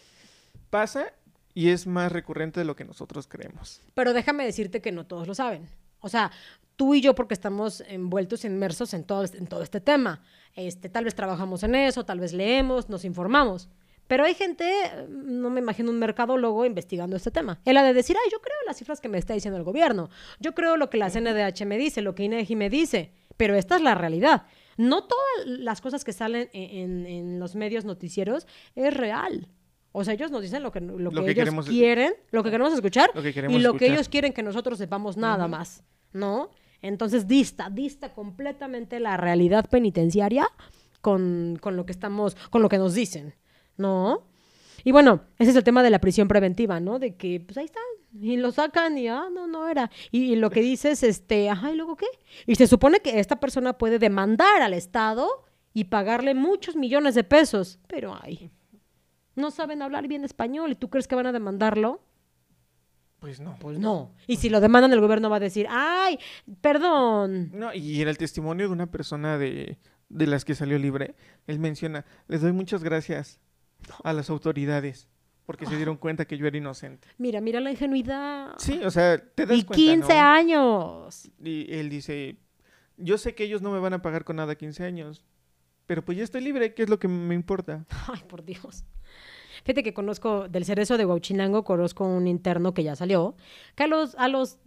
pasa 0.69 1.13
y 1.53 1.69
es 1.69 1.87
más 1.87 2.11
recurrente 2.11 2.59
de 2.59 2.65
lo 2.65 2.75
que 2.75 2.85
nosotros 2.85 3.27
creemos. 3.27 3.81
Pero 3.93 4.13
déjame 4.13 4.45
decirte 4.45 4.81
que 4.81 4.91
no 4.91 5.05
todos 5.05 5.27
lo 5.27 5.35
saben. 5.35 5.67
O 5.99 6.09
sea, 6.09 6.31
tú 6.75 6.95
y 6.95 7.01
yo 7.01 7.15
porque 7.15 7.33
estamos 7.33 7.81
envueltos, 7.87 8.45
inmersos 8.45 8.93
en 8.93 9.03
todo, 9.03 9.23
este- 9.23 9.37
en 9.37 9.47
todo 9.47 9.63
este 9.63 9.81
tema. 9.81 10.21
Este, 10.55 10.89
tal 10.89 11.03
vez 11.05 11.15
trabajamos 11.15 11.63
en 11.63 11.75
eso, 11.75 12.05
tal 12.05 12.19
vez 12.19 12.33
leemos, 12.33 12.89
nos 12.89 13.03
informamos. 13.03 13.69
Pero 14.07 14.23
hay 14.25 14.33
gente, 14.33 14.65
no 15.07 15.51
me 15.51 15.59
imagino 15.59 15.91
un 15.91 15.99
mercadólogo 15.99 16.65
investigando 16.65 17.15
este 17.15 17.29
tema. 17.29 17.59
Ha 17.63 17.83
de 17.83 17.93
decir, 17.93 18.15
ay, 18.23 18.31
yo 18.31 18.41
creo 18.41 18.55
las 18.65 18.77
cifras 18.77 18.99
que 19.01 19.07
me 19.09 19.19
está 19.19 19.35
diciendo 19.35 19.57
el 19.57 19.63
gobierno. 19.63 20.09
Yo 20.39 20.55
creo 20.55 20.77
lo 20.77 20.89
que 20.89 20.97
la 20.97 21.11
CNDH 21.11 21.65
me 21.67 21.77
dice, 21.77 22.01
lo 22.01 22.15
que 22.15 22.23
INEGI 22.23 22.55
me 22.55 22.69
dice. 22.71 23.11
Pero 23.37 23.55
esta 23.55 23.75
es 23.75 23.83
la 23.83 23.93
realidad. 23.93 24.47
No 24.79 25.03
todas 25.03 25.45
las 25.45 25.81
cosas 25.81 26.03
que 26.05 26.13
salen 26.13 26.49
en, 26.53 26.71
en- 26.71 27.05
en 27.05 27.39
los 27.39 27.53
medios 27.55 27.83
noticieros 27.83 28.47
es 28.75 28.93
real. 28.93 29.47
O 29.91 30.03
sea, 30.03 30.13
ellos 30.13 30.31
nos 30.31 30.41
dicen 30.41 30.63
lo 30.63 30.71
que, 30.71 30.79
lo 30.79 30.97
Lo 30.97 31.09
que 31.09 31.25
que 31.25 31.31
ellos 31.31 31.35
queremos- 31.43 31.67
quieren, 31.67 32.13
lo 32.31 32.43
que 32.43 32.49
queremos 32.51 32.73
escuchar 32.73 33.09
y 33.49 33.59
lo 33.59 33.73
que 33.73 33.87
ellos 33.87 34.07
quieren 34.07 34.31
que 34.33 34.41
nosotros 34.43 34.77
sepamos 34.77 35.17
nada 35.17 35.47
más, 35.49 35.83
¿no? 36.13 36.49
Entonces 36.81 37.27
dista, 37.27 37.69
dista 37.69 38.13
completamente 38.13 38.99
la 39.01 39.17
realidad 39.17 39.65
penitenciaria 39.69 40.47
con, 41.01 41.57
con 41.59 41.75
lo 41.75 41.85
que 41.85 41.91
estamos, 41.91 42.35
con 42.49 42.61
lo 42.61 42.69
que 42.69 42.77
nos 42.77 42.93
dicen, 42.93 43.33
¿no? 43.77 44.23
Y 44.83 44.91
bueno, 44.91 45.21
ese 45.37 45.51
es 45.51 45.57
el 45.57 45.63
tema 45.63 45.83
de 45.83 45.89
la 45.89 45.99
prisión 45.99 46.27
preventiva, 46.27 46.79
¿no? 46.79 46.99
De 46.99 47.15
que, 47.15 47.39
pues 47.39 47.57
ahí 47.57 47.65
están, 47.65 47.83
y 48.13 48.37
lo 48.37 48.51
sacan 48.51 48.97
y, 48.97 49.07
ah, 49.07 49.29
no, 49.31 49.47
no 49.47 49.67
era. 49.67 49.91
Y, 50.11 50.35
lo 50.35 50.49
que 50.49 50.61
dices, 50.61 51.03
este, 51.03 51.49
ajá, 51.49 51.71
¿y 51.71 51.75
luego 51.75 51.95
qué? 51.95 52.07
Y 52.45 52.55
se 52.55 52.67
supone 52.67 52.99
que 52.99 53.19
esta 53.19 53.39
persona 53.39 53.77
puede 53.77 53.99
demandar 53.99 54.61
al 54.61 54.73
Estado 54.73 55.27
y 55.73 55.85
pagarle 55.85 56.33
muchos 56.33 56.75
millones 56.75 57.15
de 57.15 57.23
pesos, 57.23 57.79
pero 57.87 58.17
ay, 58.21 58.51
no 59.35 59.51
saben 59.51 59.81
hablar 59.81 60.07
bien 60.07 60.23
español 60.23 60.71
y 60.71 60.75
tú 60.75 60.89
crees 60.89 61.07
que 61.07 61.15
van 61.15 61.27
a 61.27 61.31
demandarlo. 61.31 62.01
Pues 63.19 63.39
no. 63.39 63.57
Pues 63.59 63.77
no. 63.77 64.13
Y 64.27 64.37
si 64.37 64.49
lo 64.49 64.61
demandan, 64.61 64.93
el 64.93 65.01
gobierno 65.01 65.29
va 65.29 65.37
a 65.37 65.41
decir, 65.41 65.67
ay, 65.69 66.17
perdón. 66.61 67.51
No, 67.53 67.73
y 67.73 68.01
en 68.01 68.07
el 68.07 68.17
testimonio 68.17 68.67
de 68.67 68.73
una 68.73 68.89
persona 68.89 69.37
de, 69.37 69.77
de 70.07 70.27
las 70.27 70.45
que 70.45 70.55
salió 70.55 70.79
libre, 70.79 71.15
él 71.45 71.59
menciona, 71.59 72.05
les 72.27 72.41
doy 72.41 72.53
muchas 72.53 72.83
gracias 72.83 73.39
a 74.03 74.13
las 74.13 74.29
autoridades 74.29 75.07
porque 75.49 75.65
se 75.65 75.75
dieron 75.75 75.97
cuenta 75.97 76.25
que 76.25 76.37
yo 76.37 76.45
era 76.45 76.55
inocente. 76.55 77.07
Mira, 77.17 77.41
mira 77.41 77.59
la 77.59 77.71
ingenuidad. 77.71 78.53
Sí, 78.59 78.81
o 78.85 78.91
sea, 78.91 79.17
te 79.17 79.47
das 79.47 79.57
y 79.57 79.63
cuenta, 79.63 79.83
15 79.83 80.13
¿no? 80.13 80.19
años. 80.19 81.31
Y 81.43 81.73
él 81.73 81.89
dice, 81.89 82.37
yo 82.97 83.17
sé 83.17 83.33
que 83.33 83.45
ellos 83.45 83.63
no 83.63 83.71
me 83.71 83.79
van 83.79 83.93
a 83.93 84.03
pagar 84.03 84.25
con 84.25 84.35
nada 84.35 84.53
15 84.53 84.83
años, 84.83 85.25
pero 85.87 86.05
pues 86.05 86.19
ya 86.19 86.23
estoy 86.23 86.41
libre, 86.41 86.75
¿qué 86.75 86.83
es 86.83 86.89
lo 86.89 86.99
que 86.99 87.07
me 87.07 87.33
importa? 87.33 87.83
Ay, 88.13 88.21
por 88.27 88.45
Dios. 88.45 88.85
Fíjate 89.63 89.81
que 89.81 89.91
conozco, 89.91 90.47
del 90.47 90.65
cerezo 90.65 90.99
de 90.99 91.05
Huachinango, 91.07 91.63
conozco 91.63 92.05
un 92.05 92.27
interno 92.27 92.75
que 92.75 92.83
ya 92.83 92.95
salió, 92.95 93.35
que 93.73 93.85
a 93.85 93.87
los, 93.87 94.13
a 94.19 94.27
los 94.27 94.59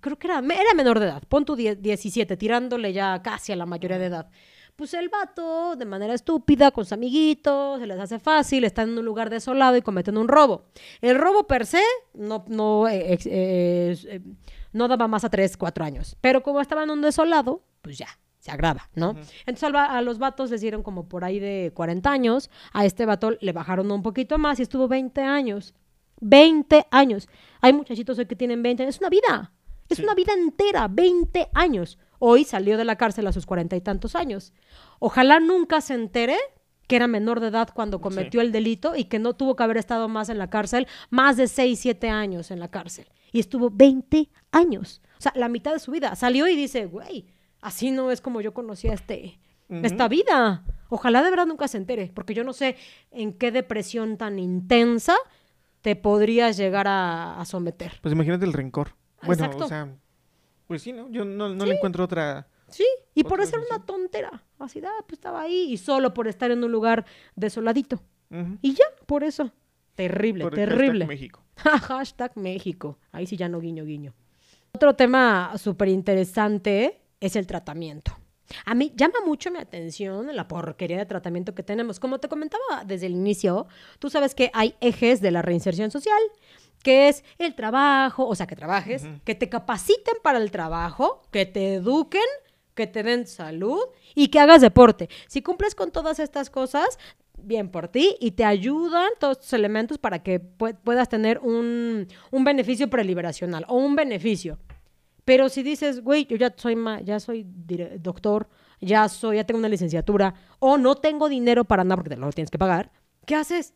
creo 0.00 0.18
que 0.18 0.28
era, 0.28 0.38
era 0.38 0.74
menor 0.74 0.98
de 0.98 1.08
edad, 1.08 1.22
pon 1.28 1.44
tu 1.44 1.56
10 1.56 1.82
17, 1.82 2.38
tirándole 2.38 2.94
ya 2.94 3.20
casi 3.22 3.52
a 3.52 3.56
la 3.56 3.66
mayoría 3.66 3.98
de 3.98 4.06
edad. 4.06 4.30
Pues 4.76 4.94
el 4.94 5.08
vato, 5.10 5.76
de 5.76 5.84
manera 5.84 6.14
estúpida, 6.14 6.70
con 6.70 6.84
sus 6.84 6.92
amiguitos, 6.92 7.78
se 7.78 7.86
les 7.86 7.98
hace 8.00 8.18
fácil, 8.18 8.64
están 8.64 8.88
en 8.90 8.98
un 8.98 9.04
lugar 9.04 9.28
desolado 9.30 9.76
y 9.76 9.82
cometen 9.82 10.16
un 10.16 10.28
robo. 10.28 10.64
El 11.00 11.18
robo 11.18 11.46
per 11.46 11.66
se 11.66 11.82
no, 12.14 12.44
no, 12.48 12.88
eh, 12.88 13.12
eh, 13.26 13.96
eh, 14.06 14.20
no 14.72 14.88
daba 14.88 15.06
más 15.08 15.24
a 15.24 15.30
3, 15.30 15.56
4 15.56 15.84
años. 15.84 16.16
Pero 16.20 16.42
como 16.42 16.60
estaba 16.60 16.82
en 16.84 16.90
un 16.90 17.02
desolado, 17.02 17.62
pues 17.82 17.98
ya, 17.98 18.08
se 18.38 18.50
agrava, 18.50 18.88
¿no? 18.94 19.10
Entonces 19.46 19.70
a 19.74 20.00
los 20.00 20.18
vatos 20.18 20.50
les 20.50 20.62
dieron 20.62 20.82
como 20.82 21.06
por 21.08 21.22
ahí 21.24 21.38
de 21.38 21.70
40 21.74 22.10
años, 22.10 22.50
a 22.72 22.84
este 22.86 23.04
vato 23.06 23.32
le 23.40 23.52
bajaron 23.52 23.90
un 23.92 24.02
poquito 24.02 24.38
más 24.38 24.58
y 24.58 24.62
estuvo 24.62 24.88
20 24.88 25.20
años. 25.20 25.74
20 26.20 26.86
años. 26.90 27.28
Hay 27.60 27.72
muchachitos 27.72 28.18
hoy 28.18 28.26
que 28.26 28.36
tienen 28.36 28.62
20 28.62 28.84
años. 28.84 28.94
Es 28.96 29.00
una 29.00 29.10
vida. 29.10 29.52
Es 29.88 29.98
Sí. 29.98 30.04
una 30.04 30.14
vida 30.14 30.32
entera, 30.32 30.88
20 30.88 31.48
años. 31.52 31.98
Hoy 32.24 32.44
salió 32.44 32.76
de 32.76 32.84
la 32.84 32.94
cárcel 32.94 33.26
a 33.26 33.32
sus 33.32 33.46
cuarenta 33.46 33.74
y 33.74 33.80
tantos 33.80 34.14
años. 34.14 34.52
Ojalá 35.00 35.40
nunca 35.40 35.80
se 35.80 35.94
entere 35.94 36.36
que 36.86 36.94
era 36.94 37.08
menor 37.08 37.40
de 37.40 37.48
edad 37.48 37.70
cuando 37.74 38.00
cometió 38.00 38.40
el 38.40 38.52
delito 38.52 38.94
y 38.94 39.06
que 39.06 39.18
no 39.18 39.34
tuvo 39.34 39.56
que 39.56 39.64
haber 39.64 39.76
estado 39.76 40.08
más 40.08 40.28
en 40.28 40.38
la 40.38 40.48
cárcel, 40.48 40.86
más 41.10 41.36
de 41.36 41.48
6, 41.48 41.80
7 41.80 42.10
años 42.10 42.52
en 42.52 42.60
la 42.60 42.68
cárcel. 42.68 43.08
Y 43.32 43.40
estuvo 43.40 43.70
20 43.70 44.30
años. 44.52 45.02
O 45.18 45.20
sea, 45.20 45.32
la 45.34 45.48
mitad 45.48 45.72
de 45.72 45.80
su 45.80 45.90
vida. 45.90 46.14
Salió 46.14 46.46
y 46.46 46.54
dice, 46.54 46.86
güey, 46.86 47.26
así 47.60 47.90
no 47.90 48.12
es 48.12 48.20
como 48.20 48.40
yo 48.40 48.54
conocía 48.54 48.92
este, 48.92 49.40
esta 49.68 50.06
vida. 50.06 50.64
Ojalá 50.90 51.24
de 51.24 51.30
verdad 51.30 51.46
nunca 51.46 51.66
se 51.66 51.78
entere, 51.78 52.12
porque 52.14 52.34
yo 52.34 52.44
no 52.44 52.52
sé 52.52 52.76
en 53.10 53.32
qué 53.32 53.50
depresión 53.50 54.16
tan 54.16 54.38
intensa 54.38 55.16
te 55.80 55.96
podrías 55.96 56.56
llegar 56.56 56.86
a, 56.86 57.40
a 57.40 57.44
someter. 57.46 57.98
Pues 58.00 58.14
imagínate 58.14 58.44
el 58.44 58.52
rencor. 58.52 58.94
Bueno, 59.22 59.44
Exacto. 59.44 59.64
o 59.64 59.68
sea, 59.68 59.88
pues 60.66 60.82
sí, 60.82 60.92
¿no? 60.92 61.10
Yo 61.10 61.24
no, 61.24 61.48
no 61.48 61.66
le 61.66 61.74
encuentro 61.74 62.04
otra... 62.04 62.48
Sí, 62.68 62.86
y 63.14 63.22
por 63.24 63.34
Otra 63.34 63.44
hacer 63.44 63.58
una 63.70 63.84
tontera. 63.84 64.42
Así, 64.58 64.80
ah, 64.82 65.04
pues 65.06 65.18
estaba 65.18 65.42
ahí 65.42 65.72
y 65.72 65.76
solo 65.76 66.14
por 66.14 66.26
estar 66.26 66.50
en 66.50 66.64
un 66.64 66.72
lugar 66.72 67.04
desoladito. 67.36 68.02
Ujú. 68.30 68.56
Y 68.62 68.72
ya, 68.72 68.84
por 69.06 69.24
eso. 69.24 69.52
Terrible, 69.94 70.44
Por 70.44 70.54
terrible. 70.54 71.04
hashtag 71.04 71.08
México. 71.08 71.44
Hashtag 71.56 72.36
México. 72.36 72.98
Ahí 73.10 73.26
sí 73.26 73.36
ya 73.36 73.48
no 73.48 73.60
guiño, 73.60 73.84
guiño. 73.84 74.14
Otro 74.74 74.94
tema 74.96 75.52
súper 75.58 75.88
interesante 75.88 77.02
es 77.20 77.36
el 77.36 77.46
tratamiento. 77.46 78.16
A 78.64 78.74
mí 78.74 78.92
llama 78.96 79.20
mucho 79.24 79.50
mi 79.50 79.58
atención 79.58 80.34
la 80.34 80.48
porquería 80.48 80.98
de 80.98 81.06
tratamiento 81.06 81.54
que 81.54 81.62
tenemos. 81.62 82.00
Como 82.00 82.20
te 82.20 82.28
comentaba 82.28 82.84
desde 82.86 83.06
el 83.06 83.12
inicio, 83.12 83.66
tú 83.98 84.08
sabes 84.10 84.34
que 84.34 84.50
hay 84.54 84.74
ejes 84.80 85.20
de 85.20 85.30
la 85.30 85.42
reinserción 85.42 85.90
social, 85.90 86.20
que 86.82 87.08
es 87.08 87.24
el 87.38 87.54
trabajo, 87.54 88.26
o 88.26 88.34
sea, 88.34 88.46
que 88.46 88.56
trabajes, 88.56 89.04
que 89.24 89.34
te 89.34 89.48
capaciten 89.48 90.14
para 90.22 90.38
el 90.38 90.50
trabajo, 90.50 91.22
que 91.30 91.46
te 91.46 91.74
eduquen, 91.74 92.22
que 92.74 92.86
te 92.86 93.02
den 93.02 93.26
salud 93.26 93.80
y 94.14 94.28
que 94.28 94.40
hagas 94.40 94.60
deporte. 94.62 95.08
Si 95.28 95.42
cumples 95.42 95.74
con 95.74 95.90
todas 95.92 96.18
estas 96.18 96.50
cosas, 96.50 96.98
bien 97.38 97.68
por 97.70 97.88
ti 97.88 98.16
y 98.20 98.32
te 98.32 98.44
ayudan 98.44 99.08
todos 99.18 99.38
estos 99.38 99.52
elementos 99.52 99.98
para 99.98 100.22
que 100.22 100.40
pue- 100.40 100.76
puedas 100.82 101.08
tener 101.08 101.38
un, 101.40 102.06
un 102.30 102.44
beneficio 102.44 102.88
preliberacional 102.88 103.64
o 103.68 103.76
un 103.76 103.94
beneficio. 103.96 104.58
Pero 105.24 105.48
si 105.48 105.62
dices, 105.62 106.02
güey, 106.02 106.24
yo 106.26 106.36
ya 106.36 106.52
soy, 106.56 106.74
ma- 106.76 107.00
ya 107.00 107.20
soy 107.20 107.46
doctor, 108.00 108.48
ya 108.80 109.08
soy, 109.08 109.36
ya 109.36 109.44
tengo 109.44 109.58
una 109.58 109.68
licenciatura, 109.68 110.34
o 110.58 110.78
no 110.78 110.94
tengo 110.96 111.28
dinero 111.28 111.64
para 111.64 111.84
nada 111.84 111.96
porque 111.96 112.10
te 112.10 112.16
lo 112.16 112.30
tienes 112.32 112.50
que 112.50 112.58
pagar, 112.58 112.90
¿qué 113.26 113.36
haces? 113.36 113.74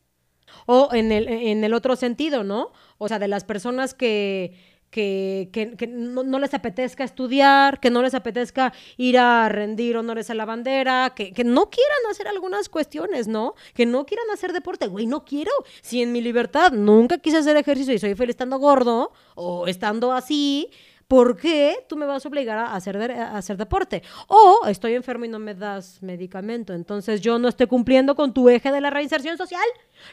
O 0.66 0.88
en 0.92 1.12
el, 1.12 1.28
en 1.28 1.64
el 1.64 1.74
otro 1.74 1.96
sentido, 1.96 2.44
¿no? 2.44 2.72
O 2.98 3.08
sea, 3.08 3.18
de 3.18 3.28
las 3.28 3.44
personas 3.44 3.94
que, 3.94 4.52
que, 4.90 5.50
que- 5.52 5.76
que 5.76 5.86
no, 5.86 6.38
les 6.38 6.54
apetezca 6.54 7.04
estudiar, 7.04 7.80
que 7.80 7.90
no 7.90 8.02
les 8.02 8.14
apetezca 8.14 8.72
ir 8.96 9.18
a 9.18 9.48
rendir 9.48 9.96
honores 9.96 10.30
a 10.30 10.34
la 10.34 10.44
bandera, 10.44 11.12
que, 11.14 11.32
que 11.32 11.44
no 11.44 11.68
quieran 11.70 11.98
hacer 12.10 12.28
algunas 12.28 12.68
cuestiones, 12.68 13.28
¿no? 13.28 13.54
Que 13.74 13.84
no 13.86 14.06
quieran 14.06 14.26
hacer 14.32 14.52
deporte. 14.52 14.86
Güey, 14.86 15.06
no 15.06 15.24
quiero. 15.24 15.52
Si 15.82 16.02
en 16.02 16.12
mi 16.12 16.20
libertad 16.20 16.72
nunca 16.72 17.18
quise 17.18 17.38
hacer 17.38 17.56
ejercicio 17.56 17.92
y 17.94 17.98
soy 17.98 18.14
feliz 18.14 18.30
estando 18.34 18.58
gordo 18.58 19.12
o 19.34 19.66
estando 19.66 20.12
así, 20.12 20.70
¿por 21.08 21.36
qué 21.36 21.76
tú 21.88 21.96
me 21.96 22.04
vas 22.06 22.24
a 22.24 22.28
obligar 22.28 22.58
a 22.58 22.74
hacer, 22.74 22.98
de- 22.98 23.14
a 23.14 23.36
hacer 23.36 23.56
deporte? 23.56 24.02
O 24.28 24.66
estoy 24.66 24.94
enfermo 24.94 25.24
y 25.24 25.28
no 25.28 25.38
me 25.38 25.54
das 25.54 26.02
medicamento, 26.02 26.72
entonces 26.72 27.20
yo 27.20 27.38
no 27.38 27.48
estoy 27.48 27.66
cumpliendo 27.66 28.14
con 28.14 28.34
tu 28.34 28.48
eje 28.48 28.72
de 28.72 28.80
la 28.80 28.90
reinserción 28.90 29.36
social. 29.38 29.62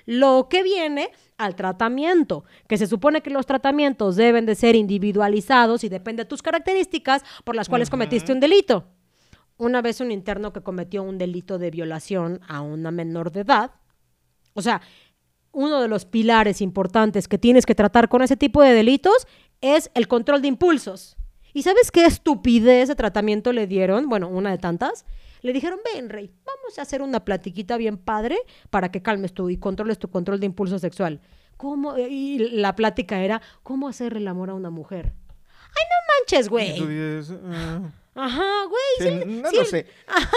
Lo 0.05 0.47
que 0.49 0.63
viene 0.63 1.09
al 1.37 1.55
tratamiento, 1.55 2.45
que 2.67 2.77
se 2.77 2.87
supone 2.87 3.21
que 3.21 3.29
los 3.29 3.45
tratamientos 3.45 4.15
deben 4.15 4.45
de 4.45 4.55
ser 4.55 4.75
individualizados 4.75 5.83
y 5.83 5.89
depende 5.89 6.23
de 6.23 6.29
tus 6.29 6.41
características 6.41 7.23
por 7.43 7.55
las 7.55 7.69
cuales 7.69 7.89
cometiste 7.89 8.31
un 8.31 8.39
delito. 8.39 8.85
Una 9.57 9.81
vez 9.81 9.99
un 10.01 10.11
interno 10.11 10.51
que 10.53 10.61
cometió 10.61 11.03
un 11.03 11.17
delito 11.17 11.57
de 11.57 11.69
violación 11.71 12.39
a 12.47 12.61
una 12.61 12.91
menor 12.91 13.31
de 13.31 13.41
edad, 13.41 13.71
o 14.53 14.61
sea, 14.61 14.81
uno 15.51 15.81
de 15.81 15.87
los 15.87 16.05
pilares 16.05 16.61
importantes 16.61 17.27
que 17.27 17.37
tienes 17.37 17.65
que 17.65 17.75
tratar 17.75 18.09
con 18.09 18.23
ese 18.23 18.35
tipo 18.35 18.61
de 18.63 18.73
delitos 18.73 19.27
es 19.64 19.89
el 19.95 20.07
control 20.07 20.41
de 20.43 20.49
impulsos. 20.49 21.18
¿Y 21.53 21.64
sabes 21.64 21.89
qué 21.91 22.05
estupidez 22.05 22.89
de 22.89 22.95
tratamiento 22.95 23.51
le 23.53 23.66
dieron? 23.66 24.09
Bueno, 24.09 24.28
una 24.28 24.51
de 24.51 24.57
tantas. 24.59 25.05
Le 25.41 25.53
dijeron, 25.53 25.80
ven, 25.93 26.09
Rey, 26.09 26.32
vamos 26.45 26.78
a 26.80 26.84
hacer 26.84 27.01
una 27.01 27.26
platiquita 27.26 27.78
bien 27.78 27.97
padre 27.97 28.38
para 28.70 28.91
que 28.91 29.01
calmes 29.01 29.34
tú 29.34 29.49
y 29.49 29.57
controles 29.57 29.99
tu 29.99 30.09
control 30.09 30.39
de 30.39 30.45
impulso 30.45 30.80
sexual. 30.80 31.20
¿Cómo? 31.57 31.97
Y 31.97 32.39
la 32.51 32.76
plática 32.76 33.22
era, 33.22 33.41
¿cómo 33.61 33.88
hacerle 33.88 34.20
el 34.20 34.28
amor 34.28 34.49
a 34.49 34.53
una 34.53 34.70
mujer? 34.70 35.14
¡Ay, 35.76 35.84
no 35.89 36.14
manches, 36.20 36.49
güey! 36.49 36.80
ah, 37.45 37.82
Ajá, 38.16 38.51
güey. 38.70 39.11
sí, 39.22 39.26
no 39.41 39.49
sí, 39.49 39.55
lo 39.55 39.61
el- 39.61 39.68
sé. 39.68 39.88
Ajá. 40.07 40.28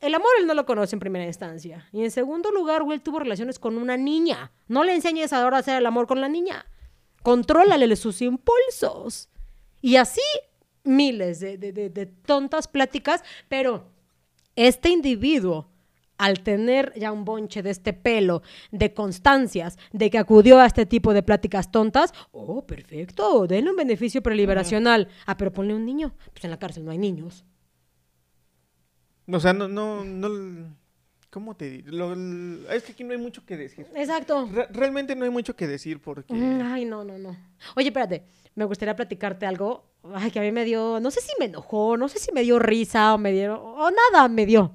El 0.00 0.14
amor 0.14 0.28
él 0.38 0.46
no 0.46 0.54
lo 0.54 0.66
conoce 0.66 0.94
en 0.94 1.00
primera 1.00 1.24
instancia. 1.26 1.88
Y 1.90 2.04
en 2.04 2.10
segundo 2.10 2.50
lugar, 2.50 2.82
güey, 2.82 2.96
él 2.98 3.02
tuvo 3.02 3.18
relaciones 3.18 3.58
con 3.58 3.78
una 3.78 3.96
niña. 3.96 4.52
No 4.68 4.84
le 4.84 4.94
enseñes 4.94 5.32
ahora 5.32 5.56
a 5.56 5.60
hacer 5.60 5.78
el 5.78 5.86
amor 5.86 6.06
con 6.06 6.20
la 6.20 6.28
niña. 6.28 6.66
Contrólale 7.26 7.96
sus 7.96 8.22
impulsos. 8.22 9.28
Y 9.82 9.96
así 9.96 10.20
miles 10.84 11.40
de, 11.40 11.58
de- 11.58 11.72
de- 11.72 11.90
de 11.90 12.06
tontas 12.06 12.68
pláticas, 12.68 13.24
pero 13.48 13.88
este 14.54 14.90
individuo, 14.90 15.68
al 16.18 16.44
tener 16.44 16.92
ya 16.96 17.10
un 17.10 17.24
bonche 17.24 17.64
de 17.64 17.70
este 17.70 17.92
pelo, 17.92 18.42
de 18.70 18.94
constancias, 18.94 19.76
de 19.92 20.08
que 20.08 20.18
acudió 20.18 20.60
a 20.60 20.66
este 20.66 20.86
tipo 20.86 21.12
de 21.12 21.24
pláticas 21.24 21.72
tontas, 21.72 22.12
oh, 22.30 22.64
perfecto, 22.64 23.48
denle 23.48 23.70
un 23.70 23.76
beneficio 23.76 24.22
preliberacional. 24.22 25.08
Ah, 25.26 25.36
pero 25.36 25.52
ponle 25.52 25.74
un 25.74 25.84
niño. 25.84 26.14
Pues 26.32 26.44
en 26.44 26.50
la 26.52 26.58
cárcel 26.60 26.84
no 26.84 26.92
hay 26.92 26.98
niños. 26.98 27.44
O 29.30 29.40
sea, 29.40 29.52
no, 29.52 29.66
no, 29.66 30.04
no. 30.04 30.76
¿Cómo 31.36 31.54
te 31.54 31.68
digo? 31.68 31.88
Lo- 31.90 32.14
es 32.72 32.82
que 32.84 32.92
aquí 32.92 33.04
no 33.04 33.12
hay 33.12 33.18
mucho 33.18 33.44
que 33.44 33.58
decir. 33.58 33.86
Exacto. 33.94 34.48
Re- 34.50 34.68
realmente 34.72 35.14
no 35.14 35.24
hay 35.26 35.30
mucho 35.30 35.54
que 35.54 35.66
decir 35.66 36.00
porque. 36.00 36.32
Mm, 36.32 36.62
Ay, 36.62 36.86
no, 36.86 37.04
no, 37.04 37.18
no. 37.18 37.36
Oye, 37.76 37.88
espérate, 37.88 38.24
me 38.54 38.64
gustaría 38.64 38.96
platicarte 38.96 39.44
algo. 39.44 39.84
Ay, 40.14 40.30
que 40.30 40.38
a 40.38 40.42
mí 40.42 40.50
me 40.50 40.64
dio, 40.64 40.98
no 40.98 41.10
sé 41.10 41.20
si 41.20 41.32
me 41.38 41.44
enojó, 41.44 41.98
no 41.98 42.08
sé 42.08 42.18
si 42.18 42.32
me 42.32 42.40
dio 42.40 42.58
risa 42.58 43.12
o 43.12 43.18
me 43.18 43.32
dio, 43.32 43.62
o 43.62 43.90
nada 43.90 44.28
me 44.28 44.46
dio. 44.46 44.72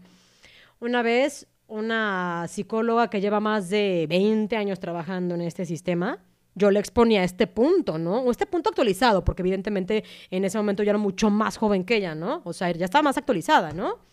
Una 0.79 1.01
vez, 1.01 1.47
una 1.65 2.45
psicóloga 2.47 3.09
que 3.09 3.21
lleva 3.21 3.39
más 3.39 3.71
de 3.71 4.05
20 4.07 4.55
años 4.55 4.79
trabajando 4.79 5.33
en 5.33 5.41
este 5.41 5.65
sistema, 5.65 6.19
yo 6.53 6.69
le 6.69 6.79
exponía 6.79 7.23
este 7.23 7.47
punto, 7.47 7.97
¿no? 7.97 8.19
O 8.19 8.29
este 8.29 8.45
punto 8.45 8.69
actualizado, 8.69 9.23
porque 9.25 9.41
evidentemente 9.41 10.03
en 10.29 10.45
ese 10.45 10.59
momento 10.59 10.83
yo 10.83 10.91
era 10.91 10.99
mucho 10.99 11.31
más 11.31 11.57
joven 11.57 11.83
que 11.85 11.95
ella, 11.95 12.13
¿no? 12.13 12.43
O 12.45 12.53
sea, 12.53 12.69
ya 12.69 12.85
estaba 12.85 13.01
más 13.01 13.17
actualizada, 13.17 13.71
¿no? 13.71 14.10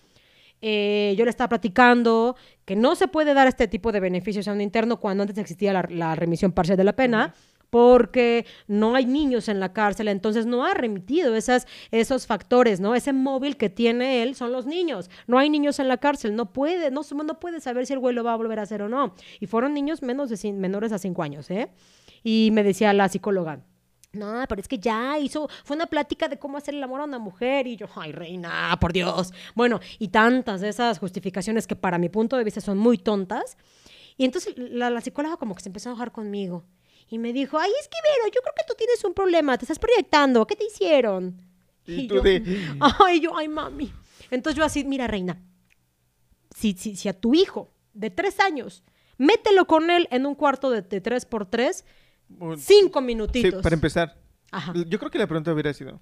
Eh, 0.61 1.15
yo 1.17 1.25
le 1.25 1.31
estaba 1.31 1.49
platicando 1.49 2.37
que 2.65 2.77
no 2.77 2.95
se 2.95 3.09
puede 3.09 3.35
dar 3.35 3.49
este 3.49 3.69
tipo 3.69 3.93
de 3.93 4.01
beneficios 4.01 4.49
a 4.49 4.53
un 4.53 4.61
interno 4.61 4.99
cuando 4.99 5.23
antes 5.23 5.39
existía 5.39 5.73
la, 5.73 5.87
la 5.89 6.15
remisión 6.15 6.53
parcial 6.53 6.77
de 6.77 6.85
la 6.85 6.95
pena, 6.95 7.35
porque 7.71 8.47
no 8.67 8.95
hay 8.95 9.07
niños 9.07 9.49
en 9.49 9.61
la 9.61 9.73
cárcel, 9.73 10.09
entonces 10.09 10.47
no 10.47 10.65
ha 10.65 10.75
remitido 10.75 11.35
esas, 11.37 11.67
esos 11.91 12.27
factores, 12.27 12.81
¿no? 12.81 12.95
Ese 12.95 13.13
móvil 13.13 13.57
que 13.57 13.69
tiene 13.69 14.23
él 14.23 14.35
son 14.35 14.53
los 14.53 14.67
niños. 14.67 15.11
No 15.27 15.39
hay 15.39 15.51
niños 15.51 15.79
en 15.79 15.89
la 15.89 15.99
cárcel, 15.99 16.35
no 16.35 16.53
puede, 16.53 16.91
no, 16.91 17.03
no 17.25 17.41
puede 17.41 17.61
saber 17.61 17.87
si 17.87 17.93
el 17.93 17.99
güey 17.99 18.15
lo 18.15 18.25
va 18.25 18.33
a 18.33 18.37
volver 18.37 18.59
a 18.59 18.63
hacer 18.63 18.83
o 18.83 18.89
no. 18.89 19.15
Y 19.41 19.47
fueron 19.47 19.75
niños 19.75 20.03
menos 20.03 20.31
de 20.31 20.53
menores 20.53 20.93
a 20.93 20.99
cinco 20.99 21.23
años, 21.23 21.51
¿eh? 21.51 21.69
Y 22.23 22.51
me 22.53 22.63
decía 22.63 22.93
la 22.93 23.09
psicóloga, 23.09 23.61
no, 24.13 24.45
pero 24.49 24.61
es 24.61 24.69
que 24.69 24.79
ya 24.79 25.19
hizo, 25.19 25.49
fue 25.65 25.77
una 25.77 25.87
plática 25.87 26.29
de 26.29 26.39
cómo 26.39 26.57
hacer 26.57 26.75
el 26.75 26.83
amor 26.83 27.03
a 27.03 27.05
una 27.05 27.19
mujer 27.19 27.67
y 27.67 27.77
yo, 27.77 27.87
ay 27.95 28.13
reina, 28.13 28.77
por 28.81 28.93
Dios. 28.93 29.33
Bueno, 29.55 29.81
y 29.99 30.09
tantas 30.09 30.63
de 30.63 30.71
esas 30.71 30.99
justificaciones 30.99 31.67
que 31.67 31.77
para 31.77 31.99
mi 31.99 32.09
punto 32.09 32.37
de 32.37 32.45
vista 32.45 32.61
son 32.63 32.79
muy 32.79 32.97
tontas. 32.97 33.59
Y 34.17 34.25
entonces 34.25 34.55
la, 34.57 35.01
psicóloga 35.01 35.37
como 35.37 35.55
que 35.55 35.63
se 35.63 35.69
empezó 35.69 35.91
a 35.91 35.93
enojar 35.93 36.11
conmigo 36.11 36.65
y 37.11 37.19
me 37.19 37.33
dijo, 37.33 37.59
ay, 37.59 37.71
es 37.81 37.89
que 37.89 37.97
Vero, 38.03 38.33
yo 38.35 38.41
creo 38.41 38.55
que 38.57 38.65
tú 38.67 38.75
tienes 38.77 39.05
un 39.05 39.13
problema, 39.13 39.59
te 39.59 39.65
estás 39.65 39.79
proyectando, 39.79 40.47
¿qué 40.47 40.57
te 40.57 40.65
hicieron? 40.65 41.41
Y, 41.87 42.09
tú 42.09 42.17
yo, 42.17 42.23
de... 42.23 42.77
ay, 43.01 43.21
yo, 43.21 43.37
ay, 43.37 43.49
mami. 43.49 43.93
Entonces 44.31 44.57
yo 44.57 44.65
así, 44.65 44.85
mira 44.85 45.07
reina, 45.07 45.41
si, 46.57 46.73
si, 46.73 46.97
si 46.97 47.09
a 47.09 47.13
tu 47.13 47.35
hijo 47.35 47.71
de 47.93 48.11
tres 48.11 48.41
años 48.41 48.83
mételo 49.19 49.67
con 49.67 49.91
él 49.91 50.09
en 50.11 50.25
un 50.25 50.35
cuarto 50.35 50.71
de, 50.71 50.83
de 50.83 51.03
3x3, 51.03 51.85
Cinco 52.59 53.01
minutitos. 53.01 53.63
Para 53.63 53.75
empezar. 53.75 54.17
Ajá. 54.51 54.73
Yo 54.75 54.99
creo 54.99 55.11
que 55.11 55.19
la 55.19 55.27
pregunta 55.27 55.53
hubiera 55.53 55.73
sido, 55.73 56.01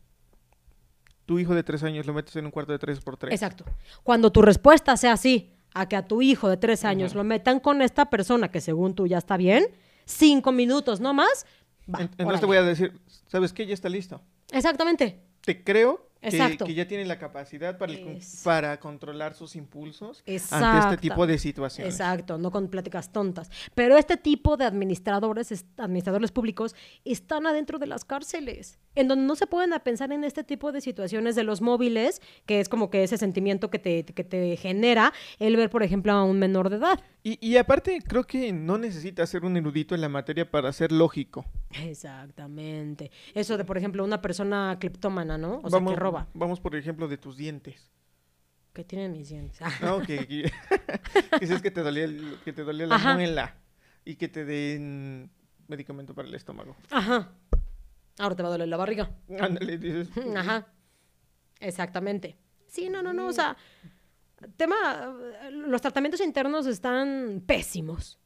tu 1.25 1.39
hijo 1.39 1.55
de 1.55 1.63
tres 1.63 1.83
años 1.83 2.07
lo 2.07 2.15
metes 2.15 2.37
en 2.37 2.45
un 2.45 2.51
cuarto 2.51 2.73
de 2.73 2.79
tres 2.79 3.01
por 3.01 3.17
tres. 3.17 3.33
Exacto. 3.35 3.65
Cuando 4.03 4.31
tu 4.31 4.43
respuesta 4.43 4.97
sea 4.97 5.13
así, 5.13 5.53
a 5.75 5.89
que 5.89 5.97
a 5.97 6.07
tu 6.07 6.23
hijo 6.23 6.49
de 6.49 6.57
tres 6.57 6.85
años 6.85 7.15
lo 7.15 7.23
metan 7.25 7.61
con 7.61 7.83
esta 7.83 8.09
persona 8.09 8.51
que 8.51 8.61
según 8.61 8.95
tú 8.95 9.07
ya 9.07 9.19
está 9.19 9.37
bien, 9.37 9.67
cinco 10.07 10.53
minutos 10.53 11.01
no 11.01 11.13
más. 11.13 11.45
Va, 11.93 12.01
entonces 12.01 12.41
te 12.41 12.47
voy 12.47 12.57
a 12.57 12.63
decir, 12.63 12.99
¿sabes 13.27 13.53
qué? 13.53 13.67
Ya 13.67 13.75
está 13.75 13.89
listo. 13.89 14.23
Exactamente. 14.53 15.23
Te 15.43 15.63
creo 15.63 16.06
Exacto. 16.23 16.65
que 16.65 16.75
ya 16.75 16.89
tiene 16.89 17.05
la 17.05 17.19
capacidad 17.19 17.79
para, 17.79 17.93
el 17.93 18.19
para 18.43 18.81
controlar 18.81 19.35
sus 19.35 19.55
impulsos 19.55 20.25
ante 20.51 20.79
este 20.89 20.97
tipo 21.09 21.27
de 21.27 21.39
situaciones. 21.39 21.95
Exacto, 21.95 22.39
no 22.39 22.51
con 22.51 22.69
pláticas 22.69 23.13
tontas. 23.13 23.51
Pero 23.75 23.97
este 23.97 24.17
tipo 24.17 24.57
de 24.57 24.65
administradores, 24.65 25.53
es- 25.53 25.67
administradores 25.77 26.33
públicos, 26.33 26.75
están 27.05 27.47
adentro 27.47 27.79
de 27.79 27.87
las 27.87 28.05
cárceles, 28.05 28.79
en 28.95 29.09
donde 29.09 29.25
no 29.27 29.37
se 29.37 29.47
pueden 29.47 29.73
a 29.73 29.81
pensar 29.81 30.11
en 30.13 30.25
este 30.25 30.43
tipo 30.43 30.73
de 30.73 30.81
situaciones 30.81 31.37
de 31.37 31.45
los 31.45 31.61
móviles, 31.61 32.21
que 32.47 32.61
es 32.61 32.69
como 32.69 32.91
que 32.91 33.05
ese 33.05 33.19
sentimiento 33.19 33.71
que 33.71 33.79
te, 33.79 34.05
que 34.05 34.25
te 34.25 34.57
genera 34.57 35.13
el 35.39 35.57
ver, 35.57 35.71
por 35.71 35.83
ejemplo, 35.83 36.13
a 36.13 36.25
un 36.25 36.39
menor 36.39 36.71
de 36.71 36.77
edad. 36.77 37.01
Y, 37.23 37.39
y 37.47 37.57
aparte, 37.57 37.99
creo 38.07 38.25
que 38.25 38.53
no 38.53 38.79
necesitas 38.79 39.29
ser 39.31 39.45
un 39.45 39.57
erudito 39.57 39.95
en 39.95 40.01
la 40.01 40.09
materia 40.09 40.49
para 40.51 40.73
ser 40.73 40.93
lógico. 40.93 41.45
Exactamente. 41.71 43.11
Eso 43.35 43.57
de, 43.57 43.65
por 43.65 43.77
ejemplo, 43.79 44.05
una 44.05 44.21
persona 44.23 44.77
cleptómana, 44.81 45.37
¿no? 45.39 45.61
O 45.63 45.71
sea, 45.71 45.79
vamos, 45.79 45.95
que 45.95 46.01
roba. 46.01 46.29
Vamos, 46.35 46.61
por 46.61 46.75
ejemplo, 46.77 47.09
de 47.09 47.17
tus 47.19 47.37
dientes. 47.37 47.91
Que 48.73 48.85
tienen 48.85 49.13
mis 49.13 49.29
dientes. 49.31 49.59
No, 49.81 50.01
que, 50.03 50.27
que, 50.27 50.53
que 51.41 51.47
si 51.47 51.53
es 51.55 51.63
que 51.63 51.71
te 51.71 51.83
dolía, 51.83 52.05
el- 52.05 52.39
que 52.45 52.53
te 52.53 52.63
dolía 52.63 52.87
la 52.87 52.97
Ajá. 52.97 53.15
muela 53.15 53.57
y 54.05 54.17
que 54.17 54.29
te 54.29 54.45
den 54.45 55.31
medicamento 55.69 56.15
para 56.15 56.29
el 56.29 56.35
estómago. 56.35 56.77
Ajá. 56.91 57.33
Ahora 58.19 58.37
te 58.37 58.43
va 58.43 58.49
a 58.49 58.53
doler 58.53 58.69
la 58.69 58.77
barriga. 58.77 59.11
Ándale, 59.41 59.79
dices. 59.79 60.09
Ajá. 60.37 60.67
Exactamente. 61.61 62.37
Sí, 62.67 62.89
no, 62.91 63.03
no, 63.03 63.13
no. 63.13 63.29
O 63.29 63.33
sea, 63.33 63.57
tema. 64.57 64.77
Los 65.51 65.81
tratamientos 65.81 66.21
internos 66.21 66.67
están 66.67 67.43
pésimos. 67.47 68.19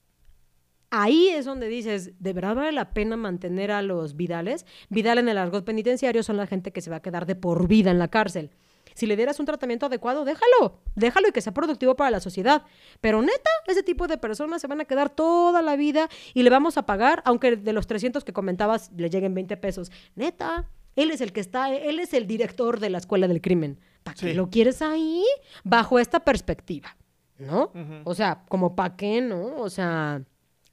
Ahí 0.90 1.28
es 1.28 1.44
donde 1.44 1.68
dices, 1.68 2.12
¿de 2.18 2.32
verdad 2.32 2.56
vale 2.56 2.72
la 2.72 2.90
pena 2.90 3.16
mantener 3.16 3.70
a 3.70 3.80
los 3.82 4.16
Vidales? 4.16 4.66
Vidal 4.88 5.18
en 5.18 5.28
el 5.28 5.38
argot 5.38 5.64
penitenciario 5.64 6.22
son 6.22 6.36
la 6.36 6.46
gente 6.46 6.72
que 6.72 6.80
se 6.80 6.90
va 6.90 6.96
a 6.96 7.02
quedar 7.02 7.26
de 7.26 7.36
por 7.36 7.68
vida 7.68 7.90
en 7.90 7.98
la 7.98 8.08
cárcel. 8.08 8.50
Si 8.94 9.06
le 9.06 9.16
dieras 9.16 9.38
un 9.38 9.46
tratamiento 9.46 9.86
adecuado, 9.86 10.24
déjalo, 10.24 10.80
déjalo 10.96 11.28
y 11.28 11.32
que 11.32 11.40
sea 11.40 11.54
productivo 11.54 11.94
para 11.94 12.10
la 12.10 12.18
sociedad. 12.20 12.64
Pero 13.00 13.22
neta, 13.22 13.50
ese 13.68 13.84
tipo 13.84 14.08
de 14.08 14.18
personas 14.18 14.60
se 14.60 14.66
van 14.66 14.80
a 14.80 14.84
quedar 14.84 15.10
toda 15.10 15.62
la 15.62 15.76
vida 15.76 16.08
y 16.34 16.42
le 16.42 16.50
vamos 16.50 16.76
a 16.76 16.86
pagar, 16.86 17.22
aunque 17.24 17.54
de 17.56 17.72
los 17.72 17.86
300 17.86 18.24
que 18.24 18.32
comentabas 18.32 18.90
le 18.96 19.08
lleguen 19.08 19.32
20 19.32 19.56
pesos. 19.58 19.92
Neta, 20.16 20.68
él 20.96 21.12
es 21.12 21.20
el 21.20 21.32
que 21.32 21.40
está, 21.40 21.72
él 21.72 22.00
es 22.00 22.12
el 22.14 22.26
director 22.26 22.80
de 22.80 22.90
la 22.90 22.98
escuela 22.98 23.28
del 23.28 23.40
crimen. 23.40 23.78
¿Para 24.02 24.16
qué 24.16 24.30
Sí. 24.30 24.34
lo 24.34 24.50
quieres 24.50 24.82
ahí? 24.82 25.24
Bajo 25.62 26.00
esta 26.00 26.20
perspectiva, 26.20 26.96
¿no? 27.38 27.70
O 28.04 28.14
sea, 28.14 28.42
como 28.48 28.74
para 28.74 28.96
qué, 28.96 29.20
¿no? 29.20 29.56
O 29.58 29.70
sea, 29.70 30.22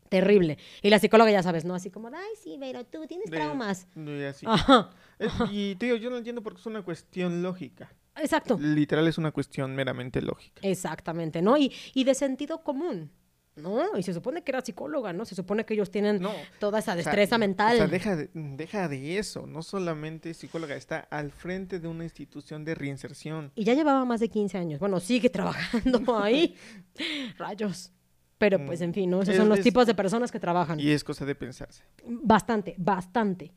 terrible. 0.09 0.57
Y 0.81 0.89
la 0.89 0.99
psicóloga 0.99 1.31
ya 1.31 1.43
sabes, 1.43 1.65
¿no? 1.65 1.75
Así 1.75 1.89
como, 1.89 2.07
ay, 2.09 2.35
sí, 2.41 2.57
pero 2.59 2.83
tú 2.85 3.05
tienes 3.07 3.29
De- 3.29 3.37
traumas. 3.37 3.87
de 3.95 4.27
así. 4.27 4.45
Ajá, 4.47 4.89
Es- 5.19 5.31
y 5.51 5.75
te 5.75 5.87
digo, 5.87 5.97
yo 5.97 6.09
no 6.09 6.17
entiendo 6.17 6.41
porque 6.41 6.59
es 6.59 6.65
una 6.65 6.81
cuestión 6.83 7.41
lógica. 7.43 7.91
exacto. 8.15 8.57
Literal 8.59 9.07
es 9.07 9.17
una 9.17 9.31
cuestión 9.31 9.75
meramente 9.75 10.21
lógica. 10.21 10.59
Exactamente, 10.63 11.41
¿no? 11.41 11.57
Y, 11.57 11.71
y 11.93 12.03
de 12.03 12.15
sentido 12.15 12.63
común, 12.63 13.11
¿no? 13.55 13.97
Y 13.97 14.03
se 14.03 14.13
supone 14.13 14.43
que 14.43 14.51
era 14.51 14.61
psicóloga, 14.61 15.13
¿no? 15.13 15.25
Se 15.25 15.33
supone 15.35 15.65
que 15.65 15.73
ellos 15.75 15.89
tienen 15.91 16.19
No. 16.21 16.31
toda 16.59 16.79
esa 16.79 16.91
O 16.91 16.95
sea, 16.95 17.03
destreza 17.03 17.37
mental. 17.39 17.73
O 17.75 17.77
sea, 17.77 17.87
deja 17.87 18.15
de, 18.15 18.29
deja 18.33 18.87
de 18.87 19.17
eso. 19.17 19.47
No 19.47 19.61
solamente 19.63 20.33
psicóloga, 20.35 20.75
está 20.75 20.99
al 21.09 21.31
frente 21.31 21.79
de 21.79 21.87
una 21.87 22.03
institución 22.03 22.63
de 22.65 22.75
reinserción. 22.75 23.51
Y 23.55 23.63
ya 23.63 23.73
llevaba 23.73 24.03
más 24.05 24.19
de 24.19 24.29
15 24.29 24.57
años. 24.59 24.79
Bueno, 24.79 24.99
sigue 24.99 25.29
trabajando 25.31 26.17
ahí. 26.19 26.55
Rayos. 27.37 27.91
Pero 28.37 28.63
pues, 28.65 28.81
Mm. 28.81 28.83
en 28.83 28.93
fin, 28.93 29.09
¿no? 29.09 29.21
Esos 29.21 29.33
Es- 29.33 29.39
son 29.39 29.49
los 29.49 29.59
es- 29.59 29.63
tipos 29.63 29.87
de 29.87 29.95
personas 29.95 30.31
que 30.31 30.39
trabajan. 30.39 30.79
Y 30.79 30.91
es 30.91 31.03
cosa 31.03 31.25
de 31.25 31.33
pensarse. 31.35 31.83
Bastante, 32.05 32.75
bastante. 32.77 33.51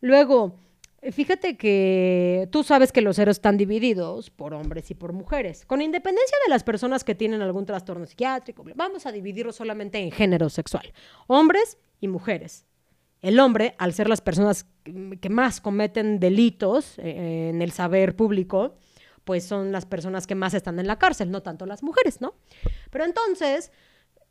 Luego, 0.00 0.56
fíjate 1.12 1.56
que 1.56 2.48
tú 2.50 2.62
sabes 2.62 2.90
que 2.92 3.00
los 3.02 3.18
héroes 3.18 3.36
están 3.36 3.56
divididos 3.56 4.30
por 4.30 4.54
hombres 4.54 4.90
y 4.90 4.94
por 4.94 5.12
mujeres. 5.12 5.64
Con 5.66 5.82
independencia 5.82 6.36
de 6.46 6.50
las 6.50 6.64
personas 6.64 7.04
que 7.04 7.14
tienen 7.14 7.42
algún 7.42 7.66
trastorno 7.66 8.06
psiquiátrico, 8.06 8.64
vamos 8.74 9.06
a 9.06 9.12
dividirlos 9.12 9.56
solamente 9.56 9.98
en 9.98 10.10
género 10.10 10.48
sexual. 10.48 10.92
Hombres 11.26 11.78
y 12.00 12.08
mujeres. 12.08 12.66
El 13.22 13.38
hombre, 13.38 13.74
al 13.78 13.92
ser 13.92 14.08
las 14.08 14.22
personas 14.22 14.64
que 14.64 15.18
que 15.20 15.28
más 15.28 15.60
cometen 15.60 16.18
delitos 16.18 16.98
eh, 16.98 17.50
en 17.50 17.60
el 17.60 17.70
saber 17.70 18.16
público, 18.16 18.76
pues 19.24 19.44
son 19.44 19.70
las 19.72 19.86
personas 19.86 20.26
que 20.26 20.34
más 20.34 20.54
están 20.54 20.78
en 20.78 20.86
la 20.86 20.98
cárcel, 20.98 21.30
no 21.30 21.42
tanto 21.42 21.66
las 21.66 21.82
mujeres, 21.82 22.20
¿no? 22.20 22.34
Pero 22.90 23.04
entonces, 23.04 23.70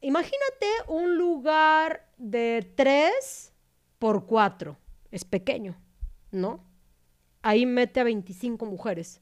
imagínate 0.01 0.65
un 0.87 1.17
lugar 1.17 2.07
de 2.17 2.71
tres 2.75 3.53
por 3.99 4.25
cuatro. 4.25 4.77
Es 5.11 5.25
pequeño, 5.25 5.75
¿no? 6.31 6.63
Ahí 7.41 7.65
mete 7.65 7.99
a 7.99 8.03
25 8.03 8.65
mujeres 8.65 9.21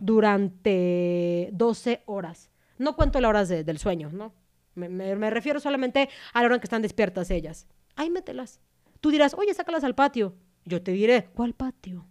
durante 0.00 1.50
12 1.52 2.02
horas. 2.06 2.50
No 2.78 2.96
cuento 2.96 3.20
las 3.20 3.28
horas 3.28 3.48
de- 3.48 3.64
del 3.64 3.78
sueño, 3.78 4.10
¿no? 4.12 4.32
Me, 4.74 4.88
me- 4.88 5.16
me 5.16 5.30
refiero 5.30 5.60
solamente 5.60 6.08
a 6.32 6.40
la 6.40 6.46
hora 6.46 6.54
en 6.56 6.60
que 6.60 6.66
están 6.66 6.82
despiertas 6.82 7.30
ellas. 7.30 7.66
Ahí 7.94 8.10
mételas. 8.10 8.60
Tú 9.00 9.10
dirás, 9.10 9.34
oye, 9.34 9.54
sácalas 9.54 9.84
al 9.84 9.94
patio. 9.94 10.34
Yo 10.64 10.82
te 10.82 10.92
diré, 10.92 11.28
¿cuál 11.34 11.54
patio? 11.54 12.06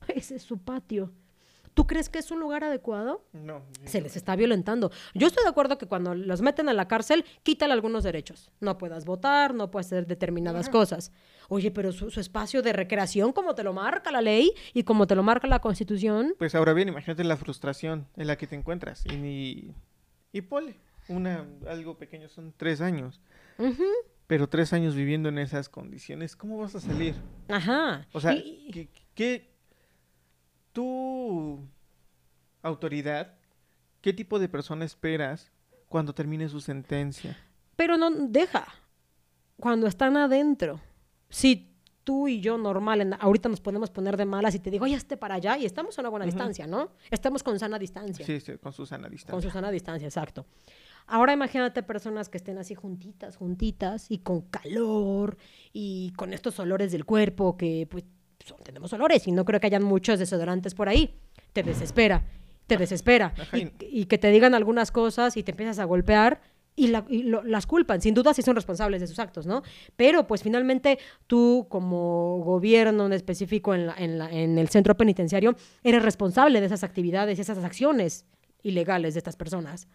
Ese 0.08 0.36
es 0.36 0.42
su 0.42 0.58
patio. 0.58 1.12
¿Tú 1.80 1.86
crees 1.86 2.10
que 2.10 2.18
es 2.18 2.30
un 2.30 2.40
lugar 2.40 2.62
adecuado? 2.62 3.24
No. 3.32 3.62
Se 3.86 4.02
les 4.02 4.14
está 4.14 4.36
violentando. 4.36 4.90
Yo 5.14 5.28
estoy 5.28 5.42
de 5.44 5.48
acuerdo 5.48 5.78
que 5.78 5.86
cuando 5.86 6.14
los 6.14 6.42
meten 6.42 6.68
a 6.68 6.74
la 6.74 6.86
cárcel, 6.86 7.24
quítale 7.42 7.72
algunos 7.72 8.04
derechos. 8.04 8.50
No 8.60 8.76
puedas 8.76 9.06
votar, 9.06 9.54
no 9.54 9.70
puedes 9.70 9.86
hacer 9.86 10.06
determinadas 10.06 10.64
Ajá. 10.66 10.72
cosas. 10.72 11.10
Oye, 11.48 11.70
pero 11.70 11.90
su, 11.92 12.10
su 12.10 12.20
espacio 12.20 12.60
de 12.60 12.74
recreación, 12.74 13.32
como 13.32 13.54
te 13.54 13.62
lo 13.64 13.72
marca 13.72 14.12
la 14.12 14.20
ley 14.20 14.52
y 14.74 14.82
como 14.82 15.06
te 15.06 15.14
lo 15.14 15.22
marca 15.22 15.46
la 15.48 15.60
constitución, 15.60 16.34
Pues 16.38 16.54
ahora 16.54 16.74
bien, 16.74 16.88
imagínate 16.88 17.24
la 17.24 17.38
frustración 17.38 18.06
en 18.18 18.26
la 18.26 18.36
que 18.36 18.46
te 18.46 18.56
encuentras. 18.56 19.02
Y, 19.06 19.14
y, 19.14 19.74
y 20.32 20.40
ponle, 20.42 20.76
una, 21.08 21.46
algo 21.66 21.96
pequeño, 21.96 22.28
son 22.28 22.52
tres 22.58 22.82
años. 22.82 23.22
Pero 24.26 24.50
tres 24.50 24.74
años 24.74 24.94
viviendo 24.94 25.30
en 25.30 25.38
esas 25.38 25.70
condiciones, 25.70 26.36
¿cómo 26.36 26.58
vas 26.58 26.74
a 26.74 26.80
salir? 26.80 27.14
ajá. 27.48 28.06
O 28.12 28.20
sea, 28.20 28.34
Y- 28.34 28.68
¿qué, 28.70 28.88
qué- 29.14 29.49
tu 30.72 31.60
autoridad, 32.62 33.34
qué 34.00 34.12
tipo 34.12 34.38
de 34.38 34.48
persona 34.48 34.84
esperas 34.84 35.50
cuando 35.88 36.14
termine 36.14 36.48
su 36.48 36.60
sentencia? 36.60 37.36
pero 37.76 37.96
no 37.96 38.10
deja. 38.10 38.66
Cuando 39.58 39.86
están 39.86 40.14
adentro, 40.18 40.80
si 41.30 41.74
tú 42.04 42.28
y 42.28 42.40
yo 42.42 42.58
normal, 42.58 43.00
en- 43.00 43.14
ahorita 43.18 43.48
nos 43.48 43.60
podemos 43.62 43.88
poner 43.90 44.18
de 44.18 44.26
malas 44.26 44.54
y 44.54 44.58
te 44.58 44.70
digo, 44.70 44.84
oye, 44.84 44.94
hazte 44.96 45.16
para 45.16 45.36
allá 45.36 45.56
y 45.56 45.64
estamos 45.64 45.96
a 45.98 46.02
una 46.02 46.10
buena 46.10 46.26
distancia, 46.26 46.66
¿no? 46.66 46.90
Estamos 47.10 47.42
con 47.42 47.58
sana 47.58 47.78
distancia. 47.78 48.24
Sí, 48.26 48.38
sí, 48.40 48.58
con 48.58 48.72
Susana 48.74 49.04
Con 49.04 49.12
distancia. 49.12 49.48
su 49.48 49.52
sana 49.52 49.70
distancia, 49.70 50.06
exacto. 50.06 50.44
Ahora 51.06 51.32
imagínate 51.32 51.82
personas 51.82 52.28
que 52.28 52.36
estén 52.36 52.58
así 52.58 52.74
juntitas, 52.74 53.36
juntitas 53.36 54.10
y 54.10 54.18
con 54.18 54.42
calor 54.42 55.38
y 55.72 56.12
con 56.16 56.34
estos 56.34 56.58
olores 56.60 56.92
del 56.92 57.06
cuerpo 57.06 57.56
que 57.56 57.86
pues 57.90 58.04
tenemos 58.64 58.92
olores 58.92 59.26
y 59.28 59.32
no 59.32 59.44
creo 59.44 59.60
que 59.60 59.66
hayan 59.66 59.82
muchos 59.84 60.18
desodorantes 60.18 60.74
por 60.74 60.88
ahí. 60.88 61.14
Te 61.52 61.62
desespera, 61.62 62.24
te 62.66 62.76
desespera. 62.76 63.34
Y, 63.80 64.00
y 64.00 64.04
que 64.06 64.18
te 64.18 64.30
digan 64.30 64.54
algunas 64.54 64.90
cosas 64.92 65.36
y 65.36 65.42
te 65.42 65.50
empiezas 65.52 65.78
a 65.78 65.84
golpear 65.84 66.40
y, 66.76 66.88
la- 66.88 67.04
y 67.08 67.24
lo- 67.24 67.42
las 67.42 67.66
culpan. 67.66 68.00
Sin 68.00 68.14
duda 68.14 68.32
sí 68.32 68.42
son 68.42 68.54
responsables 68.54 69.00
de 69.00 69.06
sus 69.06 69.18
actos, 69.18 69.46
¿no? 69.46 69.62
Pero 69.96 70.26
pues 70.26 70.42
finalmente 70.42 70.98
tú 71.26 71.66
como 71.68 72.38
gobierno 72.44 73.06
en 73.06 73.12
específico 73.12 73.74
en, 73.74 73.86
la- 73.86 73.94
en 73.96 74.18
la- 74.18 74.30
en 74.30 74.56
el 74.58 74.68
centro 74.68 74.96
penitenciario 74.96 75.54
eres 75.82 76.02
responsable 76.02 76.60
de 76.60 76.66
esas 76.66 76.84
actividades 76.84 77.38
y 77.38 77.42
esas 77.42 77.58
acciones 77.64 78.24
ilegales 78.62 79.14
de 79.14 79.18
estas 79.18 79.36
personas. 79.36 79.88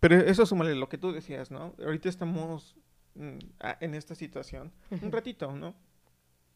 Pero 0.00 0.16
eso 0.20 0.44
súmale 0.46 0.74
lo 0.74 0.88
que 0.88 0.98
tú 0.98 1.12
decías, 1.12 1.50
¿no? 1.50 1.74
Ahorita 1.84 2.08
estamos 2.08 2.76
mm, 3.14 3.38
en 3.80 3.94
esta 3.94 4.14
situación 4.14 4.72
un 4.90 5.10
ratito, 5.12 5.52
¿no? 5.52 5.74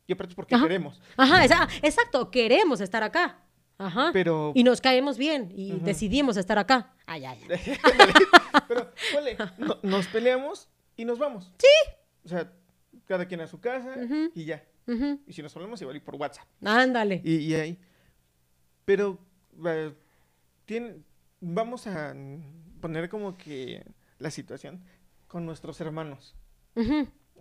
Y 0.06 0.12
aparte 0.12 0.32
es 0.32 0.36
porque 0.36 0.54
Ajá. 0.54 0.64
queremos. 0.64 1.00
Ajá, 1.16 1.44
esa- 1.44 1.68
exacto, 1.82 2.30
queremos 2.30 2.80
estar 2.80 3.02
acá. 3.02 3.42
Ajá. 3.78 4.10
Pero, 4.12 4.52
Y 4.54 4.64
nos 4.64 4.80
caemos 4.80 5.18
bien 5.18 5.52
y 5.54 5.72
decidimos 5.80 6.36
estar 6.36 6.58
acá. 6.58 6.94
Ay, 7.06 7.24
ay, 7.26 7.38
ay. 7.50 7.76
pero, 8.68 8.90
ponle, 9.12 9.36
no- 9.58 9.78
nos 9.82 10.06
peleamos 10.06 10.68
y 10.96 11.04
nos 11.04 11.18
vamos. 11.18 11.52
Sí. 11.58 11.92
O 12.24 12.28
sea, 12.28 12.50
cada 13.04 13.26
quien 13.26 13.40
a 13.42 13.46
su 13.46 13.60
casa 13.60 13.94
y 14.34 14.44
ya. 14.44 14.64
Y 15.26 15.32
si 15.32 15.42
nos 15.42 15.54
hablamos, 15.56 15.80
igual 15.82 15.96
y 15.96 16.00
por 16.00 16.14
WhatsApp. 16.14 16.46
Ándale. 16.64 17.20
Y, 17.24 17.36
y 17.38 17.54
ahí. 17.54 17.78
Pero 18.84 19.18
eh, 19.66 19.92
tiene- 20.64 20.96
vamos 21.40 21.86
a 21.86 22.14
poner 22.80 23.08
como 23.08 23.36
que 23.36 23.84
la 24.18 24.30
situación 24.30 24.82
con 25.26 25.44
nuestros 25.44 25.80
hermanos. 25.80 26.34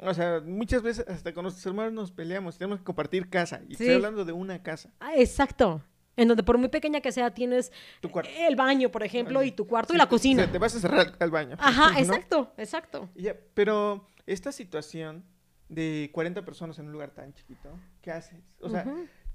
O 0.02 0.14
sea, 0.14 0.42
muchas 0.46 0.82
veces 0.82 1.06
hasta 1.08 1.34
con 1.34 1.44
nuestros 1.44 1.66
hermanos 1.66 1.94
nos 1.94 2.12
peleamos, 2.12 2.58
tenemos 2.58 2.80
que 2.80 2.86
compartir 2.86 3.30
casa. 3.30 3.62
Y 3.68 3.76
Sí. 3.76 3.84
estoy 3.84 3.96
hablando 3.96 4.26
de 4.26 4.34
una 4.34 4.62
casa. 4.62 4.92
Ah, 5.00 5.14
exacto. 5.16 5.82
En 6.18 6.28
donde 6.28 6.44
por 6.44 6.58
muy 6.58 6.70
pequeña 6.70 7.02
que 7.02 7.12
sea 7.12 7.34
tienes 7.34 7.72
Tu 8.02 8.10
el 8.40 8.56
baño, 8.56 8.90
por 8.90 9.04
ejemplo, 9.04 9.44
y 9.44 9.52
tu 9.52 9.68
cuarto 9.68 9.94
y 9.94 9.98
la 9.98 10.08
cocina. 10.08 10.44
o 10.44 10.46
sea, 10.46 10.52
te 10.52 10.60
vas 10.60 10.76
a 10.76 10.80
cerrar 10.80 11.14
al, 11.20 11.32
baño. 11.32 11.56
Ajá, 11.60 11.92
¿no? 11.94 12.00
exacto, 12.00 12.54
exacto. 12.58 13.10
Pero 13.54 14.08
esta 14.26 14.52
situación 14.52 15.24
de 15.68 16.10
40 16.14 16.46
personas 16.46 16.80
en 16.80 16.86
un 16.86 16.94
lugar 16.94 17.12
tan 17.12 17.34
chiquito, 17.34 17.70
¿qué 18.02 18.12
haces? 18.12 18.40
O 18.62 18.70
sea. 18.70 18.86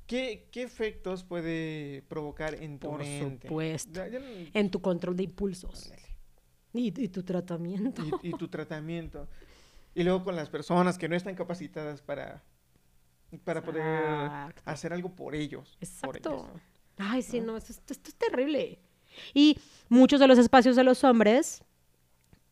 ¿qué, 0.07 0.49
qué 0.51 0.63
efectos 0.65 1.23
puede 1.23 2.03
provocar 2.09 2.55
en 2.55 2.79
tu 2.81 2.89
Por 2.91 2.99
mente? 3.01 3.47
supuesto. 3.47 4.01
En 4.55 4.71
tu 4.71 4.81
control 4.83 5.17
de 5.17 5.23
impulsos. 5.25 5.93
Y, 6.73 6.87
y 7.01 7.09
tu 7.09 7.23
tratamiento. 7.23 8.03
y, 8.23 8.31
y 8.31 8.33
tu 8.33 8.49
tratamiento. 8.49 9.29
Y 10.01 10.03
luego 10.03 10.25
con 10.25 10.35
las 10.35 10.49
personas 10.49 10.97
que 10.97 11.11
no 11.11 11.15
están 11.15 11.35
capacitadas 11.35 12.01
para, 12.01 12.43
para 13.45 13.63
poder 13.63 13.83
Exacto. 13.85 14.63
hacer 14.65 14.93
algo 14.95 15.15
por 15.15 15.35
ellos. 15.35 15.77
por 15.77 16.17
Exacto. 16.17 16.47
ellas. 16.49 16.63
Ay, 16.97 17.21
sí, 17.21 17.41
¿no? 17.41 17.49
no, 17.53 17.57
esto, 17.59 17.73
esto- 17.73 17.93
esto 17.93 18.09
es 18.09 18.15
terrible. 18.15 18.79
Y 19.35 19.59
muchos 19.91 20.19
de 20.19 20.27
los 20.27 20.39
espacios 20.39 20.75
de 20.75 20.85
los 20.85 21.05
hombres, 21.05 21.63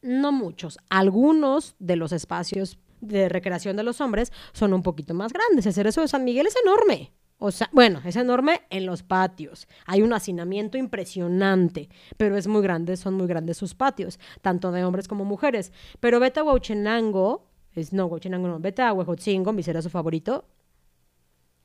no 0.03 0.31
muchos, 0.31 0.77
algunos 0.91 1.75
de 1.79 1.97
los 1.97 2.13
espacios 2.13 2.79
de 3.01 3.31
recreación 3.31 3.77
de 3.77 3.83
los 3.83 4.03
hombres 4.03 4.31
son 4.53 4.75
un 4.75 4.83
poquito 4.83 5.15
más 5.15 5.33
grandes. 5.33 5.65
El 5.65 5.73
cerezo 5.73 6.03
de 6.03 6.09
San 6.09 6.25
Miguel 6.25 6.49
es 6.49 6.55
enorme. 6.63 7.13
O 7.41 7.53
sea, 7.53 7.71
bueno, 7.73 8.01
es 8.05 8.17
enorme 8.17 8.63
en 8.69 8.85
los 8.85 9.05
patios. 9.05 9.69
Hay 9.87 10.03
un 10.03 10.13
hacinamiento 10.13 10.77
impresionante, 10.77 11.89
pero 12.17 12.37
es 12.37 12.49
muy 12.49 12.63
grande, 12.63 12.97
son 12.97 13.15
muy 13.15 13.29
grandes 13.29 13.57
sus 13.57 13.75
patios, 13.75 14.19
tanto 14.43 14.73
de 14.73 14.85
hombres 14.85 15.07
como 15.07 15.25
mujeres. 15.25 15.73
Pero 16.01 16.19
vete 16.19 16.41
a 16.41 16.45
Huachinango, 16.45 17.49
es, 17.75 17.93
no, 17.93 18.07
Huachinango 18.07 18.49
no, 18.49 18.59
vete 18.59 18.83
a 18.83 18.93
Huejotzingo, 18.93 19.53
mi 19.53 19.63
cerezo 19.63 19.89
favorito. 19.89 20.47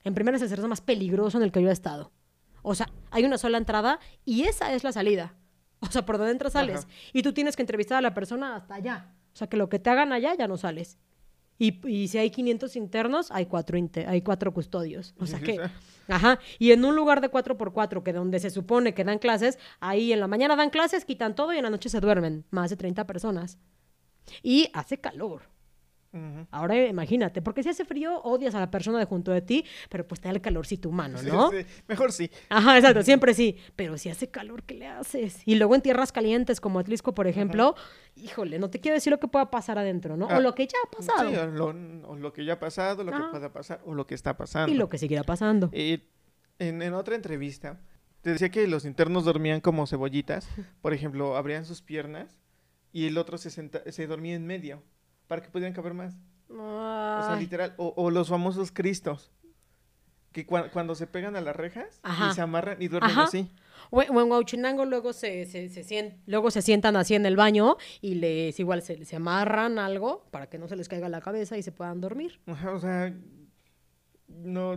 En 0.03 0.13
primera 0.13 0.37
es 0.37 0.43
el 0.43 0.49
cerezo 0.49 0.67
más 0.67 0.81
peligroso 0.81 1.37
en 1.37 1.43
el 1.43 1.51
que 1.51 1.61
yo 1.61 1.69
he 1.69 1.73
estado. 1.73 2.11
O 2.61 2.75
sea, 2.75 2.89
hay 3.09 3.25
una 3.25 3.39
sola 3.39 3.57
entrada 3.57 3.99
y 4.25 4.43
esa 4.43 4.73
es 4.73 4.83
la 4.83 4.91
salida. 4.91 5.33
O 5.79 5.87
sea, 5.87 6.05
por 6.05 6.17
donde 6.17 6.31
entras 6.31 6.53
sales. 6.53 6.85
Ajá. 6.85 6.87
Y 7.13 7.23
tú 7.23 7.33
tienes 7.33 7.55
que 7.55 7.63
entrevistar 7.63 7.97
a 7.97 8.01
la 8.01 8.13
persona 8.13 8.55
hasta 8.55 8.75
allá. 8.75 9.11
O 9.33 9.35
sea, 9.35 9.47
que 9.47 9.57
lo 9.57 9.69
que 9.69 9.79
te 9.79 9.89
hagan 9.89 10.13
allá 10.13 10.35
ya 10.35 10.47
no 10.47 10.55
sales. 10.55 10.97
Y, 11.59 11.87
y 11.87 12.07
si 12.07 12.17
hay 12.17 12.29
500 12.31 12.75
internos, 12.75 13.31
hay 13.31 13.45
cuatro, 13.45 13.77
inte- 13.77 14.05
hay 14.07 14.21
cuatro 14.21 14.53
custodios. 14.53 15.13
O 15.19 15.25
sea 15.25 15.39
que... 15.39 15.59
Ajá. 16.09 16.39
Y 16.59 16.71
en 16.73 16.83
un 16.83 16.95
lugar 16.97 17.21
de 17.21 17.31
4x4, 17.31 18.03
que 18.03 18.11
donde 18.11 18.39
se 18.39 18.49
supone 18.49 18.93
que 18.93 19.05
dan 19.05 19.19
clases, 19.19 19.57
ahí 19.79 20.11
en 20.11 20.19
la 20.19 20.27
mañana 20.27 20.55
dan 20.57 20.69
clases, 20.69 21.05
quitan 21.05 21.33
todo 21.35 21.53
y 21.53 21.57
en 21.57 21.63
la 21.63 21.69
noche 21.69 21.87
se 21.89 22.01
duermen. 22.01 22.43
Más 22.49 22.69
de 22.69 22.75
30 22.75 23.07
personas. 23.07 23.57
Y 24.41 24.69
hace 24.73 24.97
calor. 24.99 25.43
Ahora 26.51 26.85
imagínate, 26.87 27.41
porque 27.41 27.63
si 27.63 27.69
hace 27.69 27.85
frío, 27.85 28.21
odias 28.21 28.53
a 28.53 28.59
la 28.59 28.69
persona 28.69 28.99
de 28.99 29.05
junto 29.05 29.31
de 29.31 29.41
ti, 29.41 29.65
pero 29.89 30.07
pues 30.07 30.21
te 30.21 30.27
da 30.27 30.33
el 30.35 30.41
calorcito 30.41 30.87
humano, 30.89 31.19
¿no? 31.23 31.49
Sí, 31.49 31.57
sí. 31.63 31.65
Mejor 31.87 32.11
sí. 32.11 32.29
Ajá, 32.49 32.77
exacto, 32.77 33.01
siempre 33.01 33.33
sí. 33.33 33.57
Pero 33.75 33.97
si 33.97 34.09
hace 34.09 34.29
calor, 34.29 34.61
¿qué 34.63 34.75
le 34.75 34.87
haces? 34.87 35.41
Y 35.45 35.55
luego 35.55 35.73
en 35.73 35.81
tierras 35.81 36.11
calientes 36.11 36.61
como 36.61 36.77
Atlisco, 36.79 37.15
por 37.15 37.25
ejemplo, 37.25 37.73
híjole, 38.15 38.59
no 38.59 38.69
te 38.69 38.79
quiero 38.79 38.93
decir 38.95 39.09
lo 39.11 39.19
que 39.19 39.27
pueda 39.27 39.49
pasar 39.49 39.79
adentro, 39.79 40.15
¿no? 40.15 40.27
Ah, 40.29 40.37
o 40.37 40.41
lo 40.41 40.53
que 40.53 40.67
ya 40.67 40.77
ha 40.85 40.91
pasado. 40.95 41.29
Sí, 41.29 41.35
o 41.35 41.45
lo, 41.47 41.65
o 42.07 42.15
lo 42.15 42.31
que 42.31 42.45
ya 42.45 42.53
ha 42.53 42.59
pasado, 42.59 43.03
lo 43.03 43.11
Ajá. 43.11 43.23
que 43.25 43.29
pueda 43.31 43.51
pasar, 43.51 43.81
o 43.85 43.95
lo 43.95 44.05
que 44.05 44.13
está 44.13 44.37
pasando. 44.37 44.71
y 44.71 44.77
lo 44.77 44.89
que 44.89 44.99
seguirá 44.99 45.23
pasando. 45.23 45.69
Eh, 45.73 46.07
en, 46.59 46.81
en 46.83 46.93
otra 46.93 47.15
entrevista, 47.15 47.81
te 48.21 48.29
decía 48.29 48.49
que 48.49 48.67
los 48.67 48.85
internos 48.85 49.25
dormían 49.25 49.61
como 49.61 49.87
cebollitas. 49.87 50.47
Por 50.81 50.93
ejemplo, 50.93 51.35
abrían 51.35 51.65
sus 51.65 51.81
piernas 51.81 52.37
y 52.91 53.07
el 53.07 53.17
otro 53.17 53.39
se, 53.39 53.49
senta- 53.49 53.81
se 53.91 54.05
dormía 54.05 54.35
en 54.35 54.45
medio 54.45 54.83
para 55.33 55.41
que 55.41 55.49
pudieran 55.49 55.73
caber 55.73 55.93
más. 55.95 56.15
O 56.49 57.21
sea, 57.25 57.35
literal. 57.39 57.73
O, 57.77 57.93
o 57.97 58.11
los 58.11 58.29
famosos 58.29 58.71
cristos. 58.71 59.31
Que 60.31 60.45
cua- 60.47 60.69
cuando 60.71 60.95
se 60.95 61.05
pegan 61.07 61.35
a 61.35 61.41
las 61.41 61.55
rejas 61.55 61.99
Ajá. 62.03 62.29
y 62.31 62.33
se 62.35 62.41
amarran 62.41 62.81
y 62.81 62.87
duermen 62.87 63.11
Ajá. 63.11 63.23
así. 63.23 63.49
O 63.91 64.01
en 64.01 64.31
Huachinango 64.31 64.85
luego 64.85 65.13
se, 65.13 65.45
se, 65.45 65.69
se 65.69 66.17
luego 66.25 66.49
se 66.51 66.61
sientan 66.63 66.95
así 66.95 67.13
en 67.15 67.25
el 67.27 67.35
baño 67.35 67.77
y 68.01 68.15
les 68.15 68.59
igual 68.59 68.81
se, 68.81 69.05
se 69.05 69.15
amarran 69.15 69.77
algo 69.77 70.25
para 70.31 70.47
que 70.49 70.57
no 70.57 70.67
se 70.67 70.75
les 70.75 70.87
caiga 70.89 71.07
la 71.09 71.21
cabeza 71.21 71.57
y 71.57 71.61
se 71.63 71.71
puedan 71.71 72.01
dormir. 72.01 72.39
Ajá, 72.47 72.71
o 72.71 72.79
sea, 72.79 73.13
no. 74.27 74.75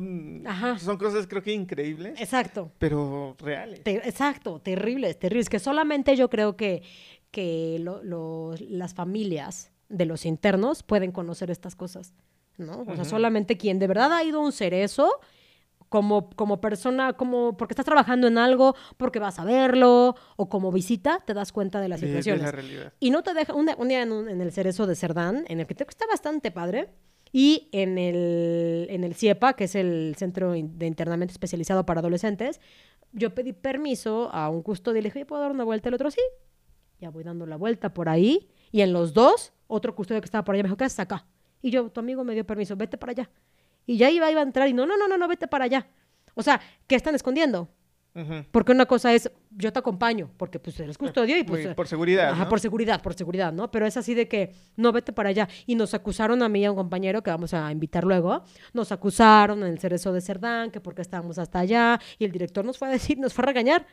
Ajá. 0.48 0.78
Son 0.78 0.98
cosas 0.98 1.26
creo 1.26 1.42
que 1.42 1.52
increíbles, 1.52 2.20
Exacto. 2.20 2.70
pero 2.78 3.34
reales. 3.38 3.82
Te- 3.82 4.06
exacto, 4.08 4.60
terribles, 4.60 5.18
terribles. 5.18 5.48
Que 5.48 5.58
solamente 5.58 6.16
yo 6.16 6.28
creo 6.28 6.56
que, 6.56 6.82
que 7.30 7.78
lo- 7.80 8.02
lo- 8.02 8.54
las 8.68 8.92
familias 8.94 9.72
de 9.88 10.06
los 10.06 10.26
internos 10.26 10.82
pueden 10.82 11.12
conocer 11.12 11.50
estas 11.50 11.76
cosas, 11.76 12.12
¿no? 12.58 12.80
O 12.82 12.94
sea, 12.94 13.04
solamente 13.04 13.56
quien 13.56 13.78
de 13.78 13.86
verdad 13.86 14.12
ha 14.12 14.24
ido 14.24 14.40
a 14.40 14.44
un 14.44 14.52
cerezo, 14.52 15.08
como, 15.88 16.30
como 16.30 16.60
persona, 16.60 17.12
como 17.12 17.56
porque 17.56 17.72
estás 17.72 17.84
trabajando 17.86 18.26
en 18.26 18.38
algo, 18.38 18.74
porque 18.96 19.20
vas 19.20 19.38
a 19.38 19.44
verlo, 19.44 20.16
o 20.36 20.48
como 20.48 20.72
visita, 20.72 21.22
te 21.24 21.32
das 21.34 21.52
cuenta 21.52 21.80
de 21.80 21.88
las 21.88 22.00
de 22.00 22.08
situaciones. 22.08 22.42
la 22.42 22.50
realidad. 22.52 22.92
Y 22.98 23.10
no 23.10 23.22
te 23.22 23.32
deja, 23.34 23.54
un, 23.54 23.66
día- 23.66 23.76
un 23.78 23.88
día 23.88 24.02
en, 24.02 24.10
un- 24.12 24.28
en 24.28 24.40
el 24.40 24.50
cerezo 24.50 24.86
de 24.88 24.96
Cerdán, 24.96 25.44
en 25.48 25.60
el 25.60 25.66
que 25.66 25.74
está 25.78 26.06
bastante 26.08 26.50
padre, 26.50 26.90
y 27.32 27.68
en 27.72 27.98
el, 27.98 28.86
en 28.90 29.04
el 29.04 29.14
CIEPA, 29.14 29.52
que 29.54 29.64
es 29.64 29.74
el 29.76 30.14
Centro 30.18 30.52
de 30.52 30.86
Internamiento 30.86 31.32
Especializado 31.32 31.84
para 31.86 32.00
Adolescentes, 32.00 32.60
yo 33.12 33.34
pedí 33.34 33.52
permiso 33.52 34.30
a 34.32 34.48
un 34.48 34.62
custodio 34.62 34.98
y 34.98 35.02
le 35.02 35.08
dije, 35.08 35.20
"Oye, 35.20 35.26
¿puedo 35.26 35.42
dar 35.42 35.50
una 35.52 35.64
vuelta? 35.64 35.88
El 35.88 35.94
otro 35.94 36.10
sí. 36.10 36.20
Ya 37.00 37.10
voy 37.10 37.22
dando 37.24 37.46
la 37.46 37.56
vuelta 37.56 37.92
por 37.94 38.08
ahí, 38.08 38.48
y 38.72 38.80
en 38.80 38.92
los 38.92 39.12
dos, 39.12 39.52
otro 39.66 39.94
custodio 39.94 40.20
que 40.20 40.26
estaba 40.26 40.44
por 40.44 40.54
allá 40.54 40.62
me 40.62 40.68
dijo, 40.68 40.76
¿qué 40.76 40.84
haces 40.84 41.00
acá? 41.00 41.26
Y 41.62 41.70
yo, 41.70 41.88
tu 41.90 42.00
amigo 42.00 42.24
me 42.24 42.34
dio 42.34 42.44
permiso, 42.46 42.76
vete 42.76 42.96
para 42.98 43.12
allá. 43.12 43.30
Y 43.86 43.96
ya 43.96 44.10
iba, 44.10 44.30
iba 44.30 44.40
a 44.40 44.44
entrar 44.44 44.68
y 44.68 44.72
no, 44.72 44.86
no, 44.86 44.96
no, 44.96 45.08
no, 45.08 45.16
no, 45.16 45.28
vete 45.28 45.46
para 45.48 45.64
allá. 45.64 45.86
O 46.34 46.42
sea, 46.42 46.60
¿qué 46.86 46.94
están 46.96 47.14
escondiendo? 47.14 47.68
Porque 48.50 48.72
una 48.72 48.86
cosa 48.86 49.12
es, 49.12 49.30
yo 49.50 49.70
te 49.70 49.78
acompaño, 49.78 50.30
porque 50.38 50.58
pues 50.58 50.80
eres 50.80 50.96
custodio 50.96 51.36
y 51.36 51.44
pues... 51.44 51.66
Muy- 51.66 51.74
por 51.74 51.86
seguridad. 51.86 52.30
Ajá, 52.30 52.44
¿no? 52.44 52.48
por 52.48 52.60
seguridad, 52.60 53.02
por 53.02 53.12
seguridad, 53.12 53.52
¿no? 53.52 53.70
Pero 53.70 53.86
es 53.86 53.94
así 53.98 54.14
de 54.14 54.26
que, 54.26 54.54
no, 54.76 54.90
vete 54.90 55.12
para 55.12 55.28
allá. 55.28 55.48
Y 55.66 55.74
nos 55.74 55.92
acusaron 55.92 56.42
a 56.42 56.48
mí 56.48 56.60
y 56.60 56.64
a 56.64 56.70
un 56.70 56.76
compañero 56.78 57.22
que 57.22 57.28
vamos 57.30 57.52
a 57.52 57.70
invitar 57.70 58.04
luego. 58.04 58.42
Nos 58.72 58.90
acusaron 58.90 59.58
en 59.64 59.66
el 59.68 59.78
cerezo 59.78 60.14
de 60.14 60.22
Cerdán, 60.22 60.70
que 60.70 60.80
porque 60.80 61.02
estábamos 61.02 61.38
hasta 61.38 61.58
allá. 61.58 62.00
Y 62.18 62.24
el 62.24 62.32
director 62.32 62.64
nos 62.64 62.78
fue 62.78 62.88
a 62.88 62.90
decir, 62.90 63.18
nos 63.18 63.34
fue 63.34 63.42
a 63.42 63.46
regañar. 63.46 63.86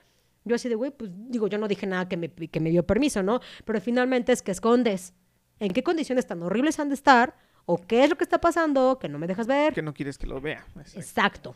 Yo 0.45 0.55
así 0.55 0.69
de, 0.69 0.75
güey, 0.75 0.91
pues 0.91 1.11
digo, 1.13 1.47
yo 1.47 1.57
no 1.57 1.67
dije 1.67 1.85
nada 1.85 2.07
que 2.07 2.15
me, 2.15 2.29
que 2.29 2.59
me 2.61 2.69
dio 2.69 2.85
permiso, 2.85 3.23
¿no? 3.23 3.41
Pero 3.65 3.81
finalmente 3.81 4.31
es 4.31 4.41
que 4.41 4.51
escondes. 4.51 5.13
¿En 5.59 5.71
qué 5.71 5.83
condiciones 5.83 6.25
tan 6.27 6.41
horribles 6.43 6.79
han 6.79 6.89
de 6.89 6.95
estar? 6.95 7.35
¿O 7.65 7.77
qué 7.77 8.03
es 8.03 8.09
lo 8.09 8.17
que 8.17 8.23
está 8.23 8.39
pasando 8.41 8.99
que 8.99 9.07
no 9.07 9.19
me 9.19 9.27
dejas 9.27 9.47
ver? 9.47 9.73
Que 9.73 9.81
no 9.81 9.93
quieres 9.93 10.17
que 10.17 10.27
lo 10.27 10.41
vea. 10.41 10.65
Exacto. 10.75 10.99
Exacto. 10.99 11.55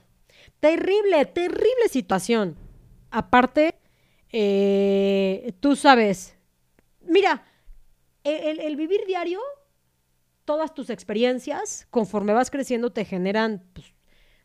Terrible, 0.60 1.26
terrible 1.26 1.90
situación. 1.90 2.56
Aparte, 3.11 3.76
eh, 4.32 5.53
tú 5.60 5.76
sabes, 5.76 6.38
mira, 7.02 7.44
e, 8.24 8.52
el, 8.52 8.60
el 8.60 8.76
vivir 8.76 9.06
diario, 9.06 9.41
todas 10.45 10.74
tus 10.74 10.90
experiencias, 10.90 11.88
conforme 11.90 12.34
vas 12.34 12.49
creciendo, 12.52 12.91
te 12.91 13.03
generan 13.03 13.64
pues, 13.74 13.88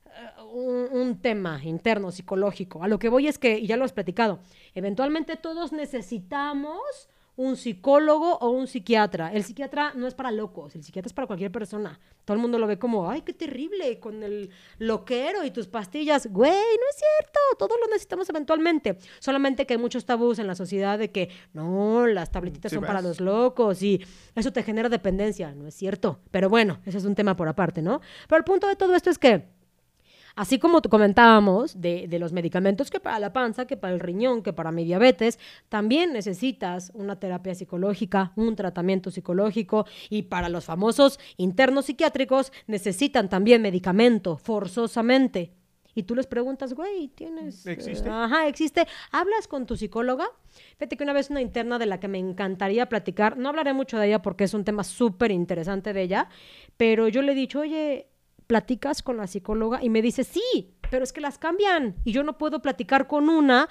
eh, 0.06 0.42
un, 0.52 0.88
un 0.90 1.20
tema 1.20 1.62
interno, 1.62 2.10
psicológico. 2.10 2.82
A 2.82 2.88
lo 2.88 2.98
que 2.98 3.08
voy 3.08 3.28
es 3.28 3.38
que, 3.38 3.58
y 3.58 3.66
ya 3.66 3.76
lo 3.76 3.84
has 3.84 3.92
platicado, 3.92 4.40
eventualmente 4.74 5.36
todos 5.36 5.72
necesitamos 5.72 7.08
un 7.42 7.56
psicólogo 7.56 8.38
o 8.38 8.50
un 8.50 8.66
psiquiatra. 8.66 9.32
El 9.32 9.42
psiquiatra 9.42 9.92
no 9.94 10.06
es 10.06 10.14
para 10.14 10.30
locos, 10.30 10.76
el 10.76 10.84
psiquiatra 10.84 11.08
es 11.08 11.12
para 11.12 11.26
cualquier 11.26 11.50
persona. 11.50 11.98
Todo 12.24 12.36
el 12.36 12.40
mundo 12.40 12.58
lo 12.58 12.68
ve 12.68 12.78
como, 12.78 13.10
ay, 13.10 13.22
qué 13.22 13.32
terrible, 13.32 13.98
con 13.98 14.22
el 14.22 14.50
loquero 14.78 15.44
y 15.44 15.50
tus 15.50 15.66
pastillas. 15.66 16.28
Güey, 16.28 16.50
no 16.50 16.88
es 16.90 16.96
cierto, 16.96 17.40
todos 17.58 17.76
lo 17.80 17.88
necesitamos 17.88 18.30
eventualmente. 18.30 18.96
Solamente 19.18 19.66
que 19.66 19.74
hay 19.74 19.78
muchos 19.78 20.04
tabús 20.04 20.38
en 20.38 20.46
la 20.46 20.54
sociedad 20.54 20.98
de 20.98 21.10
que, 21.10 21.30
no, 21.52 22.06
las 22.06 22.30
tabletitas 22.30 22.70
Sí, 22.70 22.76
son 22.76 22.84
para 22.84 23.02
los 23.02 23.20
locos 23.20 23.82
y 23.82 24.00
eso 24.36 24.52
te 24.52 24.62
genera 24.62 24.88
dependencia. 24.88 25.52
No 25.52 25.66
es 25.66 25.74
cierto. 25.74 26.20
Pero 26.30 26.48
bueno, 26.48 26.80
ese 26.86 26.98
es 26.98 27.04
un 27.04 27.16
tema 27.16 27.34
por 27.34 27.48
aparte, 27.48 27.82
¿no? 27.82 28.00
Pero 28.28 28.38
el 28.38 28.44
punto 28.44 28.68
de 28.68 28.76
todo 28.76 28.94
esto 28.94 29.10
es 29.10 29.18
que 29.18 29.61
Así 30.34 30.58
como 30.58 30.80
comentábamos 30.82 31.80
de, 31.80 32.06
de 32.08 32.18
los 32.18 32.32
medicamentos 32.32 32.90
que 32.90 33.00
para 33.00 33.18
la 33.18 33.32
panza, 33.32 33.66
que 33.66 33.76
para 33.76 33.92
el 33.94 34.00
riñón, 34.00 34.42
que 34.42 34.52
para 34.52 34.72
mi 34.72 34.84
diabetes, 34.84 35.38
también 35.68 36.12
necesitas 36.12 36.90
una 36.94 37.18
terapia 37.18 37.54
psicológica, 37.54 38.32
un 38.36 38.56
tratamiento 38.56 39.10
psicológico 39.10 39.86
y 40.08 40.22
para 40.22 40.48
los 40.48 40.64
famosos 40.64 41.18
internos 41.36 41.86
psiquiátricos 41.86 42.52
necesitan 42.66 43.28
también 43.28 43.62
medicamento, 43.62 44.36
forzosamente. 44.36 45.52
Y 45.94 46.04
tú 46.04 46.14
les 46.14 46.26
preguntas, 46.26 46.72
güey, 46.72 47.08
¿tienes? 47.08 47.66
eh, 47.66 47.72
¿Existe? 47.72 48.08
ajá, 48.08 48.46
existe. 48.48 48.86
¿Hablas 49.10 49.46
con 49.46 49.66
tu 49.66 49.76
psicóloga? 49.76 50.24
Fíjate 50.78 50.96
que 50.96 51.04
una 51.04 51.12
vez 51.12 51.28
una 51.28 51.42
interna 51.42 51.78
de 51.78 51.84
la 51.86 52.00
que 52.00 52.08
me 52.08 52.18
encantaría 52.18 52.88
platicar, 52.88 53.36
no 53.36 53.50
hablaré 53.50 53.74
mucho 53.74 53.98
de 53.98 54.06
ella 54.06 54.22
porque 54.22 54.44
es 54.44 54.54
un 54.54 54.64
tema 54.64 54.84
súper 54.84 55.30
interesante 55.30 55.92
de 55.92 56.02
ella, 56.02 56.28
pero 56.78 57.08
yo 57.08 57.20
le 57.20 57.32
he 57.32 57.34
dicho, 57.34 57.60
oye, 57.60 58.08
platicas 58.52 59.02
con 59.02 59.16
la 59.16 59.26
psicóloga 59.26 59.82
y 59.82 59.88
me 59.88 60.02
dice, 60.02 60.24
sí, 60.24 60.74
pero 60.90 61.04
es 61.04 61.14
que 61.14 61.22
las 61.22 61.38
cambian 61.38 61.96
y 62.04 62.12
yo 62.12 62.22
no 62.22 62.36
puedo 62.36 62.60
platicar 62.60 63.06
con 63.06 63.30
una 63.30 63.66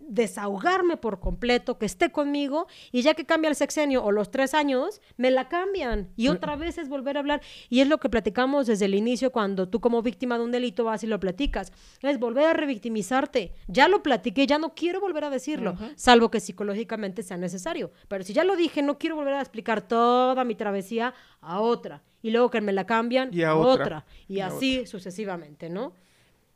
desahogarme 0.00 0.96
por 0.96 1.20
completo, 1.20 1.76
que 1.76 1.84
esté 1.84 2.10
conmigo 2.10 2.66
y 2.92 3.02
ya 3.02 3.12
que 3.12 3.26
cambia 3.26 3.50
el 3.50 3.56
sexenio 3.56 4.02
o 4.02 4.10
los 4.10 4.30
tres 4.30 4.54
años, 4.54 5.02
me 5.18 5.30
la 5.30 5.50
cambian 5.50 6.08
y 6.16 6.28
otra 6.28 6.56
vez 6.56 6.78
es 6.78 6.88
volver 6.88 7.18
a 7.18 7.20
hablar. 7.20 7.42
Y 7.68 7.80
es 7.80 7.88
lo 7.88 7.98
que 7.98 8.08
platicamos 8.08 8.66
desde 8.66 8.86
el 8.86 8.94
inicio 8.94 9.32
cuando 9.32 9.68
tú 9.68 9.82
como 9.82 10.00
víctima 10.00 10.38
de 10.38 10.44
un 10.44 10.50
delito 10.50 10.82
vas 10.84 11.04
y 11.04 11.08
lo 11.08 11.20
platicas. 11.20 11.74
Es 12.00 12.18
volver 12.18 12.46
a 12.46 12.54
revictimizarte. 12.54 13.52
Ya 13.68 13.86
lo 13.86 14.02
platiqué, 14.02 14.46
ya 14.46 14.58
no 14.58 14.74
quiero 14.74 14.98
volver 14.98 15.24
a 15.24 15.30
decirlo, 15.30 15.76
salvo 15.96 16.30
que 16.30 16.40
psicológicamente 16.40 17.22
sea 17.22 17.36
necesario. 17.36 17.92
Pero 18.08 18.24
si 18.24 18.32
ya 18.32 18.44
lo 18.44 18.56
dije, 18.56 18.80
no 18.80 18.96
quiero 18.96 19.14
volver 19.14 19.34
a 19.34 19.42
explicar 19.42 19.82
toda 19.82 20.42
mi 20.44 20.54
travesía 20.54 21.12
a 21.42 21.60
otra. 21.60 22.02
Y 22.22 22.30
luego 22.30 22.50
que 22.50 22.60
me 22.60 22.72
la 22.72 22.86
cambian 22.86 23.30
Y 23.34 23.42
a 23.42 23.54
otra. 23.56 23.84
otra. 23.84 24.06
Y 24.28 24.36
Y 24.36 24.40
a 24.40 24.46
así 24.46 24.86
sucesivamente, 24.86 25.68
¿no? 25.68 25.92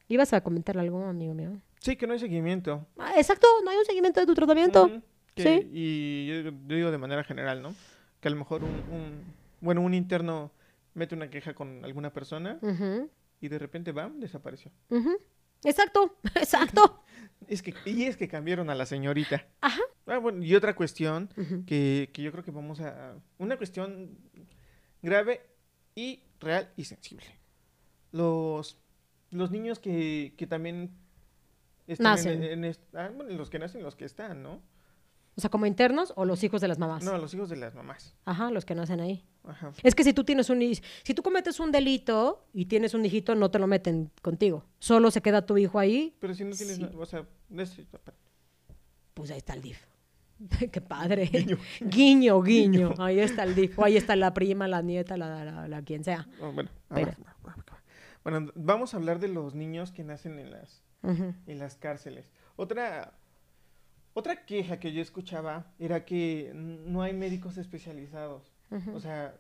¿Ibas 0.09 0.33
a 0.33 0.41
comentar 0.43 0.79
algo, 0.79 1.05
amigo 1.05 1.35
mío? 1.35 1.61
Sí, 1.81 1.97
que 1.97 2.07
no 2.07 2.13
hay 2.13 2.19
seguimiento. 2.21 2.87
Ah, 2.99 3.13
exacto, 3.17 3.47
no 3.65 3.71
hay 3.71 3.77
un 3.77 3.85
seguimiento 3.85 4.21
de 4.21 4.27
tu 4.27 4.35
tratamiento. 4.35 4.89
Que- 5.35 5.43
Sí. 5.43 5.69
Y 5.73 6.27
yo, 6.29 6.51
yo 6.67 6.77
digo 6.77 6.91
de 6.91 6.99
manera 6.99 7.23
general, 7.25 7.61
¿no? 7.61 7.75
Que 8.21 8.29
a 8.29 8.31
lo 8.31 8.37
mejor 8.39 8.63
un, 8.65 8.71
un- 8.71 9.25
bueno, 9.61 9.81
un 9.83 9.93
interno 9.93 10.51
mete 10.95 11.15
una 11.15 11.29
queja 11.29 11.53
con 11.55 11.85
alguna 11.85 12.13
persona 12.13 12.59
y 13.41 13.49
de 13.49 13.59
repente, 13.59 13.93
¡bam!, 13.93 14.19
desapareció. 14.19 14.71
Exacto, 15.65 16.17
exacto. 16.37 17.03
Es 17.49 17.61
que, 17.63 17.75
y 17.85 18.05
es 18.05 18.17
que 18.17 18.29
cambiaron 18.29 18.71
a 18.71 18.75
la 18.75 18.87
señorita. 18.87 19.47
Ajá. 19.61 19.81
Ah, 20.07 20.19
bueno, 20.19 20.43
y 20.43 20.55
otra 20.55 20.75
cuestión 20.75 21.29
que, 21.67 22.09
que 22.13 22.23
yo 22.23 22.31
creo 22.33 22.45
que 22.45 22.51
vamos 22.53 22.81
a... 22.81 23.17
Una 23.39 23.57
cuestión 23.57 24.17
grave 25.03 25.41
y 25.97 26.21
real 26.39 26.71
y 26.77 26.85
sensible. 26.85 27.27
Los, 28.13 28.77
los 29.31 29.51
niños 29.51 29.81
que, 29.81 30.35
que 30.37 30.47
también 30.47 30.93
están 31.89 32.05
Nacen. 32.15 32.43
En, 32.45 32.53
en 32.53 32.65
est- 32.67 32.95
ah, 32.95 33.11
bueno, 33.15 33.33
los 33.35 33.51
que 33.51 33.59
nacen, 33.59 33.83
los 33.83 33.97
que 33.97 34.05
están, 34.05 34.43
¿no? 34.43 34.63
O 35.37 35.41
sea, 35.41 35.51
como 35.51 35.67
internos 35.67 36.13
o 36.17 36.25
los 36.25 36.43
hijos 36.45 36.61
de 36.63 36.69
las 36.69 36.79
mamás. 36.79 37.03
No, 37.05 37.19
los 37.19 37.35
hijos 37.35 37.51
de 37.51 37.57
las 37.57 37.75
mamás. 37.75 38.15
Ajá, 38.25 38.51
los 38.51 38.65
que 38.65 38.75
nacen 38.75 39.01
ahí. 39.01 39.23
Ajá. 39.45 39.73
Es 39.83 39.95
que 39.95 40.03
si 40.03 40.13
tú 40.15 40.25
tienes 40.25 40.49
un 40.51 40.61
si 41.03 41.15
tú 41.15 41.23
cometes 41.23 41.61
un 41.61 41.71
delito 41.73 42.47
y 42.55 42.67
tienes 42.67 42.95
un 42.95 43.05
hijito, 43.05 43.35
no 43.35 43.51
te 43.51 43.59
lo 43.59 43.67
meten 43.67 44.11
contigo. 44.23 44.65
Solo 44.79 45.11
se 45.11 45.21
queda 45.21 45.45
tu 45.45 45.59
hijo 45.59 45.79
ahí, 45.79 46.17
Pero 46.21 46.35
si 46.35 46.45
no 46.45 46.57
tienes... 46.57 46.77
Sí. 46.77 46.89
O 46.97 47.05
sea, 47.07 47.27
no 47.51 47.63
es- 47.63 47.77
pues 49.15 49.31
ahí 49.31 49.39
está 49.39 49.53
el 49.55 49.63
DIF. 49.63 49.79
Qué 50.73 50.81
padre. 50.81 51.27
Guiño. 51.27 51.57
Guiño, 51.81 52.43
guiño. 52.43 52.95
Ahí 52.99 53.21
está 53.21 53.45
el 53.45 53.55
DIF. 53.55 53.79
O 53.79 53.85
ahí 53.85 53.97
está 53.97 54.17
la 54.17 54.35
prima, 54.35 54.69
la 54.69 54.83
nieta, 54.83 55.17
la, 55.17 55.45
la, 55.45 55.69
la 55.69 55.83
quien 55.83 56.05
sea. 56.05 56.27
Oh, 56.41 56.53
bueno, 56.53 56.71
Pero- 56.89 57.13
ahora- 57.13 57.17
bueno, 58.25 58.53
vamos 58.57 58.93
a 58.93 58.97
hablar 58.97 59.21
de 59.21 59.29
los 59.29 59.55
niños 59.55 59.93
que 59.93 60.03
nacen 60.03 60.39
en 60.41 60.51
las, 60.51 60.83
en 61.03 61.59
las 61.61 61.77
cárceles. 61.77 62.33
Otra, 62.57 63.13
otra 64.15 64.45
queja 64.45 64.81
que 64.81 64.93
yo 64.93 65.01
escuchaba 65.01 65.73
era 65.79 66.05
que 66.05 66.51
no 66.55 67.03
hay 67.03 67.13
médicos 67.13 67.57
especializados. 67.57 68.53
O 68.95 68.99
sea, 68.99 69.35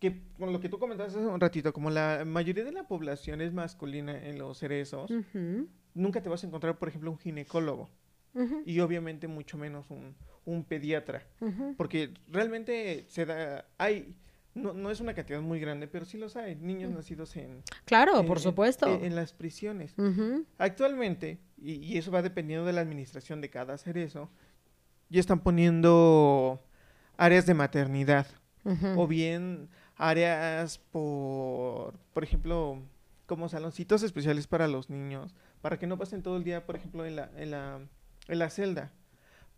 que 0.00 0.22
con 0.38 0.52
lo 0.54 0.60
que 0.60 0.70
tú 0.70 0.78
comentaste 0.78 1.18
hace 1.18 1.28
un 1.28 1.38
ratito, 1.40 1.72
como 1.74 1.90
la 1.90 2.24
mayoría 2.26 2.64
de 2.64 2.72
la 2.72 2.88
población 2.88 3.42
es 3.42 3.52
masculina 3.52 4.16
en 4.26 4.38
los 4.38 4.56
cerezos, 4.58 5.10
Ujú. 5.10 5.68
nunca 5.92 6.22
te 6.22 6.30
vas 6.30 6.42
a 6.44 6.46
encontrar, 6.46 6.78
por 6.78 6.88
ejemplo, 6.88 7.10
un 7.10 7.18
ginecólogo 7.18 7.90
Y 8.66 8.80
obviamente 8.80 9.28
mucho 9.28 9.56
menos 9.58 9.90
un, 9.90 10.14
un 10.44 10.64
pediatra. 10.64 11.22
Porque 11.76 12.12
realmente 12.28 13.04
se 13.08 13.24
da, 13.26 13.64
hay, 13.78 14.16
no, 14.54 14.72
no 14.72 14.90
es 14.90 15.00
una 15.00 15.14
cantidad 15.14 15.40
muy 15.40 15.60
grande, 15.60 15.86
pero 15.88 16.04
sí 16.04 16.18
los 16.18 16.36
hay, 16.36 16.56
niños 16.56 16.90
nacidos 16.92 17.36
en, 17.36 17.62
Claro, 17.84 18.20
en- 18.20 18.26
por 18.26 18.40
supuesto. 18.40 18.86
en, 18.92 19.04
en 19.04 19.14
las 19.16 19.32
prisiones. 19.32 19.94
Actualmente, 20.58 21.38
y, 21.60 21.74
y 21.74 21.98
eso 21.98 22.10
va 22.10 22.22
dependiendo 22.22 22.64
de 22.66 22.72
la 22.72 22.80
administración 22.80 23.40
de 23.40 23.50
cada 23.50 23.78
cerezo, 23.78 24.30
ya 25.10 25.20
están 25.20 25.40
poniendo 25.40 26.60
áreas 27.16 27.46
de 27.46 27.54
maternidad 27.54 28.26
o 28.96 29.06
bien 29.06 29.68
áreas 29.96 30.78
por, 30.78 31.94
por 32.14 32.24
ejemplo, 32.24 32.78
como 33.26 33.48
saloncitos 33.48 34.02
especiales 34.02 34.46
para 34.46 34.66
los 34.68 34.88
niños, 34.90 35.34
para 35.60 35.78
que 35.78 35.86
no 35.86 35.98
pasen 35.98 36.22
todo 36.22 36.36
el 36.38 36.44
día, 36.44 36.64
por 36.66 36.76
ejemplo, 36.76 37.04
en 37.06 37.16
la, 37.16 37.30
en 37.36 37.50
la, 37.50 37.80
en 38.28 38.38
la 38.38 38.50
celda. 38.50 38.92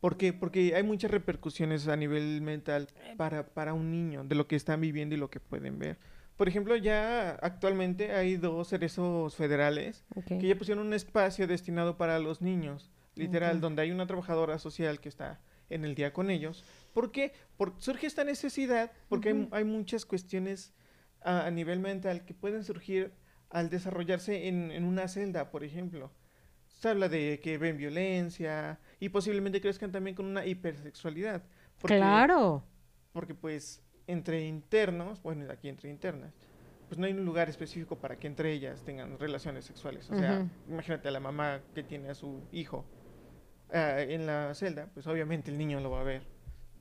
¿Por 0.01 0.16
qué? 0.16 0.32
Porque 0.32 0.74
hay 0.74 0.82
muchas 0.82 1.10
repercusiones 1.10 1.88
a 1.88 1.97
nivel 1.97 2.40
mental 2.43 2.88
para, 3.16 3.47
para 3.47 3.72
un 3.74 3.90
niño, 3.90 4.24
de 4.24 4.34
lo 4.34 4.47
que 4.47 4.56
están 4.56 4.80
viviendo 4.80 5.14
y 5.14 5.18
lo 5.18 5.30
que 5.30 5.40
pueden 5.40 5.78
ver. 5.78 5.98
Por 6.36 6.48
ejemplo, 6.48 6.76
ya 6.76 7.30
actualmente 7.30 8.12
hay 8.12 8.36
dos 8.36 8.68
cerezos 8.68 9.34
federales 9.34 10.05
que 10.28 10.47
ya 10.47 10.56
pusieron 10.56 10.86
un 10.86 10.93
espacio 10.93 11.47
destinado 11.47 11.97
para 11.97 12.18
los 12.18 12.43
niños, 12.43 12.90
literal, 13.14 13.60
donde 13.60 13.82
hay 13.82 13.90
una 13.90 14.06
trabajadora 14.06 14.59
social 14.59 15.01
que 15.01 15.09
está 15.09 15.40
en 15.70 15.84
el 15.84 15.94
día 15.94 16.12
con 16.12 16.30
ellos. 16.30 16.62
¿Por 16.93 17.10
qué? 17.10 17.32
Porque 17.56 17.80
surge 17.80 18.06
esta 18.06 18.22
necesidad, 18.22 18.93
porque 19.09 19.48
hay 19.51 19.64
muchas 19.64 20.05
cuestiones 20.05 20.74
a, 21.22 21.47
a 21.47 21.51
nivel 21.51 21.80
mental 21.80 22.26
que 22.26 22.34
pueden 22.34 22.64
surgir 22.64 23.12
al 23.48 23.70
desarrollarse 23.70 24.48
en, 24.48 24.70
en 24.70 24.84
una 24.84 25.09
celda, 25.09 25.51
por 25.51 25.64
ejemplo. 25.64 26.12
Se 26.76 26.88
habla 26.88 27.08
de 27.08 27.40
que 27.42 27.58
ven 27.58 27.76
violencia 27.76 28.78
y 29.00 29.08
posiblemente 29.08 29.60
crezcan 29.60 29.90
también 29.92 30.14
con 30.14 30.26
una 30.26 30.44
hipersexualidad. 30.44 31.42
Porque, 31.80 31.96
Claro. 31.96 32.64
Porque 33.12 33.34
pues 33.34 33.82
entre 34.06 34.46
internos, 34.46 35.22
bueno, 35.22 35.50
aquí 35.50 35.68
entre 35.68 35.88
internas, 35.90 36.34
pues 36.88 36.98
no 36.98 37.06
hay 37.06 37.12
un 37.12 37.24
lugar 37.24 37.48
específico 37.48 37.96
para 37.96 38.16
que 38.16 38.26
entre 38.26 38.52
ellas 38.52 38.82
tengan 38.82 39.18
relaciones 39.18 39.64
sexuales. 39.64 40.08
O 40.10 40.16
sea, 40.18 40.46
imagínate 40.68 41.08
a 41.08 41.10
la 41.10 41.20
mamá 41.20 41.60
que 41.74 41.82
tiene 41.82 42.10
a 42.10 42.14
su 42.14 42.42
hijo 42.52 42.84
eh, 43.72 44.08
en 44.10 44.26
la 44.26 44.54
celda, 44.54 44.88
pues 44.94 45.06
obviamente 45.06 45.50
el 45.50 45.58
niño 45.58 45.80
lo 45.80 45.90
va 45.90 46.00
a 46.02 46.04
ver. 46.04 46.22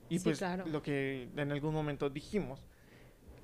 Y 0.09 0.19
Sí, 0.19 0.26
pues 0.26 0.38
claro. 0.39 0.65
lo 0.67 0.84
que 0.84 1.30
en 1.35 1.51
algún 1.51 1.73
momento 1.73 2.09
dijimos, 2.09 2.67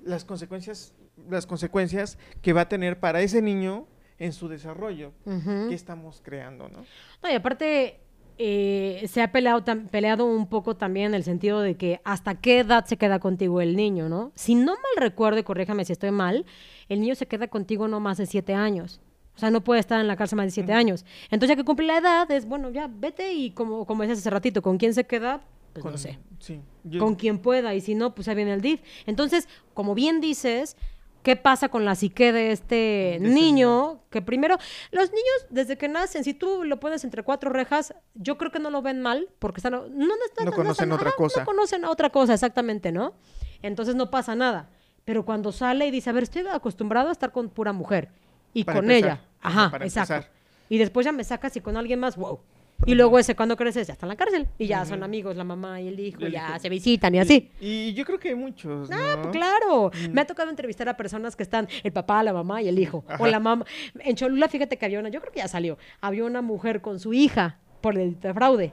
las 0.04 0.24
consecuencias, 0.24 0.94
las 1.28 1.46
consecuencias 1.46 2.18
que 2.42 2.52
va 2.52 2.62
a 2.62 2.68
tener 2.68 3.00
para 3.00 3.20
ese 3.22 3.42
niño 3.42 3.88
en 4.18 4.32
su 4.32 4.48
desarrollo 4.48 5.12
Ujú. 5.24 5.68
que 5.68 5.74
estamos 5.74 6.20
creando, 6.22 6.68
¿no? 6.68 6.78
No, 7.22 7.30
y 7.30 7.34
aparte, 7.34 8.00
eh, 8.38 9.04
se 9.08 9.20
ha 9.22 9.30
peleado, 9.30 9.62
peleado 9.90 10.24
un 10.26 10.48
poco 10.48 10.76
también 10.76 11.06
en 11.08 11.14
el 11.14 11.24
sentido 11.24 11.60
de 11.60 11.76
que 11.76 12.00
hasta 12.04 12.34
qué 12.36 12.60
edad 12.60 12.84
se 12.86 12.96
queda 12.96 13.18
contigo 13.18 13.60
el 13.60 13.76
niño, 13.76 14.08
¿no? 14.08 14.32
Si 14.34 14.54
no 14.54 14.72
mal 14.72 14.96
recuerdo, 14.96 15.38
y 15.38 15.42
corríjame 15.42 15.84
si 15.84 15.92
estoy 15.92 16.10
mal, 16.12 16.46
el 16.88 17.00
niño 17.00 17.14
se 17.14 17.26
queda 17.26 17.48
contigo 17.48 17.88
no 17.88 18.00
más 18.00 18.18
de 18.18 18.26
siete 18.26 18.54
años. 18.54 19.00
O 19.34 19.38
sea, 19.38 19.50
no 19.50 19.62
puede 19.64 19.80
estar 19.80 19.98
en 20.00 20.08
la 20.08 20.16
cárcel 20.16 20.36
más 20.36 20.46
de 20.46 20.50
siete 20.50 20.72
años. 20.72 21.04
Entonces, 21.30 21.50
ya 21.50 21.56
que 21.56 21.64
cumple 21.64 21.86
la 21.86 21.98
edad, 21.98 22.30
es 22.30 22.46
bueno, 22.46 22.68
ya 22.70 22.86
vete 22.92 23.32
y 23.32 23.50
como, 23.52 23.86
como 23.86 24.02
decías 24.02 24.18
hace 24.18 24.30
ratito, 24.30 24.60
¿con 24.60 24.76
quién 24.76 24.92
se 24.92 25.04
queda? 25.04 25.40
Pues 25.72 25.84
no 25.86 25.90
Con- 25.92 25.98
sé. 25.98 26.18
Sí. 26.38 26.60
yo- 26.84 27.00
Con 27.00 27.14
quien 27.14 27.38
pueda, 27.38 27.74
y 27.74 27.80
si 27.80 27.94
no, 27.94 28.14
pues 28.14 28.28
ahí 28.28 28.34
viene 28.34 28.52
el 28.52 28.60
DIF. 28.60 28.82
Entonces, 29.06 29.48
como 29.72 29.94
bien 29.94 30.20
dices, 30.20 30.76
¿qué 31.22 31.36
pasa 31.36 31.68
con 31.68 31.84
la 31.84 31.94
psique 31.94 32.32
de 32.32 32.52
este 32.52 32.74
De 32.74 33.14
ese 33.16 33.28
niño? 33.28 34.00
Que 34.10 34.22
primero, 34.22 34.56
los 34.90 35.10
niños 35.10 35.46
desde 35.50 35.78
que 35.78 35.88
nacen, 35.88 36.24
si 36.24 36.34
tú 36.34 36.64
lo 36.64 36.78
pones 36.80 37.04
entre 37.04 37.22
cuatro 37.22 37.50
rejas, 37.50 37.94
yo 38.14 38.38
creo 38.38 38.50
que 38.50 38.58
no 38.58 38.70
lo 38.70 38.82
ven 38.82 39.00
mal, 39.00 39.28
porque 39.38 39.58
están, 39.60 39.72
no, 39.72 39.86
no, 39.88 40.14
están- 40.26 40.44
No 40.46 40.52
conocen 40.52 40.84
están- 40.84 40.92
otra 40.92 41.12
cosa. 41.12 41.40
No 41.40 41.46
conocen 41.46 41.84
otra 41.84 42.10
cosa, 42.10 42.34
exactamente, 42.34 42.92
¿no? 42.92 43.14
Entonces 43.62 43.94
no 43.94 44.10
pasa 44.10 44.34
nada. 44.34 44.68
Pero 45.04 45.24
cuando 45.24 45.50
sale 45.52 45.86
y 45.86 45.90
dice, 45.90 46.10
a 46.10 46.12
ver, 46.12 46.22
estoy 46.24 46.46
acostumbrado 46.46 47.08
a 47.08 47.12
estar 47.12 47.32
con 47.32 47.48
pura 47.48 47.72
mujer 47.72 48.10
y 48.54 48.64
Para 48.64 48.78
con 48.80 48.90
empezar, 48.90 49.10
ella. 49.18 49.24
ajá, 49.40 49.60
Ajá, 49.62 49.70
para 49.70 49.84
exacto. 49.84 50.14
empezar. 50.14 50.32
Y 50.68 50.78
después 50.78 51.04
ya 51.04 51.12
me 51.12 51.24
sacas 51.24 51.56
y 51.56 51.60
con 51.60 51.76
alguien 51.76 51.98
más, 52.00 52.16
wow. 52.16 52.40
Y 52.84 52.94
luego 52.94 53.18
ese 53.18 53.36
cuando 53.36 53.56
creces 53.56 53.86
ya 53.86 53.92
está 53.92 54.06
en 54.06 54.08
la 54.08 54.16
cárcel 54.16 54.48
y 54.58 54.66
ya 54.66 54.84
son 54.84 55.02
amigos, 55.02 55.36
la 55.36 55.44
mamá 55.44 55.80
y 55.80 55.88
el 55.88 56.00
hijo, 56.00 56.26
ya 56.26 56.58
se 56.58 56.68
visitan 56.68 57.14
y 57.14 57.18
así. 57.18 57.50
Y, 57.60 57.92
yo 57.94 58.04
creo 58.04 58.18
que 58.18 58.30
hay 58.30 58.34
muchos, 58.34 58.90
Ah, 58.90 59.18
pues 59.22 59.32
claro. 59.32 59.90
Mm. 60.08 60.12
Me 60.12 60.20
ha 60.20 60.26
tocado 60.26 60.50
entrevistar 60.50 60.88
a 60.88 60.96
personas 60.96 61.36
que 61.36 61.42
están 61.42 61.68
el 61.82 61.92
papá, 61.92 62.22
la 62.22 62.32
mamá 62.32 62.62
y 62.62 62.68
el 62.68 62.78
hijo. 62.78 63.04
O 63.18 63.26
la 63.26 63.38
mamá. 63.38 63.64
En 64.00 64.16
Cholula, 64.16 64.48
fíjate 64.48 64.76
que 64.76 64.84
había 64.84 64.98
una, 64.98 65.08
yo 65.08 65.20
creo 65.20 65.32
que 65.32 65.40
ya 65.40 65.48
salió, 65.48 65.78
había 66.00 66.24
una 66.24 66.42
mujer 66.42 66.80
con 66.80 66.98
su 66.98 67.12
hija 67.12 67.58
por 67.80 67.98
el 67.98 68.16
fraude. 68.16 68.72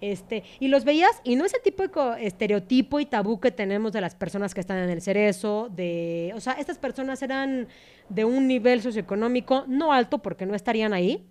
Este, 0.00 0.44
y 0.60 0.68
los 0.68 0.84
veías, 0.84 1.20
y 1.24 1.34
no 1.34 1.44
ese 1.44 1.58
tipo 1.58 1.82
de 1.82 2.26
estereotipo 2.26 3.00
y 3.00 3.06
tabú 3.06 3.40
que 3.40 3.50
tenemos 3.50 3.92
de 3.92 4.00
las 4.00 4.14
personas 4.14 4.54
que 4.54 4.60
están 4.60 4.78
en 4.78 4.90
el 4.90 5.02
cerezo, 5.02 5.70
de, 5.74 6.32
o 6.36 6.40
sea, 6.40 6.52
estas 6.52 6.78
personas 6.78 7.20
eran 7.22 7.66
de 8.08 8.24
un 8.24 8.46
nivel 8.46 8.80
socioeconómico 8.80 9.64
no 9.66 9.92
alto 9.92 10.18
porque 10.18 10.46
no 10.46 10.54
estarían 10.54 10.92
ahí, 10.92 11.26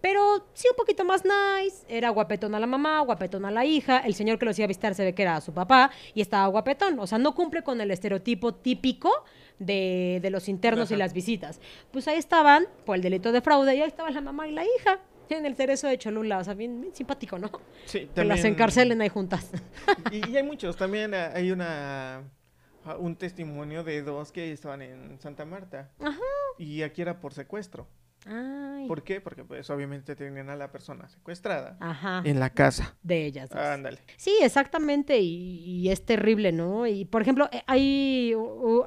pero 0.00 0.48
sí 0.54 0.68
un 0.70 0.76
poquito 0.76 1.04
más 1.04 1.22
nice. 1.24 1.84
Era 1.88 2.10
guapetona 2.10 2.58
la 2.60 2.66
mamá, 2.66 3.00
guapetona 3.00 3.50
la 3.50 3.64
hija. 3.64 3.98
El 3.98 4.14
señor 4.14 4.38
que 4.38 4.44
los 4.46 4.58
iba 4.58 4.64
a 4.64 4.68
visitar 4.68 4.94
se 4.94 5.04
ve 5.04 5.14
que 5.14 5.22
era 5.22 5.40
su 5.40 5.52
papá 5.52 5.90
y 6.14 6.20
estaba 6.20 6.46
guapetón. 6.48 6.98
O 6.98 7.06
sea, 7.06 7.18
no 7.18 7.34
cumple 7.34 7.62
con 7.62 7.80
el 7.80 7.90
estereotipo 7.90 8.54
típico 8.54 9.10
de, 9.58 10.18
de 10.22 10.30
los 10.30 10.48
internos 10.48 10.90
y 10.90 10.96
las 10.96 11.12
visitas. 11.12 11.60
Pues 11.90 12.06
ahí 12.08 12.18
estaban, 12.18 12.66
por 12.84 12.96
el 12.96 13.02
delito 13.02 13.32
de 13.32 13.40
fraude, 13.40 13.74
y 13.74 13.80
ahí 13.82 13.88
estaban 13.88 14.14
la 14.14 14.20
mamá 14.20 14.46
y 14.48 14.52
la 14.52 14.64
hija. 14.64 15.00
En 15.28 15.44
el 15.44 15.56
cerezo 15.56 15.88
de 15.88 15.98
Cholula, 15.98 16.38
o 16.38 16.44
sea, 16.44 16.54
bien, 16.54 16.80
bien 16.80 16.94
simpático, 16.94 17.36
¿no? 17.36 17.50
Sí, 17.86 18.08
Que 18.14 18.22
las 18.24 18.36
también- 18.36 18.46
encarcelen 18.54 19.00
ahí 19.02 19.08
juntas. 19.08 19.50
Y, 20.12 20.30
y 20.30 20.36
hay 20.36 20.42
muchos, 20.44 20.76
también 20.76 21.14
ah, 21.14 21.32
hay 21.34 21.50
una 21.50 22.18
ah, 22.84 22.96
un 22.98 23.16
testimonio 23.16 23.82
de 23.82 24.02
dos 24.02 24.30
que 24.30 24.52
estaban 24.52 24.82
en 24.82 25.18
Santa 25.20 25.44
Marta 25.44 25.90
Ajá. 25.98 26.20
y 26.58 26.82
aquí 26.82 27.02
era 27.02 27.18
por 27.20 27.32
secuestro. 27.34 27.88
Ay. 28.26 28.86
¿Por 28.88 29.02
qué? 29.02 29.20
Porque 29.20 29.44
pues 29.44 29.68
obviamente 29.70 30.16
tenían 30.16 30.50
a 30.50 30.56
la 30.56 30.70
persona 30.72 31.08
secuestrada 31.08 31.76
Ajá. 31.80 32.22
en 32.24 32.40
la 32.40 32.50
casa. 32.50 32.96
De 33.02 33.24
ellas. 33.26 33.48
dos. 33.50 33.58
Ándale. 33.58 33.98
Sí, 34.16 34.34
exactamente, 34.42 35.18
y, 35.18 35.64
y 35.64 35.90
es 35.90 36.04
terrible, 36.04 36.52
¿no? 36.52 36.86
Y 36.86 37.04
por 37.04 37.22
ejemplo, 37.22 37.48
eh, 37.52 37.62
hay 37.66 38.34
u- 38.34 38.86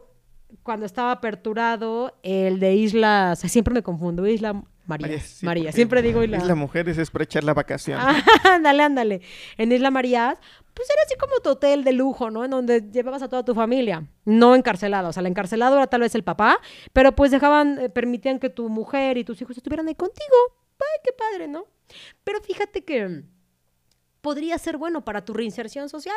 cuando 0.64 0.86
estaba 0.86 1.12
aperturado 1.12 2.18
el 2.24 2.60
de 2.60 2.76
Islas, 2.76 3.40
siempre 3.40 3.74
me 3.74 3.84
confundo, 3.84 4.26
Isla 4.28 4.54
María, 4.88 5.08
María, 5.08 5.20
sí, 5.22 5.46
porque 5.46 5.72
siempre 5.72 6.02
digo 6.02 6.24
Isla. 6.24 6.38
Isla 6.38 6.56
Mujeres 6.56 6.98
es 6.98 7.12
para 7.12 7.24
echar 7.24 7.44
la 7.44 7.54
vacación. 7.54 8.00
Ah, 8.02 8.24
ándale, 8.56 8.82
ándale. 8.84 9.22
En 9.58 9.72
Isla 9.72 9.92
María, 9.92 10.38
pues 10.80 10.90
era 10.92 11.02
así 11.06 11.16
como 11.18 11.42
tu 11.42 11.50
hotel 11.50 11.84
de 11.84 11.92
lujo, 11.92 12.32
¿no? 12.32 12.46
En 12.46 12.52
donde 12.52 12.90
llevabas 12.90 13.22
a 13.22 13.28
toda 13.28 13.44
tu 13.44 13.54
familia, 13.54 14.08
no 14.24 14.56
encarcelado. 14.56 15.10
O 15.10 15.12
sea, 15.12 15.20
el 15.20 15.28
encarcelado 15.28 15.76
era 15.76 15.88
tal 15.88 16.00
vez 16.00 16.16
el 16.16 16.24
papá, 16.24 16.58
pero 16.94 17.14
pues 17.18 17.32
dejaban, 17.32 17.78
eh, 17.80 17.90
permitían 17.90 18.40
que 18.40 18.50
tu 18.50 18.70
mujer 18.70 19.18
y 19.18 19.26
tus 19.26 19.42
hijos 19.42 19.58
estuvieran 19.58 19.90
ahí 19.90 19.96
contigo. 19.96 20.38
Ay, 20.80 21.02
qué 21.04 21.12
padre, 21.12 21.50
¿no? 21.50 21.66
Pero 22.24 22.40
fíjate 22.40 22.86
que 22.86 23.10
mm, 23.10 23.30
podría 24.22 24.58
ser 24.58 24.78
bueno 24.78 25.04
para 25.04 25.26
tu 25.26 25.34
reinserción 25.34 25.90
social. 25.90 26.16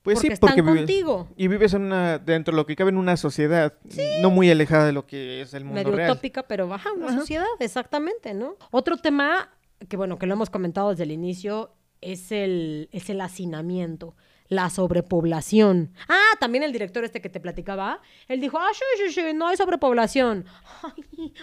Pues 0.00 0.14
porque 0.14 0.28
sí, 0.28 0.32
están 0.32 0.48
porque 0.48 0.62
vives, 0.62 0.78
contigo. 0.80 1.28
y 1.36 1.48
vives 1.48 1.74
en 1.74 1.82
una, 1.82 2.18
dentro 2.18 2.52
de 2.52 2.56
lo 2.56 2.64
que 2.64 2.76
cabe 2.76 2.88
en 2.88 2.96
una 2.96 3.18
sociedad 3.18 3.74
no 4.22 4.30
muy 4.30 4.50
alejada 4.50 4.86
de 4.86 4.92
lo 4.92 5.06
que 5.06 5.42
es 5.42 5.52
el 5.52 5.64
mundo 5.64 5.82
medio 5.82 5.94
real. 5.94 6.12
utópica, 6.12 6.44
pero 6.44 6.66
baja 6.66 6.92
una 6.92 7.08
Ajá. 7.08 7.18
sociedad, 7.18 7.44
exactamente, 7.60 8.32
¿no? 8.32 8.56
Otro 8.70 8.96
tema 8.96 9.50
que, 9.86 9.98
bueno, 9.98 10.18
que 10.18 10.26
lo 10.26 10.32
hemos 10.32 10.48
comentado 10.48 10.88
desde 10.88 11.02
el 11.02 11.10
inicio 11.10 11.72
es 12.00 12.32
el, 12.32 12.88
es 12.92 13.10
el 13.10 13.20
hacinamiento, 13.20 14.14
la 14.48 14.70
sobrepoblación. 14.70 15.92
Ah, 16.08 16.36
también 16.38 16.62
el 16.62 16.72
director 16.72 17.04
este 17.04 17.20
que 17.20 17.28
te 17.28 17.40
platicaba, 17.40 18.00
él 18.28 18.40
dijo, 18.40 18.58
ah, 18.58 18.68
sí, 18.72 19.04
sí, 19.06 19.12
sí, 19.12 19.32
no 19.34 19.48
hay 19.48 19.56
sobrepoblación. 19.56 20.44
Ay, 20.82 21.34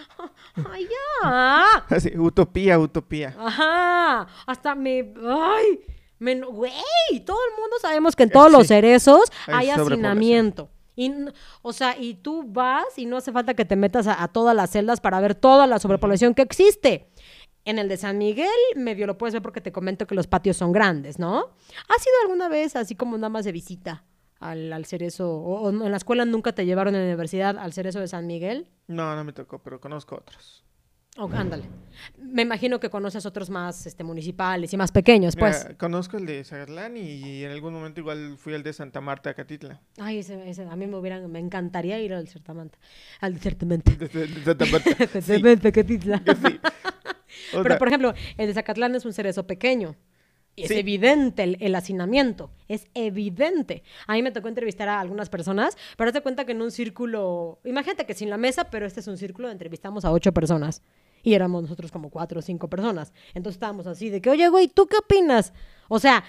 ay, 0.70 0.84
ya. 1.22 1.84
Así, 1.88 2.16
utopía, 2.18 2.78
utopía. 2.78 3.34
Ajá, 3.38 4.26
hasta 4.46 4.74
me... 4.74 5.12
¡Ay! 5.26 5.80
Me, 6.18 6.40
güey, 6.40 6.72
todo 7.26 7.38
el 7.50 7.60
mundo 7.60 7.76
sabemos 7.82 8.16
que 8.16 8.22
en 8.22 8.30
todos 8.30 8.50
los 8.50 8.68
cerezos 8.68 9.30
Hay 9.46 9.68
hay 9.68 9.70
hacinamiento. 9.70 10.70
Y, 10.96 11.12
o 11.60 11.72
sea, 11.72 11.98
y 11.98 12.14
tú 12.14 12.44
vas 12.46 12.96
y 12.96 13.04
no 13.04 13.16
hace 13.16 13.32
falta 13.32 13.54
que 13.54 13.64
te 13.64 13.74
metas 13.74 14.06
a, 14.06 14.22
a 14.22 14.28
todas 14.28 14.54
las 14.54 14.70
celdas 14.70 15.00
para 15.00 15.20
ver 15.20 15.34
toda 15.34 15.66
la 15.66 15.80
sobrepoblación 15.80 16.34
que 16.34 16.42
existe. 16.42 17.10
En 17.64 17.78
el 17.78 17.88
de 17.88 17.96
San 17.96 18.18
Miguel, 18.18 18.48
medio 18.76 19.06
lo 19.06 19.16
puedes 19.16 19.32
ver 19.32 19.42
porque 19.42 19.60
te 19.60 19.72
comento 19.72 20.06
que 20.06 20.14
los 20.14 20.26
patios 20.26 20.56
son 20.56 20.72
grandes, 20.72 21.18
¿no? 21.18 21.50
¿Has 21.88 22.02
ido 22.06 22.14
alguna 22.22 22.48
vez 22.48 22.76
así 22.76 22.94
como 22.94 23.16
nada 23.16 23.30
más 23.30 23.44
de 23.46 23.52
visita 23.52 24.04
al, 24.38 24.72
al 24.72 24.84
cerezo? 24.84 25.30
O, 25.32 25.62
o 25.62 25.70
en 25.70 25.90
la 25.90 25.96
escuela 25.96 26.24
nunca 26.26 26.52
te 26.54 26.66
llevaron 26.66 26.94
en 26.94 27.00
la 27.02 27.06
universidad 27.08 27.56
al 27.58 27.72
cerezo 27.72 28.00
de 28.00 28.08
San 28.08 28.26
Miguel? 28.26 28.66
No, 28.86 29.16
no 29.16 29.24
me 29.24 29.32
tocó, 29.32 29.60
pero 29.62 29.80
conozco 29.80 30.14
otros. 30.16 30.62
O- 31.16 31.30
ándale. 31.32 31.62
Me 32.18 32.42
imagino 32.42 32.80
que 32.80 32.90
conoces 32.90 33.24
otros 33.24 33.48
más 33.48 33.86
este, 33.86 34.02
municipales 34.04 34.72
y 34.72 34.76
más 34.76 34.90
pequeños, 34.92 35.36
pues. 35.36 35.62
Mira, 35.64 35.78
conozco 35.78 36.16
el 36.18 36.26
de 36.26 36.42
Zagarlán 36.44 36.96
y 36.96 37.44
en 37.44 37.52
algún 37.52 37.72
momento 37.72 38.00
igual 38.00 38.36
fui 38.36 38.52
al 38.52 38.64
de 38.64 38.72
Santa 38.72 39.00
Marta, 39.00 39.32
Catitla. 39.32 39.80
Ay, 39.98 40.18
ese, 40.18 40.50
ese- 40.50 40.64
a 40.64 40.74
mí 40.76 40.86
me 40.88 40.96
hubieran, 40.98 41.30
me 41.30 41.38
encantaría 41.38 41.98
ir 42.00 42.12
al 42.12 42.26
certamente. 42.28 42.76
Al 43.20 43.38
certamente. 43.38 43.92
De- 43.96 44.08
de- 44.08 44.26
de 44.26 44.44
Santa 44.44 44.64
Marta. 44.66 44.90
Sí, 44.98 45.20
Certamente, 45.22 45.72
¿qué 45.72 45.84
titla? 45.84 46.20
sí. 46.26 46.60
Pero, 47.62 47.78
por 47.78 47.88
ejemplo, 47.88 48.14
el 48.36 48.46
de 48.46 48.54
Zacatlán 48.54 48.94
es 48.94 49.04
un 49.04 49.12
cerezo 49.12 49.46
pequeño. 49.46 49.96
Es 50.56 50.68
Sí. 50.68 50.74
evidente 50.78 51.42
el, 51.42 51.56
el 51.60 51.74
hacinamiento. 51.74 52.52
Es 52.68 52.86
evidente. 52.94 53.82
A 54.06 54.12
mí 54.14 54.22
me 54.22 54.30
tocó 54.30 54.46
entrevistar 54.48 54.88
a 54.88 55.00
algunas 55.00 55.28
personas, 55.28 55.76
pero 55.96 56.08
hazte 56.08 56.20
cuenta 56.20 56.44
que 56.44 56.52
en 56.52 56.62
un 56.62 56.70
círculo. 56.70 57.58
Imagínate 57.64 58.06
que 58.06 58.14
sin 58.14 58.30
la 58.30 58.36
mesa, 58.36 58.70
pero 58.70 58.86
este 58.86 59.00
es 59.00 59.08
un 59.08 59.16
círculo, 59.18 59.50
entrevistamos 59.50 60.04
a 60.04 60.12
ocho 60.12 60.32
personas. 60.32 60.82
Y 61.24 61.34
éramos 61.34 61.62
nosotros 61.62 61.90
como 61.90 62.10
cuatro 62.10 62.38
o 62.38 62.42
cinco 62.42 62.68
personas. 62.68 63.12
Entonces 63.34 63.56
estábamos 63.56 63.86
así 63.86 64.10
de 64.10 64.20
que, 64.20 64.30
oye, 64.30 64.46
güey, 64.48 64.68
¿tú 64.68 64.86
qué 64.86 64.96
opinas? 64.98 65.52
O 65.88 65.98
sea, 65.98 66.22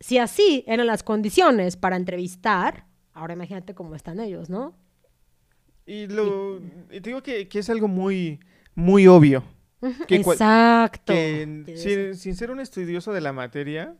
si 0.00 0.18
así 0.18 0.64
eran 0.66 0.86
las 0.86 1.02
condiciones 1.02 1.76
para 1.76 1.96
entrevistar, 1.96 2.86
ahora 3.12 3.34
imagínate 3.34 3.74
cómo 3.74 3.94
están 3.94 4.20
ellos, 4.20 4.48
¿no? 4.48 4.74
y 5.84 6.06
lo, 6.06 6.58
y 6.90 7.00
te 7.00 7.10
digo 7.10 7.22
que, 7.22 7.48
que 7.48 7.58
es 7.60 7.70
algo 7.70 7.88
muy, 7.88 8.40
muy 8.74 9.06
obvio. 9.06 9.42
Que 10.06 10.16
Exacto. 10.16 11.12
Que 11.12 11.74
sin, 11.76 12.16
sin 12.16 12.36
ser 12.36 12.50
un 12.50 12.60
estudioso 12.60 13.12
de 13.12 13.20
la 13.20 13.32
materia, 13.32 13.94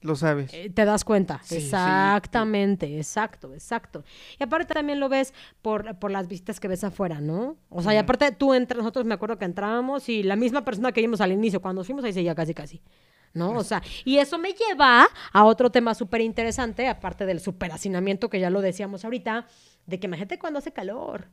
lo 0.00 0.14
sabes. 0.16 0.52
Eh, 0.54 0.70
Te 0.70 0.84
das 0.84 1.04
cuenta. 1.04 1.40
Sí, 1.42 1.56
sí. 1.56 1.66
Exactamente, 1.66 2.96
exacto, 2.98 3.52
exacto. 3.52 4.04
Y 4.38 4.42
aparte 4.42 4.72
también 4.74 5.00
lo 5.00 5.08
ves 5.08 5.34
por, 5.60 5.98
por 5.98 6.10
las 6.10 6.28
visitas 6.28 6.60
que 6.60 6.68
ves 6.68 6.84
afuera, 6.84 7.20
¿no? 7.20 7.56
O 7.68 7.82
sea, 7.82 7.94
y 7.94 7.96
aparte 7.96 8.30
tú 8.32 8.54
entras, 8.54 8.78
nosotros 8.78 9.04
me 9.04 9.14
acuerdo 9.14 9.38
que 9.38 9.44
entrábamos 9.44 10.08
y 10.08 10.22
la 10.22 10.36
misma 10.36 10.64
persona 10.64 10.92
que 10.92 11.00
vimos 11.00 11.20
al 11.20 11.32
inicio, 11.32 11.60
cuando 11.60 11.82
fuimos 11.84 12.04
ahí 12.04 12.12
seguía 12.12 12.34
casi 12.34 12.54
casi. 12.54 12.80
¿No? 13.34 13.50
O 13.50 13.62
sea, 13.62 13.82
y 14.06 14.16
eso 14.18 14.38
me 14.38 14.54
lleva 14.54 15.06
a 15.32 15.44
otro 15.44 15.70
tema 15.70 15.94
súper 15.94 16.22
interesante, 16.22 16.88
aparte 16.88 17.26
del 17.26 17.40
superhacinamiento 17.40 18.30
que 18.30 18.40
ya 18.40 18.48
lo 18.48 18.62
decíamos 18.62 19.04
ahorita, 19.04 19.46
de 19.84 20.00
que 20.00 20.06
imagínate 20.06 20.38
cuando 20.38 20.60
hace 20.60 20.72
calor. 20.72 21.28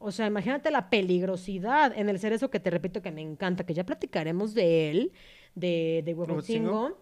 O 0.00 0.12
sea, 0.12 0.26
imagínate 0.26 0.70
la 0.70 0.90
peligrosidad 0.90 1.92
en 1.96 2.08
el 2.08 2.20
cerezo 2.20 2.50
que 2.50 2.60
te 2.60 2.70
repito 2.70 3.02
que 3.02 3.10
me 3.10 3.20
encanta, 3.20 3.66
que 3.66 3.74
ya 3.74 3.84
platicaremos 3.84 4.54
de 4.54 4.90
él, 4.90 5.12
de, 5.54 6.02
de. 6.04 6.14
Huejotzingo. 6.14 6.98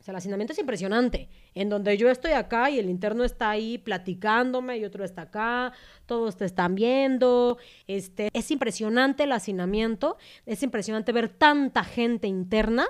O 0.00 0.02
sea, 0.04 0.12
el 0.12 0.16
hacinamiento 0.16 0.52
es 0.52 0.58
impresionante. 0.58 1.30
En 1.54 1.70
donde 1.70 1.96
yo 1.96 2.10
estoy 2.10 2.32
acá 2.32 2.68
y 2.68 2.78
el 2.78 2.90
interno 2.90 3.24
está 3.24 3.48
ahí 3.48 3.78
platicándome 3.78 4.76
y 4.76 4.84
otro 4.84 5.02
está 5.02 5.22
acá, 5.22 5.72
todos 6.04 6.36
te 6.36 6.44
están 6.44 6.74
viendo. 6.74 7.56
Este, 7.86 8.28
es 8.34 8.50
impresionante 8.50 9.22
el 9.22 9.32
hacinamiento, 9.32 10.18
es 10.44 10.62
impresionante 10.62 11.12
ver 11.12 11.30
tanta 11.30 11.84
gente 11.84 12.26
interna 12.26 12.86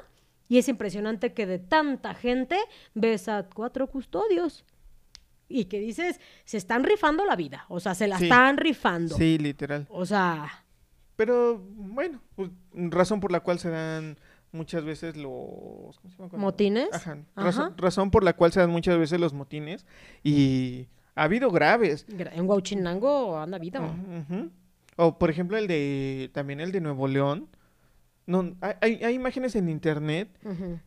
y 0.48 0.58
es 0.58 0.68
impresionante 0.68 1.34
que 1.34 1.46
de 1.46 1.60
tanta 1.60 2.14
gente 2.14 2.56
ves 2.94 3.28
a 3.28 3.48
cuatro 3.48 3.88
custodios. 3.88 4.64
Y 5.48 5.66
que 5.66 5.78
dices, 5.78 6.20
se 6.44 6.56
están 6.56 6.84
rifando 6.84 7.24
la 7.26 7.36
vida, 7.36 7.66
o 7.68 7.78
sea, 7.80 7.94
se 7.94 8.08
la 8.08 8.18
Sí. 8.18 8.24
están 8.24 8.56
rifando. 8.56 9.16
Sí, 9.16 9.38
literal. 9.38 9.86
O 9.90 10.06
sea, 10.06 10.64
Pero 11.16 11.58
bueno, 11.76 12.20
pues, 12.34 12.50
razón 12.72 13.20
por 13.20 13.30
la 13.30 13.38
cual 13.40 13.58
se 13.60 13.70
dan 13.70 14.18
muchas 14.50 14.84
veces 14.84 15.16
los... 15.16 15.96
¿cómo 16.00 16.10
se 16.10 16.16
llama 16.18 16.38
¿Motines? 16.38 16.88
Ajá. 16.92 17.18
Ajá. 17.36 17.44
Razón, 17.46 17.74
razón 17.76 18.10
por 18.10 18.24
la 18.24 18.32
cual 18.32 18.52
se 18.52 18.60
dan 18.60 18.70
muchas 18.70 18.98
veces 18.98 19.20
los 19.20 19.32
motines 19.32 19.86
y 20.24 20.88
ha 21.14 21.24
habido 21.24 21.50
graves. 21.50 22.06
gra- 22.08 22.32
en 22.34 22.48
Huachinango 22.48 23.38
anda 23.38 23.58
vida. 23.58 23.80
Ujú, 23.80 24.34
ujú. 24.34 24.50
O 24.96 25.18
por 25.18 25.30
ejemplo 25.30 25.56
el 25.56 25.66
de... 25.68 26.30
También 26.34 26.60
el 26.60 26.72
de 26.72 26.80
Nuevo 26.80 27.06
León. 27.06 27.48
No, 28.26 28.56
hay, 28.80 29.02
hay- 29.04 29.14
imágenes 29.14 29.54
en 29.54 29.68
internet 29.68 30.36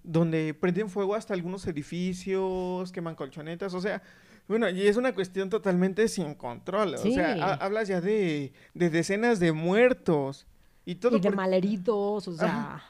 donde 0.03 0.53
prenden 0.55 0.89
fuego 0.89 1.13
hasta 1.15 1.33
algunos 1.35 1.65
edificios, 1.67 2.91
queman 2.91 3.15
colchonetas, 3.15 3.73
o 3.73 3.79
sea, 3.81 4.01
bueno, 4.47 4.69
y 4.69 4.87
es 4.87 4.97
una 4.97 5.13
cuestión 5.13 5.49
totalmente 5.49 6.07
sin 6.07 6.33
control, 6.35 6.95
o 6.95 6.97
sea, 6.97 7.33
ha- 7.41 7.53
hablas 7.65 7.87
ya 7.87 8.01
de, 8.01 8.53
de 8.73 8.89
decenas 8.89 9.39
de 9.39 9.51
muertos 9.51 10.45
y 10.85 10.95
todo 10.95 11.17
y 11.17 11.19
de 11.19 11.29
por- 11.29 11.35
malheridos, 11.35 12.27
o 12.27 12.33
sea... 12.33 12.47
Ajá. 12.75 12.83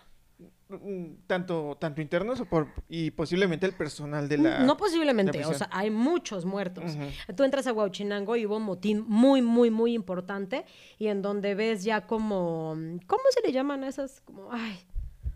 mm, 0.70 1.26
tanto 1.28 1.78
tanto 1.80 2.02
internos 2.02 2.40
o 2.42 2.46
por, 2.46 2.68
y 2.90 3.10
posiblemente 3.12 3.66
el 3.66 3.72
personal 3.74 4.28
de 4.30 4.38
la 4.38 4.60
No 4.66 4.76
posiblemente, 4.78 5.40
la 5.40 5.48
o 5.48 5.54
sea, 5.54 5.70
hay 5.72 5.90
muchos 5.90 6.44
muertos. 6.46 6.84
Ujú. 6.94 7.36
Tú 7.36 7.44
entras 7.44 7.66
a 7.68 7.74
Huachinango 7.74 8.36
y 8.36 8.46
hubo 8.46 8.58
un 8.58 8.64
motín 8.64 9.04
muy, 9.08 9.42
muy, 9.42 9.72
muy 9.72 9.94
importante 9.94 10.66
y 11.00 11.08
en 11.08 11.22
donde 11.22 11.56
ves 11.56 11.84
ya 11.86 12.06
como, 12.06 12.76
¿cómo 13.08 13.24
se 13.32 13.42
le 13.48 13.52
llaman 13.54 13.84
a 13.84 13.88
esas? 13.88 14.20
Como, 14.26 14.50
ay, 14.52 14.78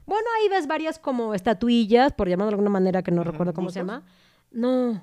bueno, 0.06 0.28
ahí 0.40 0.50
ves 0.50 0.68
varias 0.68 1.00
como 1.00 1.34
estatuillas, 1.34 2.12
por 2.12 2.28
llamarlo 2.28 2.50
de 2.50 2.54
alguna 2.56 2.70
manera 2.70 3.02
que 3.02 3.12
no 3.12 3.24
recuerdo 3.24 3.54
cómo 3.54 3.70
se 3.70 3.80
llama. 3.80 4.04
No. 4.52 5.02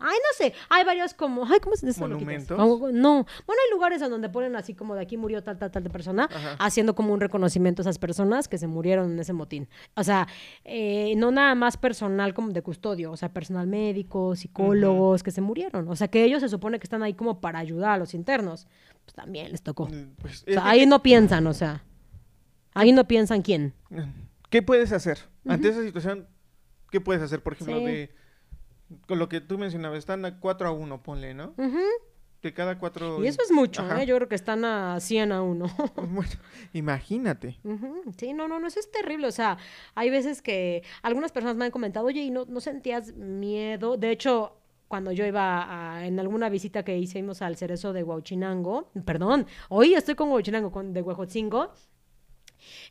Ay, 0.00 0.16
no 0.18 0.36
sé, 0.36 0.54
hay 0.70 0.84
varios 0.84 1.12
como, 1.14 1.44
ay, 1.46 1.60
¿cómo 1.60 1.76
se 1.76 1.86
dice? 1.86 2.00
¿Monumentos? 2.00 2.56
No, 2.58 2.78
bueno, 2.78 3.26
hay 3.64 3.70
lugares 3.72 4.00
en 4.00 4.10
donde 4.10 4.28
ponen 4.30 4.56
así 4.56 4.74
como 4.74 4.94
de 4.94 5.02
aquí 5.02 5.16
murió 5.18 5.42
tal, 5.42 5.58
tal, 5.58 5.70
tal 5.70 5.84
de 5.84 5.90
persona, 5.90 6.28
Ajá. 6.32 6.56
haciendo 6.58 6.94
como 6.94 7.12
un 7.12 7.20
reconocimiento 7.20 7.82
a 7.82 7.84
esas 7.84 7.98
personas 7.98 8.48
que 8.48 8.56
se 8.56 8.66
murieron 8.66 9.12
en 9.12 9.18
ese 9.18 9.32
motín. 9.34 9.68
O 9.94 10.02
sea, 10.02 10.26
eh, 10.64 11.14
no 11.16 11.30
nada 11.30 11.54
más 11.54 11.76
personal 11.76 12.32
como 12.32 12.50
de 12.52 12.62
custodio, 12.62 13.12
o 13.12 13.16
sea, 13.16 13.32
personal 13.32 13.66
médico, 13.66 14.34
psicólogos 14.36 15.22
que 15.22 15.30
se 15.30 15.40
murieron. 15.42 15.86
O 15.88 15.96
sea, 15.96 16.08
que 16.08 16.24
ellos 16.24 16.40
se 16.40 16.48
supone 16.48 16.78
que 16.78 16.84
están 16.84 17.02
ahí 17.02 17.12
como 17.14 17.40
para 17.40 17.58
ayudar 17.58 17.90
a 17.92 17.98
los 17.98 18.14
internos. 18.14 18.66
Pues 19.04 19.14
también 19.14 19.50
les 19.50 19.62
tocó. 19.62 19.86
Mm, 19.86 20.14
pues, 20.20 20.42
O 20.42 20.44
sea, 20.52 20.62
que- 20.62 20.68
ahí 20.68 20.86
no 20.86 21.02
piensan, 21.02 21.46
o 21.46 21.52
sea, 21.54 21.84
ahí 22.74 22.92
no 22.92 23.06
piensan 23.06 23.42
quién. 23.42 23.74
¿Qué 24.48 24.62
puedes 24.62 24.92
hacer 24.92 25.18
ante 25.46 25.68
esa 25.68 25.82
situación? 25.82 26.26
¿Qué 26.90 27.00
puedes 27.00 27.22
hacer, 27.22 27.42
por 27.42 27.52
ejemplo, 27.52 27.78
Sí. 27.78 27.84
de 27.84 28.10
con 29.06 29.18
lo 29.18 29.28
que 29.28 29.40
tú 29.40 29.58
mencionabas, 29.58 29.98
están 29.98 30.24
a 30.24 30.38
4 30.40 30.68
a 30.68 30.72
1, 30.72 31.02
ponle, 31.02 31.34
¿no? 31.34 31.54
Que 32.40 32.54
cada 32.54 32.78
cuatro 32.78 33.22
Y 33.22 33.26
eso 33.26 33.42
es 33.42 33.52
mucho, 33.52 33.82
Ajá. 33.82 34.02
¿eh? 34.02 34.06
Yo 34.06 34.16
creo 34.16 34.26
que 34.28 34.34
están 34.34 34.64
a 34.64 34.98
100 34.98 35.30
a 35.32 35.42
1. 35.42 35.66
Bueno, 36.10 36.30
imagínate. 36.72 37.58
Sí, 38.16 38.32
no, 38.32 38.48
no, 38.48 38.58
no, 38.58 38.66
eso 38.66 38.80
es 38.80 38.90
terrible. 38.90 39.26
O 39.26 39.32
sea, 39.32 39.58
hay 39.94 40.08
veces 40.10 40.40
que 40.40 40.82
algunas 41.02 41.32
personas 41.32 41.56
me 41.56 41.66
han 41.66 41.70
comentado, 41.70 42.06
oye, 42.06 42.22
¿y 42.22 42.30
no, 42.30 42.46
no 42.46 42.60
sentías 42.60 43.14
miedo? 43.14 43.96
De 43.98 44.10
hecho, 44.10 44.56
cuando 44.88 45.12
yo 45.12 45.24
iba 45.26 45.96
a- 45.98 46.06
en 46.06 46.18
alguna 46.18 46.48
visita 46.48 46.82
que 46.82 46.96
hicimos 46.96 47.42
al 47.42 47.56
cerezo 47.56 47.92
de 47.92 48.02
Huachinango, 48.02 48.90
perdón, 49.04 49.46
hoy 49.68 49.94
estoy 49.94 50.14
con 50.14 50.30
Huachinango, 50.30 50.72
con, 50.72 50.92
de 50.94 51.02
Huejotzingo, 51.02 51.72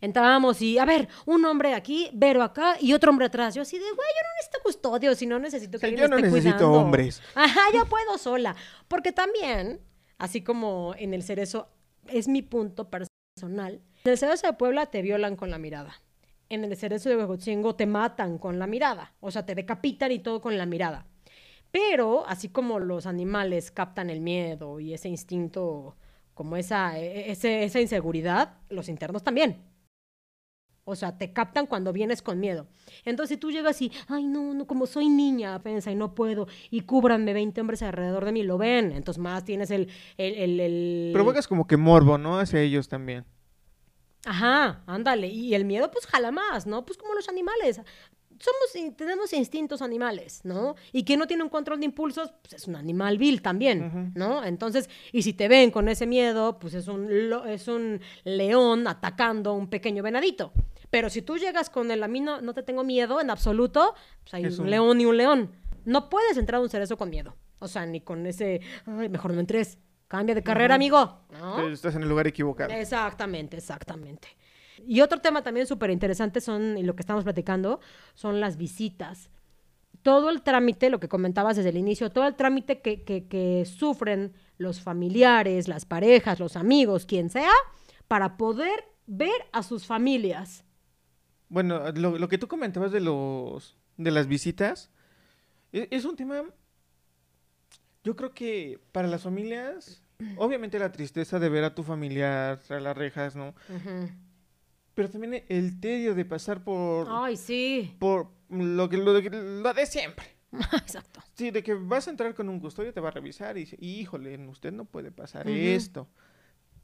entrábamos 0.01 0.61
y, 0.61 0.77
a 0.77 0.85
ver, 0.85 1.07
un 1.25 1.43
hombre 1.45 1.73
aquí, 1.73 2.09
Vero 2.13 2.43
acá 2.43 2.75
y 2.79 2.93
otro 2.93 3.11
hombre 3.11 3.27
atrás. 3.27 3.55
Yo 3.55 3.61
así 3.61 3.77
de, 3.77 3.83
güey, 3.83 3.95
yo 3.95 4.21
no 4.23 4.35
necesito 4.37 4.59
custodio, 4.63 5.15
si 5.15 5.25
no 5.25 5.39
necesito 5.39 5.73
que 5.73 5.79
sea, 5.79 5.89
alguien 5.89 6.03
yo 6.03 6.07
no 6.09 6.17
esté 6.17 6.27
necesito 6.29 6.57
cuidando. 6.57 6.79
hombres. 6.79 7.21
Ajá, 7.35 7.61
yo 7.73 7.85
puedo 7.85 8.17
sola. 8.17 8.55
Porque 8.87 9.11
también, 9.11 9.81
así 10.17 10.41
como 10.41 10.93
en 10.97 11.13
el 11.13 11.23
cerezo, 11.23 11.69
es 12.07 12.27
mi 12.27 12.41
punto 12.41 12.89
personal. 12.89 13.81
En 14.03 14.11
el 14.11 14.17
cerezo 14.17 14.47
de 14.47 14.53
Puebla 14.53 14.87
te 14.87 15.01
violan 15.01 15.35
con 15.35 15.49
la 15.49 15.57
mirada. 15.57 16.01
En 16.49 16.63
el 16.63 16.75
cerezo 16.75 17.09
de 17.09 17.17
Huejotzingo 17.17 17.75
te 17.75 17.85
matan 17.85 18.37
con 18.37 18.57
la 18.57 18.67
mirada. 18.67 19.13
O 19.19 19.29
sea, 19.31 19.45
te 19.45 19.55
decapitan 19.55 20.11
y 20.11 20.19
todo 20.19 20.41
con 20.41 20.57
la 20.57 20.65
mirada. 20.65 21.05
Pero, 21.71 22.25
así 22.27 22.49
como 22.49 22.79
los 22.79 23.05
animales 23.05 23.69
captan 23.69 24.09
el 24.09 24.21
miedo 24.21 24.79
y 24.79 24.93
ese 24.93 25.09
instinto, 25.09 25.95
como 26.39 26.55
esa, 26.55 26.97
e- 26.97 27.31
ese- 27.31 27.65
esa 27.65 27.81
inseguridad, 27.81 28.59
los 28.69 28.87
internos 28.87 29.23
también. 29.23 29.61
O 30.85 30.95
sea, 30.95 31.17
te 31.17 31.33
captan 31.33 31.67
cuando 31.67 31.91
vienes 31.91 32.21
con 32.21 32.39
miedo. 32.39 32.65
Entonces, 33.03 33.35
si 33.35 33.37
tú 33.37 33.51
llegas 33.51 33.81
y, 33.81 33.91
ay, 34.07 34.25
no, 34.25 34.53
no, 34.53 34.65
como 34.65 34.85
soy 34.87 35.09
niña, 35.09 35.53
apenas 35.53 35.85
y 35.87 35.95
no 35.95 36.15
puedo, 36.15 36.47
y 36.71 36.79
cúbranme 36.81 37.33
20 37.33 37.59
hombres 37.59 37.81
alrededor 37.83 38.23
de 38.23 38.31
mí, 38.31 38.43
lo 38.43 38.57
ven. 38.57 38.93
Entonces, 38.93 39.21
más 39.21 39.43
tienes 39.43 39.69
el. 39.69 39.89
el, 40.15 40.33
el, 40.35 40.59
el- 40.61 41.09
Provocas 41.13 41.45
como 41.45 41.67
que 41.67 41.75
morbo, 41.75 42.17
¿no? 42.17 42.39
Hacia 42.39 42.61
ellos 42.61 42.87
también. 42.87 43.25
Ajá, 44.25 44.81
ándale. 44.87 45.27
Y 45.27 45.53
el 45.55 45.65
miedo, 45.65 45.91
pues 45.91 46.05
jala 46.07 46.31
más, 46.31 46.65
¿no? 46.65 46.85
Pues 46.85 46.97
como 46.97 47.13
los 47.15 47.27
animales. 47.27 47.81
Somos, 48.39 48.95
tenemos 48.95 49.33
instintos 49.33 49.81
animales, 49.81 50.41
¿no? 50.43 50.75
Y 50.93 51.03
quien 51.03 51.19
no 51.19 51.27
tiene 51.27 51.43
un 51.43 51.49
control 51.49 51.79
de 51.79 51.85
impulsos, 51.85 52.31
pues 52.41 52.53
es 52.53 52.67
un 52.67 52.75
animal 52.77 53.17
vil 53.17 53.41
también. 53.41 54.13
¿no? 54.15 54.43
Entonces, 54.43 54.89
y 55.11 55.21
si 55.23 55.33
te 55.33 55.47
ven 55.47 55.71
con 55.71 55.89
ese 55.89 56.07
miedo, 56.07 56.57
pues 56.57 56.73
es 56.73 56.87
un, 56.87 57.11
es 57.47 57.67
un 57.67 57.99
león 58.23 58.87
atacando 58.87 59.49
a 59.51 59.53
un 59.53 59.69
pequeño 59.69 60.01
venadito. 60.03 60.53
Pero 60.89 61.09
si 61.09 61.21
tú 61.21 61.37
llegas 61.37 61.69
con 61.69 61.91
el 61.91 62.01
a 62.01 62.07
mí 62.07 62.19
no, 62.21 62.41
no 62.41 62.53
te 62.53 62.63
tengo 62.63 62.83
miedo 62.83 63.21
en 63.21 63.29
absoluto, 63.29 63.93
pues 64.21 64.33
hay 64.33 64.45
Es 64.45 64.57
un, 64.57 64.65
un- 64.65 64.71
león 64.71 65.01
y 65.01 65.05
un 65.05 65.17
león. 65.17 65.51
No 65.85 66.09
puedes 66.09 66.37
entrar 66.37 66.59
a 66.59 66.61
un 66.63 66.69
cerezo 66.69 66.97
con 66.97 67.09
miedo. 67.09 67.35
O 67.59 67.67
sea, 67.67 67.85
ni 67.85 67.99
con 68.01 68.25
ese, 68.25 68.61
ay, 68.85 69.09
mejor 69.09 69.33
no 69.33 69.39
entres. 69.41 69.77
Cambia 70.07 70.33
de 70.33 70.41
carrera, 70.41 70.73
amigo. 70.73 71.19
¿no? 71.39 71.67
Estás 71.67 71.93
en 71.95 72.01
el 72.03 72.09
lugar 72.09 72.25
equivocado. 72.25 72.71
Exactamente, 72.73 73.57
exactamente. 73.57 74.29
Y 74.87 75.01
otro 75.01 75.19
tema 75.19 75.43
también 75.43 75.67
súper 75.67 75.89
interesante 75.89 76.41
son, 76.41 76.77
y 76.77 76.83
lo 76.83 76.95
que 76.95 77.01
estamos 77.01 77.23
platicando, 77.23 77.79
son 78.13 78.39
las 78.39 78.57
visitas. 78.57 79.29
Todo 80.01 80.29
el 80.29 80.41
trámite, 80.41 80.89
lo 80.89 80.99
que 80.99 81.09
comentabas 81.09 81.57
desde 81.57 81.69
el 81.69 81.77
inicio, 81.77 82.09
todo 82.09 82.27
el 82.27 82.35
trámite 82.35 82.81
que, 82.81 83.03
que, 83.03 83.27
que 83.27 83.65
sufren 83.65 84.33
los 84.57 84.81
familiares, 84.81 85.67
las 85.67 85.85
parejas, 85.85 86.39
los 86.39 86.55
amigos, 86.55 87.05
quien 87.05 87.29
sea, 87.29 87.51
para 88.07 88.37
poder 88.37 88.85
ver 89.07 89.45
a 89.51 89.63
sus 89.63 89.85
familias. 89.85 90.63
Bueno, 91.49 91.91
lo, 91.91 92.17
lo 92.17 92.27
que 92.27 92.37
tú 92.37 92.47
comentabas 92.47 92.91
de 92.91 92.99
los 92.99 93.79
de 93.99 94.11
las 94.11 94.27
visitas 94.27 94.89
e- 95.71 95.87
es, 95.91 96.05
un 96.05 96.15
tema. 96.15 96.43
Yo 98.03 98.15
creo 98.15 98.33
que 98.33 98.79
para 98.91 99.07
las 99.07 99.23
familias, 99.23 100.01
obviamente 100.37 100.79
la 100.79 100.91
tristeza 100.91 101.37
de 101.37 101.49
ver 101.49 101.65
a 101.65 101.75
tu 101.75 101.83
familiar 101.83 102.59
tras 102.65 102.81
las 102.81 102.97
rejas, 102.97 103.35
¿no? 103.35 103.53
Pero 104.99 105.09
también 105.09 105.45
el 105.47 105.79
tedio 105.79 106.13
de 106.13 106.25
pasar 106.25 106.61
por 106.61 107.07
Ay, 107.09 107.37
sí. 107.37 107.95
por 107.99 108.27
lo 108.49 108.89
que 108.89 108.97
lo 108.97 109.13
de, 109.13 109.29
lo 109.29 109.73
de 109.73 109.85
siempre. 109.85 110.25
Exacto. 110.51 111.21
Sí, 111.35 111.51
de 111.51 111.63
que 111.63 111.73
vas 111.73 112.05
a 112.07 112.11
entrar 112.11 112.35
con 112.35 112.49
un 112.49 112.59
custodio, 112.59 112.91
te 112.91 112.99
va 112.99 113.07
a 113.07 113.11
revisar 113.11 113.55
y 113.55 113.61
dice, 113.61 113.77
híjole, 113.79 114.37
usted 114.49 114.73
no 114.73 114.83
puede 114.83 115.09
pasar 115.09 115.47
Ujú. 115.47 115.55
esto. 115.55 116.09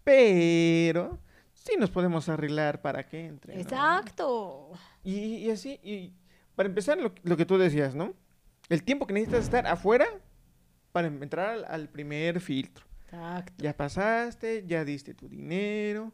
Pero 0.05 1.19
sí 1.53 1.73
nos 1.77 1.89
podemos 1.89 2.29
arreglar 2.29 2.81
para 2.81 3.05
que 3.05 3.25
entre. 3.25 3.53
¿no? 3.55 3.59
Exacto. 3.61 4.69
Y, 5.03 5.15
y 5.39 5.49
así, 5.51 5.77
y 5.83 6.13
para 6.55 6.69
empezar, 6.69 6.97
lo, 6.97 7.13
lo 7.23 7.35
que 7.35 7.45
tú 7.45 7.57
decías, 7.57 7.95
¿no? 7.95 8.13
El 8.69 8.83
tiempo 8.83 9.07
que 9.07 9.13
necesitas 9.13 9.43
estar 9.43 9.67
afuera 9.67 10.05
para 10.93 11.09
entrar 11.09 11.49
al, 11.49 11.65
al 11.65 11.89
primer 11.89 12.39
filtro. 12.39 12.85
Exacto. 13.03 13.61
Ya 13.61 13.75
pasaste, 13.75 14.63
ya 14.65 14.85
diste 14.85 15.13
tu 15.13 15.27
dinero. 15.27 16.13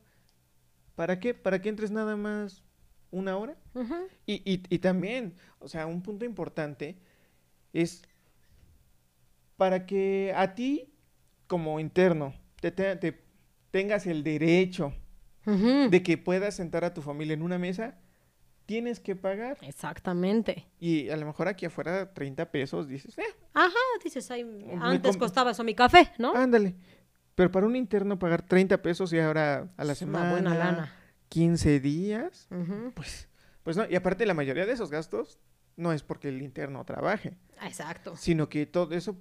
¿Para 0.95 1.19
qué? 1.19 1.33
¿Para 1.33 1.61
que 1.61 1.69
entres 1.69 1.91
nada 1.91 2.15
más 2.15 2.63
una 3.11 3.37
hora? 3.37 3.55
Y, 4.25 4.35
y, 4.49 4.63
y 4.69 4.79
también, 4.79 5.35
o 5.59 5.67
sea, 5.67 5.87
un 5.87 6.01
punto 6.01 6.25
importante 6.25 6.97
es 7.73 8.03
para 9.57 9.85
que 9.85 10.33
a 10.35 10.55
ti, 10.55 10.93
como 11.47 11.79
interno, 11.79 12.33
te, 12.59 12.71
te- 12.71 12.95
te 12.95 13.21
tengas 13.71 14.07
el 14.07 14.23
derecho 14.23 14.93
de 15.89 16.03
que 16.03 16.17
puedas 16.17 16.55
sentar 16.55 16.83
a 16.85 16.93
tu 16.93 17.01
familia 17.01 17.33
en 17.33 17.41
una 17.41 17.57
mesa, 17.57 17.95
tienes 18.67 18.99
que 18.99 19.15
pagar. 19.15 19.57
Exactamente. 19.61 20.67
Y 20.79 21.09
a 21.09 21.17
lo 21.17 21.25
mejor 21.25 21.47
aquí 21.47 21.65
afuera 21.65 22.13
30 22.13 22.51
pesos, 22.51 22.87
dices, 22.87 23.17
eh, 23.17 23.23
Ajá, 23.53 23.73
dices, 24.03 24.29
ay, 24.31 24.43
antes 24.79 25.17
costaba 25.17 25.51
eso 25.51 25.63
mi 25.63 25.73
café, 25.75 26.11
¿no? 26.19 26.33
ándale. 26.35 26.75
Pero 27.35 27.51
para 27.51 27.65
un 27.65 27.75
interno 27.75 28.19
pagar 28.19 28.41
30 28.41 28.81
pesos 28.81 29.11
y 29.13 29.19
ahora 29.19 29.69
a 29.77 29.83
la 29.83 29.93
Es 29.93 29.99
semana, 29.99 30.25
una 30.25 30.31
buena 30.33 30.55
lana. 30.55 30.95
15 31.29 31.79
días, 31.79 32.47
pues, 32.93 33.29
pues 33.63 33.77
no. 33.77 33.85
Y 33.89 33.95
aparte 33.95 34.25
la 34.25 34.33
mayoría 34.33 34.65
de 34.65 34.73
esos 34.73 34.91
gastos 34.91 35.39
no 35.77 35.93
es 35.93 36.03
porque 36.03 36.27
el 36.29 36.41
interno 36.41 36.83
trabaje. 36.85 37.37
Exacto. 37.63 38.15
sino 38.17 38.49
que 38.49 38.65
todo 38.65 38.93
eso 38.95 39.15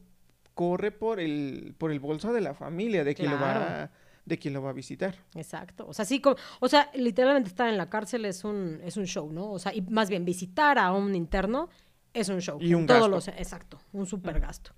corre 0.55 0.91
por 0.91 1.21
el 1.21 1.75
por 1.79 1.93
el 1.93 2.01
bolso 2.01 2.33
de 2.33 2.41
la 2.41 2.55
familia 2.55 3.05
de 3.05 3.15
quien 3.15 3.31
lo 3.31 3.39
va 3.39 3.53
Claro. 3.55 3.93
de 4.25 4.39
quien 4.39 4.55
lo 4.55 4.63
va 4.63 4.71
a 4.71 4.73
visitar 4.73 5.15
Exacto. 5.35 5.87
O 5.87 5.93
sea, 5.95 6.05
sí, 6.05 6.21
como, 6.21 6.37
o 6.59 6.69
sea, 6.69 6.91
literalmente 6.95 7.49
estar 7.51 7.69
en 7.69 7.77
la 7.79 7.89
cárcel 7.91 8.25
es 8.25 8.43
un, 8.45 8.81
es 8.83 8.97
un 8.97 9.07
show, 9.07 9.31
¿no? 9.33 9.51
O 9.53 9.59
sea, 9.59 9.75
y 9.75 9.83
más 9.83 10.09
bien 10.11 10.25
visitar 10.25 10.79
a 10.79 10.93
un 10.93 11.15
interno 11.15 11.69
es 12.15 12.29
un 12.31 12.41
show. 12.41 12.59
Y 12.61 12.75
un 12.75 12.87
todos 12.87 13.01
gasto. 13.11 13.15
los- 13.15 13.29
exacto, 13.29 13.79
un 13.93 14.07
super 14.07 14.41
gasto. 14.41 14.73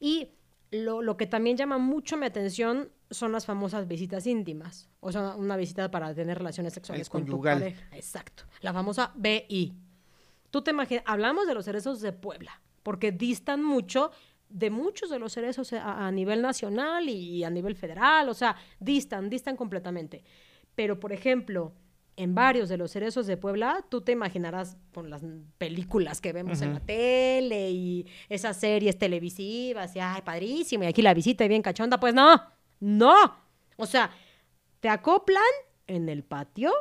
Y 0.00 0.28
lo, 0.82 1.02
lo 1.02 1.16
que 1.16 1.26
también 1.26 1.56
llama 1.56 1.78
mucho 1.78 2.16
mi 2.16 2.26
atención 2.26 2.90
son 3.10 3.32
las 3.32 3.46
famosas 3.46 3.86
visitas 3.86 4.26
íntimas. 4.26 4.88
O 5.00 5.12
sea, 5.12 5.36
una 5.36 5.56
visita 5.56 5.90
para 5.90 6.14
tener 6.14 6.38
relaciones 6.38 6.72
sexuales 6.72 7.08
con 7.08 7.24
tu 7.24 7.40
pareja. 7.40 7.86
Exacto. 7.92 8.44
La 8.60 8.72
famosa 8.72 9.12
BI. 9.14 9.74
Tú 10.50 10.62
te 10.62 10.72
imaginas, 10.72 11.04
hablamos 11.06 11.46
de 11.46 11.54
los 11.54 11.64
cerezos 11.64 12.00
de 12.00 12.12
Puebla, 12.12 12.60
porque 12.82 13.12
distan 13.12 13.62
mucho 13.62 14.10
de 14.48 14.70
muchos 14.70 15.10
de 15.10 15.18
los 15.18 15.32
cerezos 15.32 15.72
a, 15.72 16.06
a 16.06 16.12
nivel 16.12 16.42
nacional 16.42 17.08
y 17.08 17.42
a 17.44 17.50
nivel 17.50 17.76
federal, 17.76 18.28
o 18.28 18.34
sea, 18.34 18.56
distan, 18.78 19.28
distan 19.28 19.56
completamente. 19.56 20.22
Pero, 20.74 20.98
por 20.98 21.12
ejemplo, 21.12 21.72
en 22.16 22.34
varios 22.34 22.68
de 22.68 22.76
los 22.76 22.92
cerezos 22.92 23.26
de 23.26 23.36
Puebla, 23.36 23.84
tú 23.88 24.00
te 24.00 24.12
imaginarás 24.12 24.76
con 24.92 25.10
las 25.10 25.22
películas 25.58 26.20
que 26.20 26.32
vemos 26.32 26.62
en 26.62 26.74
la 26.74 26.80
tele 26.80 27.70
y 27.70 28.06
esas 28.28 28.56
series 28.58 28.98
televisivas, 28.98 29.94
y 29.96 30.00
ay, 30.00 30.22
padrísimo, 30.22 30.84
y 30.84 30.86
aquí 30.86 31.02
la 31.02 31.14
visita 31.14 31.44
y 31.44 31.48
bien 31.48 31.62
cachonda, 31.62 31.98
pues 31.98 32.14
no, 32.14 32.40
no. 32.80 33.36
O 33.76 33.86
sea, 33.86 34.10
te 34.80 34.88
acoplan 34.88 35.42
en 35.86 36.08
el 36.08 36.22
patio, 36.22 36.72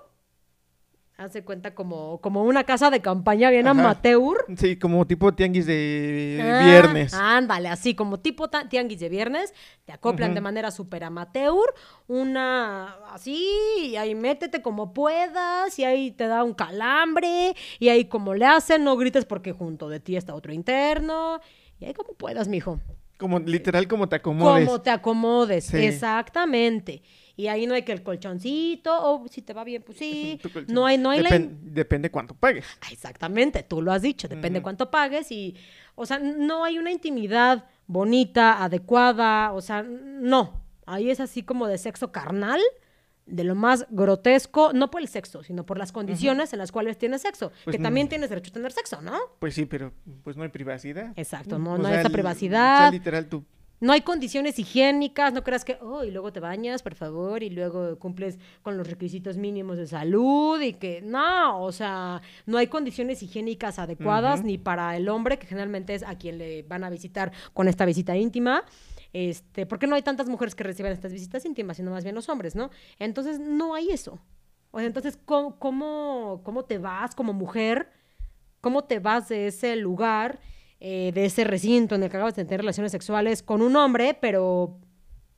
hace 1.18 1.44
cuenta 1.44 1.76
como, 1.76 2.20
como 2.22 2.44
una 2.44 2.64
casa 2.64 2.90
de 2.90 3.02
campaña 3.02 3.50
bien 3.52 3.68
Ajá. 3.68 3.80
amateur. 3.80 4.46
sí 4.58 4.78
como 4.78 5.06
tipo 5.06 5.34
tianguis 5.34 5.66
de 5.68 6.40
Ah, 6.42 6.60
viernes 6.64 7.14
Ándale, 7.14 7.70
así 7.70 7.94
como 7.94 8.20
tipo 8.20 8.50
tianguis 8.50 9.00
de 9.00 9.10
viernes, 9.10 9.54
te 9.86 9.94
acoplan 9.94 10.34
de 10.34 10.42
manera 10.42 10.72
súper 10.72 11.04
amateur, 11.04 11.74
una 12.08 12.96
así, 13.12 13.48
y 13.92 13.96
ahí 13.96 14.16
métete 14.16 14.62
como 14.62 14.94
puedas, 14.94 15.78
y 15.78 15.84
ahí 15.86 16.12
te 16.12 16.28
da 16.28 16.44
un 16.44 16.54
calambre, 16.54 17.56
y 17.80 17.90
ahí 17.90 18.06
como 18.06 18.34
le 18.34 18.46
hacen, 18.46 18.84
no 18.84 18.98
grites 18.98 19.26
porque 19.26 19.52
junto 19.52 19.90
de 19.90 20.00
ti 20.00 20.16
está 20.16 20.34
otro 20.34 20.52
interno, 20.52 21.40
y 21.80 21.86
ahí 21.86 21.94
como 21.94 22.14
puedas, 22.14 22.48
mijo. 22.48 22.80
como 23.18 23.40
literal 23.40 23.88
como 23.88 24.10
te 24.10 24.16
acomodes 24.18 24.66
Como 24.66 24.82
te 24.82 24.90
acomodes, 24.90 25.66
Sí. 25.66 25.78
exactamente. 25.78 27.02
Y 27.36 27.48
ahí 27.48 27.66
no 27.66 27.74
hay 27.74 27.82
que 27.82 27.92
el 27.92 28.04
colchoncito, 28.04 28.92
o 29.12 29.28
si 29.28 29.42
te 29.42 29.54
va 29.54 29.64
bien, 29.64 29.82
pues 29.84 29.98
sí. 29.98 30.40
No 30.68 30.86
hay, 30.86 30.98
no 30.98 31.10
hay 31.10 31.22
la 31.24 31.30
Depen- 31.32 31.58
depende 31.62 32.12
cuánto 32.12 32.36
pagues 32.36 32.66
Ah, 32.82 32.88
Exactamente, 32.92 33.64
tú 33.64 33.82
lo 33.82 33.92
has 33.92 34.02
dicho, 34.04 34.28
depende 34.28 34.60
Ujú. 34.60 34.64
cuánto 34.64 34.92
pagues 34.92 35.32
y, 35.32 35.56
o 35.96 36.06
sea, 36.06 36.20
no 36.20 36.64
hay 36.64 36.78
una 36.78 36.92
intimidad 36.92 37.66
bonita, 37.88 38.64
adecuada, 38.64 39.52
o 39.54 39.62
sea, 39.62 39.84
no, 39.84 40.62
ahí 40.86 41.10
es 41.10 41.20
así 41.20 41.44
como 41.44 41.68
de 41.68 41.78
sexo 41.78 42.12
carnal, 42.12 42.62
de 43.26 43.44
lo 43.46 43.56
más 43.56 43.88
grotesco, 43.90 44.74
no 44.74 44.92
por 44.92 45.02
el 45.02 45.08
sexo, 45.08 45.44
sino 45.44 45.66
por 45.66 45.78
las 45.78 45.92
condiciones 45.94 46.52
en 46.54 46.60
las 46.60 46.72
cuales 46.74 46.98
tienes 46.98 47.22
sexo, 47.22 47.52
Pues 47.64 47.74
que 47.76 47.80
no. 47.80 47.84
también 47.88 48.10
tienes 48.10 48.30
derecho 48.30 48.52
a 48.52 48.54
tener 48.54 48.72
sexo, 48.74 49.02
¿no? 49.02 49.18
pues 49.40 49.56
sí 49.56 49.66
pero 49.66 49.94
pues 50.24 50.36
no 50.38 50.44
hay 50.44 50.50
privacidad 50.50 51.14
Exacto, 51.16 51.58
no, 51.58 51.78
no 51.78 51.88
hay 51.88 51.96
esa 52.00 52.10
privacidad. 52.10 52.76
o 52.76 52.82
sea, 52.82 52.92
literal 52.92 53.28
tú 53.28 53.44
No 53.80 53.92
hay 53.92 54.02
condiciones 54.02 54.58
higiénicas, 54.60 55.34
no 55.34 55.44
creas 55.44 55.66
que, 55.66 55.78
oh, 55.82 56.04
y 56.06 56.12
luego 56.12 56.32
te 56.32 56.40
bañas, 56.40 56.82
por 56.82 56.96
favor, 56.96 57.44
y 57.44 57.50
luego 57.50 58.00
cumples 58.00 58.40
con 58.62 58.78
los 58.78 58.88
requisitos 58.88 59.36
mínimos 59.36 59.78
de 59.78 59.88
salud 59.88 60.62
y 60.62 60.74
que, 60.74 61.02
no, 61.02 61.62
o 61.62 61.72
sea, 61.72 62.22
no 62.46 62.58
hay 62.58 62.68
condiciones 62.68 63.22
higiénicas 63.22 63.80
adecuadas 63.80 64.44
ni 64.44 64.58
para 64.58 64.96
el 64.96 65.10
hombre, 65.10 65.38
que 65.38 65.48
generalmente 65.48 65.96
es 65.96 66.04
a 66.04 66.18
quien 66.18 66.38
le 66.38 66.64
van 66.64 66.86
a 66.86 66.90
visitar 66.90 67.34
con 67.54 67.68
esta 67.68 67.86
visita 67.86 68.16
íntima. 68.16 68.64
Este, 69.12 69.66
porque 69.66 69.86
no 69.86 69.96
hay 69.96 70.02
tantas 70.02 70.28
mujeres 70.28 70.56
que 70.56 70.64
reciben 70.64 70.92
estas 70.92 71.14
visitas 71.14 71.46
íntimas, 71.46 71.78
sino 71.78 71.92
más 71.92 72.04
bien 72.04 72.16
los 72.16 72.30
hombres, 72.30 72.56
¿no? 72.56 72.72
Entonces, 73.00 73.40
no 73.40 73.76
hay 73.76 73.92
eso. 73.92 74.20
O 74.72 74.80
sea, 74.80 74.88
entonces, 74.88 75.20
¿cómo, 75.24 75.60
cómo, 75.60 76.42
cómo 76.44 76.66
te 76.66 76.80
vas 76.80 77.14
como 77.14 77.32
mujer? 77.32 77.92
¿Cómo 78.60 78.86
te 78.86 79.00
vas 79.00 79.30
de 79.30 79.48
ese 79.48 79.76
lugar, 79.76 80.40
eh, 80.86 81.12
de 81.14 81.24
ese 81.26 81.46
recinto 81.46 81.96
en 81.96 82.04
el 82.04 82.10
que 82.12 82.18
acabas 82.18 82.36
de 82.36 82.44
tener 82.44 82.60
relaciones 82.60 82.92
sexuales 82.92 83.42
con 83.42 83.62
un 83.62 83.76
hombre, 83.78 84.18
pero 84.20 84.78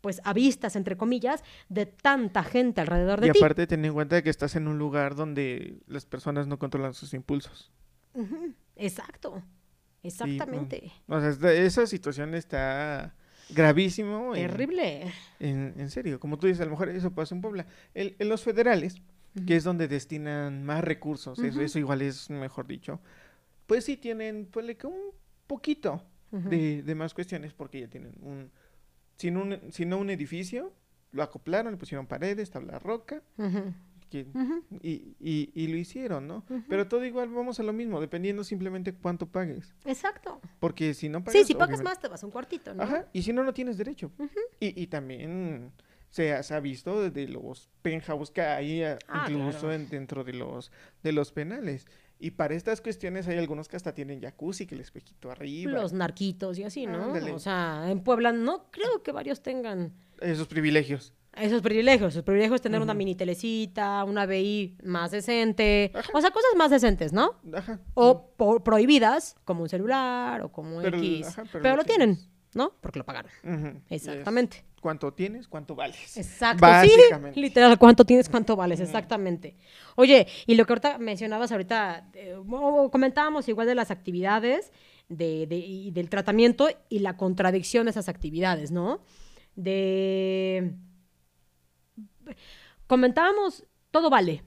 pues 0.02 0.20
a 0.24 0.34
vistas, 0.34 0.76
entre 0.76 0.98
comillas, 0.98 1.44
de 1.70 1.86
tanta 1.86 2.44
gente 2.44 2.82
alrededor 2.82 3.22
de 3.22 3.28
y 3.28 3.32
ti? 3.32 3.40
aparte 3.40 3.66
ten 3.68 3.86
en 3.86 3.94
cuenta 3.94 4.22
que 4.22 4.30
estás 4.30 4.56
en 4.56 4.68
un 4.68 4.78
lugar 4.78 5.16
donde 5.16 5.78
las 5.88 6.06
personas 6.06 6.46
no 6.48 6.58
controlan 6.60 6.94
sus 6.94 7.14
impulsos 7.14 7.72
Exacto, 8.76 9.42
Sí, 10.02 10.08
exactamente. 10.10 10.92
o 11.08 11.20
sea 11.20 11.52
esa 11.54 11.88
situación 11.88 12.36
está 12.36 13.16
gravísimo 13.50 14.32
Terrible. 14.34 15.12
En, 15.40 15.74
en 15.78 15.90
serio, 15.90 16.20
como 16.20 16.38
tú 16.38 16.48
dices, 16.48 16.62
a 16.62 16.66
lo 16.66 16.72
mejor 16.72 16.90
eso 16.90 17.12
pasa 17.12 17.34
en 17.36 17.42
Puebla. 17.42 17.66
El- 17.94 18.16
en 18.20 18.30
los 18.30 18.44
federales, 18.44 18.96
que 19.48 19.56
es 19.56 19.64
donde 19.64 19.88
destinan 19.88 20.64
más 20.64 20.84
recursos, 20.84 21.38
eso, 21.40 21.62
eso 21.62 21.80
igual 21.80 22.02
es 22.02 22.30
mejor 22.30 22.68
dicho, 22.68 23.00
pues 23.68 23.86
sí 23.86 23.98
tienen, 23.98 24.48
pues 24.52 24.76
que 24.78 24.88
un 24.88 24.96
poquito 25.48 26.04
de, 26.32 26.84
de 26.84 26.96
más 26.96 27.14
cuestiones, 27.14 27.54
porque 27.54 27.80
ya 27.82 27.88
tienen 27.88 28.14
un, 28.22 28.52
sin 29.18 29.38
un, 29.38 29.60
si 29.72 29.86
no 29.86 29.98
un 29.98 30.10
edificio, 30.10 30.74
lo 31.12 31.24
acoplaron, 31.24 31.72
le 31.72 31.78
pusieron 31.78 32.08
paredes, 32.08 32.50
tabla 32.52 32.78
roca, 32.80 33.22
que- 34.10 34.28
y, 34.82 35.16
y, 35.20 35.52
y 35.54 35.68
lo 35.68 35.78
hicieron, 35.78 36.28
¿no? 36.28 36.44
Pero 36.70 36.88
todo 36.88 37.06
igual 37.06 37.30
vamos 37.30 37.60
a 37.60 37.64
lo 37.64 37.72
mismo, 37.74 38.02
dependiendo 38.02 38.44
simplemente 38.44 38.94
cuánto 38.94 39.28
pagues. 39.28 39.74
Exacto. 39.86 40.42
Porque 40.60 40.94
si 40.94 41.08
no 41.10 41.24
pagas... 41.24 41.34
Sí, 41.42 41.46
si 41.48 41.54
pagas 41.54 41.80
obviamente- 41.80 41.84
más, 41.84 42.00
te 42.02 42.08
vas 42.10 42.22
a 42.24 42.26
un 42.26 42.32
cuartito, 42.32 42.74
¿no? 42.74 42.84
Ajá, 42.84 43.08
y 43.14 43.22
si 43.24 43.32
no, 43.34 43.44
no 43.44 43.54
tienes 43.54 43.78
derecho. 43.78 44.12
Y, 44.60 44.80
y 44.82 44.88
también 44.88 45.72
se 46.10 46.34
ha, 46.34 46.44
se 46.44 46.54
ha 46.54 46.60
visto 46.60 47.02
desde 47.02 47.28
los 47.28 47.70
penthouse 47.82 48.30
que 48.32 48.42
hay 48.42 48.84
a- 48.84 49.00
Ah, 49.08 49.28
incluso 49.30 49.60
claro. 49.62 49.74
en- 49.74 49.90
dentro 49.90 50.24
de 50.24 50.34
los, 50.34 50.72
de 51.02 51.12
los 51.14 51.32
penales. 51.32 51.88
Y 52.26 52.32
para 52.32 52.56
estas 52.56 52.82
cuestiones 52.82 53.28
hay 53.28 53.38
algunos 53.38 53.68
que 53.68 53.76
hasta 53.76 53.94
tienen 53.94 54.20
jacuzzi, 54.20 54.66
que 54.66 54.76
les 54.76 54.88
espejito 54.88 55.30
arriba. 55.30 55.72
Los 55.74 55.94
narquitos 55.94 56.58
y 56.58 56.64
así, 56.64 56.88
¿no? 56.88 57.04
Ándale. 57.04 57.32
O 57.34 57.38
sea, 57.38 57.84
en 57.88 58.00
Puebla 58.00 58.32
no 58.32 58.66
creo 58.72 59.04
que 59.04 59.12
varios 59.12 59.44
tengan. 59.44 59.94
Esos 60.20 60.48
privilegios. 60.48 61.14
Esos 61.36 61.62
privilegios, 61.62 62.14
esos 62.14 62.24
privilegios 62.24 62.56
es 62.56 62.62
tener 62.64 62.82
una 62.82 62.96
mini 62.96 63.14
telecita, 63.14 64.04
una 64.06 64.26
BI 64.26 64.76
más 64.86 65.12
decente, 65.12 65.92
Ajá. 65.94 66.10
o 66.16 66.20
sea, 66.22 66.32
cosas 66.32 66.50
más 66.58 66.72
decentes, 66.72 67.14
¿no? 67.14 67.36
Ajá. 67.54 67.80
O 67.94 68.32
por- 68.36 68.64
prohibidas, 68.64 69.36
como 69.46 69.62
un 69.62 69.70
celular 69.70 70.42
o 70.42 70.52
como 70.52 70.82
Pero- 70.82 70.98
X. 70.98 71.28
ajá, 71.28 71.44
pero, 71.52 71.62
pero 71.62 71.76
lo 71.76 71.84
lo 71.84 71.86
tienen. 71.86 72.18
¿no? 72.56 72.72
Porque 72.82 72.98
lo 73.00 73.06
pagaron. 73.06 73.30
Exactamente. 73.90 74.64
Cuánto 74.86 75.12
tienes, 75.14 75.48
cuánto 75.48 75.74
vales. 75.74 76.16
Exacto, 76.16 76.62
Básicamente. 76.62 77.34
sí, 77.34 77.42
literal, 77.42 77.76
cuánto 77.80 78.06
tienes, 78.06 78.30
cuánto 78.30 78.56
vales, 78.56 78.80
exactamente. 78.80 79.56
Oye, 79.96 80.28
y 80.46 80.54
lo 80.54 80.64
que 80.68 80.74
ahorita 80.74 81.00
mencionabas 81.00 81.52
ahorita, 81.52 82.12
eh, 82.14 82.36
comentábamos 82.92 83.50
igual 83.50 83.66
de 83.66 83.74
las 83.74 83.90
actividades 83.90 84.72
de, 85.10 85.48
de- 85.48 85.58
y 85.58 85.90
del 85.90 86.08
tratamiento 86.12 86.68
y 86.88 87.00
la 87.00 87.18
contradicción 87.18 87.86
de 87.86 87.90
esas 87.90 88.10
actividades, 88.10 88.70
¿no? 88.70 89.02
De... 89.56 90.76
Comentábamos, 92.86 93.66
todo 93.90 94.12
vale, 94.12 94.44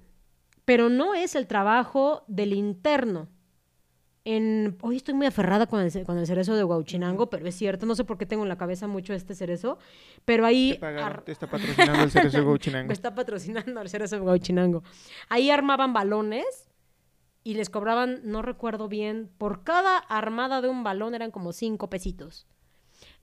pero 0.65 0.89
no 0.89 1.15
es 1.15 1.35
el 1.35 1.48
trabajo 1.48 2.23
del 2.28 2.52
interno. 2.52 3.27
En, 4.24 4.77
hoy 4.82 4.97
estoy 4.97 5.15
muy 5.15 5.27
aferrada 5.27 5.66
con 5.66 5.81
el, 5.81 6.05
con 6.05 6.19
el 6.19 6.27
cerezo 6.27 6.55
de 6.55 6.65
Huauchinango, 6.65 7.31
pero 7.31 7.47
es 7.47 7.55
cierto, 7.55 7.86
no 7.86 7.95
sé 7.95 8.05
por 8.05 8.19
qué 8.19 8.27
tengo 8.27 8.43
en 8.43 8.49
la 8.51 8.59
cabeza 8.59 8.86
mucho 8.86 9.15
este 9.15 9.35
cerezo, 9.35 9.78
pero 10.24 10.45
ahí... 10.45 10.73
Te, 10.74 10.81
pagaron, 10.81 11.05
ar- 11.07 11.23
te 11.24 11.32
está 11.32 11.47
patrocinando 11.49 12.03
el 12.03 12.11
cerezo 12.11 12.39
de 12.39 12.45
Gauchinango. 12.45 12.89
me 12.89 12.93
está 12.93 13.15
patrocinando 13.15 13.81
el 13.81 13.89
cerezo 13.89 14.16
de 14.16 14.23
Huauchinango. 14.23 14.82
Ahí 15.28 15.51
armaban 15.51 15.93
balones 15.95 16.69
y 17.43 17.55
les 17.55 17.70
cobraban, 17.70 18.20
no 18.24 18.43
recuerdo 18.43 18.89
bien, 18.89 19.31
por 19.39 19.62
cada 19.65 19.97
armada 19.97 20.61
de 20.61 20.69
un 20.69 20.85
balón 20.85 21.15
eran 21.15 21.31
como 21.31 21.53
cinco 21.53 21.89
pesitos. 21.89 22.47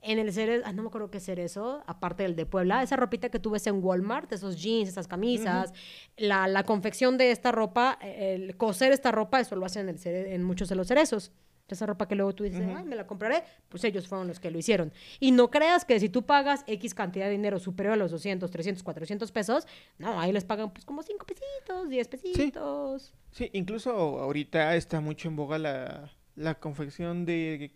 En 0.06 0.18
el 0.20 0.32
cerezo, 0.32 0.64
ah, 0.66 0.72
no 0.72 0.82
me 0.82 0.88
acuerdo 0.88 1.10
qué 1.10 1.18
cerezo, 1.20 1.82
aparte 1.86 2.22
del 2.22 2.36
de 2.36 2.46
Puebla, 2.46 2.82
esa 2.82 2.96
ropita 2.96 3.28
que 3.28 3.38
tú 3.40 3.50
ves 3.50 3.66
en 3.66 3.82
Walmart, 3.82 4.32
esos 4.32 4.60
jeans, 4.62 4.88
esas 4.88 5.08
camisas, 5.08 5.72
la, 6.16 6.46
la 6.46 6.62
confección 6.62 7.18
de 7.18 7.30
esta 7.32 7.50
ropa, 7.52 7.98
el 8.02 8.56
coser 8.56 8.92
esta 8.92 9.10
ropa, 9.10 9.40
eso 9.40 9.56
lo 9.56 9.66
hacen 9.66 9.88
en, 9.88 9.96
el 9.96 9.98
cere- 10.00 10.32
en 10.32 10.44
muchos 10.44 10.68
de 10.68 10.76
los 10.76 10.86
cerezos. 10.88 11.32
Esa 11.68 11.84
ropa 11.84 12.06
que 12.06 12.14
luego 12.14 12.32
tú 12.32 12.44
dices. 12.44 12.60
"Ay, 12.76 12.84
me 12.84 12.94
la 12.94 13.08
compraré, 13.08 13.42
pues 13.68 13.82
ellos 13.82 14.06
fueron 14.06 14.28
los 14.28 14.38
que 14.38 14.52
lo 14.52 14.58
hicieron. 14.60 14.92
Y 15.18 15.32
no 15.32 15.50
creas 15.50 15.84
que 15.84 15.98
si 15.98 16.08
tú 16.08 16.24
pagas 16.24 16.62
X 16.68 16.94
cantidad 16.94 17.24
de 17.26 17.32
dinero 17.32 17.58
superior 17.58 17.94
a 17.94 17.96
los 17.96 18.12
200, 18.12 18.48
300, 18.52 18.84
400 18.84 19.32
pesos, 19.32 19.66
no, 19.98 20.20
ahí 20.20 20.30
les 20.30 20.44
pagan 20.44 20.72
pues 20.72 20.84
como 20.84 21.02
5 21.02 21.26
pesitos, 21.26 21.88
10 21.88 22.06
pesitos. 22.06 23.12
Sí, 23.32 23.50
incluso 23.52 23.90
ahorita 23.90 24.76
está 24.76 25.00
mucho 25.00 25.26
en 25.28 25.34
boga 25.34 25.58
la, 25.58 26.12
la 26.36 26.54
confección 26.54 27.24
de 27.26 27.72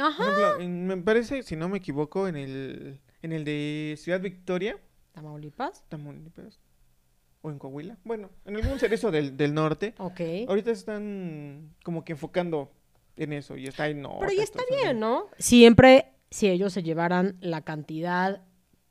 cubrebocas. 0.00 0.16
Por 0.16 0.26
Ajá. 0.26 0.46
ejemplo, 0.56 0.64
en- 0.64 0.86
me 0.86 0.96
parece, 0.98 1.42
si 1.42 1.56
no 1.56 1.68
me 1.68 1.78
equivoco, 1.78 2.28
en 2.28 2.36
el, 2.36 3.00
en 3.22 3.32
el 3.32 3.44
de 3.44 3.94
Ciudad 3.98 4.20
Victoria, 4.20 4.76
Tamaulipas. 5.12 5.84
Tamaulipas, 5.88 6.60
o 7.42 7.50
en 7.50 7.58
Coahuila, 7.58 7.98
bueno, 8.04 8.30
en 8.44 8.56
algún 8.56 8.78
cerezo 8.78 9.10
del, 9.10 9.36
del 9.36 9.54
norte, 9.54 9.94
Ok. 9.98 10.20
ahorita 10.48 10.70
están 10.70 11.74
como 11.84 12.04
que 12.04 12.12
enfocando 12.12 12.70
en 13.16 13.32
eso 13.32 13.56
y 13.56 13.66
está 13.66 13.88
en 13.88 14.02
Pero 14.20 14.32
ya 14.32 14.42
está 14.42 14.62
bien, 14.70 15.00
¿no? 15.00 15.26
Siempre 15.38 16.12
si 16.30 16.48
ellos 16.48 16.72
se 16.72 16.82
llevaran 16.82 17.36
la 17.40 17.62
cantidad 17.62 18.42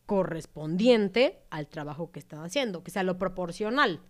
correspondiente 0.06 1.40
al 1.50 1.68
trabajo 1.68 2.12
que 2.12 2.20
están 2.20 2.44
haciendo, 2.44 2.84
que 2.84 2.92
sea 2.92 3.04
lo 3.04 3.18
proporcional. 3.18 4.02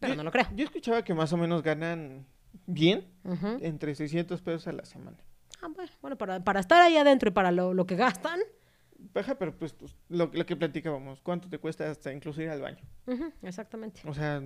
Pero 0.00 0.14
no 0.14 0.22
lo 0.22 0.30
creo. 0.30 0.46
Yo 0.54 0.64
escuchaba 0.64 1.02
que 1.04 1.12
más 1.14 1.32
o 1.32 1.36
menos 1.36 1.62
ganan 1.62 2.26
bien 2.66 3.06
Ujú. 3.24 3.58
entre 3.60 3.94
600 3.94 4.40
pesos 4.40 4.66
a 4.68 4.72
la 4.72 4.84
semana. 4.84 5.18
Ah, 5.62 5.68
bueno, 5.74 5.90
bueno, 6.02 6.18
para, 6.18 6.42
para 6.44 6.60
estar 6.60 6.80
ahí 6.82 6.96
adentro 6.96 7.28
y 7.28 7.32
para 7.32 7.50
lo, 7.52 7.72
lo 7.74 7.86
que 7.86 7.96
gastan. 7.96 8.40
Baja, 9.14 9.34
pero 9.36 9.56
pues, 9.56 9.72
pues, 9.74 9.94
lo, 10.08 10.30
lo 10.32 10.46
que 10.46 10.56
platicábamos, 10.56 11.20
¿cuánto 11.20 11.48
te 11.48 11.58
cuesta 11.58 11.90
hasta 11.90 12.12
incluso 12.12 12.40
ir 12.42 12.48
al 12.50 12.60
baño? 12.62 12.78
Ujú, 13.06 13.32
exactamente. 13.42 14.00
O 14.06 14.14
sea, 14.14 14.40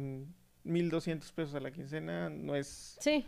1200 0.64 1.32
pesos 1.32 1.54
a 1.54 1.60
la 1.60 1.70
quincena 1.70 2.28
no 2.30 2.54
es, 2.54 2.96
Sí, 3.00 3.26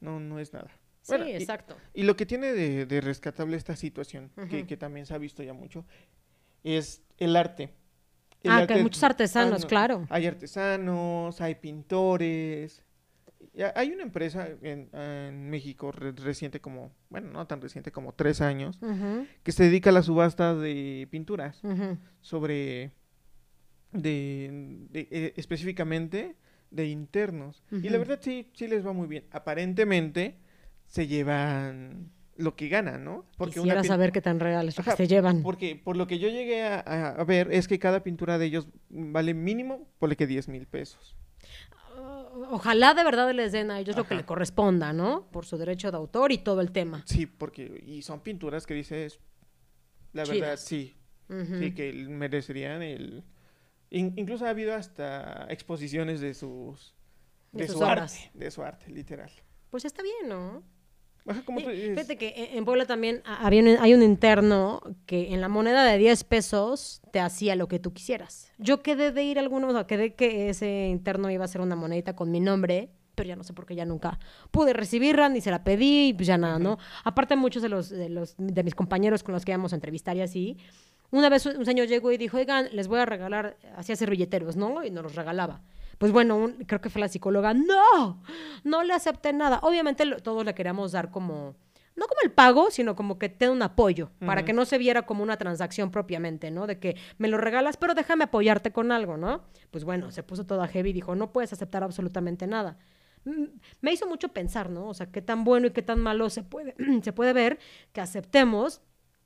no, 0.00 0.20
no 0.20 0.38
es 0.38 0.52
nada. 0.52 0.68
sí, 1.00 1.12
Bueno, 1.12 1.26
y- 1.26 1.32
exacto. 1.32 1.76
Y 1.92 2.02
lo 2.02 2.16
que 2.16 2.26
tiene 2.26 2.52
de, 2.52 2.86
de 2.86 3.00
rescatable 3.00 3.56
esta 3.56 3.76
situación, 3.76 4.30
que, 4.48 4.58
Ujú. 4.58 4.66
que 4.66 4.76
también 4.76 5.06
se 5.06 5.14
ha 5.14 5.18
visto 5.18 5.42
ya 5.42 5.52
mucho, 5.54 5.84
es 6.62 7.02
el 7.18 7.36
arte. 7.36 7.72
El 8.42 8.50
Ah, 8.52 8.56
que 8.58 8.62
arte- 8.64 8.74
hay 8.74 8.82
muchos 8.82 9.02
artesanos, 9.02 9.60
ah, 9.60 9.62
no, 9.62 9.68
claro. 9.68 10.06
Hay 10.10 10.26
artesanos, 10.26 11.40
hay 11.40 11.54
pintores. 11.54 12.83
Hay 13.74 13.90
una 13.92 14.02
empresa 14.02 14.48
en, 14.62 14.88
en 14.92 15.50
México 15.50 15.92
re- 15.92 16.12
reciente 16.12 16.60
como, 16.60 16.92
bueno, 17.10 17.30
no 17.30 17.46
tan 17.46 17.60
reciente 17.60 17.92
como 17.92 18.12
tres 18.14 18.40
años, 18.40 18.78
que 19.42 19.52
se 19.52 19.64
dedica 19.64 19.90
a 19.90 19.92
la 19.92 20.02
subasta 20.02 20.54
de 20.54 21.06
pinturas 21.10 21.60
sobre, 22.20 22.92
de, 23.92 24.86
de- 24.90 25.08
eh, 25.10 25.32
específicamente 25.36 26.36
de 26.70 26.86
internos. 26.88 27.62
Y 27.70 27.88
la 27.88 27.98
verdad 27.98 28.18
sí, 28.20 28.50
sí 28.54 28.66
les 28.66 28.84
va 28.84 28.92
muy 28.92 29.06
bien. 29.06 29.24
Aparentemente 29.30 30.38
se 30.86 31.06
llevan 31.06 32.10
lo 32.36 32.56
que 32.56 32.68
ganan, 32.68 33.04
¿no? 33.04 33.26
Quisiera 33.60 33.80
pin- 33.84 33.88
saber 33.88 34.10
qué 34.12 34.20
tan 34.20 34.40
real 34.40 34.66
es 34.68 34.76
lo 34.76 34.82
que 34.82 34.90
se 34.96 35.06
llevan. 35.06 35.42
Porque 35.42 35.76
por 35.76 35.96
lo 35.96 36.08
que 36.08 36.18
yo 36.18 36.28
llegué 36.28 36.64
a, 36.64 37.22
ver 37.26 37.52
es 37.52 37.68
que 37.68 37.78
cada 37.78 38.02
pintura 38.02 38.38
de 38.38 38.46
ellos 38.46 38.66
vale 38.90 39.34
mínimo, 39.34 39.86
ponle 40.00 40.16
que 40.16 40.26
10 40.26 40.48
mil 40.48 40.66
pesos. 40.66 41.16
Ojalá 42.50 42.94
de 42.94 43.04
verdad 43.04 43.32
les 43.32 43.52
den 43.52 43.70
a 43.70 43.78
ellos 43.80 43.96
lo 43.96 44.04
que 44.04 44.14
le 44.14 44.24
corresponda, 44.24 44.92
¿no? 44.92 45.28
Por 45.30 45.44
su 45.46 45.56
derecho 45.56 45.90
de 45.90 45.96
autor 45.96 46.32
y 46.32 46.38
todo 46.38 46.60
el 46.60 46.72
tema. 46.72 47.02
Sí, 47.06 47.26
porque, 47.26 47.82
y 47.86 48.02
son 48.02 48.20
pinturas 48.20 48.66
que 48.66 48.74
dices, 48.74 49.20
la 50.12 50.24
verdad, 50.24 50.56
sí, 50.56 50.96
sí, 51.28 51.72
que 51.74 51.92
merecerían 52.08 52.82
el... 52.82 53.24
in- 53.90 54.14
incluso 54.16 54.46
ha 54.46 54.50
habido 54.50 54.74
hasta 54.74 55.46
exposiciones 55.50 56.20
de 56.20 56.34
sus... 56.34 56.94
De 57.52 57.62
De, 57.62 57.66
sus 57.68 57.78
su 57.78 57.84
obras. 57.84 58.14
arte, 58.24 58.30
de 58.38 58.50
su 58.50 58.62
arte, 58.62 58.90
literal. 58.90 59.30
Pues 59.70 59.84
está 59.84 60.02
bien, 60.02 60.28
¿no? 60.28 60.62
Como 61.46 61.60
Fíjate 61.60 62.16
que 62.18 62.50
en- 62.52 62.64
Puebla 62.66 62.84
también 62.84 63.22
ha- 63.24 63.46
había 63.46 63.62
un- 63.62 63.78
hay 63.80 63.94
un 63.94 64.02
interno 64.02 64.82
que 65.06 65.32
en 65.32 65.40
la 65.40 65.48
moneda 65.48 65.82
de 65.84 65.96
10 65.96 66.22
pesos 66.24 67.00
te 67.12 67.20
hacía 67.20 67.56
lo 67.56 67.66
que 67.66 67.78
tú 67.78 67.92
quisieras. 67.94 68.52
Yo 68.58 68.82
quedé 68.82 69.10
de 69.10 69.22
ir 69.24 69.38
a 69.38 69.40
algunos, 69.40 69.70
o 69.70 69.72
sea, 69.74 69.86
quedé 69.86 70.14
que 70.14 70.50
ese 70.50 70.88
interno 70.90 71.30
iba 71.30 71.44
a 71.44 71.48
ser 71.48 71.60
una 71.62 71.76
monedita 71.76 72.14
con 72.14 72.30
mi 72.30 72.40
nombre, 72.40 72.90
pero 73.14 73.26
ya 73.28 73.36
no 73.36 73.44
sé 73.44 73.54
por 73.54 73.64
qué 73.64 73.74
ya 73.74 73.84
nunca 73.86 74.18
pude 74.50 74.72
recibirla, 74.74 75.28
ni 75.30 75.40
se 75.40 75.50
la 75.50 75.64
pedí, 75.64 76.08
y 76.08 76.12
pues 76.12 76.26
ya 76.26 76.36
nada, 76.36 76.58
¿no? 76.58 76.78
Aparte 77.04 77.36
muchos 77.36 77.62
de 77.62 77.68
los, 77.70 77.88
de 77.88 78.08
los 78.10 78.34
de 78.36 78.62
mis 78.62 78.74
compañeros 78.74 79.22
con 79.22 79.32
los 79.34 79.44
que 79.44 79.52
íbamos 79.52 79.72
a 79.72 79.76
entrevistar 79.76 80.16
y 80.16 80.20
así, 80.20 80.58
una 81.10 81.28
vez 81.28 81.46
un 81.46 81.64
señor 81.64 81.86
llegó 81.86 82.10
y 82.12 82.18
dijo, 82.18 82.36
oigan, 82.38 82.68
les 82.72 82.88
voy 82.88 82.98
a 82.98 83.06
regalar, 83.06 83.56
hacía 83.76 83.94
servilleteros, 83.96 84.56
¿no? 84.56 84.84
Y 84.84 84.90
nos 84.90 85.04
los 85.04 85.14
regalaba. 85.14 85.62
Pues 85.98 86.12
bueno, 86.12 86.36
un- 86.36 86.52
creo 86.66 86.80
que 86.80 86.90
fue 86.90 87.00
la 87.00 87.08
psicóloga, 87.08 87.54
no, 87.54 88.22
no 88.64 88.82
le 88.82 88.92
acepté 88.94 89.32
nada. 89.32 89.60
Obviamente 89.62 90.04
lo- 90.04 90.18
todos 90.20 90.44
le 90.44 90.54
queríamos 90.54 90.92
dar 90.92 91.10
como, 91.10 91.54
no 91.96 92.06
como 92.06 92.20
el 92.24 92.32
pago, 92.32 92.70
sino 92.70 92.96
como 92.96 93.18
que 93.18 93.28
te 93.28 93.48
un 93.48 93.62
apoyo, 93.62 94.10
para 94.26 94.44
que 94.44 94.52
no 94.52 94.64
se 94.64 94.78
viera 94.78 95.02
como 95.02 95.22
una 95.22 95.36
transacción 95.36 95.90
propiamente, 95.90 96.50
¿no? 96.50 96.66
De 96.66 96.78
que 96.78 96.96
me 97.18 97.28
lo 97.28 97.38
regalas, 97.38 97.76
pero 97.76 97.94
déjame 97.94 98.24
apoyarte 98.24 98.72
con 98.72 98.90
algo, 98.92 99.16
¿no? 99.16 99.42
Pues 99.70 99.84
bueno, 99.84 100.10
se 100.10 100.22
puso 100.22 100.44
toda 100.44 100.66
heavy 100.68 100.90
y 100.90 100.92
dijo, 100.94 101.14
no 101.14 101.32
puedes 101.32 101.52
aceptar 101.52 101.84
absolutamente 101.84 102.46
nada. 102.46 102.76
Me 103.80 103.92
hizo 103.92 104.06
mucho 104.06 104.28
pensar, 104.28 104.68
¿no? 104.70 104.88
O 104.88 104.94
sea, 104.94 105.06
qué 105.10 105.22
tan 105.22 105.44
bueno 105.44 105.68
y 105.68 105.70
qué 105.70 105.80
tan 105.82 105.98
malo 106.00 106.28
se 106.30 106.42
puede, 106.42 106.74
se 107.02 107.12
puede 107.12 107.32
ver 107.32 107.58
que 107.92 108.00
aceptemos 108.02 108.82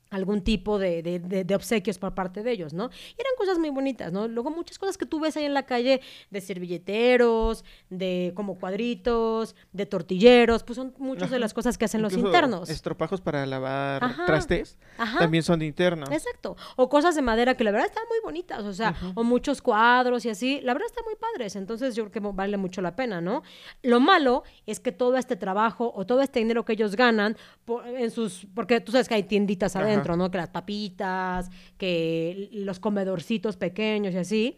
algún 0.09 0.41
tipo 0.41 0.79
de, 0.79 1.01
de- 1.03 1.19
de- 1.19 1.43
de 1.43 1.55
obsequios 1.55 1.97
por 1.99 2.13
parte 2.15 2.41
de 2.43 2.51
ellos, 2.51 2.73
¿no? 2.73 2.85
Y 3.17 3.21
eran 3.21 3.33
cosas 3.37 3.57
muy 3.59 3.69
bonitas, 3.69 4.11
¿no? 4.11 4.27
Luego 4.27 4.49
muchas 4.51 4.77
cosas 4.79 4.97
que 4.97 5.05
tú 5.05 5.19
ves 5.19 5.37
ahí 5.37 5.45
en 5.45 5.53
la 5.53 5.63
calle 5.65 6.01
de 6.31 6.41
servilleteros, 6.41 7.63
de 7.89 8.33
como 8.35 8.57
cuadritos, 8.59 9.55
de 9.73 9.85
tortilleros, 9.85 10.63
pues 10.63 10.77
son 10.77 10.93
muchas 10.97 11.29
de 11.29 11.39
las 11.39 11.53
cosas 11.53 11.77
que 11.77 11.85
hacen 11.85 12.01
los 12.01 12.13
internos. 12.13 12.69
Estropajos 12.69 13.21
para 13.21 13.45
lavar 13.45 14.03
Ajá. 14.03 14.25
trastes 14.25 14.77
Ajá. 14.97 15.19
también 15.19 15.43
son 15.43 15.59
de 15.59 15.65
internos. 15.65 16.09
Exacto. 16.11 16.55
O 16.75 16.89
cosas 16.89 17.15
de 17.15 17.21
madera 17.21 17.55
que 17.55 17.63
la 17.63 17.71
verdad 17.71 17.87
están 17.87 18.03
muy 18.09 18.19
bonitas, 18.23 18.63
o 18.63 18.73
sea, 18.73 18.95
o 19.15 19.23
muchos 19.23 19.61
cuadros 19.61 20.25
y 20.25 20.29
así, 20.29 20.59
la 20.63 20.73
verdad 20.73 20.87
están 20.87 21.05
muy 21.05 21.15
padres, 21.15 21.55
entonces 21.55 21.95
yo 21.95 22.09
creo 22.09 22.11
que 22.11 22.19
vale 22.35 22.57
mucho 22.57 22.81
la 22.81 22.95
pena, 22.95 23.21
¿no? 23.21 23.43
Lo 23.83 23.99
malo 23.99 24.43
es 24.65 24.79
que 24.79 24.91
todo 24.91 25.17
este 25.17 25.35
trabajo 25.35 25.91
o 25.95 26.05
todo 26.05 26.21
este 26.21 26.39
dinero 26.39 26.65
que 26.65 26.73
ellos 26.73 26.95
ganan 26.95 27.37
por- 27.65 27.85
en 27.87 28.11
sus, 28.11 28.47
porque 28.53 28.79
tú 28.81 28.91
sabes 28.91 29.07
que 29.07 29.15
hay 29.15 29.23
tienditas 29.23 29.75
Ajá. 29.75 29.85
Adentro, 29.99 30.17
¿no? 30.17 30.31
Que 30.31 30.37
las 30.37 30.49
papitas, 30.49 31.49
que 31.77 32.49
los 32.51 32.79
comedorcitos 32.79 33.57
pequeños 33.57 34.13
y 34.13 34.17
así, 34.17 34.57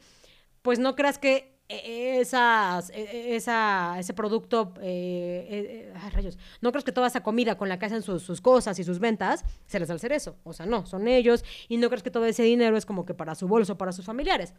pues 0.61 0.79
no 0.79 0.95
creas 0.95 1.17
que 1.17 1.51
eh, 1.69 2.19
esas, 2.19 2.89
eh, 2.89 3.35
esa, 3.35 3.95
ese 3.97 4.13
producto, 4.13 4.73
eh, 4.81 5.93
ay, 5.95 6.09
rayos, 6.09 6.37
no 6.59 6.71
crees 6.71 6.83
que 6.83 6.91
toda 6.91 7.07
esa 7.07 7.23
comida 7.23 7.57
con 7.57 7.69
la 7.69 7.79
que 7.79 7.85
hacen 7.85 8.01
sus, 8.01 8.23
sus 8.23 8.41
cosas 8.41 8.77
y 8.79 8.83
sus 8.83 8.99
ventas 8.99 9.45
se 9.67 9.79
les 9.79 9.89
va 9.89 9.93
a 9.93 9.95
hacer 9.95 10.11
eso. 10.11 10.35
O 10.43 10.51
sea, 10.51 10.65
no, 10.65 10.85
son 10.85 11.07
ellos 11.07 11.45
y 11.69 11.77
no 11.77 11.87
crees 11.87 12.03
que 12.03 12.11
todo 12.11 12.25
ese 12.25 12.43
dinero 12.43 12.75
es 12.75 12.85
como 12.85 13.05
que 13.05 13.13
para 13.13 13.35
su 13.35 13.47
bolso, 13.47 13.77
para 13.77 13.93
sus 13.93 14.05
familiares. 14.05 14.53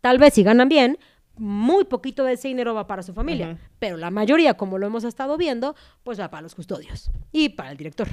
Tal 0.00 0.18
vez 0.18 0.34
si 0.34 0.42
ganan 0.42 0.68
bien, 0.68 0.98
muy 1.36 1.84
poquito 1.84 2.24
de 2.24 2.32
ese 2.32 2.48
dinero 2.48 2.74
va 2.74 2.86
para 2.86 3.02
su 3.02 3.12
familia, 3.12 3.58
pero 3.78 3.96
la 3.96 4.10
mayoría, 4.10 4.54
como 4.54 4.78
lo 4.78 4.86
hemos 4.86 5.04
estado 5.04 5.36
viendo, 5.36 5.76
pues 6.02 6.18
va 6.18 6.30
para 6.30 6.42
los 6.42 6.54
custodios 6.54 7.10
y 7.30 7.50
para 7.50 7.70
el 7.70 7.76
director. 7.76 8.08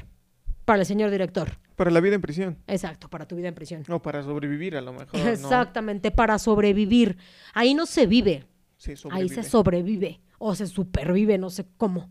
Para 0.65 0.81
el 0.81 0.85
señor 0.85 1.11
director. 1.11 1.57
Para 1.76 1.91
la 1.91 1.99
vida 1.99 2.15
en 2.15 2.22
prisión. 2.22 2.57
Exacto, 2.68 3.10
para 3.10 3.27
tu 3.27 3.35
vida 3.35 3.48
en 3.48 3.56
prisión. 3.56 3.84
O 3.90 4.02
para 4.02 4.23
sobrevivir, 4.23 4.76
a 4.76 4.81
lo 4.81 4.94
mejor. 4.94 5.19
¿no? 5.19 5.30
Exactamente, 5.30 6.11
para 6.11 6.38
sobrevivir. 6.40 7.18
Ahí 7.53 7.73
no 7.73 7.85
se 7.85 8.06
vive, 8.06 8.45
Sí, 8.77 8.94
ahí 9.11 9.30
se 9.30 9.44
sobrevive 9.44 10.22
o 10.38 10.56
se 10.56 10.68
supervive, 10.68 11.38
no 11.38 11.49
sé 11.49 11.65
cómo. 11.77 12.10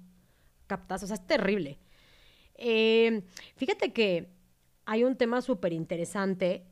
¿Captas? 0.67 1.03
O 1.03 1.07
sea, 1.07 1.15
es 1.15 1.27
terrible. 1.27 1.79
Eh, 2.55 3.23
fíjate 3.57 3.93
que 3.93 4.33
hay 4.85 5.05
un 5.05 5.17
tema 5.17 5.43
súper 5.43 5.73
interesante. 5.73 6.67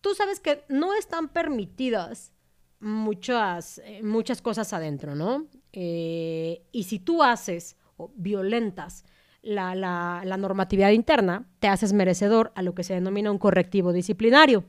Tú 0.00 0.14
sabes 0.14 0.40
que 0.40 0.64
no 0.68 0.94
están 0.94 1.28
permitidas 1.28 2.32
muchas, 2.80 3.78
eh, 3.84 4.02
muchas 4.02 4.40
cosas 4.40 4.72
adentro, 4.72 5.14
¿no? 5.14 5.46
Eh, 5.72 6.66
y 6.72 6.84
si 6.84 6.98
tú 6.98 7.22
haces 7.22 7.76
o 7.96 8.12
violentas 8.16 9.04
la, 9.48 9.74
la- 9.74 10.22
la 10.24 10.36
normatividad 10.36 10.90
interna, 10.90 11.46
te 11.58 11.68
haces 11.68 11.92
merecedor 11.94 12.52
a 12.54 12.62
lo 12.62 12.74
que 12.74 12.84
se 12.84 12.92
denomina 12.94 13.30
un 13.30 13.38
correctivo 13.38 13.92
disciplinario. 13.92 14.64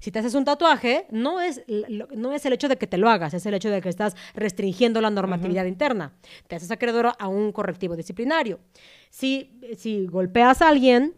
Si 0.00 0.10
te 0.10 0.18
haces 0.18 0.34
un 0.34 0.44
tatuaje, 0.44 1.06
no 1.10 1.40
es, 1.40 1.62
no 2.16 2.32
es 2.32 2.44
el 2.44 2.52
hecho 2.52 2.68
de 2.68 2.76
que 2.76 2.86
te 2.88 2.98
lo 2.98 3.08
hagas, 3.08 3.32
es 3.34 3.46
el 3.46 3.54
hecho 3.54 3.70
de 3.70 3.80
que 3.80 3.88
estás 3.88 4.16
restringiendo 4.34 5.00
la 5.00 5.10
normatividad 5.10 5.66
interna. 5.66 6.12
Te 6.48 6.56
haces 6.56 6.70
acreedor 6.70 7.12
a 7.18 7.28
un 7.28 7.52
correctivo 7.52 7.94
disciplinario. 7.96 8.58
Si, 9.10 9.58
si 9.76 10.06
golpeas 10.06 10.62
a 10.62 10.68
alguien, 10.68 11.14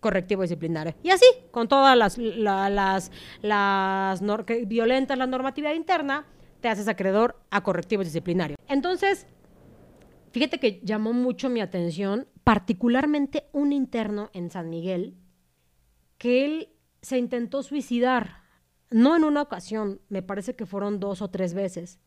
correctivo 0.00 0.42
disciplinario. 0.42 0.94
Y 1.02 1.10
así, 1.10 1.26
con 1.50 1.66
todas 1.68 1.96
las, 1.96 2.16
la- 2.18 2.70
las, 2.70 3.10
las 3.42 4.22
nor- 4.22 4.44
que 4.44 4.64
violentas 4.64 5.18
la 5.18 5.26
normatividad 5.26 5.74
interna, 5.74 6.24
te 6.60 6.68
haces 6.68 6.86
acreedor 6.88 7.36
a 7.50 7.62
correctivos 7.62 8.06
disciplinarios. 8.06 8.56
Entonces, 8.68 9.26
fíjate 10.32 10.58
que 10.58 10.80
llamó 10.84 11.12
mucho 11.12 11.48
mi 11.50 11.60
atención, 11.60 12.26
particularmente 12.44 13.48
un 13.52 13.72
interno 13.72 14.30
en 14.32 14.50
San 14.50 14.70
Miguel, 14.70 15.16
que 16.18 16.44
él 16.44 16.68
se 17.02 17.18
intentó 17.18 17.62
suicidar, 17.62 18.42
no 18.90 19.16
en 19.16 19.24
una 19.24 19.42
ocasión, 19.42 20.00
me 20.08 20.22
parece 20.22 20.54
que 20.54 20.66
fueron 20.66 21.00
dos 21.00 21.22
o 21.22 21.30
tres 21.30 21.54
veces. 21.54 22.00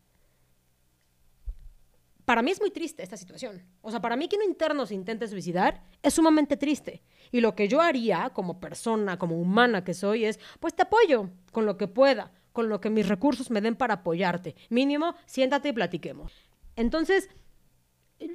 Para 2.26 2.42
mí 2.42 2.52
es 2.52 2.62
muy 2.62 2.72
triste 2.72 3.04
esta 3.04 3.18
situación. 3.18 3.64
O 3.82 3.92
sea, 3.92 4.02
para 4.02 4.16
mí 4.16 4.28
que 4.28 4.38
un 4.38 4.44
interno 4.44 4.86
se 4.86 4.96
intente 4.96 5.28
suicidar 5.28 5.84
es 6.02 6.14
sumamente 6.14 6.56
triste. 6.56 7.04
Y 7.32 7.42
lo 7.42 7.54
que 7.54 7.68
yo 7.68 7.82
haría 7.82 8.30
como 8.30 8.60
persona, 8.60 9.18
como 9.18 9.40
humana 9.40 9.84
que 9.84 9.94
soy, 9.94 10.26
es, 10.26 10.40
pues 10.60 10.74
te 10.74 10.84
apoyo 10.84 11.30
con 11.52 11.66
lo 11.66 11.78
que 11.78 11.88
pueda, 11.88 12.32
con 12.54 12.70
lo 12.70 12.80
que 12.80 12.90
mis 12.90 13.10
recursos 13.10 13.52
me 13.52 13.60
den 13.60 13.76
para 13.76 13.96
apoyarte. 13.96 14.56
Mínimo, 14.70 15.16
siéntate 15.26 15.70
y 15.70 15.74
platiquemos. 15.74 16.34
Entonces, 16.76 17.30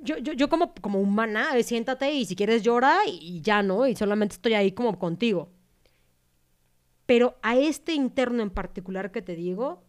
yo, 0.03 0.19
yo, 0.19 0.33
yo 0.33 0.49
como, 0.49 0.75
como 0.75 1.01
humana, 1.01 1.57
eh, 1.57 1.63
siéntate 1.63 2.13
y 2.13 2.25
si 2.25 2.37
quieres 2.37 2.63
llora 2.63 2.99
y, 3.07 3.41
ya, 3.41 3.63
¿no? 3.63 3.87
Y 3.87 3.97
solamente 3.97 4.35
estoy 4.35 4.55
ahí 4.55 4.73
como 4.73 4.99
contigo. 4.99 5.51
Pero 7.07 7.39
a 7.43 7.57
este 7.57 7.95
interno 7.95 8.43
en 8.43 8.51
particular 8.51 9.11
que 9.11 9.23
te 9.23 9.35
digo, 9.35 9.83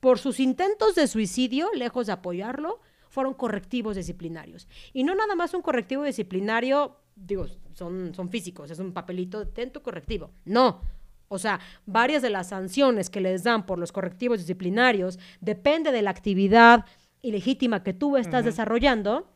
por 0.00 0.18
sus 0.18 0.40
intentos 0.40 0.94
de 0.94 1.06
suicidio, 1.06 1.70
lejos 1.74 2.06
de 2.06 2.12
apoyarlo, 2.12 2.80
fueron 3.08 3.34
correctivos 3.34 3.96
disciplinarios. 3.96 4.68
Y 4.92 5.04
no 5.04 5.14
nada 5.14 5.34
más 5.34 5.54
un 5.54 5.62
correctivo 5.62 6.02
disciplinario, 6.02 6.96
digo, 7.14 7.46
son, 7.72 8.14
son 8.14 8.28
físicos, 8.28 8.70
es 8.70 8.78
un 8.78 8.92
papelito, 8.92 9.46
ten 9.48 9.70
tu 9.70 9.80
correctivo. 9.80 10.32
No. 10.44 10.80
O 11.28 11.38
sea, 11.38 11.60
varias 11.86 12.22
de 12.22 12.30
las 12.30 12.48
sanciones 12.48 13.10
que 13.10 13.20
les 13.20 13.42
dan 13.42 13.66
por 13.66 13.78
los 13.78 13.92
correctivos 13.92 14.38
disciplinarios 14.38 15.18
depende 15.40 15.92
de 15.92 16.02
la 16.02 16.10
actividad 16.10 16.84
ilegítima 17.22 17.82
que 17.82 17.92
tú 17.92 18.16
estás 18.16 18.44
desarrollando 18.44 19.35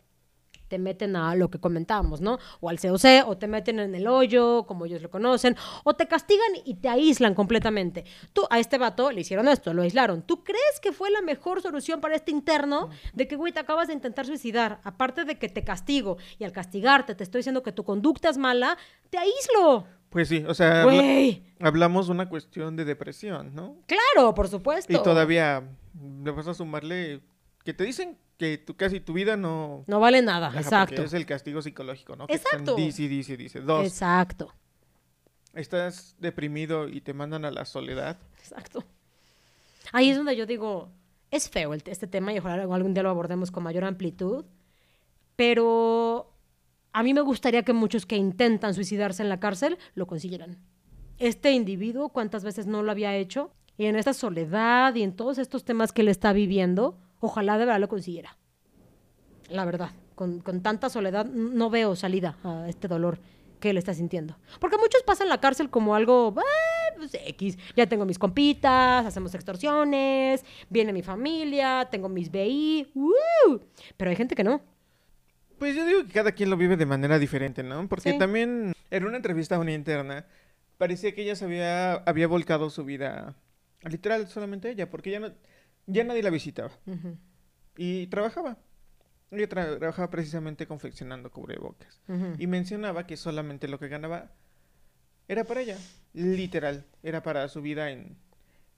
te 0.70 0.78
meten 0.78 1.16
a 1.16 1.34
lo 1.34 1.50
que 1.50 1.58
comentábamos, 1.58 2.20
¿no? 2.20 2.38
O 2.60 2.70
al 2.70 2.78
COC, 2.78 3.26
o 3.26 3.36
te 3.36 3.48
meten 3.48 3.80
en 3.80 3.92
el 3.96 4.06
hoyo, 4.06 4.64
como 4.66 4.86
ellos 4.86 5.02
lo 5.02 5.10
conocen, 5.10 5.56
o 5.82 5.94
te 5.94 6.06
castigan 6.06 6.46
y 6.64 6.74
te 6.76 6.88
aíslan 6.88 7.34
completamente. 7.34 8.04
Tú, 8.32 8.42
a 8.50 8.60
este 8.60 8.78
vato 8.78 9.10
le 9.10 9.22
hicieron 9.22 9.48
esto, 9.48 9.74
lo 9.74 9.82
aislaron. 9.82 10.22
¿Tú 10.22 10.44
crees 10.44 10.78
que 10.80 10.92
fue 10.92 11.10
la 11.10 11.22
mejor 11.22 11.60
solución 11.60 12.00
para 12.00 12.14
este 12.14 12.30
interno 12.30 12.88
de 13.12 13.26
que, 13.26 13.34
güey, 13.34 13.52
te 13.52 13.58
acabas 13.58 13.88
de 13.88 13.94
intentar 13.94 14.24
suicidar? 14.26 14.80
Aparte 14.84 15.24
de 15.24 15.38
que 15.38 15.48
te 15.48 15.64
castigo 15.64 16.18
y 16.38 16.44
al 16.44 16.52
castigarte 16.52 17.16
te 17.16 17.24
estoy 17.24 17.40
diciendo 17.40 17.64
que 17.64 17.72
tu 17.72 17.82
conducta 17.82 18.28
es 18.30 18.38
mala, 18.38 18.78
te 19.10 19.18
aíslo. 19.18 19.84
Pues 20.08 20.28
sí, 20.28 20.44
o 20.46 20.54
sea, 20.54 20.84
Güey. 20.84 21.42
hablamos 21.60 22.06
de 22.06 22.12
una 22.12 22.28
cuestión 22.28 22.76
de 22.76 22.84
depresión, 22.84 23.54
¿no? 23.54 23.76
Claro, 23.86 24.34
por 24.34 24.48
supuesto. 24.48 24.92
Y 24.92 25.02
todavía 25.02 25.62
le 26.24 26.30
vas 26.30 26.46
a 26.46 26.54
sumarle 26.54 27.20
que 27.64 27.74
te 27.74 27.84
dicen 27.84 28.16
que 28.40 28.56
tu, 28.56 28.74
casi 28.74 29.00
tu 29.00 29.12
vida 29.12 29.36
no... 29.36 29.84
No 29.86 30.00
vale 30.00 30.22
nada, 30.22 30.46
Ajá, 30.48 30.60
exacto. 30.60 31.02
Es 31.02 31.12
el 31.12 31.26
castigo 31.26 31.60
psicológico, 31.60 32.16
¿no? 32.16 32.26
Que 32.26 32.36
Exacto. 32.36 32.74
Dice, 32.74 33.06
dice, 33.06 33.36
dice. 33.36 33.60
Dos, 33.60 33.84
Exacto, 33.86 34.54
estás 35.52 36.16
deprimido 36.18 36.88
y 36.88 37.02
te 37.02 37.12
mandan 37.12 37.44
a 37.44 37.50
la 37.50 37.66
soledad. 37.66 38.16
exacto. 38.38 38.82
Ahí 39.92 40.08
es 40.08 40.16
donde 40.16 40.36
yo 40.36 40.46
digo, 40.46 40.88
es 41.30 41.50
feo 41.50 41.74
el- 41.74 41.82
este 41.84 42.06
tema 42.06 42.32
y 42.32 42.38
ojalá 42.38 42.62
algún 42.62 42.94
día 42.94 43.02
lo 43.02 43.10
abordemos 43.10 43.50
con 43.50 43.62
mayor 43.62 43.84
amplitud, 43.84 44.46
pero 45.36 46.32
a 46.92 47.02
mí 47.02 47.12
me 47.12 47.20
gustaría 47.20 47.62
que 47.62 47.72
muchos 47.74 48.06
que 48.06 48.16
intentan 48.16 48.72
suicidarse 48.74 49.22
en 49.22 49.28
la 49.28 49.38
cárcel 49.38 49.76
lo 49.94 50.06
consiguieran. 50.06 50.56
Este 51.18 51.52
individuo, 51.52 52.08
¿cuántas 52.08 52.42
veces 52.42 52.66
no 52.66 52.82
lo 52.82 52.90
había 52.90 53.14
hecho? 53.16 53.50
Y 53.76 53.84
en 53.86 53.96
esta 53.96 54.14
soledad 54.14 54.94
y 54.94 55.02
en 55.02 55.14
todos 55.14 55.36
estos 55.38 55.64
temas 55.64 55.92
que 55.92 56.00
él 56.02 56.08
está 56.08 56.32
viviendo, 56.32 56.98
ojalá 57.20 57.58
de 57.58 57.66
verdad 57.66 57.80
lo 57.80 57.88
consiguiera. 57.88 58.36
La 59.48 59.64
verdad, 59.64 59.90
con, 60.14 60.40
con 60.40 60.62
tanta 60.62 60.88
soledad 60.90 61.26
no 61.26 61.70
veo 61.70 61.96
salida 61.96 62.36
a 62.44 62.68
este 62.68 62.88
dolor 62.88 63.18
que 63.58 63.70
él 63.70 63.76
está 63.78 63.92
sintiendo. 63.94 64.36
Porque 64.58 64.78
muchos 64.78 65.02
pasan 65.02 65.28
la 65.28 65.38
cárcel 65.40 65.68
como 65.70 65.94
algo, 65.94 66.34
"Ah, 66.38 66.94
pues 66.96 67.12
X, 67.14 67.58
ya 67.76 67.86
tengo 67.86 68.04
mis 68.06 68.18
compitas, 68.18 69.04
hacemos 69.04 69.34
extorsiones, 69.34 70.44
viene 70.70 70.92
mi 70.92 71.02
familia, 71.02 71.86
tengo 71.90 72.08
mis 72.08 72.30
BI, 72.30 72.86
pero 73.96 74.10
hay 74.10 74.16
gente 74.16 74.34
que 74.34 74.44
no. 74.44 74.62
Pues 75.58 75.76
yo 75.76 75.84
digo 75.84 76.06
que 76.06 76.12
cada 76.12 76.32
quien 76.32 76.48
lo 76.48 76.56
vive 76.56 76.76
de 76.78 76.86
manera 76.86 77.18
diferente, 77.18 77.62
¿no? 77.62 77.86
Porque 77.88 78.12
Sí. 78.12 78.18
también 78.18 78.72
en 78.90 79.04
una 79.04 79.16
entrevista 79.16 79.56
a 79.56 79.58
una 79.58 79.72
interna 79.72 80.24
parecía 80.78 81.14
que 81.14 81.22
ella 81.22 81.36
se 81.36 81.44
había, 81.44 81.94
había 81.94 82.26
volcado 82.28 82.70
su 82.70 82.84
vida, 82.84 83.36
literal, 83.82 84.26
solamente 84.28 84.70
ella, 84.70 84.88
porque 84.88 85.10
ya 85.10 85.20
no, 85.20 85.32
ya 85.92 86.04
nadie 86.04 86.22
la 86.22 86.30
visitaba. 86.30 86.70
Y 87.76 88.06
trabajaba. 88.08 88.58
Ella 89.30 89.48
tra- 89.48 89.78
trabajaba 89.78 90.10
precisamente 90.10 90.66
confeccionando 90.66 91.30
cubrebocas. 91.30 92.00
Y 92.38 92.46
mencionaba 92.46 93.06
que 93.06 93.16
solamente 93.16 93.68
lo 93.68 93.78
que 93.78 93.88
ganaba 93.88 94.30
era 95.28 95.44
para 95.44 95.60
ella. 95.60 95.78
Literal. 96.12 96.84
Era 97.02 97.22
para 97.22 97.46
su 97.48 97.62
vida 97.62 97.90
en, 97.90 98.16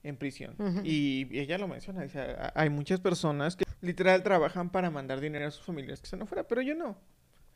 en 0.03 0.15
prisión. 0.17 0.55
Y 0.83 1.27
ella 1.39 1.57
lo 1.57 1.67
menciona. 1.67 2.03
dice, 2.03 2.19
"Ha- 2.19 2.53
hay 2.55 2.69
muchas 2.69 2.99
personas 2.99 3.55
que 3.55 3.65
literal 3.81 4.21
trabajan 4.23 4.69
para 4.69 4.89
mandar 4.91 5.19
dinero 5.19 5.47
a 5.47 5.51
sus 5.51 5.65
familias 5.65 5.99
que 5.99 6.05
están 6.05 6.21
afuera, 6.21 6.43
pero 6.47 6.61
yo 6.61 6.75
no. 6.75 6.95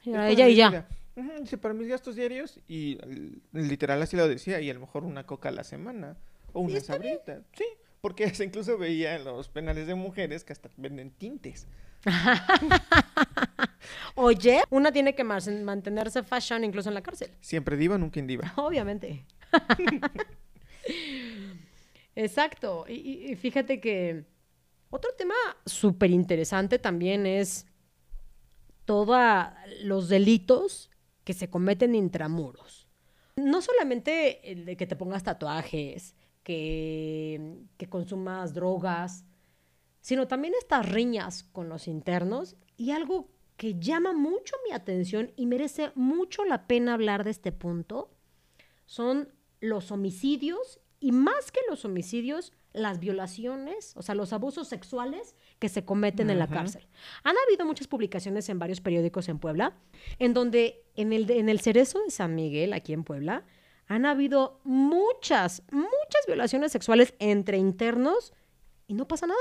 Y 0.04 0.14
a 0.14 0.30
ella 0.30 0.48
y 0.50 0.56
ya. 0.56 0.70
vida". 0.70 0.88
Ujú, 1.16 1.32
Dice, 1.42 1.58
para 1.58 1.74
mis 1.74 1.88
gastos 1.88 2.16
diarios. 2.16 2.60
Y 2.68 2.98
literal 3.54 4.02
así 4.02 4.18
lo 4.18 4.28
decía. 4.28 4.60
Y 4.62 4.70
a 4.70 4.74
lo 4.74 4.80
mejor 4.80 5.04
una 5.04 5.26
coca 5.26 5.50
a 5.50 5.52
la 5.52 5.64
semana. 5.64 6.18
O 6.54 6.62
una 6.62 6.80
sabrita. 6.80 7.42
Sí. 7.54 7.66
Porque 8.02 8.32
incluso 8.44 8.78
veía 8.78 9.16
en 9.16 9.24
los 9.24 9.50
penales 9.50 9.88
de 9.88 9.96
mujeres 9.96 10.44
que 10.44 10.54
hasta 10.54 10.70
venden 10.78 11.12
tintes. 11.12 11.68
Oye, 14.16 14.62
una 14.70 14.92
tiene 14.92 15.16
que 15.16 15.24
mantenerse 15.24 16.24
fashion 16.24 16.64
incluso 16.64 16.90
en 16.90 16.96
la 16.96 17.02
cárcel. 17.02 17.32
Siempre 17.42 17.78
diva, 17.78 17.98
nunca 17.98 18.20
en 18.20 18.28
diva. 18.28 18.54
Obviamente. 18.58 19.26
Exacto. 22.16 22.86
Y, 22.88 22.94
y- 22.94 23.32
y 23.32 23.36
fíjate 23.36 23.80
que 23.80 24.26
otro 24.90 25.12
tema 25.18 25.36
súper 25.66 26.12
interesante 26.12 26.80
también 26.80 27.26
es 27.26 27.66
todos 28.86 29.20
los 29.84 30.08
delitos 30.10 30.90
que 31.24 31.34
se 31.34 31.50
cometen 31.50 31.94
intramuros. 31.96 32.88
No 33.36 33.62
solamente 33.62 34.52
el 34.52 34.66
de 34.66 34.78
que 34.78 34.88
te 34.88 34.96
pongas 34.96 35.24
tatuajes, 35.24 36.16
que, 36.48 37.58
que 37.76 37.90
consumas 37.90 38.54
drogas, 38.54 39.26
sino 40.00 40.30
también 40.30 40.54
estas 40.58 40.90
riñas 40.90 41.44
con 41.44 41.68
los 41.68 41.90
internos 41.90 42.56
y 42.78 42.92
algo 42.92 43.28
que 43.58 43.78
llama 43.78 44.14
mucho 44.14 44.56
mi 44.66 44.74
atención 44.74 45.34
y 45.36 45.46
merece 45.46 45.92
mucho 45.96 46.46
la 46.46 46.66
pena 46.66 46.94
hablar 46.94 47.26
de 47.26 47.32
este 47.32 47.52
punto 47.52 48.12
son 48.86 49.34
los 49.60 49.92
homicidios 49.92 50.80
y 51.02 51.12
más 51.12 51.52
que 51.52 51.60
los 51.70 51.84
homicidios, 51.84 52.54
las 52.72 53.02
violaciones, 53.02 53.92
o 53.98 54.02
sea, 54.02 54.16
los 54.16 54.32
abusos 54.32 54.70
sexuales 54.70 55.36
que 55.60 55.68
se 55.68 55.84
cometen 55.84 56.30
en 56.30 56.40
la 56.40 56.48
cárcel. 56.48 56.88
Han 57.26 57.36
habido 57.46 57.66
muchas 57.66 57.88
publicaciones 57.88 58.48
en 58.48 58.58
varios 58.58 58.80
periódicos 58.80 59.28
en 59.28 59.38
Puebla, 59.38 59.76
en 60.18 60.34
donde 60.34 60.86
en 60.96 61.12
el, 61.12 61.30
en 61.30 61.50
el 61.50 61.60
Cerezo 61.60 62.00
de 62.00 62.10
San 62.10 62.36
Miguel, 62.36 62.72
aquí 62.72 62.94
en 62.94 63.04
Puebla, 63.04 63.44
han 63.88 64.06
habido 64.06 64.60
muchas, 64.64 65.64
muchas 65.72 66.26
violaciones 66.28 66.72
sexuales 66.72 67.14
entre 67.20 67.58
internos 67.58 68.34
y 68.88 68.94
no 68.94 69.08
pasa 69.08 69.28
nada. 69.28 69.40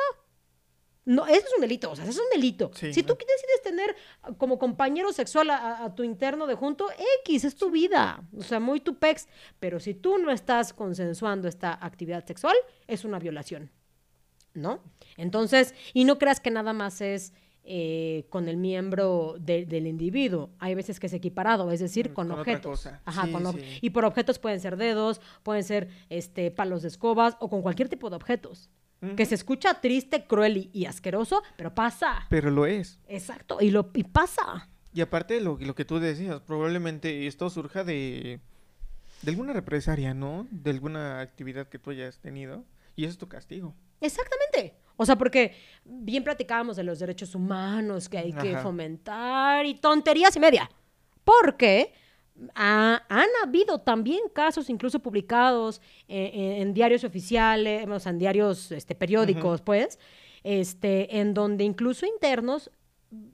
No, 1.04 1.24
eso 1.24 1.46
es 1.46 1.54
un 1.54 1.60
delito, 1.60 1.90
o 1.92 1.94
sea, 1.94 2.04
eso 2.04 2.12
es 2.14 2.18
un 2.18 2.30
delito. 2.40 2.72
Sí, 2.74 2.92
si 2.92 3.02
tú 3.04 3.12
¿no? 3.12 3.18
decides 3.18 3.62
tener 3.62 3.94
como 4.38 4.58
compañero 4.58 5.12
sexual 5.12 5.50
a, 5.50 5.84
a- 5.84 5.94
tu 5.94 6.02
interno 6.02 6.48
de 6.48 6.56
junto, 6.56 6.88
X, 7.24 7.44
es 7.44 7.54
tu 7.54 7.70
vida. 7.70 8.24
O 8.36 8.42
sea, 8.42 8.58
muy 8.58 8.80
tu 8.80 8.96
pex. 8.98 9.28
Pero 9.60 9.78
si 9.78 9.94
tú 9.94 10.18
no 10.18 10.32
estás 10.32 10.72
consensuando 10.72 11.46
esta 11.46 11.78
actividad 11.80 12.26
sexual, 12.26 12.56
es 12.88 13.04
una 13.04 13.20
violación. 13.20 13.70
¿No? 14.54 14.80
Entonces, 15.16 15.74
y 15.94 16.04
no 16.04 16.18
creas 16.18 16.40
que 16.40 16.50
nada 16.50 16.72
más 16.72 17.00
es 17.00 17.32
eh, 17.68 18.26
con 18.30 18.48
el 18.48 18.56
miembro 18.56 19.34
de- 19.40 19.66
del 19.66 19.86
individuo. 19.86 20.50
Hay 20.60 20.74
veces 20.74 21.00
que 21.00 21.08
es 21.08 21.12
equiparado, 21.12 21.70
es 21.72 21.80
decir, 21.80 22.10
Mm, 22.10 22.14
con, 22.14 22.28
con 22.28 22.38
objetos. 22.40 22.86
Ajá, 23.04 23.26
Sí, 23.26 23.32
con 23.32 23.44
ob- 23.44 23.58
sí. 23.60 23.78
Y 23.80 23.90
por 23.90 24.04
objetos 24.04 24.38
pueden 24.38 24.60
ser 24.60 24.76
dedos, 24.76 25.20
pueden 25.42 25.64
ser 25.64 25.88
este, 26.08 26.50
palos 26.50 26.82
de 26.82 26.88
escobas 26.88 27.36
o 27.40 27.48
con 27.50 27.62
cualquier 27.62 27.88
tipo 27.88 28.08
de 28.10 28.16
objetos. 28.16 28.70
Que 29.14 29.26
se 29.26 29.34
escucha 29.36 29.80
triste, 29.80 30.24
cruel 30.26 30.56
y, 30.56 30.70
y 30.72 30.86
asqueroso, 30.86 31.42
pero 31.56 31.72
pasa. 31.74 32.26
Pero 32.30 32.50
lo 32.50 32.66
es. 32.66 32.98
Exacto, 33.08 33.58
y 33.60 33.70
lo 33.70 33.90
y 33.94 34.02
pasa. 34.04 34.68
Y 34.94 35.00
aparte 35.02 35.40
lo, 35.40 35.58
lo 35.60 35.74
que 35.74 35.84
tú 35.84 35.98
decías, 36.00 36.40
probablemente 36.40 37.26
esto 37.26 37.48
surja 37.50 37.84
de, 37.84 38.40
de 39.22 39.30
alguna 39.30 39.52
represalia, 39.52 40.14
¿no? 40.14 40.48
De 40.50 40.70
alguna 40.70 41.20
actividad 41.20 41.68
que 41.68 41.78
tú 41.78 41.90
hayas 41.90 42.18
tenido. 42.20 42.64
Y 42.96 43.04
ese 43.04 43.12
es 43.12 43.18
tu 43.18 43.28
castigo. 43.28 43.74
Exactamente. 44.00 44.74
O 44.96 45.04
sea, 45.04 45.16
porque 45.16 45.54
bien 45.84 46.24
platicábamos 46.24 46.76
de 46.76 46.84
los 46.84 46.98
derechos 46.98 47.34
humanos 47.34 48.08
que 48.08 48.18
hay 48.18 48.32
que 48.32 48.52
Ajá. 48.54 48.62
fomentar 48.62 49.66
y 49.66 49.74
tonterías 49.74 50.34
y 50.36 50.40
media. 50.40 50.70
Porque 51.24 51.92
ha- 52.54 53.02
han 53.08 53.28
habido 53.42 53.78
también 53.80 54.20
casos 54.32 54.70
incluso 54.70 55.00
publicados 55.00 55.80
en, 56.08 56.40
en- 56.40 56.52
en 56.62 56.74
diarios 56.74 57.04
oficiales, 57.04 57.86
o 57.88 57.98
sea, 58.00 58.10
en 58.12 58.18
diarios 58.18 58.72
este, 58.72 58.94
periódicos, 58.94 59.60
pues, 59.62 59.98
este, 60.44 61.18
en 61.18 61.34
donde 61.34 61.64
incluso 61.64 62.06
internos 62.06 62.70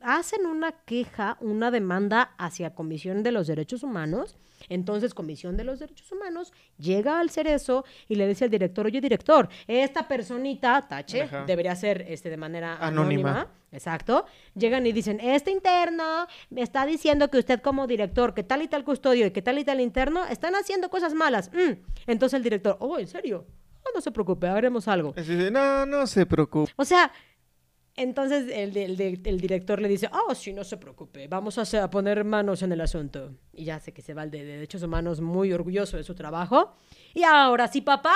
hacen 0.00 0.46
una 0.46 0.72
queja, 0.72 1.36
una 1.40 1.70
demanda 1.70 2.34
hacia 2.38 2.74
Comisión 2.74 3.22
de 3.22 3.32
los 3.32 3.46
Derechos 3.46 3.82
Humanos. 3.82 4.36
Entonces, 4.68 5.14
Comisión 5.14 5.56
de 5.56 5.64
los 5.64 5.78
Derechos 5.80 6.10
Humanos 6.12 6.52
llega 6.78 7.18
al 7.18 7.30
cerezo 7.30 7.84
y 8.08 8.14
le 8.14 8.28
dice 8.28 8.44
al 8.44 8.50
director, 8.50 8.86
oye, 8.86 9.00
director, 9.00 9.48
esta 9.66 10.06
personita, 10.06 10.80
tache, 10.88 11.22
Ajá. 11.22 11.44
debería 11.44 11.74
ser 11.74 12.04
este, 12.08 12.30
de 12.30 12.36
manera 12.36 12.76
anónima. 12.76 13.30
Anónima. 13.30 13.62
Exacto. 13.72 14.26
Llegan 14.54 14.86
y 14.86 14.92
dicen, 14.92 15.18
este 15.20 15.50
interno 15.50 16.26
me 16.50 16.62
está 16.62 16.84
diciendo 16.86 17.28
que 17.28 17.38
usted 17.38 17.60
como 17.60 17.86
director, 17.86 18.34
que 18.34 18.42
tal 18.42 18.62
y 18.62 18.68
tal 18.68 18.84
custodio 18.84 19.26
y 19.26 19.30
que 19.30 19.42
tal 19.42 19.58
y 19.58 19.64
tal 19.64 19.80
interno 19.80 20.24
están 20.26 20.54
haciendo 20.54 20.90
cosas 20.90 21.14
malas. 21.14 21.50
Mm. 21.52 21.80
Entonces 22.06 22.36
el 22.36 22.42
director, 22.42 22.76
oh, 22.80 22.98
¿en 22.98 23.08
serio? 23.08 23.46
Oh, 23.84 23.90
no 23.94 24.00
se 24.00 24.12
preocupe, 24.12 24.46
haremos 24.46 24.86
algo. 24.86 25.14
No, 25.50 25.86
no 25.86 26.06
se 26.06 26.26
preocupe. 26.26 26.72
O 26.76 26.84
sea, 26.84 27.10
entonces 27.96 28.50
el, 28.52 28.76
el 28.76 29.20
el 29.24 29.40
director 29.40 29.80
le 29.80 29.88
dice, 29.88 30.08
oh, 30.12 30.34
sí, 30.34 30.52
no 30.52 30.64
se 30.64 30.76
preocupe, 30.76 31.28
vamos 31.28 31.58
a, 31.58 31.84
a 31.84 31.90
poner 31.90 32.24
manos 32.24 32.62
en 32.62 32.72
el 32.72 32.80
asunto. 32.80 33.32
Y 33.52 33.64
ya 33.64 33.80
sé 33.80 33.92
que 33.92 34.02
se 34.02 34.14
va 34.14 34.24
el 34.24 34.30
de 34.30 34.44
derechos 34.44 34.82
humanos 34.82 35.20
muy 35.20 35.52
orgulloso 35.52 35.96
de 35.96 36.04
su 36.04 36.14
trabajo. 36.14 36.74
Y 37.14 37.22
ahora 37.22 37.68
sí, 37.68 37.80
papá, 37.82 38.14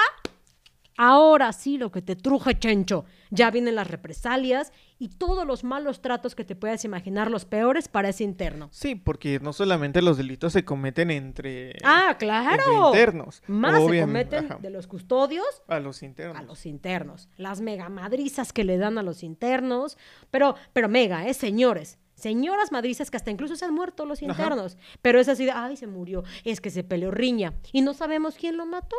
ahora 0.97 1.53
sí 1.53 1.79
lo 1.79 1.91
que 1.91 2.03
te 2.03 2.17
truje, 2.17 2.59
chencho. 2.59 3.05
Ya 3.31 3.51
vienen 3.51 3.75
las 3.75 3.89
represalias 3.91 4.73
y 4.99 5.09
todos 5.09 5.47
los 5.47 5.65
malos 5.65 6.01
tratos 6.01 6.35
que 6.35 6.45
te 6.45 6.57
puedas 6.57 6.85
imaginar, 6.85 7.31
los 7.31 7.45
peores 7.45 7.89
para 7.89 8.09
ese 8.09 8.25
interno. 8.25 8.69
Sí, 8.73 8.95
porque 8.95 9.39
no 9.41 9.53
solamente 9.53 10.01
los 10.03 10.17
delitos 10.17 10.53
se 10.53 10.65
cometen 10.65 11.11
entre, 11.11 11.77
Ah, 11.85 12.09
entre 12.13 12.27
claro. 12.27 12.87
internos. 12.89 13.43
Más 13.47 13.83
se 13.85 14.01
cometen 14.01 14.45
ajá, 14.47 14.59
de 14.61 14.71
los 14.71 14.87
custodios 14.87 15.47
a 15.69 15.81
los 15.81 16.03
internos. 16.03 16.37
a 16.39 16.43
los 16.43 16.65
internos, 16.67 17.29
las 17.37 17.61
mega 17.61 17.89
madrizas 17.89 18.53
que 18.53 18.65
le 18.65 18.79
dan 18.79 18.97
a 18.99 19.03
los 19.03 19.23
internos, 19.23 19.99
pero, 20.31 20.55
pero 20.73 20.89
mega, 20.89 21.27
¿eh? 21.29 21.35
Señores, 21.35 21.99
señoras 22.15 22.73
madrizas 22.73 23.11
que 23.11 23.19
hasta 23.19 23.31
incluso 23.31 23.57
se 23.57 23.65
han 23.67 23.75
muerto 23.75 24.07
los 24.07 24.23
Ajá. 24.23 24.31
internos, 24.33 24.79
pero 25.03 25.21
es 25.21 25.29
así 25.29 25.45
de, 25.45 25.51
ay, 25.51 25.77
se 25.77 25.87
murió, 25.87 26.25
es 26.45 26.61
que 26.63 26.71
se 26.71 26.83
peleó 26.85 27.11
riña 27.11 27.53
y 27.73 27.83
no 27.83 27.93
sabemos 27.93 28.37
quién 28.37 28.57
lo 28.57 28.65
mató. 28.65 28.97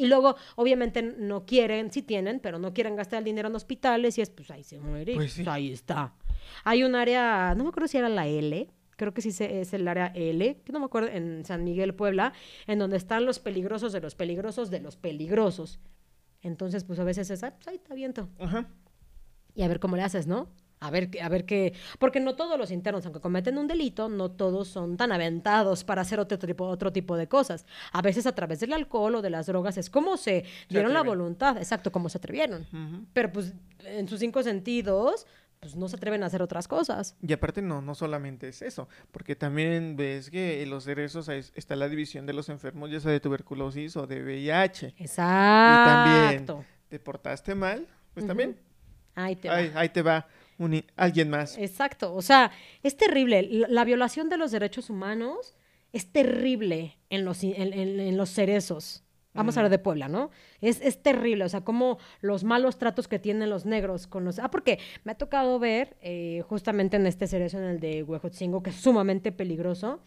Y 0.00 0.06
luego, 0.06 0.36
obviamente, 0.54 1.02
no 1.02 1.44
quieren, 1.44 1.90
sí 1.90 2.02
tienen, 2.02 2.38
pero 2.38 2.60
no 2.60 2.72
quieren 2.72 2.94
gastar 2.94 3.18
el 3.18 3.24
dinero 3.24 3.48
en 3.48 3.56
hospitales 3.56 4.16
y 4.16 4.20
es, 4.22 4.30
pues 4.30 4.48
ahí 4.52 4.62
se 4.62 4.78
muere, 4.78 5.14
Pues 5.16 5.32
sí. 5.32 5.44
ahí 5.46 5.72
está. 5.72 6.14
Hay 6.62 6.84
un 6.84 6.94
área, 6.94 7.52
no 7.56 7.64
me 7.64 7.70
acuerdo 7.70 7.88
si 7.88 7.98
era 7.98 8.08
la 8.08 8.28
L, 8.28 8.70
creo 8.96 9.12
que 9.12 9.20
sí 9.22 9.30
es 9.44 9.74
el 9.74 9.88
área 9.88 10.06
L, 10.14 10.60
que 10.64 10.72
no 10.72 10.78
me 10.78 10.84
acuerdo, 10.86 11.08
en 11.08 11.44
San 11.44 11.64
Miguel, 11.64 11.94
Puebla, 11.96 12.32
en 12.68 12.78
donde 12.78 12.96
están 12.96 13.26
los 13.26 13.40
peligrosos 13.40 13.92
de 13.92 14.00
los 14.00 14.14
peligrosos 14.14 14.70
de 14.70 14.78
los 14.80 14.96
peligrosos. 14.96 15.80
Entonces, 16.42 16.84
pues 16.84 17.00
a 17.00 17.04
veces 17.04 17.28
es, 17.30 17.42
ah, 17.42 17.52
pues 17.56 17.66
ahí 17.66 17.78
te 17.78 17.92
aviento. 17.92 18.28
Ajá. 18.38 18.68
Y 19.56 19.62
a 19.62 19.68
ver 19.68 19.80
cómo 19.80 19.96
le 19.96 20.02
haces, 20.02 20.28
¿no? 20.28 20.48
A 20.80 20.90
ver, 20.90 21.10
qué- 21.10 21.20
a 21.22 21.28
ver 21.28 21.44
qué. 21.44 21.72
Porque 21.98 22.20
no 22.20 22.36
todos 22.36 22.58
los 22.58 22.70
internos, 22.70 23.04
aunque 23.04 23.20
cometen 23.20 23.58
un 23.58 23.66
delito, 23.66 24.08
no 24.08 24.30
todos 24.30 24.68
son 24.68 24.96
tan 24.96 25.10
aventados 25.12 25.82
para 25.84 26.02
hacer 26.02 26.20
otro 26.20 26.38
tipo, 26.38 26.66
otro 26.66 26.92
tipo 26.92 27.16
de 27.16 27.26
cosas. 27.28 27.66
A 27.92 28.00
veces 28.02 28.26
a 28.26 28.32
través 28.34 28.60
del 28.60 28.72
alcohol 28.72 29.16
o 29.16 29.22
de 29.22 29.30
las 29.30 29.46
drogas 29.46 29.76
es 29.76 29.90
como 29.90 30.16
se 30.16 30.44
dieron 30.68 30.92
la 30.94 31.02
voluntad, 31.02 31.56
exacto, 31.58 31.90
como 31.90 32.08
se 32.08 32.18
atrevieron. 32.18 32.66
Pero 33.12 33.32
pues 33.32 33.54
en 33.84 34.06
sus 34.08 34.20
cinco 34.20 34.42
sentidos, 34.42 35.26
pues 35.60 35.74
no 35.74 35.88
se 35.88 35.96
atreven 35.96 36.22
a 36.22 36.26
hacer 36.26 36.40
otras 36.42 36.68
cosas. 36.68 37.16
Y 37.20 37.32
aparte 37.32 37.60
no, 37.60 37.82
no 37.82 37.96
solamente 37.96 38.46
es 38.46 38.62
eso, 38.62 38.88
porque 39.10 39.34
también 39.34 39.96
ves 39.96 40.30
que 40.30 40.62
en 40.62 40.70
los 40.70 40.84
cerezos 40.84 41.28
hay- 41.28 41.42
está 41.56 41.74
la 41.74 41.88
división 41.88 42.26
de 42.26 42.32
los 42.34 42.48
enfermos, 42.48 42.88
ya 42.92 43.00
sea 43.00 43.10
de 43.10 43.18
tuberculosis 43.18 43.96
o 43.96 44.06
de 44.06 44.22
VIH. 44.22 44.94
Exacto. 44.98 46.64
¿Te 46.88 46.98
portaste 46.98 47.54
mal? 47.56 47.86
Pues 48.14 48.26
también. 48.26 48.56
Ahí 49.14 49.34
te 49.36 49.48
va. 49.48 49.56
Ahí, 49.56 49.72
ahí 49.74 49.88
te 49.88 50.02
va 50.02 50.26
un 50.58 50.84
alguien 50.96 51.30
más. 51.30 51.56
Exacto, 51.58 52.14
o 52.14 52.22
sea, 52.22 52.50
es 52.82 52.96
terrible. 52.96 53.42
La, 53.50 53.68
la 53.68 53.84
violación 53.84 54.28
de 54.28 54.36
los 54.36 54.50
derechos 54.50 54.90
humanos 54.90 55.54
es 55.92 56.10
terrible 56.12 56.98
en 57.10 57.24
los, 57.24 57.42
en, 57.44 57.54
en- 57.72 58.00
en 58.00 58.16
los 58.16 58.30
cerezos. 58.30 59.04
Vamos 59.34 59.56
a 59.56 59.60
hablar 59.60 59.70
de 59.70 59.78
Puebla, 59.78 60.08
¿no? 60.08 60.30
Es, 60.60 60.80
es 60.80 61.00
terrible, 61.00 61.44
o 61.44 61.48
sea, 61.48 61.60
como 61.60 61.98
los 62.20 62.42
malos 62.42 62.76
tratos 62.76 63.06
que 63.06 63.20
tienen 63.20 63.50
los 63.50 63.66
negros 63.66 64.08
con 64.08 64.24
los... 64.24 64.40
Ah, 64.40 64.50
porque 64.50 64.80
me 65.04 65.12
ha 65.12 65.14
tocado 65.14 65.60
ver 65.60 65.96
eh, 66.00 66.42
justamente 66.48 66.96
en 66.96 67.06
este 67.06 67.28
cerezo, 67.28 67.58
en 67.58 67.64
el 67.64 67.78
de 67.78 68.02
Huejotzingo, 68.02 68.64
que 68.64 68.70
es 68.70 68.76
sumamente 68.76 69.30
peligroso, 69.30 70.00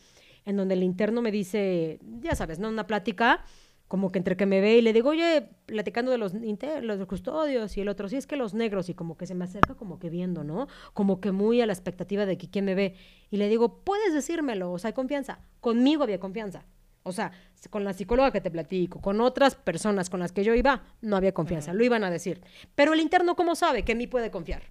en 0.43 0.57
donde 0.57 0.73
el 0.73 0.83
interno 0.83 1.21
me 1.21 1.31
dice, 1.31 1.99
ya 2.19 2.35
sabes, 2.35 2.59
¿no? 2.59 2.67
Una 2.67 2.87
plática, 2.87 3.45
como 3.91 4.09
que 4.09 4.19
entre 4.19 4.37
que 4.37 4.45
me 4.45 4.61
ve 4.61 4.77
y 4.77 4.81
le 4.81 4.93
digo, 4.93 5.09
oye, 5.09 5.49
platicando 5.65 6.11
de 6.11 6.17
los, 6.17 6.33
inter- 6.33 6.81
los 6.81 7.05
custodios 7.07 7.75
y 7.75 7.81
el 7.81 7.89
otro, 7.89 8.07
sí, 8.07 8.15
es 8.15 8.25
que 8.25 8.37
los 8.37 8.53
negros, 8.53 8.87
y 8.87 8.93
como 8.93 9.17
que 9.17 9.27
se 9.27 9.35
me 9.35 9.43
acerca 9.43 9.75
como 9.75 9.99
que 9.99 10.09
viendo, 10.09 10.45
¿no? 10.45 10.69
Como 10.93 11.19
que 11.19 11.33
muy 11.33 11.59
a 11.59 11.65
la 11.65 11.73
expectativa 11.73 12.25
de 12.25 12.37
que 12.37 12.49
quién 12.49 12.63
me 12.63 12.73
ve. 12.73 12.95
Y 13.31 13.35
le 13.35 13.49
digo, 13.49 13.83
puedes 13.83 14.13
decírmelo, 14.13 14.71
o 14.71 14.79
sea, 14.79 14.87
hay 14.87 14.93
confianza. 14.93 15.41
Conmigo 15.59 16.03
había 16.03 16.21
confianza. 16.21 16.63
O 17.03 17.11
sea, 17.11 17.33
con 17.69 17.83
la 17.83 17.91
psicóloga 17.91 18.31
que 18.31 18.39
te 18.39 18.49
platico, 18.49 19.01
con 19.01 19.19
otras 19.19 19.55
personas 19.55 20.09
con 20.09 20.21
las 20.21 20.31
que 20.31 20.45
yo 20.45 20.55
iba, 20.55 20.83
no 21.01 21.17
había 21.17 21.33
confianza, 21.33 21.73
lo 21.73 21.83
iban 21.83 22.05
a 22.05 22.09
decir. 22.09 22.39
Pero 22.75 22.93
el 22.93 23.01
interno, 23.01 23.35
¿cómo 23.35 23.55
sabe 23.55 23.83
que 23.83 23.91
en 23.91 23.97
mí 23.97 24.07
puede 24.07 24.31
confiar? 24.31 24.63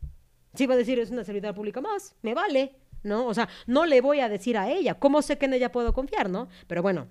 Si 0.55 0.67
va 0.67 0.73
a 0.73 0.79
decir, 0.79 0.99
es 0.99 1.11
una 1.11 1.25
servidora 1.25 1.53
pública 1.55 1.83
más, 1.83 2.17
me 2.23 2.33
vale, 2.33 2.77
¿no? 3.03 3.27
O 3.27 3.35
sea, 3.35 3.51
no 3.67 3.85
le 3.85 4.01
voy 4.01 4.21
a 4.21 4.31
decir 4.31 4.57
a 4.57 4.71
ella, 4.71 4.95
¿cómo 4.95 5.21
sé 5.21 5.37
que 5.37 5.45
en 5.45 5.53
ella 5.53 5.71
puedo 5.73 5.93
confiar, 5.93 6.31
no? 6.31 6.49
Pero 6.67 6.81
bueno, 6.81 7.07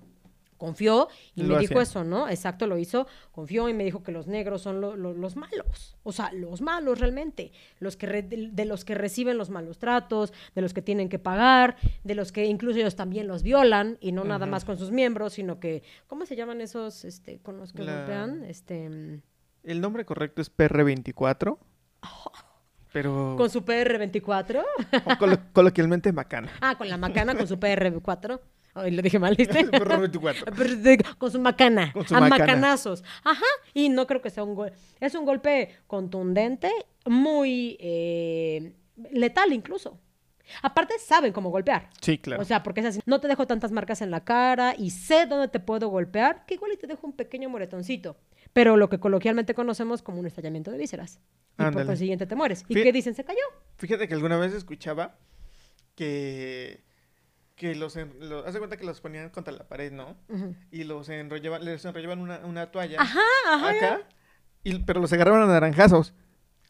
confió 0.60 1.08
y 1.34 1.42
Lo 1.42 1.54
me 1.54 1.60
dijo 1.60 1.72
hacía. 1.80 1.82
eso, 1.82 2.04
¿no? 2.04 2.28
Exacto, 2.28 2.66
lo 2.68 2.76
hizo, 2.78 3.06
confió 3.32 3.68
y 3.70 3.74
me 3.74 3.82
dijo 3.82 4.02
que 4.04 4.12
los 4.12 4.26
negros 4.28 4.60
son 4.62 4.80
lo- 4.80 4.94
lo- 4.94 5.14
los 5.14 5.34
malos, 5.34 5.96
o 6.04 6.12
sea, 6.12 6.30
los 6.32 6.60
malos 6.60 7.00
realmente, 7.00 7.50
los 7.80 7.96
que 7.96 8.06
re- 8.06 8.22
de, 8.22 8.50
de 8.52 8.64
los 8.66 8.84
que 8.84 8.94
reciben 8.94 9.38
los 9.38 9.48
malos 9.50 9.78
tratos, 9.78 10.32
de 10.54 10.60
los 10.60 10.74
que 10.74 10.82
tienen 10.82 11.08
que 11.08 11.18
pagar, 11.18 11.76
de 12.04 12.14
los 12.14 12.30
que 12.30 12.44
incluso 12.44 12.78
ellos 12.78 12.94
también 12.94 13.26
los 13.26 13.42
violan 13.42 13.96
y 14.02 14.12
no 14.12 14.22
nada 14.24 14.44
más 14.46 14.64
con 14.66 14.76
sus 14.78 14.90
miembros, 14.90 15.32
sino 15.32 15.58
que, 15.58 15.82
¿cómo 16.06 16.26
se 16.26 16.36
llaman 16.36 16.60
esos, 16.60 17.04
este, 17.06 17.38
con 17.40 17.56
los 17.56 17.72
que 17.72 17.82
La- 17.82 17.96
golpean? 17.96 18.44
Este, 18.44 18.88
mm, 18.88 19.22
El 19.64 19.80
nombre 19.80 20.04
correcto 20.04 20.42
es 20.42 20.54
PR24, 20.54 21.58
pero 22.92 23.34
con 23.38 23.48
su 23.50 23.62
PR24. 23.64 24.62
o 25.04 25.10
colo- 25.18 25.38
coloquialmente 25.52 26.12
macana. 26.12 26.50
Ah, 26.60 26.76
con 26.76 26.88
la 26.88 26.96
macana, 26.96 27.34
con 27.34 27.46
su 27.46 27.58
PR4. 27.58 28.40
Ay, 28.74 28.92
lo 28.92 29.02
dije 29.02 29.18
mal, 29.18 29.34
¿viste? 29.36 29.66
PR24. 29.70 31.16
con 31.18 31.30
su 31.30 31.40
macana. 31.40 31.92
Con 31.92 32.06
su 32.06 32.14
a 32.14 32.20
macana. 32.20 32.38
macanazos. 32.46 33.02
Ajá. 33.24 33.44
Y 33.74 33.88
no 33.88 34.06
creo 34.06 34.20
que 34.22 34.30
sea 34.30 34.44
un 34.44 34.54
golpe. 34.54 34.76
Es 35.00 35.14
un 35.14 35.24
golpe 35.24 35.76
contundente, 35.86 36.70
muy 37.06 37.76
eh, 37.80 38.74
letal 39.12 39.52
incluso. 39.52 39.98
Aparte, 40.62 40.94
saben 40.98 41.32
cómo 41.32 41.50
golpear. 41.50 41.90
Sí, 42.00 42.18
claro. 42.18 42.42
O 42.42 42.44
sea, 42.44 42.62
porque 42.62 42.80
es 42.80 42.86
así. 42.86 43.00
No 43.06 43.20
te 43.20 43.28
dejo 43.28 43.46
tantas 43.46 43.70
marcas 43.70 44.02
en 44.02 44.10
la 44.10 44.24
cara 44.24 44.74
y 44.76 44.90
sé 44.90 45.26
dónde 45.26 45.46
te 45.48 45.60
puedo 45.60 45.88
golpear, 45.88 46.44
que 46.46 46.54
igual 46.54 46.72
y 46.72 46.76
te 46.76 46.86
dejo 46.88 47.06
un 47.06 47.12
pequeño 47.12 47.48
moretoncito. 47.48 48.16
Pero 48.52 48.76
lo 48.76 48.88
que 48.88 48.98
coloquialmente 48.98 49.54
conocemos 49.54 50.02
como 50.02 50.18
un 50.18 50.26
estallamiento 50.26 50.72
de 50.72 50.78
vísceras. 50.78 51.20
Y 51.54 51.56
por 51.58 51.66
Ándale. 51.66 51.86
consiguiente 51.86 52.26
te 52.26 52.34
mueres. 52.34 52.64
¿Y 52.68 52.74
Fí- 52.74 52.82
qué 52.82 52.92
dicen? 52.92 53.14
Se 53.14 53.22
cayó. 53.24 53.38
Fíjate 53.76 54.08
que 54.08 54.14
alguna 54.14 54.38
vez 54.38 54.52
escuchaba 54.52 55.16
que 55.94 56.82
que 57.60 57.74
los, 57.74 57.94
en- 57.96 58.14
lo- 58.30 58.46
haz 58.46 58.54
de 58.54 58.58
cuenta 58.58 58.78
que 58.78 58.86
los 58.86 59.02
ponían 59.02 59.28
contra 59.28 59.52
la 59.52 59.68
pared, 59.68 59.92
¿no? 59.92 60.16
Y 60.70 60.84
los 60.84 61.10
enrollaban, 61.10 61.62
les 61.62 61.84
enrollaban 61.84 62.18
una, 62.20 62.38
una 62.38 62.70
toalla 62.70 63.02
Ajá, 63.02 63.20
ajá. 63.52 63.70
acá, 63.70 64.00
y, 64.64 64.78
pero 64.78 64.98
los 64.98 65.12
agarraban 65.12 65.42
a 65.42 65.46
naranjazos. 65.46 66.14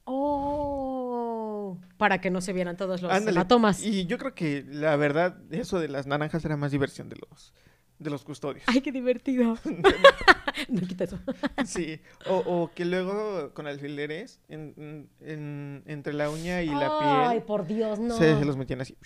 Oh, 0.05 1.79
para 1.97 2.21
que 2.21 2.31
no 2.31 2.41
se 2.41 2.53
vieran 2.53 2.77
todos 2.77 3.03
los 3.03 3.13
Ándale. 3.13 3.37
hematomas. 3.37 3.83
Y 3.85 4.07
yo 4.07 4.19
creo 4.19 4.35
que 4.35 4.65
la 4.69 4.97
verdad, 4.97 5.37
eso 5.53 5.79
de 5.79 5.87
las 5.87 6.09
naranjas 6.09 6.45
era 6.45 6.57
más 6.57 6.73
diversión 6.73 7.09
de 7.09 7.17
los, 7.17 7.55
de 8.01 8.11
los 8.11 8.25
custodios. 8.25 8.65
Ay, 8.67 8.81
qué 8.81 8.91
divertido. 8.91 9.57
no 10.69 10.81
quita 10.89 11.05
eso. 11.05 11.21
Sí, 11.67 12.01
o, 12.27 12.37
o 12.39 12.71
que 12.75 12.85
luego 12.85 13.55
con 13.55 13.69
alfileres 13.69 14.41
en, 14.49 14.75
en- 14.77 15.11
en- 15.21 15.83
entre 15.87 16.15
la 16.15 16.31
uña 16.31 16.63
y 16.63 16.69
la 16.69 16.91
Ay, 17.29 17.31
piel 17.39 17.43
por 17.45 17.67
Dios, 17.67 18.01
no. 18.01 18.17
se, 18.17 18.37
se 18.39 18.45
los 18.45 18.57
metían 18.57 18.81
así. 18.81 18.97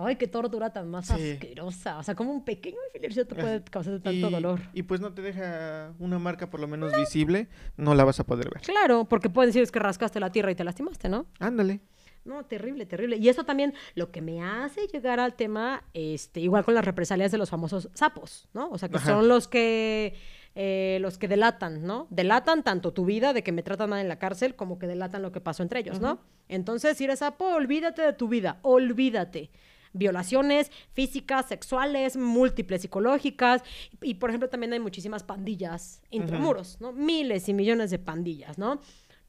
Ay, 0.00 0.16
qué 0.16 0.26
tortura 0.26 0.70
tan 0.72 0.88
más 0.90 1.06
Sí. 1.06 1.32
asquerosa. 1.32 1.98
O 1.98 2.02
sea, 2.02 2.14
como 2.14 2.32
un 2.32 2.44
pequeño 2.44 2.76
alfiler 2.86 3.26
te 3.26 3.34
puede 3.34 3.62
causar 3.64 3.94
Y, 3.94 4.00
tanto 4.00 4.30
dolor. 4.30 4.60
y 4.72 4.82
pues 4.84 5.00
no 5.00 5.12
te 5.12 5.22
deja 5.22 5.92
una 5.98 6.18
marca 6.18 6.48
por 6.50 6.60
lo 6.60 6.68
menos 6.68 6.92
visible, 6.96 7.48
no 7.76 7.94
la 7.94 8.04
vas 8.04 8.20
a 8.20 8.24
poder 8.24 8.48
ver. 8.50 8.62
Claro, 8.62 9.06
porque 9.06 9.28
pueden 9.30 9.48
decir 9.48 9.62
es 9.62 9.72
que 9.72 9.78
rascaste 9.78 10.20
la 10.20 10.30
tierra 10.30 10.50
y 10.50 10.54
te 10.54 10.64
lastimaste, 10.64 11.08
¿no? 11.08 11.26
Ándale. 11.40 11.80
No, 12.24 12.44
terrible, 12.44 12.84
terrible. 12.84 13.16
Y 13.16 13.28
eso 13.28 13.44
también 13.44 13.72
lo 13.94 14.10
que 14.10 14.20
me 14.20 14.42
hace 14.42 14.86
llegar 14.86 15.18
al 15.18 15.34
tema, 15.34 15.82
este, 15.94 16.40
igual 16.40 16.64
con 16.64 16.74
las 16.74 16.84
represalias 16.84 17.32
de 17.32 17.38
los 17.38 17.48
famosos 17.48 17.88
sapos, 17.94 18.48
¿no? 18.52 18.68
O 18.70 18.76
sea, 18.78 18.88
que 18.90 18.96
Ajá. 18.98 19.12
son 19.12 19.28
los 19.28 19.48
que 19.48 20.14
eh, 20.54 20.98
los 21.00 21.18
que 21.18 21.28
delatan, 21.28 21.84
¿no? 21.86 22.08
Delatan 22.10 22.64
tanto 22.64 22.92
tu 22.92 23.04
vida 23.04 23.32
de 23.32 23.42
que 23.44 23.52
me 23.52 23.62
tratan 23.62 23.90
mal 23.90 24.00
en 24.00 24.08
la 24.08 24.18
cárcel 24.18 24.56
como 24.56 24.78
que 24.78 24.88
delatan 24.88 25.22
lo 25.22 25.30
que 25.30 25.40
pasó 25.40 25.62
entre 25.62 25.80
ellos, 25.80 26.00
¿no? 26.00 26.18
Entonces, 26.48 26.96
si 26.96 27.04
eres 27.04 27.20
sapo, 27.20 27.44
olvídate 27.46 28.02
de 28.02 28.12
tu 28.12 28.28
vida, 28.28 28.58
olvídate. 28.62 29.50
Violaciones 29.92 30.70
físicas, 30.92 31.46
sexuales, 31.46 32.16
múltiples 32.16 32.82
psicológicas. 32.82 33.62
Y, 34.02 34.14
por 34.14 34.30
ejemplo, 34.30 34.48
también 34.48 34.72
hay 34.72 34.80
muchísimas 34.80 35.22
pandillas 35.22 36.02
intramuros, 36.10 36.78
¿no? 36.80 36.92
Miles 36.92 37.48
y 37.48 37.54
millones 37.54 37.90
de 37.90 37.98
pandillas, 37.98 38.58
¿no? 38.58 38.80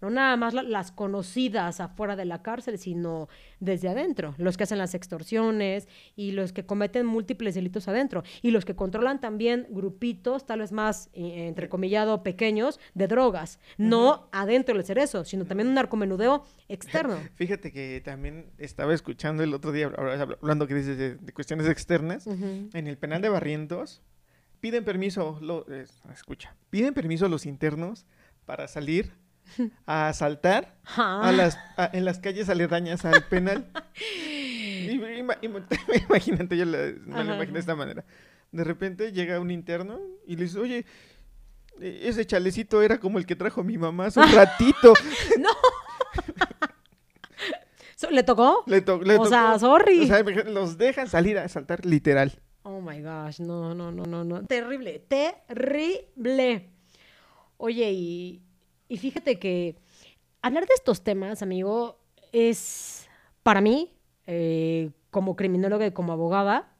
No 0.02 0.10
nada 0.10 0.36
más 0.38 0.54
la- 0.54 0.64
las 0.64 0.92
conocidas 0.92 1.80
afuera 1.80 2.16
de 2.16 2.26
la 2.26 2.42
cárcel, 2.42 2.78
sino 2.78 3.28
desde 3.60 3.90
adentro. 3.90 4.34
Los 4.38 4.56
que 4.58 4.64
hacen 4.64 4.78
las 4.78 4.96
extorsiones 4.96 5.88
y 6.16 6.32
los 6.32 6.54
que 6.54 6.66
cometen 6.66 7.06
múltiples 7.06 7.56
delitos 7.56 7.88
adentro. 7.88 8.24
Y 8.42 8.52
los 8.52 8.64
que 8.66 8.76
controlan 8.76 9.20
también 9.20 9.68
grupitos, 9.70 10.46
tal 10.46 10.60
vez 10.60 10.72
más, 10.72 11.10
eh, 11.14 11.48
entrecomillado, 11.48 12.24
pequeños, 12.24 12.80
de 12.94 13.08
drogas. 13.08 13.60
No 13.78 14.30
adentro 14.32 14.76
del 14.76 14.86
cerezo, 14.86 15.26
sino 15.26 15.46
también 15.46 15.68
un 15.68 15.74
narcomenudeo 15.74 16.46
externo. 16.70 17.18
Fíjate 17.36 17.72
que 17.72 18.02
también 18.04 18.46
estaba 18.58 18.94
escuchando 18.94 19.44
el 19.44 19.54
otro 19.54 19.72
día, 19.72 19.88
hablando 19.88 20.68
que 20.68 20.76
dices 20.76 20.98
de, 20.98 21.16
de 21.16 21.34
cuestiones 21.34 21.68
externas, 21.68 22.26
en 22.28 22.88
el 22.88 22.98
penal 22.98 23.22
de 23.22 23.30
Barrientos, 23.30 24.02
piden 24.62 24.84
permiso, 24.86 25.38
lo, 25.42 25.66
eh, 25.70 25.86
escucha, 26.14 26.56
piden 26.70 26.94
permiso 26.94 27.26
a 27.26 27.30
los 27.30 27.46
internos 27.46 28.06
para 28.46 28.68
salir 28.68 29.12
a 29.86 30.10
asaltar 30.10 30.76
a 30.96 31.32
las, 31.32 31.58
a- 31.78 31.90
en 31.94 32.06
las 32.06 32.20
calles 32.20 32.50
aledañas 32.50 33.06
al 33.06 33.24
penal. 33.26 33.70
Y- 34.00 34.90
ima- 34.92 35.38
ima- 35.42 35.66
imagínate, 36.10 36.58
yo 36.58 36.66
la- 36.66 36.94
me 37.06 37.24
lo 37.24 37.36
imaginé 37.36 37.54
de 37.54 37.60
esta 37.60 37.76
manera. 37.76 38.04
De 38.52 38.64
repente 38.64 39.12
llega 39.12 39.40
un 39.40 39.52
interno 39.52 40.00
y 40.26 40.36
le 40.36 40.44
dice, 40.44 40.60
oye, 40.60 40.86
eh, 41.82 42.00
ese 42.04 42.26
chalecito 42.26 42.82
era 42.82 43.00
como 43.00 43.20
el 43.20 43.26
que 43.26 43.36
trajo 43.36 43.64
mi 43.64 43.78
mamá 43.78 44.08
hace 44.08 44.20
un 44.20 44.32
ratito. 44.34 44.94
So- 47.96 48.10
¿Le 48.12 48.24
tocó? 48.24 48.64
Le 48.66 48.80
to- 48.82 49.02
le 49.02 49.18
O 49.18 49.26
sea, 49.26 49.60
sorry. 49.60 50.04
O 50.04 50.08
sea, 50.08 50.24
los 50.46 50.78
dejan 50.78 51.10
salir 51.10 51.38
a 51.38 51.44
asaltar 51.44 51.86
literal. 51.86 52.32
Oh 52.64 52.80
my 52.82 53.02
gosh, 53.02 53.40
no, 53.42 53.74
no, 53.76 53.92
no, 53.92 54.04
no, 54.06 54.24
no. 54.24 54.46
Terrible, 54.46 55.00
terrible. 55.00 56.70
Oye, 57.58 57.92
y, 57.92 58.42
y 58.90 58.98
fíjate 58.98 59.40
que 59.40 59.76
hablar 60.42 60.66
de 60.66 60.74
estos 60.74 61.04
temas, 61.04 61.42
amigo, 61.42 62.00
es 62.34 63.08
para 63.44 63.62
mí, 63.62 63.94
eh, 64.26 64.90
como 65.12 65.36
criminóloga 65.36 65.86
y 65.86 65.92
como 65.92 66.12
abogada, 66.12 66.76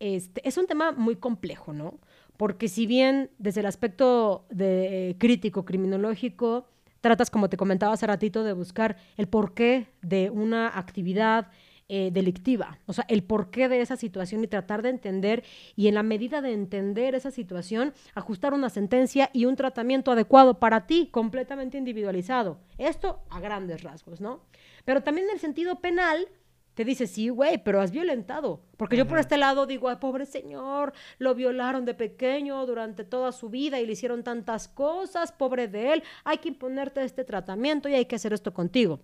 este, 0.00 0.46
es 0.46 0.58
un 0.58 0.66
tema 0.66 0.92
muy 0.92 1.16
complejo, 1.16 1.72
¿no? 1.72 1.98
Porque 2.36 2.68
si 2.68 2.86
bien 2.86 3.30
desde 3.38 3.60
el 3.60 3.66
aspecto 3.66 4.44
de, 4.50 5.10
eh, 5.10 5.16
crítico, 5.18 5.64
criminológico, 5.64 6.66
tratas, 7.00 7.30
como 7.30 7.48
te 7.48 7.56
comentaba 7.56 7.92
hace 7.92 8.06
ratito, 8.06 8.42
de 8.42 8.52
buscar 8.52 8.96
el 9.16 9.28
porqué 9.28 9.86
de 10.02 10.30
una 10.30 10.68
actividad 10.78 11.48
eh, 11.88 12.10
delictiva, 12.10 12.78
o 12.86 12.94
sea, 12.94 13.04
el 13.08 13.22
porqué 13.22 13.68
de 13.68 13.82
esa 13.82 13.96
situación 13.96 14.42
y 14.42 14.46
tratar 14.46 14.80
de 14.80 14.88
entender 14.88 15.44
y 15.76 15.88
en 15.88 15.94
la 15.94 16.02
medida 16.02 16.40
de 16.40 16.52
entender 16.52 17.14
esa 17.14 17.30
situación, 17.30 17.92
ajustar 18.14 18.54
una 18.54 18.70
sentencia 18.70 19.28
y 19.34 19.44
un 19.44 19.54
tratamiento 19.54 20.10
adecuado 20.10 20.58
para 20.58 20.86
ti, 20.86 21.08
completamente 21.10 21.76
individualizado. 21.76 22.58
Esto 22.78 23.20
a 23.28 23.38
grandes 23.38 23.82
rasgos, 23.82 24.22
¿no? 24.22 24.46
Pero 24.86 25.02
también 25.02 25.28
en 25.28 25.34
el 25.34 25.40
sentido 25.40 25.80
penal, 25.80 26.26
te 26.72 26.84
dice, 26.84 27.06
sí, 27.06 27.28
güey, 27.28 27.62
pero 27.62 27.80
has 27.80 27.92
violentado. 27.92 28.62
Porque 28.76 28.96
yo 28.96 29.06
por 29.06 29.18
este 29.18 29.36
lado 29.36 29.66
digo, 29.66 29.90
ay, 29.90 29.96
pobre 29.96 30.26
señor, 30.26 30.92
lo 31.18 31.34
violaron 31.34 31.84
de 31.84 31.94
pequeño 31.94 32.64
durante 32.66 33.04
toda 33.04 33.30
su 33.32 33.48
vida 33.48 33.78
y 33.78 33.86
le 33.86 33.92
hicieron 33.92 34.24
tantas 34.24 34.68
cosas, 34.68 35.32
pobre 35.32 35.68
de 35.68 35.92
él, 35.92 36.02
hay 36.24 36.38
que 36.38 36.48
imponerte 36.48 37.04
este 37.04 37.24
tratamiento 37.24 37.88
y 37.88 37.94
hay 37.94 38.06
que 38.06 38.16
hacer 38.16 38.32
esto 38.32 38.52
contigo. 38.52 39.00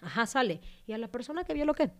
Ajá, 0.00 0.26
sale. 0.26 0.60
¿Y 0.86 0.92
a 0.92 0.98
la 0.98 1.08
persona 1.08 1.44
que 1.44 1.54
violó 1.54 1.74
qué? 1.74 1.90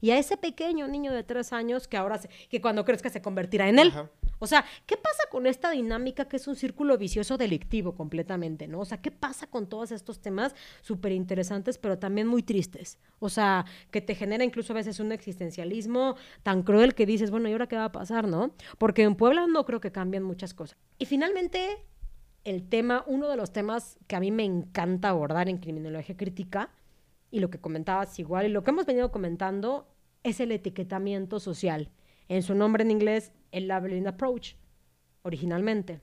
Y 0.00 0.10
a 0.10 0.18
ese 0.18 0.36
pequeño 0.36 0.88
niño 0.88 1.12
de 1.12 1.22
tres 1.24 1.52
años 1.52 1.86
que 1.88 1.96
ahora, 1.96 2.18
se- 2.18 2.28
que 2.48 2.60
cuando 2.60 2.84
crezca 2.84 3.10
se 3.10 3.20
convertirá 3.22 3.68
en 3.68 3.78
él. 3.78 3.88
Ajá. 3.88 4.10
O 4.42 4.46
sea, 4.46 4.64
¿qué 4.86 4.96
pasa 4.96 5.24
con 5.30 5.46
esta 5.46 5.70
dinámica 5.70 6.24
que 6.24 6.36
es 6.38 6.48
un 6.48 6.56
círculo 6.56 6.96
vicioso 6.96 7.36
delictivo 7.36 7.94
completamente, 7.94 8.66
¿no? 8.68 8.80
O 8.80 8.84
sea, 8.86 9.02
¿qué 9.02 9.10
pasa 9.10 9.46
con 9.46 9.68
todos 9.68 9.92
estos 9.92 10.20
temas 10.20 10.54
súper 10.80 11.12
interesantes, 11.12 11.76
pero 11.76 11.98
también 11.98 12.26
muy 12.26 12.42
tristes? 12.42 12.98
O 13.18 13.28
sea, 13.28 13.66
que 13.90 14.00
te 14.00 14.14
genera 14.14 14.42
incluso 14.42 14.72
a 14.72 14.76
veces 14.76 14.98
un 14.98 15.12
existencialismo 15.12 16.16
tan 16.42 16.62
cruel 16.62 16.94
que 16.94 17.04
dices, 17.04 17.30
bueno, 17.30 17.50
¿y 17.50 17.52
ahora 17.52 17.66
qué 17.66 17.76
va 17.76 17.84
a 17.84 17.92
pasar, 17.92 18.26
no? 18.26 18.52
Porque 18.78 19.02
en 19.02 19.14
Puebla 19.14 19.46
no 19.46 19.66
creo 19.66 19.80
que 19.82 19.92
cambien 19.92 20.22
muchas 20.22 20.54
cosas. 20.54 20.78
Y 20.98 21.04
finalmente, 21.04 21.76
el 22.44 22.66
tema, 22.66 23.04
uno 23.06 23.28
de 23.28 23.36
los 23.36 23.52
temas 23.52 23.98
que 24.06 24.16
a 24.16 24.20
mí 24.20 24.30
me 24.30 24.44
encanta 24.44 25.10
abordar 25.10 25.50
en 25.50 25.58
criminología 25.58 26.16
crítica, 26.16 26.70
y 27.30 27.40
lo 27.40 27.50
que 27.50 27.60
comentabas 27.60 28.18
igual, 28.18 28.46
y 28.46 28.48
lo 28.50 28.62
que 28.62 28.70
hemos 28.70 28.86
venido 28.86 29.10
comentando, 29.12 29.88
es 30.22 30.40
el 30.40 30.52
etiquetamiento 30.52 31.40
social. 31.40 31.90
En 32.28 32.42
su 32.42 32.54
nombre 32.54 32.82
en 32.84 32.90
inglés, 32.90 33.32
el 33.52 33.68
labeling 33.68 34.06
approach, 34.06 34.54
originalmente. 35.22 36.00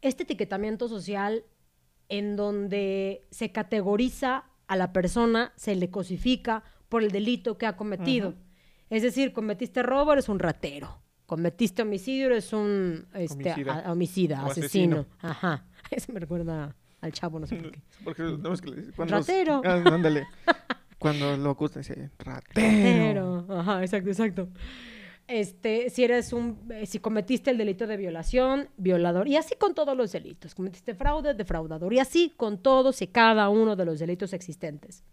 Este 0.00 0.24
etiquetamiento 0.24 0.88
social 0.88 1.44
en 2.08 2.36
donde 2.36 3.26
se 3.30 3.52
categoriza 3.52 4.44
a 4.66 4.76
la 4.76 4.92
persona, 4.92 5.52
se 5.56 5.74
le 5.76 5.90
cosifica 5.90 6.64
por 6.88 7.02
el 7.02 7.10
delito 7.10 7.56
que 7.58 7.66
ha 7.66 7.76
cometido. 7.76 8.34
Es 8.90 9.02
decir, 9.02 9.32
cometiste 9.32 9.82
robo, 9.82 10.12
eres 10.12 10.28
un 10.28 10.38
ratero. 10.38 10.98
Cometiste 11.26 11.82
homicidio, 11.82 12.26
eres 12.26 12.52
un 12.52 13.06
este, 13.14 13.52
Homicida. 13.52 13.78
a- 13.86 13.92
homicida, 13.92 14.44
O 14.44 14.50
asesino. 14.50 15.00
asesino. 15.00 15.16
Ajá. 15.20 15.66
Eso 15.90 16.12
me 16.12 16.20
recuerda 16.20 16.76
al 17.02 17.12
chavo, 17.12 17.38
no 17.38 17.46
sé 17.46 17.56
por 17.56 17.70
qué. 17.72 17.80
Porque 18.04 18.22
no 18.22 18.52
es 18.54 18.60
que 18.62 18.70
le- 18.70 18.92
cuando 18.92 19.18
Ratero. 19.18 19.60
Ah, 19.64 19.82
ándale. 19.92 20.26
Cuando 20.98 21.36
lo 21.36 21.50
acusan 21.50 21.82
dice, 21.82 22.10
ratero. 22.18 22.54
Ratero. 22.54 23.46
Ajá, 23.50 23.82
exacto, 23.82 24.08
exacto. 24.08 24.48
Este, 25.28 25.88
si 25.90 26.04
eres 26.04 26.32
un, 26.32 26.58
eh, 26.70 26.86
si 26.86 26.98
cometiste 26.98 27.50
el 27.50 27.58
delito 27.58 27.86
de 27.86 27.96
violación, 27.96 28.68
violador, 28.76 29.28
y 29.28 29.36
así 29.36 29.54
con 29.56 29.74
todos 29.74 29.96
los 29.96 30.12
delitos. 30.12 30.54
Cometiste 30.54 30.94
fraude, 30.94 31.34
defraudador, 31.34 31.92
y 31.92 31.98
así 32.00 32.32
con 32.36 32.58
todos 32.58 33.02
y 33.02 33.06
cada 33.08 33.48
uno 33.48 33.76
de 33.76 33.84
los 33.84 33.98
delitos 33.98 34.32
existentes. 34.32 35.04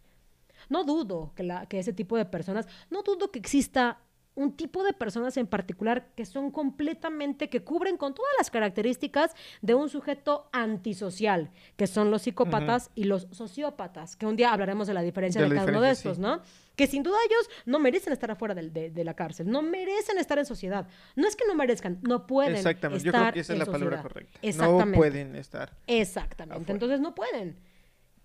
No 0.67 0.83
dudo 0.83 1.31
que, 1.35 1.43
la, 1.43 1.65
que 1.67 1.79
ese 1.79 1.93
tipo 1.93 2.17
de 2.17 2.25
personas, 2.25 2.67
no 2.89 3.01
dudo 3.03 3.31
que 3.31 3.39
exista 3.39 3.99
un 4.35 4.55
tipo 4.55 4.83
de 4.83 4.93
personas 4.93 5.35
en 5.37 5.47
particular 5.47 6.13
que 6.15 6.25
son 6.25 6.51
completamente, 6.51 7.49
que 7.49 7.63
cubren 7.63 7.97
con 7.97 8.13
todas 8.13 8.31
las 8.37 8.49
características 8.49 9.35
de 9.61 9.73
un 9.75 9.89
sujeto 9.89 10.49
antisocial, 10.53 11.51
que 11.75 11.87
son 11.87 12.09
los 12.09 12.21
psicópatas 12.21 12.89
y 12.95 13.03
los 13.03 13.27
sociópatas, 13.31 14.15
que 14.15 14.25
un 14.25 14.37
día 14.37 14.53
hablaremos 14.53 14.87
de 14.87 14.93
la 14.93 15.01
diferencia 15.01 15.41
De 15.41 15.49
de, 15.49 15.55
la 15.55 15.61
cada 15.61 15.71
uno 15.71 15.81
de 15.81 15.91
estos, 15.91 16.15
sí. 16.15 16.21
¿no? 16.21 16.41
Que 16.77 16.87
sin 16.87 17.03
duda 17.03 17.17
ellos 17.27 17.49
no 17.65 17.79
merecen 17.79 18.13
estar 18.13 18.31
afuera 18.31 18.55
de, 18.55 18.89
de 18.89 19.03
la 19.03 19.13
cárcel, 19.13 19.49
no 19.51 19.61
merecen 19.61 20.17
estar 20.17 20.39
en 20.39 20.45
sociedad. 20.45 20.87
No 21.17 21.27
es 21.27 21.35
que 21.35 21.45
no 21.45 21.53
merezcan, 21.53 21.99
no 22.01 22.25
pueden 22.25 22.55
Exactamente, 22.55 23.03
yo 23.03 23.09
estar 23.09 23.21
creo 23.21 23.33
que 23.33 23.39
esa 23.41 23.53
es 23.53 23.59
la 23.59 23.65
palabra 23.65 23.97
sociedad. 23.97 24.01
correcta. 24.01 24.39
Exactamente. 24.41 24.85
No 24.91 24.95
pueden 24.95 25.35
estar. 25.35 25.77
Exactamente. 25.87 26.71
afuera. 26.71 26.73
Entonces 26.73 27.01
no 27.01 27.13
pueden. 27.13 27.59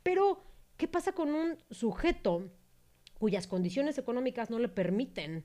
Pero, 0.04 0.44
¿qué 0.76 0.86
pasa 0.86 1.10
con 1.12 1.34
un 1.34 1.58
sujeto 1.70 2.52
cuyas 3.18 3.48
condiciones 3.48 3.98
económicas 3.98 4.50
no 4.50 4.60
le 4.60 4.68
permiten? 4.68 5.44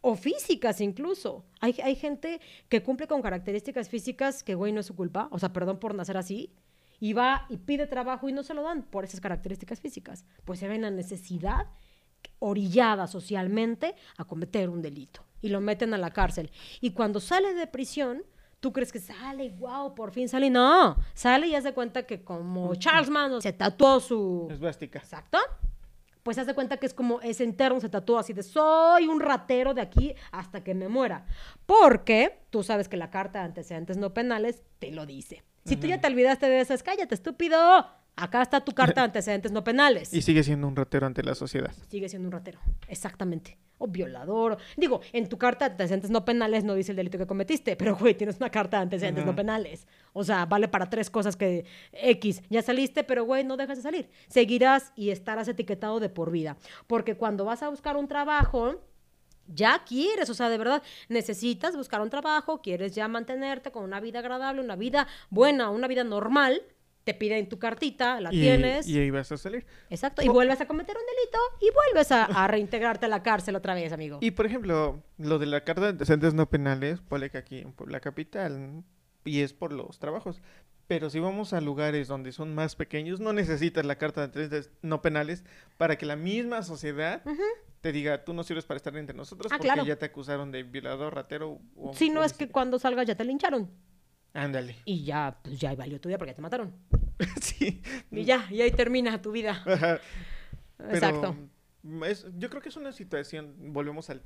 O 0.00 0.14
físicas 0.14 0.80
incluso. 0.80 1.44
Hay, 1.60 1.76
hay 1.82 1.94
gente 1.94 2.40
que 2.68 2.82
cumple 2.82 3.06
con 3.06 3.22
características 3.22 3.88
físicas 3.88 4.42
que, 4.42 4.54
güey, 4.54 4.72
no 4.72 4.80
es 4.80 4.86
su 4.86 4.96
culpa. 4.96 5.28
O 5.30 5.38
sea, 5.38 5.52
perdón 5.52 5.78
por 5.78 5.94
nacer 5.94 6.16
así. 6.16 6.54
Y 6.98 7.12
va 7.12 7.46
y 7.48 7.56
pide 7.56 7.86
trabajo 7.86 8.28
y 8.28 8.32
no 8.32 8.42
se 8.42 8.54
lo 8.54 8.62
dan 8.62 8.82
por 8.82 9.04
esas 9.04 9.20
características 9.20 9.80
físicas. 9.80 10.24
Pues 10.44 10.58
se 10.58 10.68
ven 10.68 10.82
la 10.82 10.90
necesidad 10.90 11.66
orillada 12.38 13.06
socialmente 13.06 13.94
a 14.16 14.24
cometer 14.24 14.68
un 14.68 14.82
delito 14.82 15.22
y 15.42 15.48
lo 15.48 15.60
meten 15.60 15.94
a 15.94 15.98
la 15.98 16.10
cárcel. 16.10 16.50
Y 16.80 16.92
cuando 16.92 17.20
sale 17.20 17.54
de 17.54 17.66
prisión, 17.66 18.22
tú 18.60 18.72
crees 18.72 18.92
que 18.92 18.98
sale, 19.00 19.50
wow, 19.58 19.94
por 19.94 20.12
fin 20.12 20.28
sale. 20.28 20.50
No, 20.50 20.96
sale 21.14 21.48
y 21.48 21.54
hace 21.54 21.72
cuenta 21.72 22.04
que 22.04 22.22
como 22.22 22.74
Charles 22.76 23.10
Manson 23.10 23.42
se 23.42 23.52
tatuó 23.52 24.00
su... 24.00 24.48
Esvástica. 24.50 24.98
Exacto. 24.98 25.38
Pues 26.22 26.38
hace 26.38 26.54
cuenta 26.54 26.76
que 26.76 26.86
es 26.86 26.94
como 26.94 27.20
ese 27.20 27.44
interno 27.44 27.80
se 27.80 27.88
tatúa 27.88 28.20
así 28.20 28.32
de 28.32 28.42
soy 28.42 29.06
un 29.06 29.20
ratero 29.20 29.74
de 29.74 29.80
aquí 29.80 30.14
hasta 30.32 30.62
que 30.62 30.74
me 30.74 30.88
muera. 30.88 31.26
Porque 31.66 32.40
tú 32.50 32.62
sabes 32.62 32.88
que 32.88 32.96
la 32.96 33.10
carta 33.10 33.40
de 33.40 33.46
antecedentes 33.46 33.96
no 33.96 34.12
penales 34.12 34.62
te 34.78 34.90
lo 34.90 35.06
dice. 35.06 35.42
Si 35.64 35.76
tú 35.76 35.86
ya 35.86 36.00
te 36.00 36.06
olvidaste 36.08 36.46
de 36.46 36.60
esas, 36.60 36.82
cállate, 36.82 37.14
estúpido. 37.14 37.86
Acá 38.16 38.42
está 38.42 38.60
tu 38.60 38.72
carta 38.72 39.00
de 39.00 39.06
antecedentes 39.06 39.52
no 39.52 39.64
penales. 39.64 40.12
Y 40.12 40.22
sigue 40.22 40.42
siendo 40.42 40.68
un 40.68 40.76
ratero 40.76 41.06
ante 41.06 41.22
la 41.22 41.34
sociedad. 41.34 41.72
Sigue 41.88 42.08
siendo 42.08 42.28
un 42.28 42.32
ratero, 42.32 42.60
exactamente. 42.88 43.56
O 43.78 43.86
violador. 43.86 44.58
Digo, 44.76 45.00
en 45.12 45.28
tu 45.28 45.38
carta 45.38 45.66
de 45.66 45.72
antecedentes 45.72 46.10
no 46.10 46.24
penales 46.24 46.64
no 46.64 46.74
dice 46.74 46.92
el 46.92 46.96
delito 46.96 47.16
que 47.16 47.26
cometiste, 47.26 47.76
pero 47.76 47.96
güey, 47.96 48.14
tienes 48.14 48.36
una 48.36 48.50
carta 48.50 48.76
de 48.76 48.82
antecedentes 48.82 49.24
no 49.24 49.34
penales. 49.34 49.86
O 50.12 50.22
sea, 50.22 50.44
vale 50.44 50.68
para 50.68 50.90
tres 50.90 51.08
cosas 51.08 51.36
que 51.36 51.64
X, 51.92 52.42
ya 52.50 52.60
saliste, 52.60 53.04
pero 53.04 53.24
güey, 53.24 53.42
no 53.44 53.56
dejas 53.56 53.78
de 53.78 53.82
salir. 53.82 54.10
Seguirás 54.28 54.92
y 54.96 55.10
estarás 55.10 55.48
etiquetado 55.48 55.98
de 55.98 56.10
por 56.10 56.30
vida. 56.30 56.58
Porque 56.86 57.16
cuando 57.16 57.46
vas 57.46 57.62
a 57.62 57.70
buscar 57.70 57.96
un 57.96 58.06
trabajo, 58.06 58.82
ya 59.46 59.82
quieres, 59.84 60.30
o 60.30 60.34
sea, 60.34 60.48
de 60.48 60.58
verdad, 60.58 60.82
necesitas 61.08 61.76
buscar 61.76 62.00
un 62.00 62.10
trabajo, 62.10 62.60
quieres 62.60 62.94
ya 62.94 63.08
mantenerte 63.08 63.70
con 63.70 63.84
una 63.84 64.00
vida 64.00 64.20
agradable, 64.20 64.60
una 64.60 64.76
vida 64.76 65.06
buena, 65.30 65.70
una 65.70 65.88
vida 65.88 66.04
normal, 66.04 66.62
te 67.04 67.14
piden 67.14 67.48
tu 67.48 67.58
cartita, 67.58 68.20
la 68.20 68.32
Y, 68.32 68.40
tienes. 68.40 68.86
y 68.86 68.98
ahí 68.98 69.10
vas 69.10 69.32
a 69.32 69.36
salir. 69.38 69.64
Exacto, 69.88 70.22
y 70.22 70.28
vuelves 70.28 70.60
a 70.60 70.66
cometer 70.66 70.96
un 70.96 71.02
delito 71.04 71.38
y 71.60 71.70
vuelves 71.74 72.12
a, 72.12 72.24
a 72.24 72.46
reintegrarte 72.46 73.06
a 73.06 73.08
la 73.08 73.22
cárcel 73.22 73.56
otra 73.56 73.74
vez, 73.74 73.92
amigo. 73.92 74.18
Y 74.20 74.32
por 74.32 74.46
ejemplo, 74.46 75.02
lo 75.18 75.38
de 75.38 75.46
la 75.46 75.64
carta 75.64 75.82
de 75.82 75.88
antecedentes 75.88 76.34
no 76.34 76.48
penales, 76.50 77.00
ponle 77.00 77.30
que 77.30 77.38
aquí 77.38 77.58
en 77.60 77.74
la 77.86 78.00
capital, 78.00 78.82
y 79.24 79.40
es 79.40 79.52
por 79.52 79.72
los 79.72 79.98
trabajos. 79.98 80.40
Pero 80.86 81.08
si 81.08 81.20
vamos 81.20 81.52
a 81.52 81.60
lugares 81.60 82.08
donde 82.08 82.32
son 82.32 82.52
más 82.54 82.74
pequeños, 82.74 83.20
no 83.20 83.32
necesitas 83.32 83.86
la 83.86 83.96
carta 83.96 84.20
de 84.22 84.24
antecedentes 84.26 84.72
no 84.82 85.00
penales 85.02 85.44
para 85.78 85.96
que 85.96 86.04
la 86.04 86.16
misma 86.16 86.62
sociedad 86.64 87.22
te 87.80 87.92
diga, 87.92 88.24
tú 88.24 88.34
no 88.34 88.42
sirves 88.42 88.64
para 88.66 88.76
estar 88.76 88.94
entre 88.96 89.16
nosotros 89.16 89.50
Ah, 89.52 89.56
porque 89.56 89.68
claro. 89.68 89.84
ya 89.86 89.96
te 89.96 90.06
acusaron 90.06 90.50
de 90.50 90.64
violador, 90.64 91.14
ratero 91.14 91.60
o... 91.76 91.94
si 91.94 92.10
no 92.10 92.22
es 92.24 92.32
que 92.32 92.44
homicida". 92.44 92.52
cuando 92.52 92.78
salgas 92.80 93.06
ya 93.06 93.14
te 93.14 93.24
lincharon 93.24 93.70
Ándale. 94.32 94.76
y 94.84 95.04
ya, 95.04 95.38
pues 95.42 95.58
ya 95.58 95.74
valió 95.74 96.00
tu 96.00 96.08
vida 96.08 96.18
porque 96.18 96.30
ya 96.32 96.36
te 96.36 96.42
mataron. 96.42 96.72
sí. 97.40 97.82
Y 98.10 98.24
ya, 98.24 98.46
y 98.50 98.60
ahí 98.62 98.70
termina 98.70 99.20
tu 99.20 99.32
vida. 99.32 99.62
Ajá. 99.66 100.00
Exacto. 100.90 101.36
es- 102.06 102.26
yo 102.38 102.48
creo 102.48 102.62
que 102.62 102.68
es 102.70 102.76
una 102.76 102.92
situación, 102.92 103.54
volvemos 103.72 104.08
al... 104.10 104.22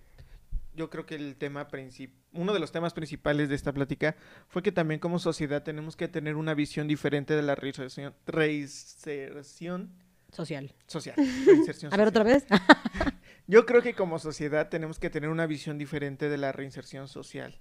Yo 0.77 0.91
creo 0.91 1.07
que 1.07 1.15
el 1.15 1.37
tema 1.37 1.69
principal, 1.69 2.17
uno 2.33 2.53
de 2.53 2.59
los 2.59 2.73
temas 2.73 2.93
principales 2.95 3.49
de 3.49 3.55
esta 3.55 3.73
plática 3.73 4.17
fue 4.49 4.61
que 4.63 4.73
también 4.73 4.99
como 4.99 5.21
sociedad 5.21 5.63
tenemos 5.63 5.95
que 5.97 6.09
tener 6.09 6.35
una 6.35 6.53
visión 6.55 6.89
diferente 6.89 7.35
de 7.37 7.43
la 7.43 7.55
reinserción, 7.55 8.13
reinserción 8.27 9.91
Social. 10.33 10.75
social. 10.87 11.15
reinserción 11.47 11.95
A 11.95 11.97
ver, 11.97 12.09
social. 12.09 12.09
otra 12.09 12.25
vez. 12.25 12.45
Yo 13.47 13.67
creo 13.67 13.83
que 13.83 13.95
como 13.95 14.19
sociedad 14.19 14.69
tenemos 14.69 14.99
que 14.99 15.11
tener 15.11 15.31
una 15.31 15.47
visión 15.47 15.79
diferente 15.79 16.29
de 16.29 16.39
la 16.39 16.51
reinserción 16.51 17.07
social. 17.07 17.57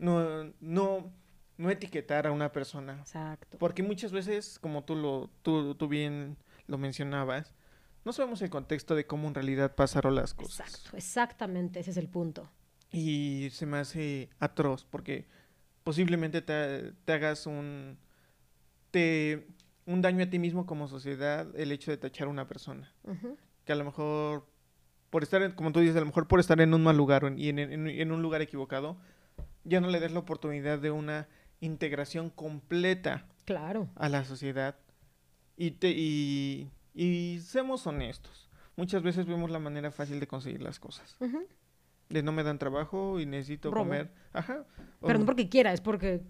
No, 0.00 0.52
no, 0.60 1.12
no 1.58 1.70
etiquetar 1.70 2.26
a 2.26 2.32
una 2.32 2.52
persona. 2.52 2.98
Exacto. 3.00 3.56
Porque 3.58 3.82
muchas 3.82 4.12
veces, 4.12 4.58
como 4.58 4.84
tú, 4.84 4.94
lo, 4.94 5.30
tú, 5.42 5.74
tú 5.74 5.88
bien 5.88 6.36
lo 6.66 6.78
mencionabas, 6.78 7.52
no 8.04 8.12
sabemos 8.12 8.40
el 8.42 8.50
contexto 8.50 8.94
de 8.94 9.06
cómo 9.06 9.26
en 9.28 9.34
realidad 9.34 9.74
pasaron 9.74 10.14
las 10.14 10.34
cosas. 10.34 10.68
Exacto, 10.68 10.96
exactamente, 10.96 11.80
ese 11.80 11.90
es 11.92 11.96
el 11.96 12.08
punto. 12.08 12.50
Y 12.92 13.48
se 13.52 13.66
me 13.66 13.78
hace 13.78 14.28
atroz 14.38 14.84
porque 14.84 15.26
posiblemente 15.82 16.40
te, 16.42 16.92
te 17.04 17.12
hagas 17.12 17.46
un, 17.46 17.98
te, 18.90 19.46
un 19.86 20.02
daño 20.02 20.24
a 20.24 20.30
ti 20.30 20.38
mismo 20.38 20.66
como 20.66 20.88
sociedad 20.88 21.48
el 21.56 21.72
hecho 21.72 21.90
de 21.90 21.96
tachar 21.96 22.28
a 22.28 22.30
una 22.30 22.46
persona. 22.48 22.92
Que 23.64 23.72
a 23.72 23.76
lo 23.76 23.84
mejor, 23.84 24.46
por 25.10 25.22
estar, 25.22 25.42
en- 25.42 25.52
como 25.52 25.72
tú 25.72 25.80
dices, 25.80 25.96
a 25.96 26.00
lo 26.00 26.06
mejor 26.06 26.28
por 26.28 26.38
estar 26.40 26.60
en 26.60 26.74
un 26.74 26.82
mal 26.82 26.96
lugar 26.96 27.32
y 27.36 27.48
en, 27.48 27.58
en- 27.58 27.86
en 27.88 28.12
un 28.12 28.22
lugar 28.22 28.40
equivocado, 28.42 28.96
ya 29.64 29.80
no 29.80 29.88
le 29.88 29.98
des 30.00 30.12
la 30.12 30.20
oportunidad 30.20 30.78
de 30.78 30.90
una 30.92 31.28
integración 31.60 32.30
completa 32.30 33.26
Claro. 33.44 33.88
a 33.94 34.08
la 34.08 34.24
sociedad 34.24 34.76
y, 35.56 35.72
te, 35.72 35.90
y, 35.90 36.70
y 36.94 37.40
seamos 37.40 37.86
honestos. 37.86 38.50
Muchas 38.76 39.02
veces 39.02 39.26
vemos 39.26 39.50
la 39.50 39.58
manera 39.58 39.90
fácil 39.90 40.20
de 40.20 40.26
conseguir 40.26 40.60
las 40.62 40.78
cosas. 40.78 41.16
De 42.08 42.22
no 42.22 42.30
me 42.32 42.42
dan 42.42 42.58
trabajo 42.58 43.18
y 43.20 43.26
necesito 43.26 43.70
Robo. 43.70 43.84
comer. 43.84 44.12
Ajá. 44.32 44.64
o- 45.00 45.06
Pero 45.06 45.18
no 45.18 45.24
porque 45.26 45.48
quiera, 45.48 45.72
es 45.72 45.80
porque... 45.80 46.22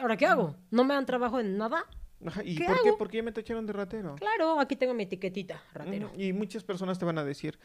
¿Ahora 0.00 0.16
qué 0.16 0.26
hago? 0.26 0.56
¿No 0.70 0.84
me 0.84 0.94
dan 0.94 1.06
trabajo 1.06 1.40
en 1.40 1.56
nada? 1.56 1.84
ajá, 2.26 2.42
¿Y 2.44 2.56
¿qué 2.56 2.64
por 2.64 2.82
qué? 2.82 2.88
hago? 2.88 2.98
Porque 2.98 3.16
ya 3.18 3.22
me 3.22 3.32
tacharon 3.32 3.66
de 3.66 3.72
ratero. 3.72 4.16
Claro, 4.16 4.60
aquí 4.60 4.76
tengo 4.76 4.92
mi 4.94 5.04
etiquetita, 5.04 5.62
ratero. 5.72 6.12
Y 6.16 6.32
muchas 6.32 6.64
personas 6.64 6.98
te 6.98 7.04
van 7.06 7.16
a 7.18 7.24
decir, 7.24 7.58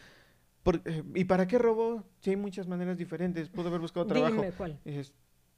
"Por- 0.64 0.82
eh, 0.86 1.04
¿y 1.14 1.26
para 1.26 1.46
qué 1.48 1.58
robó? 1.58 2.04
Si 2.20 2.30
hay 2.30 2.36
muchas 2.38 2.68
maneras 2.68 2.98
diferentes, 2.98 3.50
pudo 3.50 3.68
haber 3.68 3.82
buscado 3.82 4.06
trabajo. 4.08 4.36
Dime 4.36 4.52
cuál. 4.54 4.80
Dices, 4.86 5.14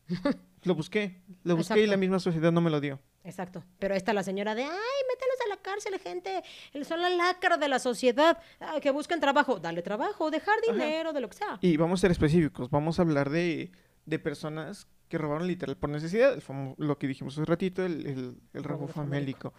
lo 0.63 0.75
busqué, 0.75 1.21
lo 1.43 1.55
busqué 1.55 1.81
y 1.81 1.87
la 1.87 1.97
misma 1.97 2.19
sociedad 2.19 2.51
no 2.51 2.61
me 2.61 2.69
lo 2.69 2.79
dio. 2.79 2.99
Exacto. 3.23 3.63
Pero 3.79 3.93
ahí 3.93 3.97
está 3.97 4.13
la 4.13 4.23
señora 4.23 4.55
de, 4.55 4.63
ay, 4.63 4.69
mételos 4.69 5.37
a 5.45 5.49
la 5.49 5.57
cárcel, 5.61 5.99
gente. 5.99 6.43
Son 6.85 7.01
la 7.01 7.09
lacra 7.09 7.57
de 7.57 7.67
la 7.67 7.77
sociedad. 7.79 8.37
Que 8.81 8.89
buscan 8.91 9.19
trabajo. 9.19 9.59
Dale 9.59 9.81
trabajo, 9.81 10.31
dejar 10.31 10.55
Ajá. 10.63 10.71
dinero, 10.73 11.11
de 11.11 11.19
lo 11.21 11.29
que 11.29 11.35
sea. 11.37 11.57
Y 11.61 11.75
vamos 11.75 11.99
a 11.99 12.01
ser 12.01 12.11
específicos, 12.11 12.69
vamos 12.69 12.99
a 12.99 13.01
hablar 13.01 13.29
de, 13.29 13.71
de 14.05 14.19
personas 14.19 14.87
que 15.09 15.17
robaron 15.17 15.47
literal 15.47 15.75
por 15.77 15.89
necesidad, 15.89 16.33
el 16.33 16.41
famo- 16.41 16.75
lo 16.77 16.97
que 16.97 17.07
dijimos 17.07 17.37
hace 17.37 17.45
ratito, 17.45 17.85
el, 17.85 18.05
el, 18.05 18.37
el 18.53 18.63
robo 18.63 18.87
famélico. 18.87 19.53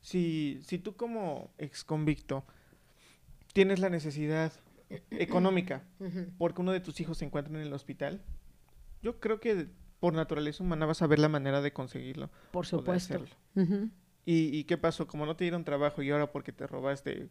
Si, 0.00 0.60
si 0.64 0.78
tú 0.78 0.94
como 0.96 1.52
ex 1.58 1.82
convicto 1.84 2.44
tienes 3.52 3.78
la 3.80 3.88
necesidad 3.90 4.52
económica 5.10 5.82
porque 6.38 6.60
uno 6.60 6.70
de 6.72 6.78
tus 6.80 7.00
hijos 7.00 7.18
se 7.18 7.24
encuentra 7.24 7.52
en 7.54 7.60
el 7.66 7.72
hospital, 7.72 8.22
yo 9.02 9.20
creo 9.20 9.40
que 9.40 9.68
por 10.00 10.12
naturaleza 10.14 10.62
humana 10.62 10.86
vas 10.86 11.02
a 11.02 11.06
ver 11.06 11.18
la 11.18 11.28
manera 11.28 11.60
de 11.62 11.72
conseguirlo. 11.72 12.30
Por 12.50 12.64
o 12.64 12.64
de 12.64 12.68
supuesto. 12.68 13.24
Ujú. 13.54 13.90
¿Y, 14.24 14.56
y 14.58 14.64
qué 14.64 14.76
pasó? 14.76 15.06
Como 15.06 15.24
no 15.24 15.36
te 15.36 15.44
dieron 15.44 15.64
trabajo 15.64 16.02
y 16.02 16.10
ahora 16.10 16.30
porque 16.32 16.52
te 16.52 16.66
robaste 16.66 17.28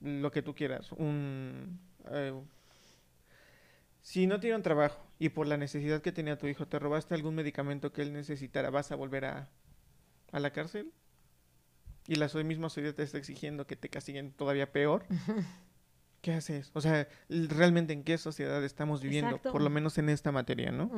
lo 0.00 0.32
que 0.32 0.42
tú 0.42 0.54
quieras, 0.54 0.90
un... 0.92 1.78
eh, 2.10 2.32
si 4.00 4.26
no 4.26 4.40
te 4.40 4.48
dieron 4.48 4.62
trabajo 4.62 5.00
y 5.18 5.28
por 5.28 5.46
la 5.46 5.56
necesidad 5.56 6.02
que 6.02 6.10
tenía 6.10 6.36
tu 6.38 6.48
hijo 6.48 6.66
te 6.66 6.78
robaste 6.78 7.14
algún 7.14 7.36
medicamento 7.36 7.92
que 7.92 8.02
él 8.02 8.12
necesitara, 8.12 8.70
¿vas 8.70 8.90
a 8.90 8.96
volver 8.96 9.26
a, 9.26 9.48
a 10.32 10.40
la 10.40 10.52
cárcel? 10.52 10.92
Y 12.08 12.16
la 12.16 12.28
misma 12.44 12.68
sociedad 12.68 12.94
te 12.94 13.04
está 13.04 13.18
exigiendo 13.18 13.66
que 13.66 13.76
te 13.76 13.88
castiguen 13.88 14.32
todavía 14.32 14.72
peor. 14.72 15.04
¿Qué 16.22 16.32
haces? 16.32 16.70
O 16.72 16.80
sea, 16.80 17.06
realmente 17.28 17.92
en 17.92 18.02
qué 18.04 18.16
sociedad 18.16 18.64
estamos 18.64 19.02
viviendo, 19.02 19.30
Exacto. 19.32 19.52
por 19.52 19.60
lo 19.60 19.68
menos 19.68 19.98
en 19.98 20.08
esta 20.08 20.32
materia, 20.32 20.70
¿no? 20.72 20.90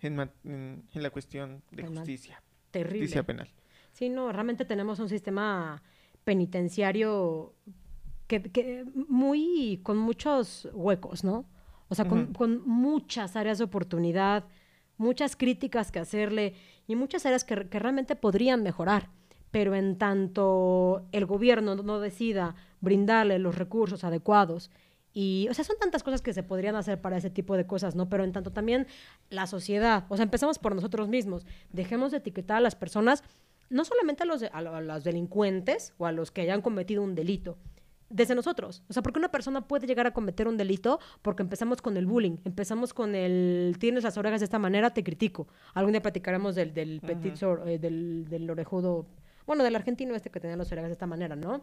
En, 0.00 0.16
ma- 0.16 0.30
en- 0.42 0.82
en 0.92 1.02
la 1.02 1.10
cuestión 1.10 1.62
de 1.70 1.82
Penal. 1.84 1.98
justicia, 1.98 2.42
Terrible. 2.72 3.00
justicia 3.00 3.22
penal. 3.22 3.48
Sí, 3.92 4.08
no, 4.08 4.32
realmente 4.32 4.64
tenemos 4.64 4.98
un 4.98 5.08
sistema 5.08 5.82
penitenciario 6.24 7.54
que, 8.26 8.42
que 8.42 8.84
muy 9.08 9.80
con 9.82 9.98
muchos 9.98 10.68
huecos, 10.72 11.24
¿no? 11.24 11.44
O 11.88 11.94
sea, 11.94 12.06
con, 12.06 12.62
muchas 12.66 13.36
áreas 13.36 13.58
de 13.58 13.64
oportunidad, 13.64 14.44
muchas 14.96 15.36
críticas 15.36 15.90
que 15.92 15.98
hacerle 15.98 16.54
y 16.86 16.94
muchas 16.96 17.26
áreas 17.26 17.44
que, 17.44 17.68
que 17.68 17.78
realmente 17.78 18.16
podrían 18.16 18.62
mejorar. 18.62 19.10
Pero 19.50 19.74
en 19.74 19.96
tanto 19.98 21.06
el 21.12 21.26
gobierno 21.26 21.74
no 21.74 22.00
decida 22.00 22.54
brindarle 22.80 23.38
los 23.38 23.56
recursos 23.56 24.04
adecuados 24.04 24.70
y, 25.12 25.48
o 25.50 25.54
sea, 25.54 25.64
son 25.64 25.76
tantas 25.78 26.04
cosas 26.04 26.22
que 26.22 26.32
se 26.32 26.42
podrían 26.44 26.76
hacer 26.76 27.00
para 27.00 27.16
ese 27.16 27.30
tipo 27.30 27.56
de 27.56 27.66
cosas, 27.66 27.96
¿no? 27.96 28.08
Pero 28.08 28.22
en 28.22 28.32
tanto 28.32 28.52
también 28.52 28.86
la 29.28 29.46
sociedad, 29.48 30.04
o 30.08 30.16
sea, 30.16 30.22
empezamos 30.22 30.58
por 30.60 30.74
nosotros 30.74 31.08
mismos, 31.08 31.44
dejemos 31.72 32.12
de 32.12 32.18
etiquetar 32.18 32.58
a 32.58 32.60
las 32.60 32.76
personas, 32.76 33.24
no 33.70 33.84
solamente 33.84 34.22
a 34.22 34.26
los, 34.26 34.40
de- 34.40 34.48
a 34.52 34.62
lo- 34.62 34.74
a 34.76 34.80
los 34.80 35.02
delincuentes 35.02 35.94
o 35.98 36.06
a 36.06 36.12
los 36.12 36.30
que 36.30 36.42
hayan 36.42 36.62
cometido 36.62 37.02
un 37.02 37.16
delito, 37.16 37.58
desde 38.08 38.34
nosotros. 38.36 38.82
O 38.88 38.92
sea, 38.92 39.02
porque 39.02 39.18
una 39.20 39.30
persona 39.30 39.66
puede 39.66 39.86
llegar 39.88 40.06
a 40.06 40.12
cometer 40.12 40.46
un 40.48 40.56
delito 40.56 40.98
porque 41.22 41.42
empezamos 41.42 41.80
con 41.82 41.96
el 41.96 42.06
bullying, 42.06 42.36
empezamos 42.44 42.94
con 42.94 43.14
el 43.16 43.76
tienes 43.80 44.04
las 44.04 44.16
orejas 44.16 44.40
de 44.40 44.44
esta 44.44 44.58
manera, 44.60 44.90
te 44.90 45.02
critico. 45.04 45.48
Algún 45.74 45.92
día 45.92 46.02
platicaremos 46.02 46.54
del, 46.54 46.72
del 46.74 47.00
petit 47.00 47.34
sor- 47.36 47.68
eh, 47.68 47.78
del, 47.78 48.26
del 48.28 48.48
orejudo, 48.50 49.06
bueno, 49.46 49.64
del 49.64 49.76
argentino 49.76 50.14
este 50.14 50.30
que 50.30 50.40
tenía 50.40 50.56
las 50.56 50.70
orejas 50.72 50.88
de 50.88 50.92
esta 50.94 51.06
manera, 51.06 51.36
¿no? 51.36 51.62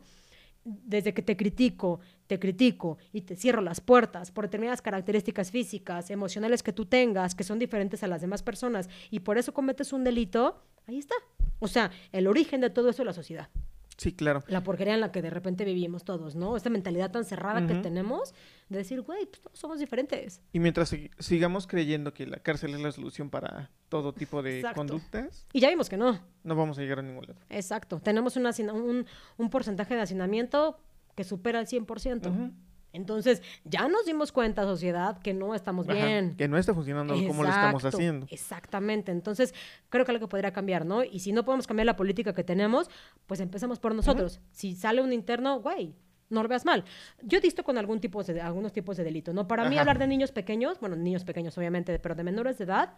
Desde 0.63 1.13
que 1.13 1.21
te 1.21 1.37
critico, 1.37 1.99
te 2.27 2.39
critico 2.39 2.97
y 3.13 3.21
te 3.21 3.35
cierro 3.35 3.61
las 3.61 3.79
puertas 3.79 4.31
por 4.31 4.45
determinadas 4.45 4.81
características 4.81 5.51
físicas, 5.51 6.09
emocionales 6.09 6.63
que 6.63 6.73
tú 6.73 6.85
tengas, 6.85 7.35
que 7.35 7.43
son 7.43 7.59
diferentes 7.59 8.03
a 8.03 8.07
las 8.07 8.21
demás 8.21 8.43
personas, 8.43 8.89
y 9.09 9.21
por 9.21 9.37
eso 9.37 9.53
cometes 9.53 9.93
un 9.93 10.03
delito, 10.03 10.61
ahí 10.87 10.97
está. 10.97 11.15
O 11.59 11.67
sea, 11.67 11.91
el 12.11 12.27
origen 12.27 12.61
de 12.61 12.69
todo 12.69 12.89
eso 12.89 13.01
es 13.03 13.05
la 13.05 13.13
sociedad. 13.13 13.49
Sí, 13.97 14.13
claro. 14.13 14.43
La 14.47 14.63
porquería 14.63 14.93
en 14.93 15.01
la 15.01 15.11
que 15.11 15.21
de 15.23 15.29
repente 15.31 15.65
vivimos 15.65 16.03
todos, 16.03 16.35
¿no? 16.35 16.55
Esta 16.55 16.69
mentalidad 16.69 17.09
tan 17.11 17.25
cerrada 17.25 17.65
que 17.65 17.73
tenemos 17.75 18.33
de 18.69 18.77
decir, 18.77 19.01
güey, 19.01 19.25
pues 19.25 19.41
todos 19.41 19.57
somos 19.57 19.79
diferentes. 19.79 20.39
Y 20.53 20.59
mientras 20.59 20.93
sig- 20.93 21.09
sigamos 21.19 21.65
creyendo 21.65 22.13
que 22.13 22.27
la 22.27 22.37
cárcel 22.37 22.75
es 22.75 22.79
la 22.81 22.91
solución 22.91 23.29
para 23.31 23.71
todo 23.89 24.13
tipo 24.13 24.43
de 24.43 24.57
Exacto. 24.57 24.75
conductas, 24.77 25.47
Y 25.51 25.61
ya 25.61 25.69
vimos 25.69 25.89
que 25.89 25.97
no. 25.97 26.19
no 26.43 26.55
vamos 26.55 26.77
a 26.77 26.81
llegar 26.81 26.99
a 26.99 27.01
ningún 27.01 27.25
lado. 27.25 27.39
Exacto. 27.49 27.99
Tenemos 27.99 28.35
un, 28.37 28.45
un, 28.45 29.05
un 29.37 29.49
porcentaje 29.49 29.95
de 29.95 30.01
hacinamiento 30.01 30.79
que 31.15 31.23
supera 31.23 31.59
el 31.59 31.65
100%. 31.65 32.27
Ujú. 32.29 32.51
Entonces, 32.93 33.41
ya 33.63 33.87
nos 33.87 34.05
dimos 34.05 34.31
cuenta, 34.31 34.63
sociedad, 34.63 35.19
que 35.19 35.33
no 35.33 35.53
estamos 35.53 35.87
Ajá, 35.87 36.05
bien. 36.05 36.35
Que 36.35 36.47
no 36.47 36.57
está 36.57 36.73
funcionando 36.73 37.13
como 37.13 37.43
lo 37.43 37.49
estamos 37.49 37.85
haciendo. 37.85 38.27
Exactamente. 38.29 39.11
Entonces, 39.11 39.53
creo 39.89 40.05
que 40.05 40.11
algo 40.11 40.27
podría 40.29 40.51
cambiar, 40.51 40.85
¿no? 40.85 41.03
Y 41.03 41.19
si 41.19 41.31
no 41.31 41.45
podemos 41.45 41.67
cambiar 41.67 41.85
la 41.85 41.95
política 41.95 42.33
que 42.33 42.43
tenemos, 42.43 42.89
pues 43.25 43.39
empezamos 43.39 43.79
por 43.79 43.93
nosotros. 43.93 44.39
Si 44.51 44.75
sale 44.75 45.01
un 45.01 45.13
interno, 45.13 45.59
güey, 45.59 45.93
no 46.29 46.43
lo 46.43 46.49
veas 46.49 46.65
mal. 46.65 46.83
Yo 47.21 47.39
disto 47.39 47.63
con 47.63 47.77
algún 47.77 47.99
tipo 47.99 48.23
de, 48.23 48.41
algunos 48.41 48.73
tipos 48.73 48.97
de 48.97 49.03
delito, 49.03 49.33
¿no? 49.33 49.47
Para 49.47 49.69
mí 49.69 49.77
hablar 49.77 49.99
de 49.99 50.07
niños 50.07 50.31
pequeños, 50.31 50.79
bueno, 50.79 50.95
niños 50.95 51.23
pequeños 51.23 51.57
obviamente, 51.57 51.99
pero 51.99 52.15
de 52.15 52.23
menores 52.23 52.57
de 52.57 52.65
edad, 52.65 52.95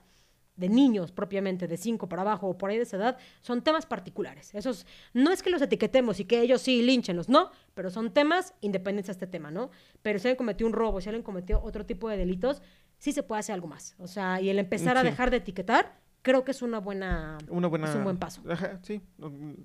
de 0.60 0.70
niños 0.70 1.12
propiamente, 1.12 1.68
de 1.68 1.78
5 1.78 2.08
para 2.10 2.22
abajo 2.24 2.48
o 2.48 2.58
por 2.58 2.70
ahí 2.70 2.78
de 2.78 2.84
esa 2.84 2.98
edad, 2.98 3.18
son 3.42 3.62
temas 3.62 3.86
particulares. 3.86 4.54
Esos, 4.54 4.86
no 5.14 5.32
es 5.32 5.42
que 5.42 5.50
los 5.50 5.62
etiquetemos 5.62 6.20
y 6.20 6.26
que 6.26 6.42
ellos 6.42 6.62
sí 6.62 6.82
línchenlos, 6.82 7.30
no, 7.30 7.52
pero 7.74 7.90
son 7.90 8.12
temas 8.14 8.54
independientes 8.62 9.10
a 9.10 9.12
este 9.14 9.28
tema, 9.28 9.52
¿no? 9.52 9.72
Pero 10.02 10.20
si 10.20 10.28
alguien 10.28 10.38
cometió 10.38 10.68
un 10.68 10.74
robo, 10.74 11.00
si 11.02 11.10
alguien 11.10 11.24
cometió 11.24 11.62
otro 11.64 11.86
tipo 11.86 12.10
de 12.10 12.18
delitos, 12.18 12.62
sí 12.98 13.14
se 13.14 13.24
puede 13.24 13.40
hacer 13.40 13.54
algo 13.54 13.68
más. 13.68 13.96
O 13.98 14.08
sea, 14.08 14.42
y 14.42 14.50
el 14.50 14.60
empezar 14.60 14.98
a 14.98 15.04
dejar 15.04 15.32
de 15.32 15.38
etiquetar, 15.38 15.98
creo 16.22 16.44
que 16.44 16.52
es 16.52 16.62
una 16.62 16.80
buena... 16.80 17.38
Una 17.48 17.68
buena... 17.68 17.90
Es 17.90 17.96
un 17.96 18.04
buen 18.04 18.18
paso. 18.18 18.42
Ajá, 18.50 18.80
sí. 18.84 19.02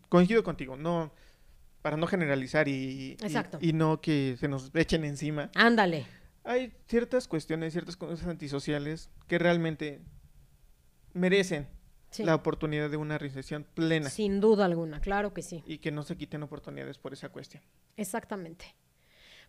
Coincido 0.09 0.45
contigo. 0.45 0.77
No, 0.77 1.12
para 1.83 1.97
no 1.97 2.07
generalizar 2.07 2.69
y, 2.69 2.73
y- 2.73 3.12
Exacto. 3.21 3.59
y 3.61 3.73
no 3.73 4.01
que 4.01 4.37
se 4.39 4.47
nos 4.49 4.71
echen 4.75 5.05
encima. 5.05 5.51
Ándale. 5.55 6.07
Hay 6.45 6.73
ciertas 6.87 7.27
cuestiones, 7.27 7.73
ciertas 7.73 7.97
cosas 7.97 8.27
antisociales 8.29 9.11
que 9.27 9.39
realmente 9.39 10.01
merecen 11.15 11.66
Sí. 12.11 12.23
la 12.23 12.36
oportunidad 12.36 12.91
de 12.91 12.97
una 12.97 13.19
reinserción 13.19 13.66
plena 13.74 14.09
Sin 14.09 14.41
duda 14.41 14.66
alguna, 14.66 15.01
claro 15.01 15.35
que 15.35 15.43
sí. 15.43 15.65
y 15.66 15.78
que 15.78 15.91
no 15.91 16.05
se 16.05 16.16
quiten 16.16 16.45
oportunidades 16.45 16.97
por 16.97 17.12
esa 17.12 17.28
cuestión. 17.31 17.61
Exactamente. 17.97 18.66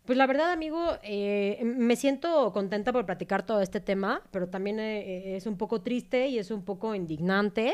Pues 0.04 0.18
la 0.18 0.26
verdad, 0.26 0.52
amigo, 0.52 0.98
eh, 1.04 1.60
me 1.64 1.96
siento 1.96 2.52
contenta 2.54 2.92
por 2.92 3.06
platicar 3.06 3.46
todo 3.46 3.62
este 3.62 3.82
tema, 3.82 4.24
pero 4.32 4.48
también 4.50 4.80
eh, 4.80 5.36
es 5.36 5.46
un 5.46 5.58
poco 5.58 5.82
triste 5.82 6.28
y 6.28 6.40
es 6.40 6.50
un 6.50 6.64
poco 6.66 6.96
indignante 6.96 7.74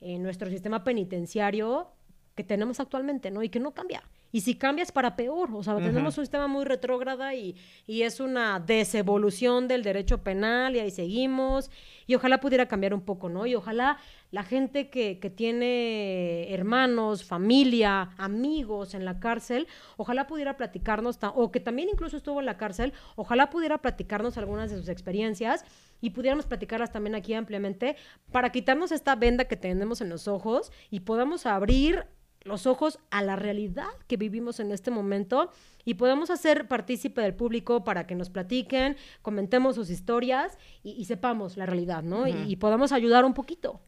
en 0.00 0.22
nuestro 0.22 0.48
sistema 0.48 0.82
penitenciario 0.84 1.90
que 2.34 2.44
tenemos 2.44 2.80
actualmente, 2.80 3.30
¿no? 3.30 3.42
Y 3.42 3.48
que 3.50 3.60
no 3.60 3.72
cambia. 3.72 4.02
Y 4.32 4.40
si 4.40 4.54
cambia 4.54 4.82
es 4.82 4.90
para 4.90 5.14
peor. 5.14 5.50
O 5.54 5.62
sea, 5.62 5.76
tenemos 5.76 6.16
un 6.16 6.24
sistema 6.24 6.48
muy 6.48 6.64
retrógrada 6.64 7.34
y, 7.34 7.54
y 7.86 8.02
es 8.02 8.18
una 8.18 8.58
desevolución 8.58 9.68
del 9.68 9.82
derecho 9.82 10.22
penal 10.22 10.74
y 10.74 10.80
ahí 10.80 10.90
seguimos. 10.90 11.70
Y 12.06 12.14
ojalá 12.14 12.40
pudiera 12.40 12.66
cambiar 12.66 12.94
un 12.94 13.02
poco, 13.02 13.28
¿no? 13.28 13.46
Y 13.46 13.54
ojalá 13.54 13.98
la 14.30 14.42
gente 14.42 14.88
que, 14.88 15.18
que 15.20 15.28
tiene 15.28 16.52
hermanos, 16.52 17.24
familia, 17.24 18.10
amigos 18.16 18.94
en 18.94 19.04
la 19.04 19.20
cárcel, 19.20 19.68
ojalá 19.98 20.26
pudiera 20.26 20.56
platicarnos, 20.56 21.18
o 21.34 21.52
que 21.52 21.60
también 21.60 21.90
incluso 21.90 22.16
estuvo 22.16 22.40
en 22.40 22.46
la 22.46 22.56
cárcel, 22.56 22.94
ojalá 23.16 23.50
pudiera 23.50 23.78
platicarnos 23.78 24.38
algunas 24.38 24.70
de 24.70 24.78
sus 24.78 24.88
experiencias 24.88 25.66
y 26.00 26.10
pudiéramos 26.10 26.46
platicarlas 26.46 26.90
también 26.90 27.14
aquí 27.14 27.34
ampliamente 27.34 27.96
para 28.30 28.50
quitarnos 28.50 28.90
esta 28.90 29.14
venda 29.14 29.44
que 29.44 29.56
tenemos 29.56 30.00
en 30.00 30.08
los 30.08 30.26
ojos 30.26 30.72
y 30.90 31.00
podamos 31.00 31.44
abrir 31.44 32.06
los 32.44 32.66
ojos 32.66 32.98
a 33.10 33.22
la 33.22 33.36
realidad 33.36 33.86
que 34.08 34.16
vivimos 34.16 34.60
en 34.60 34.72
este 34.72 34.90
momento 34.90 35.50
y 35.84 35.94
podamos 35.94 36.30
hacer 36.30 36.68
partícipe 36.68 37.20
del 37.20 37.34
público 37.34 37.84
para 37.84 38.06
que 38.06 38.14
nos 38.14 38.30
platiquen, 38.30 38.96
comentemos 39.22 39.74
sus 39.76 39.90
historias 39.90 40.58
y, 40.82 40.90
y 40.92 41.04
sepamos 41.04 41.56
la 41.56 41.66
realidad, 41.66 42.02
¿no? 42.02 42.26
Y- 42.26 42.32
y 42.52 42.56
podamos 42.56 42.92
ayudar 42.92 43.24
un 43.24 43.34
poquito. 43.34 43.80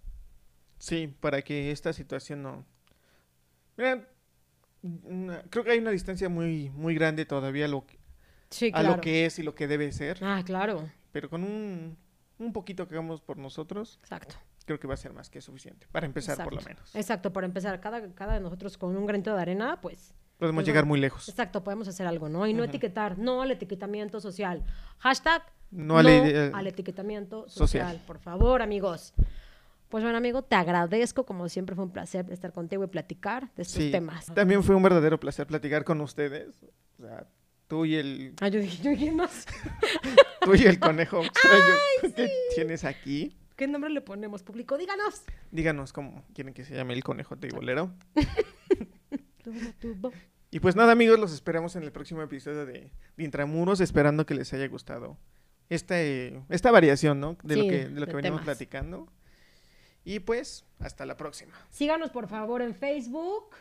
Sí, 0.78 1.08
para 1.20 1.42
que 1.42 1.70
esta 1.70 1.92
situación 1.92 2.42
no... 2.42 2.64
Mira, 3.76 4.08
creo 5.50 5.64
que 5.64 5.70
hay 5.70 5.78
una 5.78 5.90
distancia 5.90 6.28
muy, 6.28 6.70
muy 6.70 6.94
grande 6.94 7.24
todavía 7.24 7.64
a 7.64 7.68
lo, 7.68 7.86
que, 7.86 7.98
Sí, 8.50 8.70
a 8.74 8.82
lo 8.82 9.00
que 9.00 9.26
es 9.26 9.38
y 9.38 9.42
lo 9.42 9.54
que 9.54 9.66
debe 9.66 9.90
ser, 9.92 10.18
Ah, 10.22 10.42
claro. 10.44 10.88
pero 11.10 11.28
con 11.30 11.42
un, 11.42 11.96
un 12.38 12.52
poquito 12.52 12.86
que 12.86 12.94
hagamos 12.94 13.20
por 13.20 13.36
nosotros, 13.38 13.98
Exacto. 14.02 14.36
Creo 14.64 14.78
que 14.80 14.86
va 14.86 14.94
a 14.94 14.96
ser 14.96 15.12
más 15.12 15.28
que 15.30 15.40
suficiente, 15.40 15.86
para 15.92 16.06
empezar 16.06 16.36
por 16.42 16.52
lo 16.52 16.60
Exacto. 16.60 16.78
menos. 16.80 16.94
Exacto, 16.96 17.32
para 17.32 17.46
empezar, 17.46 17.80
cada, 17.80 18.12
cada 18.14 18.34
de 18.34 18.40
nosotros 18.40 18.78
con 18.78 18.96
un 18.96 19.06
granito 19.06 19.34
de 19.34 19.40
arena, 19.42 19.80
pues, 19.80 20.14
Podemos 20.38 20.60
pues 20.62 20.66
llegar 20.66 20.84
muy 20.86 20.98
lejos. 21.00 21.28
exacto, 21.28 21.62
podemos 21.62 21.86
hacer 21.88 22.06
algo, 22.06 22.28
¿no? 22.28 22.46
Y 22.46 22.52
no 22.54 22.62
Ujú. 22.62 22.70
etiquetar, 22.70 23.18
no 23.18 23.42
al 23.42 23.50
etiquetamiento 23.50 24.20
social. 24.20 24.64
Hashtag 24.98 25.42
No 25.70 25.98
a 25.98 26.02
la 26.02 26.12
idea- 26.16 26.50
al 26.54 26.66
etiquetamiento 26.66 27.48
social. 27.48 27.86
social. 27.88 28.02
Por 28.06 28.18
favor, 28.18 28.60
amigos. 28.62 29.12
Pues 29.88 30.02
bueno, 30.02 30.18
amigo, 30.18 30.42
te 30.42 30.56
agradezco. 30.56 31.24
Como 31.24 31.48
siempre, 31.48 31.76
fue 31.76 31.84
un 31.84 31.92
placer 31.92 32.26
estar 32.32 32.52
contigo 32.52 32.82
y 32.82 32.88
platicar 32.88 33.52
de 33.54 33.62
estos 33.62 33.80
Sí, 33.82 33.90
temas. 33.92 34.26
también 34.34 34.62
fue 34.64 34.74
un 34.74 34.82
verdadero 34.82 35.20
placer 35.20 35.46
platicar 35.46 35.84
con 35.84 36.00
ustedes. 36.00 36.64
O 36.98 37.02
sea, 37.06 37.26
tú 37.68 37.84
y 37.84 37.94
el, 37.94 38.34
Ah, 38.40 38.48
yo 38.48 38.58
dije, 38.60 38.82
yo 38.82 38.90
dije 38.90 39.12
más. 39.12 39.46
tú 40.40 40.54
y 40.56 40.64
el 40.64 40.80
conejo 40.80 41.22
extraño 41.24 41.74
que 42.16 42.28
tienes 42.56 42.84
aquí. 42.84 43.36
¿Qué 43.56 43.68
nombre 43.68 43.90
le 43.90 44.00
ponemos, 44.00 44.42
público? 44.42 44.76
Díganos. 44.76 45.22
Díganos 45.52 45.92
cómo 45.92 46.24
quieren 46.34 46.54
que 46.54 46.64
se 46.64 46.74
llame 46.74 46.94
el 46.94 47.04
conejo 47.04 47.36
teibolero. 47.36 47.92
Y 50.50 50.60
pues 50.60 50.76
nada, 50.76 50.92
amigos, 50.92 51.18
los 51.18 51.32
esperamos 51.32 51.74
en 51.76 51.82
el 51.82 51.90
próximo 51.92 52.22
episodio 52.22 52.64
de, 52.64 52.92
de 53.16 53.24
Intramuros, 53.24 53.80
esperando 53.80 54.24
que 54.24 54.34
les 54.34 54.52
haya 54.54 54.68
gustado 54.68 55.18
esta, 55.68 56.00
eh, 56.00 56.40
esta 56.48 56.70
variación, 56.70 57.18
¿no? 57.20 57.36
De 57.42 57.56
lo 57.56 57.64
que, 57.64 57.88
de 57.88 58.00
lo 58.00 58.06
que 58.06 58.14
venimos 58.14 58.40
temas. 58.40 58.56
platicando. 58.56 59.12
Y 60.04 60.20
pues, 60.20 60.64
hasta 60.78 61.06
la 61.06 61.16
próxima. 61.16 61.52
Síganos, 61.70 62.10
por 62.10 62.28
favor, 62.28 62.62
en 62.62 62.74
Facebook, 62.74 63.56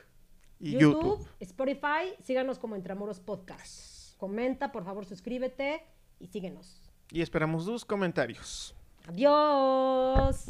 Y 0.59 0.73
YouTube, 0.73 1.17
YouTube. 1.19 1.27
Spotify. 1.39 2.13
Síganos 2.23 2.59
como 2.59 2.75
Entramuros 2.75 3.19
Podcast. 3.19 4.15
Comenta, 4.17 4.71
por 4.71 4.85
favor, 4.85 5.05
suscríbete 5.05 5.81
y 6.19 6.27
síguenos. 6.27 6.81
Y 7.11 7.21
esperamos 7.21 7.65
sus 7.65 7.85
comentarios. 7.85 8.75
Adiós. 9.07 10.47